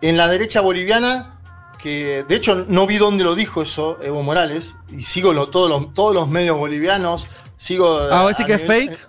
[0.00, 1.35] en la derecha boliviana,
[1.82, 5.68] que de hecho no vi dónde lo dijo eso Evo Morales, y sigo lo- todos,
[5.70, 7.26] los, todos los medios bolivianos.
[7.56, 8.00] Sigo.
[8.10, 9.08] Ah, ¿vos a decís que es fake?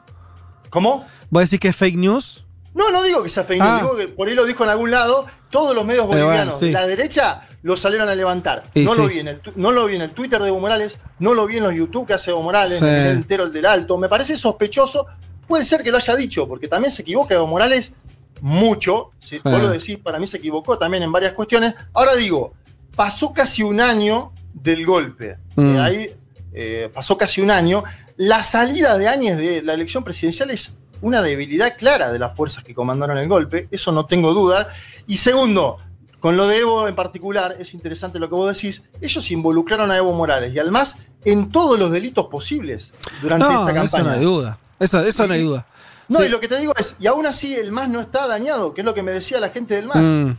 [0.69, 1.05] ¿Cómo?
[1.29, 2.45] ¿Vos decís que es fake news?
[2.73, 3.79] No, no digo que sea fake news, Ah.
[3.81, 5.25] digo que por ahí lo dijo en algún lado.
[5.49, 6.65] Todos los medios Eh, bueno, bolivianos sí.
[6.67, 8.63] de la derecha lo salieron a levantar.
[8.73, 10.99] Y no, lo vi en el, no lo vi en el Twitter de Evo Morales,
[11.19, 12.85] no lo vi en los YouTube que hace Evo Morales, Sí.
[12.85, 13.97] en el entero el del Alto.
[13.97, 15.07] Me parece sospechoso.
[15.47, 17.93] Puede ser que lo haya dicho, porque también se equivoca Evo Morales
[18.41, 19.11] mucho.
[19.19, 19.41] Si Sí.
[19.43, 21.73] vos lo decís, para mí se equivocó también en varias cuestiones.
[21.93, 22.53] Ahora digo,
[22.95, 25.37] pasó casi un año del golpe.
[25.55, 25.75] Mm.
[25.75, 26.15] Eh, ahí
[26.53, 27.83] eh, pasó casi un año.
[28.15, 32.63] La salida de Áñez de la elección presidencial es una debilidad clara de las fuerzas
[32.63, 34.69] que comandaron el golpe, eso no tengo duda.
[35.05, 35.77] Y segundo,
[36.19, 39.97] con lo de Evo en particular, es interesante lo que vos decís, ellos involucraron a
[39.97, 43.83] Evo Morales y al MAS en todos los delitos posibles durante No, esta campaña.
[43.83, 44.57] eso no hay duda.
[44.79, 45.67] Eso, eso no hay duda.
[46.09, 46.25] No, Sí.
[46.25, 48.81] y lo que te digo es, y aún así el MAS no está dañado, que
[48.81, 49.97] es lo que me decía la gente del MAS.
[50.01, 50.31] Mm.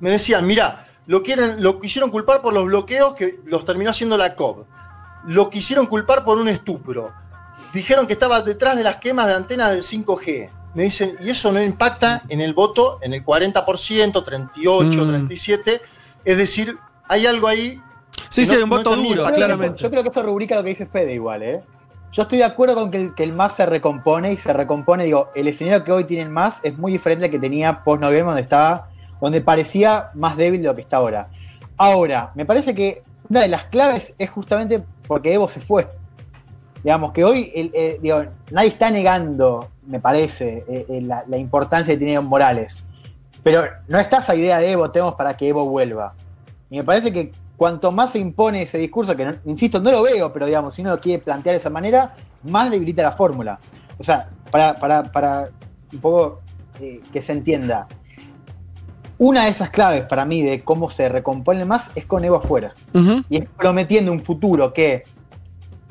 [0.00, 4.16] Me decían, mira, lo, quieren, lo quisieron culpar por los bloqueos que los terminó haciendo
[4.16, 4.66] la COP.
[5.26, 7.12] Lo quisieron culpar por un estupro.
[7.72, 10.50] Dijeron que estaba detrás de las quemas de antenas del 5G.
[10.74, 15.08] Me dicen, y eso no impacta en el voto, en el 40%, 38, Mm.
[15.08, 15.80] 37.
[16.24, 16.76] Es decir,
[17.08, 17.80] hay algo ahí.
[18.28, 19.16] Sí, sí, un voto duro, de impactar.
[19.16, 19.82] Yo creo que claramente.
[19.82, 21.60] Yo creo que eso rubrica lo que dice Fede igual, ¿eh?
[22.16, 25.28] Yo estoy de acuerdo con que el, que MAS se recompone y se recompone, digo,
[25.34, 28.40] el escenario que hoy tiene el MAS es muy diferente al que tenía post-noviembre, donde
[28.40, 28.88] estaba,
[29.20, 31.28] donde parecía más débil de lo que está ahora.
[31.76, 35.88] Ahora, me parece que una de las claves es justamente porque Evo se fue.
[36.82, 37.70] Digamos que hoy,
[38.00, 42.82] digo, nadie está negando, me parece, eh, eh, la, importancia que tiene Morales.
[43.42, 46.14] Pero no está esa idea de Evo, tenemos para que Evo vuelva.
[46.70, 50.02] Y me parece que cuanto más se impone ese discurso, que no- insisto, no lo
[50.02, 53.58] veo, pero digamos, si uno lo quiere plantear de esa manera, más debilita la fórmula.
[53.98, 55.48] O sea, para, para, para
[55.92, 56.40] un poco
[56.80, 57.86] eh, que se entienda,
[59.18, 62.72] una de esas claves para mí de cómo se recompone más es con Evo afuera.
[63.30, 65.04] Y es prometiendo un futuro que,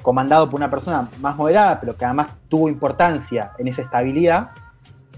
[0.04, 4.52] comandado por una persona más moderada, pero que además tuvo importancia en esa estabilidad,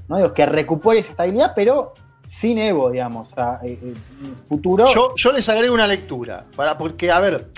[0.07, 0.15] ¿no?
[0.15, 1.93] Digo, que recupere esa estabilidad, pero
[2.27, 3.31] sin Evo, digamos,
[3.63, 3.93] eh, eh,
[4.47, 4.85] futuro.
[5.15, 7.49] Yo, les agrego una lectura, para, porque, a ver,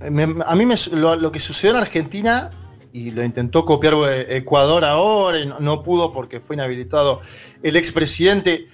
[0.00, 2.50] a mí me- lo, que sucedió en Argentina,
[2.92, 3.94] y lo intentó copiar
[4.28, 7.20] Ecuador ahora, y no, no pudo porque fue inhabilitado
[7.62, 8.68] el expresidente.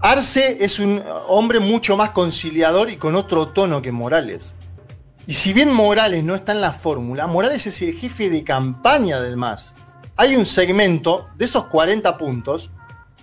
[0.00, 4.54] Arce es un hombre mucho más conciliador y con otro tono que Morales.
[5.26, 9.20] Y si bien Morales no está en la fórmula, Morales es el jefe de campaña
[9.20, 9.74] del MAS.
[10.16, 12.70] Hay un segmento de esos 40 puntos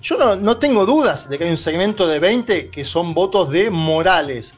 [0.05, 3.49] yo no, no tengo dudas de que hay un segmento de 20 que son votos
[3.49, 4.53] de Morales.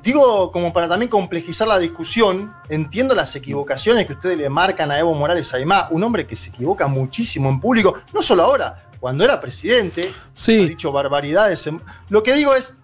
[0.00, 5.00] Digo, como para también complejizar la discusión, entiendo las equivocaciones que ustedes le marcan a
[5.00, 9.24] Evo Morales Aymá, un hombre que se equivoca muchísimo en público, no solo ahora, cuando
[9.24, 11.68] era presidente, ha dicho barbaridades.
[12.08, 12.76] Lo que digo es,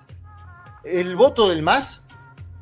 [0.83, 2.03] el voto del MAS,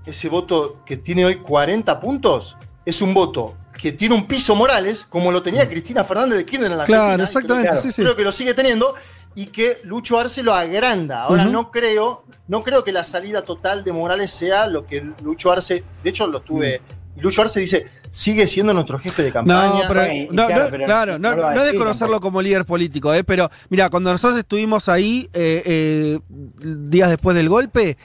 [0.04, 5.06] ese voto que tiene hoy 40 puntos, es un voto que tiene un piso Morales,
[5.08, 8.02] como lo tenía Cristina Fernández de Kirchner en la Claro, Argentina, exactamente, creo, sí, sí.
[8.02, 8.94] creo que lo sigue teniendo,
[9.34, 11.22] y que Lucho Arce lo agranda.
[11.22, 15.50] Ahora no creo, no creo que la salida total de Morales sea lo que Lucho
[15.50, 16.82] Arce, de hecho lo tuve,
[17.16, 19.68] Lucho Arce dice, sigue siendo nuestro jefe de campaña.
[19.68, 23.50] No, pero, no, no, claro, no, no es de conocerlo como líder político, eh, pero
[23.68, 26.18] mira, cuando nosotros estuvimos ahí eh, eh,
[26.58, 27.96] días después del golpe,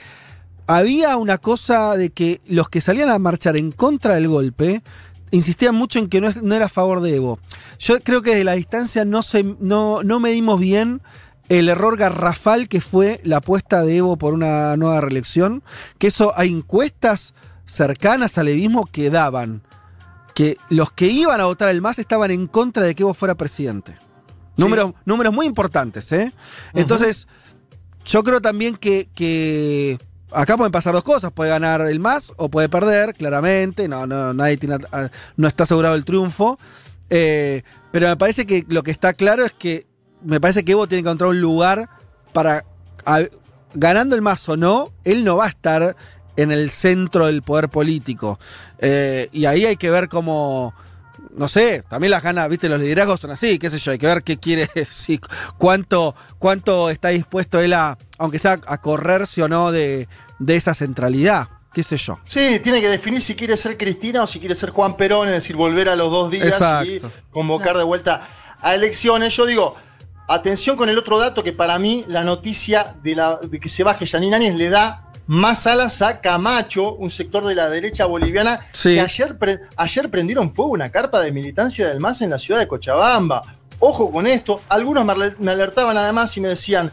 [0.66, 4.82] había una cosa de que los que salían a marchar en contra del golpe
[5.30, 7.38] insistían mucho en que no, es- no era a favor de Evo.
[7.78, 11.02] Yo creo que desde la distancia no, se, no, no medimos bien
[11.48, 15.62] el error garrafal que fue la apuesta de Evo por una nueva reelección,
[15.98, 17.34] que eso hay encuestas
[17.66, 19.62] cercanas al evismo que daban
[20.34, 23.34] que los que iban a votar el MAS estaban en contra de que Evo fuera
[23.36, 23.96] presidente.
[24.56, 26.32] Números, números muy importantes, ¿eh?
[26.74, 27.26] Entonces,
[28.04, 29.98] yo creo también que, que
[30.36, 31.32] acá pueden pasar dos cosas.
[31.32, 33.88] Puede ganar el MAS o puede perder, claramente.
[33.88, 36.58] No, no, nadie tiene, ah, no está asegurado el triunfo.
[37.10, 39.86] Eh, pero me parece que lo que está claro es que
[40.22, 41.88] me parece que Evo tiene que encontrar un lugar
[42.32, 42.64] para.
[43.74, 45.96] ganando el MAS o no, él no va a estar
[46.36, 48.38] en el centro del poder político.
[48.78, 50.74] Eh, y ahí hay que ver cómo.
[51.34, 54.06] No sé, también las ganas, viste, los liderazgos son así, qué sé yo, hay que
[54.06, 55.20] ver qué quiere, sí,
[55.58, 60.08] cuánto, cuánto está dispuesto él a, aunque sea a correrse o no de,
[60.38, 62.18] de esa centralidad, qué sé yo.
[62.26, 65.34] Sí, tiene que definir si quiere ser Cristina o si quiere ser Juan Perón, es
[65.34, 66.86] decir, volver a los dos días Exacto.
[66.90, 67.00] y
[67.30, 68.26] convocar de vuelta
[68.60, 69.34] a elecciones.
[69.36, 69.76] Yo digo,
[70.28, 73.82] atención con el otro dato que para mí la noticia de, la, de que se
[73.84, 78.60] baje Janine Áñez le da más alas a Camacho, un sector de la derecha boliviana,
[78.72, 78.94] Sí.
[78.94, 82.60] que ayer, pre- ayer prendieron fuego una carpa de militancia del MAS en la ciudad
[82.60, 83.42] de Cochabamba.
[83.80, 85.04] Ojo con esto, algunos
[85.38, 86.92] me alertaban además y me decían,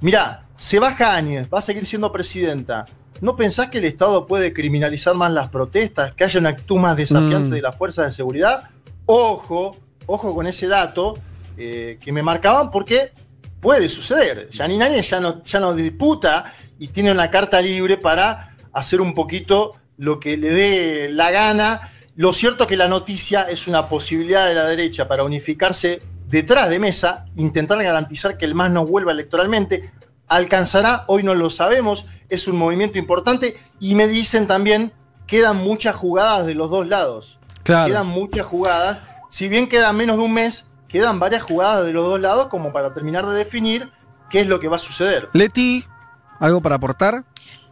[0.00, 2.84] mirá, se baja Áñez, va a seguir siendo presidenta.
[3.20, 6.96] ¿No pensás que el Estado puede criminalizar más las protestas, que haya una actitud más
[6.96, 7.52] desafiante Mm.
[7.52, 8.68] de las fuerzas de seguridad?
[9.06, 9.76] Ojo,
[10.06, 11.14] ojo con ese dato
[11.56, 13.12] eh, que me marcaban porque
[13.60, 14.48] puede suceder.
[14.52, 19.14] Janine Áñez ya no, ya no disputa y tiene una carta libre para hacer un
[19.14, 21.92] poquito lo que le dé la gana.
[22.16, 26.68] Lo cierto es que la noticia es una posibilidad de la derecha para unificarse detrás
[26.68, 29.92] de mesa, intentar garantizar que el MAS no vuelva electoralmente.
[30.34, 31.04] ¿Alcanzará?
[31.06, 32.06] Hoy no lo sabemos.
[32.28, 33.56] Es un movimiento importante.
[33.78, 34.92] Y me dicen también,
[35.28, 37.38] quedan muchas jugadas de los dos lados.
[37.62, 37.86] Claro.
[37.86, 38.98] Quedan muchas jugadas.
[39.30, 42.72] Si bien queda menos de un mes, quedan varias jugadas de los dos lados como
[42.72, 43.92] para terminar de definir
[44.28, 45.28] qué es lo que va a suceder.
[45.34, 45.84] Leti,
[46.40, 47.22] ¿algo para aportar?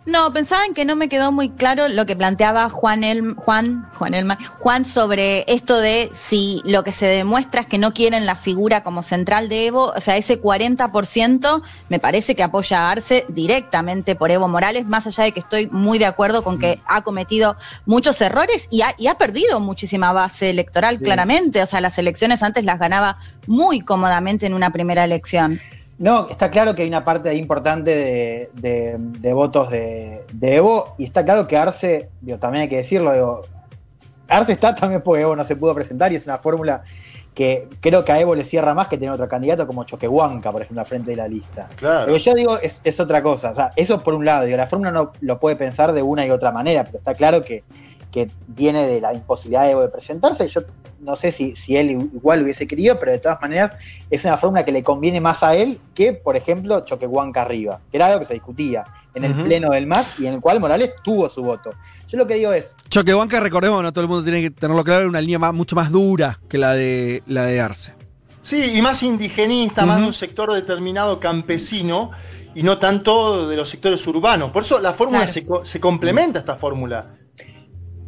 [0.05, 3.89] No, pensaba en que no me quedó muy claro lo que planteaba Juan El, Juan,
[3.95, 8.27] Juan Elma, Juan sobre esto de si lo que se demuestra es que no quieren
[8.27, 12.91] la figura como central de Evo, o sea, ese 40% me parece que apoya a
[12.91, 16.81] Arce directamente por Evo Morales, más allá de que estoy muy de acuerdo con que
[16.87, 17.57] ha cometido
[17.87, 21.05] muchos errores y ha, y ha perdido muchísima base electoral, Sí.
[21.05, 25.61] claramente, o sea, las elecciones antes las ganaba muy cómodamente en una primera elección.
[26.03, 30.95] No, está claro que hay una parte importante de, de- de votos de, de Evo
[30.99, 33.43] y está claro que Arce, digo, también hay que decirlo, digo,
[34.29, 36.83] Arce está también porque Evo no se pudo presentar y es una fórmula
[37.35, 40.63] que creo que a Evo le cierra más que tener otro candidato como Choquehuanca, por
[40.63, 41.69] ejemplo, al frente de la lista.
[41.77, 42.09] Claro.
[42.09, 43.53] Lo que yo digo es, es otra cosa.
[43.53, 46.27] O sea, eso por un lado, digo, la fórmula no lo puede pensar de una
[46.27, 47.63] y otra manera, pero está claro que,
[48.13, 50.47] que viene de la imposibilidad de presentarse.
[50.47, 50.61] Yo
[51.01, 53.73] no sé si, si él igual hubiese querido, pero de todas maneras
[54.11, 57.97] es una fórmula que le conviene más a él que, por ejemplo, Choquehuanca arriba, que
[57.97, 58.85] era algo que se discutía
[59.15, 61.71] en el pleno del MAS y en el cual Morales tuvo su voto.
[62.07, 65.09] Yo lo que digo es, Choquehuanca, recordemos, no todo el mundo tiene que tenerlo claro,
[65.09, 67.95] una línea más- mucho más dura que la de, la de Arce.
[68.43, 72.11] Sí, y más indigenista, más de un sector determinado campesino
[72.55, 74.51] y no tanto de los sectores urbanos.
[74.51, 75.65] Por eso la fórmula Claro.
[75.65, 77.07] se, se complementa esta fórmula.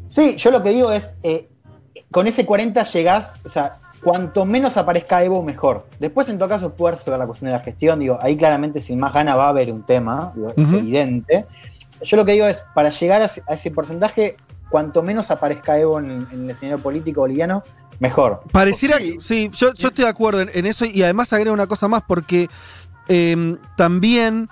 [0.08, 1.48] Sí, yo lo que digo es, eh,
[2.10, 5.86] con ese 40 llegás, o sea, cuanto menos aparezca Evo, mejor.
[5.98, 7.98] Después, en todo caso, puede resolver la cuestión de la gestión.
[7.98, 11.46] Digo, ahí claramente, sin más gana, va a haber un tema, digo, es evidente.
[12.02, 14.36] Yo lo que digo es, para llegar a ese, a ese porcentaje,
[14.68, 17.62] cuanto menos aparezca Evo en, en el escenario político boliviano,
[17.98, 18.42] mejor.
[18.52, 21.88] Pareciera, sí, yo, yo estoy de acuerdo en, en eso y además agrego una cosa
[21.88, 22.48] más porque
[23.08, 24.48] eh, también,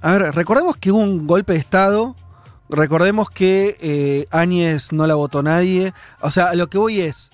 [0.00, 2.16] a ver, recordemos que hubo un golpe de Estado,
[2.68, 7.30] recordemos que eh, Áñez no la votó nadie, o sea, lo que voy es,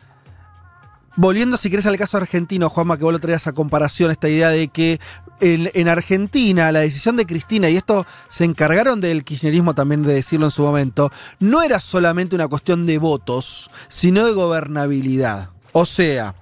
[1.16, 4.50] volviendo si querés al caso argentino, Juanma, que vos lo traías a comparación, esta idea
[4.50, 5.00] de que
[5.40, 10.14] en, en Argentina la decisión de Cristina, y esto se encargaron del kirchnerismo también de
[10.14, 15.50] decirlo en su momento, no era solamente una cuestión de votos, sino de gobernabilidad.
[15.72, 16.34] O sea,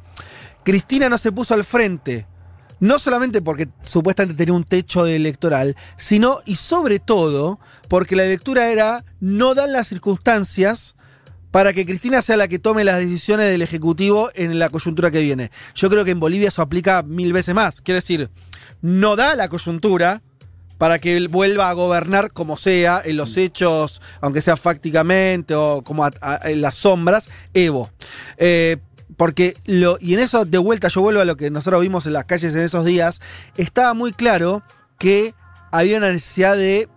[0.64, 2.26] Cristina no se puso al frente,
[2.80, 8.68] no solamente porque supuestamente tenía un techo electoral, sino y sobre todo porque la lectura
[8.70, 10.96] era no dan las circunstancias
[11.50, 15.20] para que Cristina sea la que tome las decisiones del Ejecutivo en la coyuntura que
[15.20, 15.50] viene.
[15.74, 17.80] Yo creo que en Bolivia eso aplica mil veces más.
[17.80, 18.30] Quiere decir,
[18.82, 20.22] no da la coyuntura
[20.78, 25.82] para que él vuelva a gobernar como sea, en los hechos, aunque sea fácticamente o
[25.82, 27.90] como a- a- en las sombras, Evo.
[28.38, 28.78] Eh,
[29.20, 32.14] porque lo, y en eso de vuelta yo vuelvo a lo que nosotros vimos en
[32.14, 33.20] las calles en esos días,
[33.58, 34.62] estaba muy claro
[34.96, 35.34] que
[35.70, 36.88] había una necesidad de,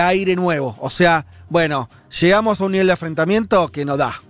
[0.00, 0.76] aire nuevo.
[0.80, 1.88] O sea, bueno,
[2.20, 4.20] llegamos a un nivel de afrentamiento que no da.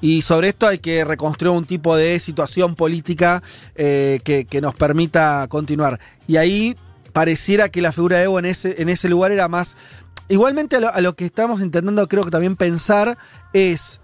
[0.00, 3.42] Y sobre esto hay que reconstruir un tipo de situación política
[3.74, 5.98] eh, que, nos permita continuar.
[6.28, 6.76] Y ahí
[7.12, 9.76] pareciera que la figura de Evo en ese, en ese lugar era más...
[10.28, 13.18] Igualmente a lo, a lo que estamos intentando creo que también pensar
[13.52, 14.00] es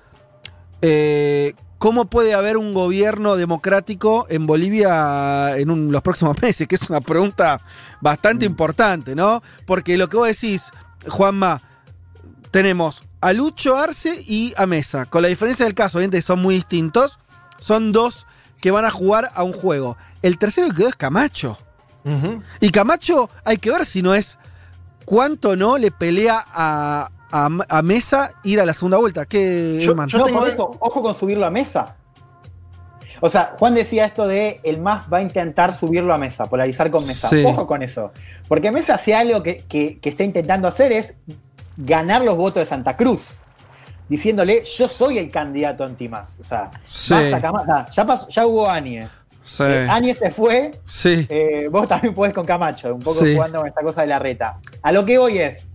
[0.82, 6.74] eh, cómo puede haber un gobierno democrático en Bolivia en un- los próximos meses, que
[6.76, 7.60] es una pregunta
[8.00, 9.42] bastante importante, ¿no?
[9.66, 10.70] Porque lo que vos decís,
[11.08, 11.62] Juanma,
[12.50, 15.06] tenemos a Lucho Arce y a Mesa.
[15.06, 17.18] Con la diferencia del caso, obviamente son muy distintos.
[17.58, 18.26] Son dos
[18.60, 19.96] que van a jugar a un juego.
[20.22, 21.58] El tercero que quedó es Camacho.
[22.60, 24.38] Y Camacho, hay que ver si no es
[25.04, 29.26] cuánto no le pelea a, a- a Mesa ir a la segunda vuelta.
[29.26, 30.08] ¿Qué, Elman?
[30.12, 31.96] No, por eso, ojo con subirlo a mesa.
[33.20, 36.90] O sea, Juan decía esto de el MAS va a intentar subirlo a mesa, polarizar
[36.90, 37.28] con mesa.
[37.30, 37.42] Sí.
[37.46, 38.12] Ojo con eso.
[38.46, 41.14] Porque Mesa hace algo que, que- que está intentando hacer es
[41.78, 43.40] ganar los votos de Santa Cruz.
[44.08, 46.38] Diciéndole, yo soy el candidato anti-MAS.
[46.40, 47.14] O sea, Sí.
[47.14, 49.08] basta, ya, pasó- ya hubo Áñez.
[49.42, 49.62] Sí.
[49.64, 51.26] Eh, Áñez se fue, Sí.
[51.28, 53.34] eh, vos también podés con Camacho, un poco Sí.
[53.34, 54.58] jugando con esta cosa de la reta.
[54.82, 55.66] A lo que voy es,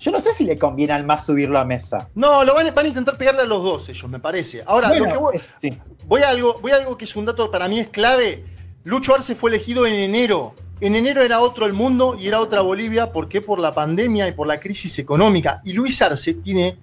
[0.00, 2.08] yo no sé si le conviene al MAS subirlo a mesa.
[2.16, 4.62] No, lo van, a- van a intentar pegarle a los dos ellos, me parece.
[4.66, 5.78] Ahora, Bueno, lo que voy, es- sí.
[6.06, 8.44] voy a algo, voy a algo que es un dato para mí es clave.
[8.84, 10.54] Lucho Arce fue elegido en enero.
[10.80, 13.12] En enero era otro el mundo y era otra Bolivia.
[13.12, 13.42] ¿Por qué?
[13.42, 15.60] Por la pandemia y por la crisis económica.
[15.64, 16.78] Y Luis Arce tiene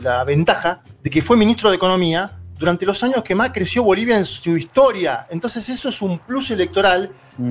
[0.00, 4.16] la ventaja de que fue ministro de Economía durante los años que más creció Bolivia
[4.16, 5.26] en su historia.
[5.28, 7.10] Entonces eso es un plus electoral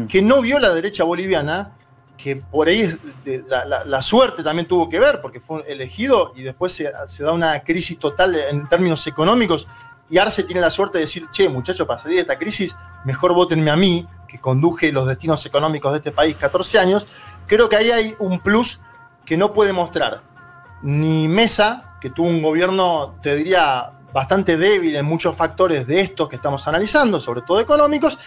[0.10, 1.78] que no vio la derecha boliviana,
[2.18, 2.98] que por ahí
[3.48, 7.60] la suerte también tuvo que ver, porque fue elegido y después se, se da una
[7.62, 9.68] crisis total en términos económicos.
[10.10, 13.34] Y Arce tiene la suerte de decir, che, muchachos, para salir de esta crisis, mejor
[13.34, 17.08] votenme a mí, que conduje los destinos económicos de este país 14 años.
[17.48, 18.80] Creo que ahí hay un plus
[19.26, 20.22] que no puede mostrar
[20.82, 26.30] ni Mesa, que tuvo un gobierno, te diría, bastante débil en muchos factores de estos
[26.30, 28.20] que estamos analizando, sobre todo económicos,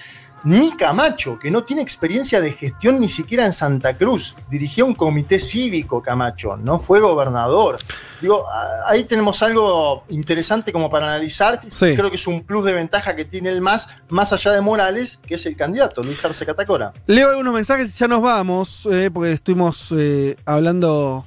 [0.44, 4.34] ni Camacho, que no tiene experiencia de gestión ni siquiera en Santa Cruz.
[4.50, 7.76] Dirigió un comité cívico, Camacho, no fue gobernador.
[8.20, 8.44] Digo,
[8.86, 11.60] ahí tenemos algo interesante como para analizar.
[11.68, 11.94] Sí.
[11.94, 15.18] Creo que es un plus de ventaja que tiene el MAS, más allá de Morales,
[15.26, 16.92] que es el candidato, Luis Arce Catacora.
[17.06, 21.26] Leo algunos mensajes y ya nos vamos, eh, porque estuvimos eh, hablando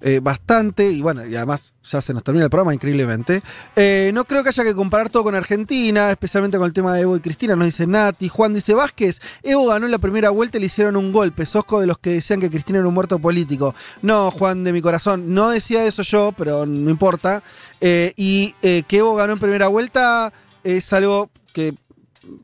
[0.00, 3.42] eh, bastante y bueno, y además ya se nos termina el programa increíblemente.
[3.74, 7.02] Eh, no creo que haya que comparar todo con Argentina, especialmente con el tema de
[7.02, 8.28] Evo y Cristina, nos dice Nati.
[8.28, 11.80] Juan dice Vázquez, Evo ganó en la primera vuelta y le hicieron un golpe, sosco
[11.80, 13.74] de los que decían que Cristina era un muerto político.
[14.02, 17.42] No, Juan de mi corazón, no decía eso yo, pero no importa.
[17.80, 21.74] Eh, y que Evo ganó en primera vuelta es algo que,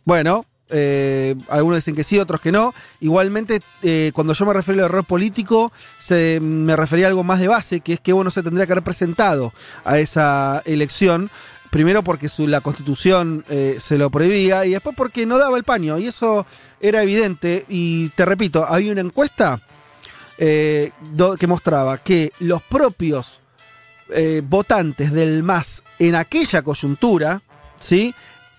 [0.05, 0.44] bueno,
[0.76, 2.74] eh, algunos dicen que sí, otros que no.
[3.00, 5.72] Igualmente, eh, cuando yo me refería al error político,
[6.10, 8.82] me refería a algo más de base, que es que Evo se tendría que haber
[8.82, 9.52] presentado
[9.84, 11.30] a esa elección.
[11.70, 15.96] Primero porque la constitución eh, se lo prohibía y después porque no daba el paño.
[15.98, 16.44] Y eso
[16.80, 17.64] era evidente.
[17.68, 19.60] Y te repito, había una encuesta
[20.36, 23.40] que mostraba que los propios
[24.42, 27.42] votantes del MAS en aquella coyuntura,
[27.78, 28.12] ¿sí?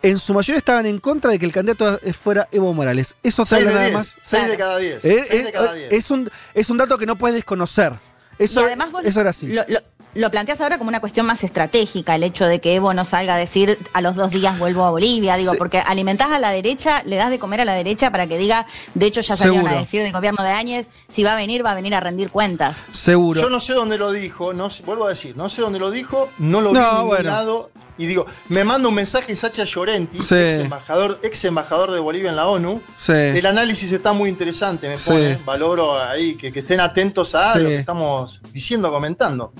[0.05, 3.15] En su mayoría estaban en contra de que el candidato fuera Evo Morales.
[3.23, 4.17] Eso 6 habla nada 10, más.
[4.21, 4.95] 6 de cada 10.
[4.95, 5.93] Eh, seis eh, de cada eh, 10.
[5.93, 7.93] es, un, es un dato que no puedes desconocer.
[8.37, 9.47] Eso, y además vos eso era así.
[9.47, 9.79] Lo, lo-
[10.13, 13.35] lo planteas ahora como una cuestión más estratégica, el hecho de que Evo no salga
[13.35, 15.57] a decir a los dos días vuelvo a Bolivia, digo, Sí.
[15.57, 18.65] porque alimentás a la derecha, le das de comer a la derecha para que diga,
[18.93, 19.75] de hecho ya salieron Seguro.
[19.75, 22.29] a decir del gobierno de Áñez, si va a venir, va a venir a rendir
[22.29, 22.85] cuentas.
[22.93, 23.41] Seguro.
[23.41, 25.91] Yo no sé dónde lo dijo, no sé- vuelvo a decir, no sé dónde lo
[25.91, 27.69] dijo, no lo vi No, bueno.
[27.97, 30.35] Y digo, me manda un mensaje Sacha Llorenti, Sí.
[30.35, 32.81] ex, embajador, ex embajador de Bolivia en la ONU.
[32.97, 33.13] Sí.
[33.13, 35.09] El análisis está muy interesante, me Sí.
[35.11, 39.53] pone, valoro ahí que, que estén atentos a lo que estamos diciendo, comentando.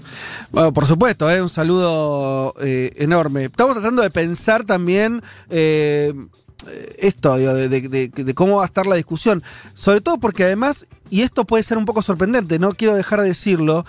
[0.51, 3.45] Bueno, por supuesto, eh, un saludo eh, enorme.
[3.45, 6.13] Estamos tratando de pensar también eh,
[6.97, 9.43] esto, digo, de, de- de- de cómo va a estar la discusión.
[9.73, 13.27] Sobre todo porque además, y esto puede ser un poco sorprendente, no quiero dejar de
[13.27, 13.85] decirlo,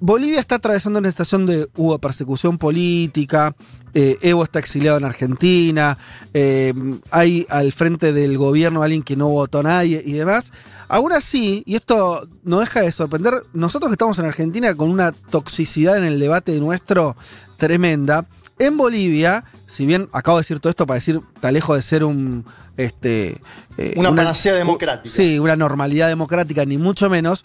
[0.00, 3.54] Bolivia está atravesando una estación de hubo persecución política,
[3.92, 5.98] eh, Evo está exiliado en Argentina,
[6.32, 6.72] eh,
[7.10, 10.52] hay al frente del gobierno alguien que no votó a nadie y demás.
[10.88, 15.12] Aún así, y esto no deja de sorprender, nosotros que estamos en Argentina con una
[15.12, 17.14] toxicidad en el debate nuestro
[17.58, 18.26] tremenda,
[18.58, 22.04] En Bolivia, si bien acabo de decir todo esto para decir, está lejos de ser
[22.04, 22.44] un.
[22.76, 23.40] Este,
[23.78, 25.14] eh, Una panacea democrática.
[25.14, 27.44] Sí, una normalidad democrática, ni mucho menos.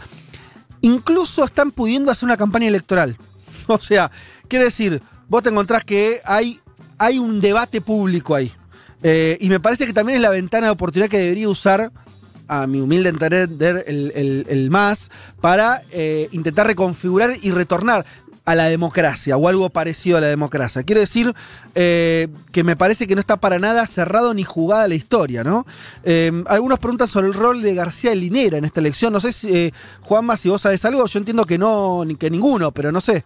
[0.85, 3.17] Incluso están pudiendo hacer una campaña electoral.
[3.67, 4.11] O sea,
[4.47, 6.59] quiere decir, vos te encontrás que hay,
[6.99, 8.51] hay un debate público ahí.
[9.01, 11.91] Eh, y me parece que también es la ventana de oportunidad que debería usar,
[12.47, 15.09] a mi humilde entender, el, el- MAS
[15.41, 18.05] para eh, intentar reconfigurar y retornar
[18.45, 20.83] a la democracia o algo parecido a la democracia.
[20.83, 21.33] Quiero decir
[21.73, 25.65] eh, que me parece que no está para nada cerrado ni jugada la historia, ¿no?
[26.03, 29.11] Eh, algunos preguntan sobre el rol de García Linera en esta elección.
[29.11, 32.29] No sé si, eh, Juanma, si vos sabés algo, yo entiendo que no, ni que
[32.29, 33.25] ninguno, pero no sé.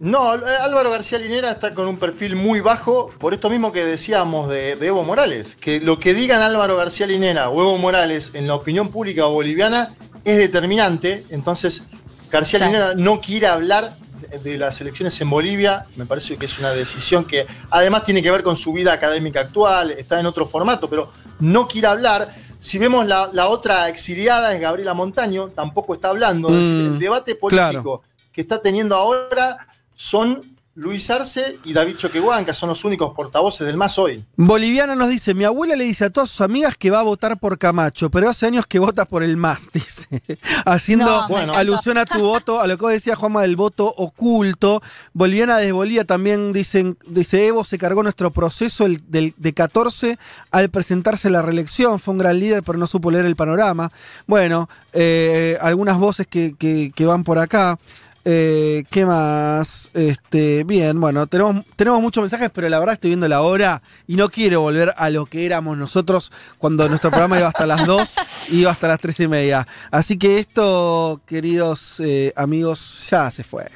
[0.00, 3.84] No, eh, Álvaro García Linera está con un perfil muy bajo, por esto mismo que
[3.84, 8.30] decíamos de, de Evo Morales, que lo que digan Álvaro García Linera o Evo Morales
[8.34, 9.90] en la opinión pública boliviana
[10.24, 11.82] es determinante, entonces
[12.30, 13.96] García Linera no quiere hablar
[14.42, 18.30] de- las elecciones en Bolivia, me parece que es una decisión que además tiene que
[18.30, 22.28] ver con su vida académica actual, está en otro formato, pero no quiere hablar.
[22.58, 26.48] Si vemos la, la otra exiliada es Gabriela Montaño, tampoco está hablando.
[26.48, 28.02] Es decir, Mm, el debate político claro.
[28.32, 30.42] que está teniendo ahora son
[30.78, 34.24] Luis Arce y David Choquehuanca, son los únicos portavoces del MAS hoy.
[34.36, 37.36] Boliviana nos dice, mi abuela le dice a todas sus amigas que va a votar
[37.40, 40.22] por Camacho, pero hace años que vota por el MAS, dice.
[40.64, 41.52] Haciendo No, bueno.
[41.54, 44.80] alusión a tu voto, a lo que vos decía Juanma del voto oculto.
[45.14, 50.16] Boliviana desde Bolivia también dicen, dice Evo se cargó nuestro proceso el, del, de 14
[50.52, 53.90] al presentarse a la reelección, fue un gran líder pero no supo leer el panorama.
[54.28, 57.78] Bueno, eh, algunas voces que, que- que van por acá.
[58.24, 59.90] Eh, ¿Qué más?
[59.94, 64.16] Este, bien, bueno, tenemos, tenemos muchos mensajes, pero la verdad estoy viendo la hora y
[64.16, 68.14] no quiero volver a lo que éramos nosotros cuando nuestro programa iba hasta las 2
[68.50, 69.66] y iba hasta las 3 y media.
[69.90, 73.66] Así que esto, queridos eh, amigos, ya se fue.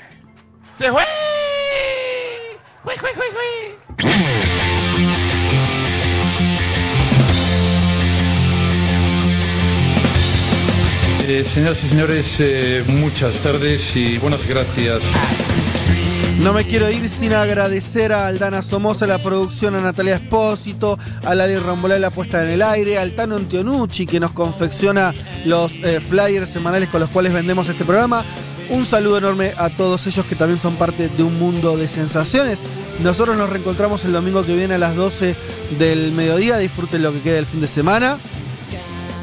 [0.74, 1.02] ¡Se fue!
[2.82, 2.94] ¡Fue!
[11.24, 15.02] Eh, señoras y señores, eh, muchas tardes y buenas gracias.
[16.40, 21.36] No me quiero ir sin agradecer a Aldana Somoza la producción, a Natalia Espósito, a
[21.36, 26.00] Lali Rambolá la puesta en el aire, al Tano Antionucci que nos confecciona los eh,
[26.00, 28.24] flyers semanales con los cuales vendemos este programa.
[28.68, 32.58] Un saludo enorme a todos ellos que también son parte de un mundo de sensaciones.
[33.00, 35.36] Nosotros nos reencontramos el domingo que viene a las 12
[35.78, 36.58] del mediodía.
[36.58, 38.18] Disfruten lo que queda del fin de semana.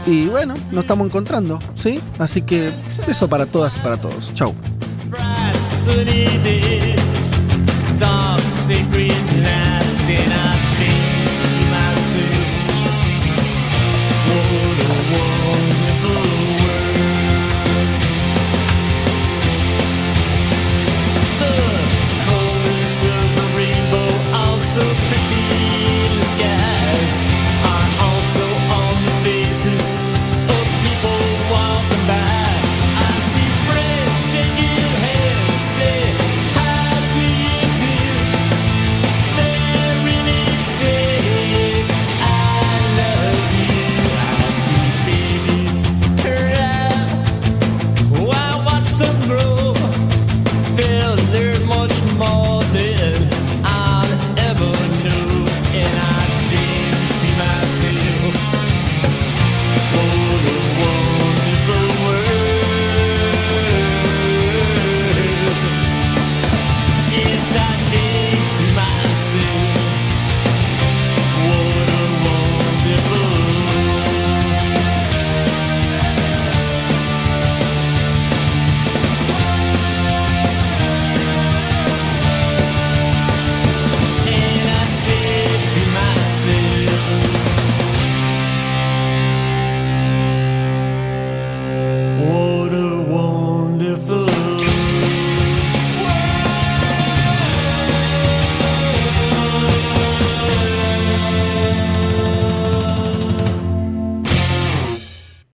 [0.06, 2.00] Y bueno, nos estamos encontrando, ¿sí?
[2.18, 2.72] Así que
[3.08, 4.34] eso para todas y para todos.
[4.34, 4.54] Chau.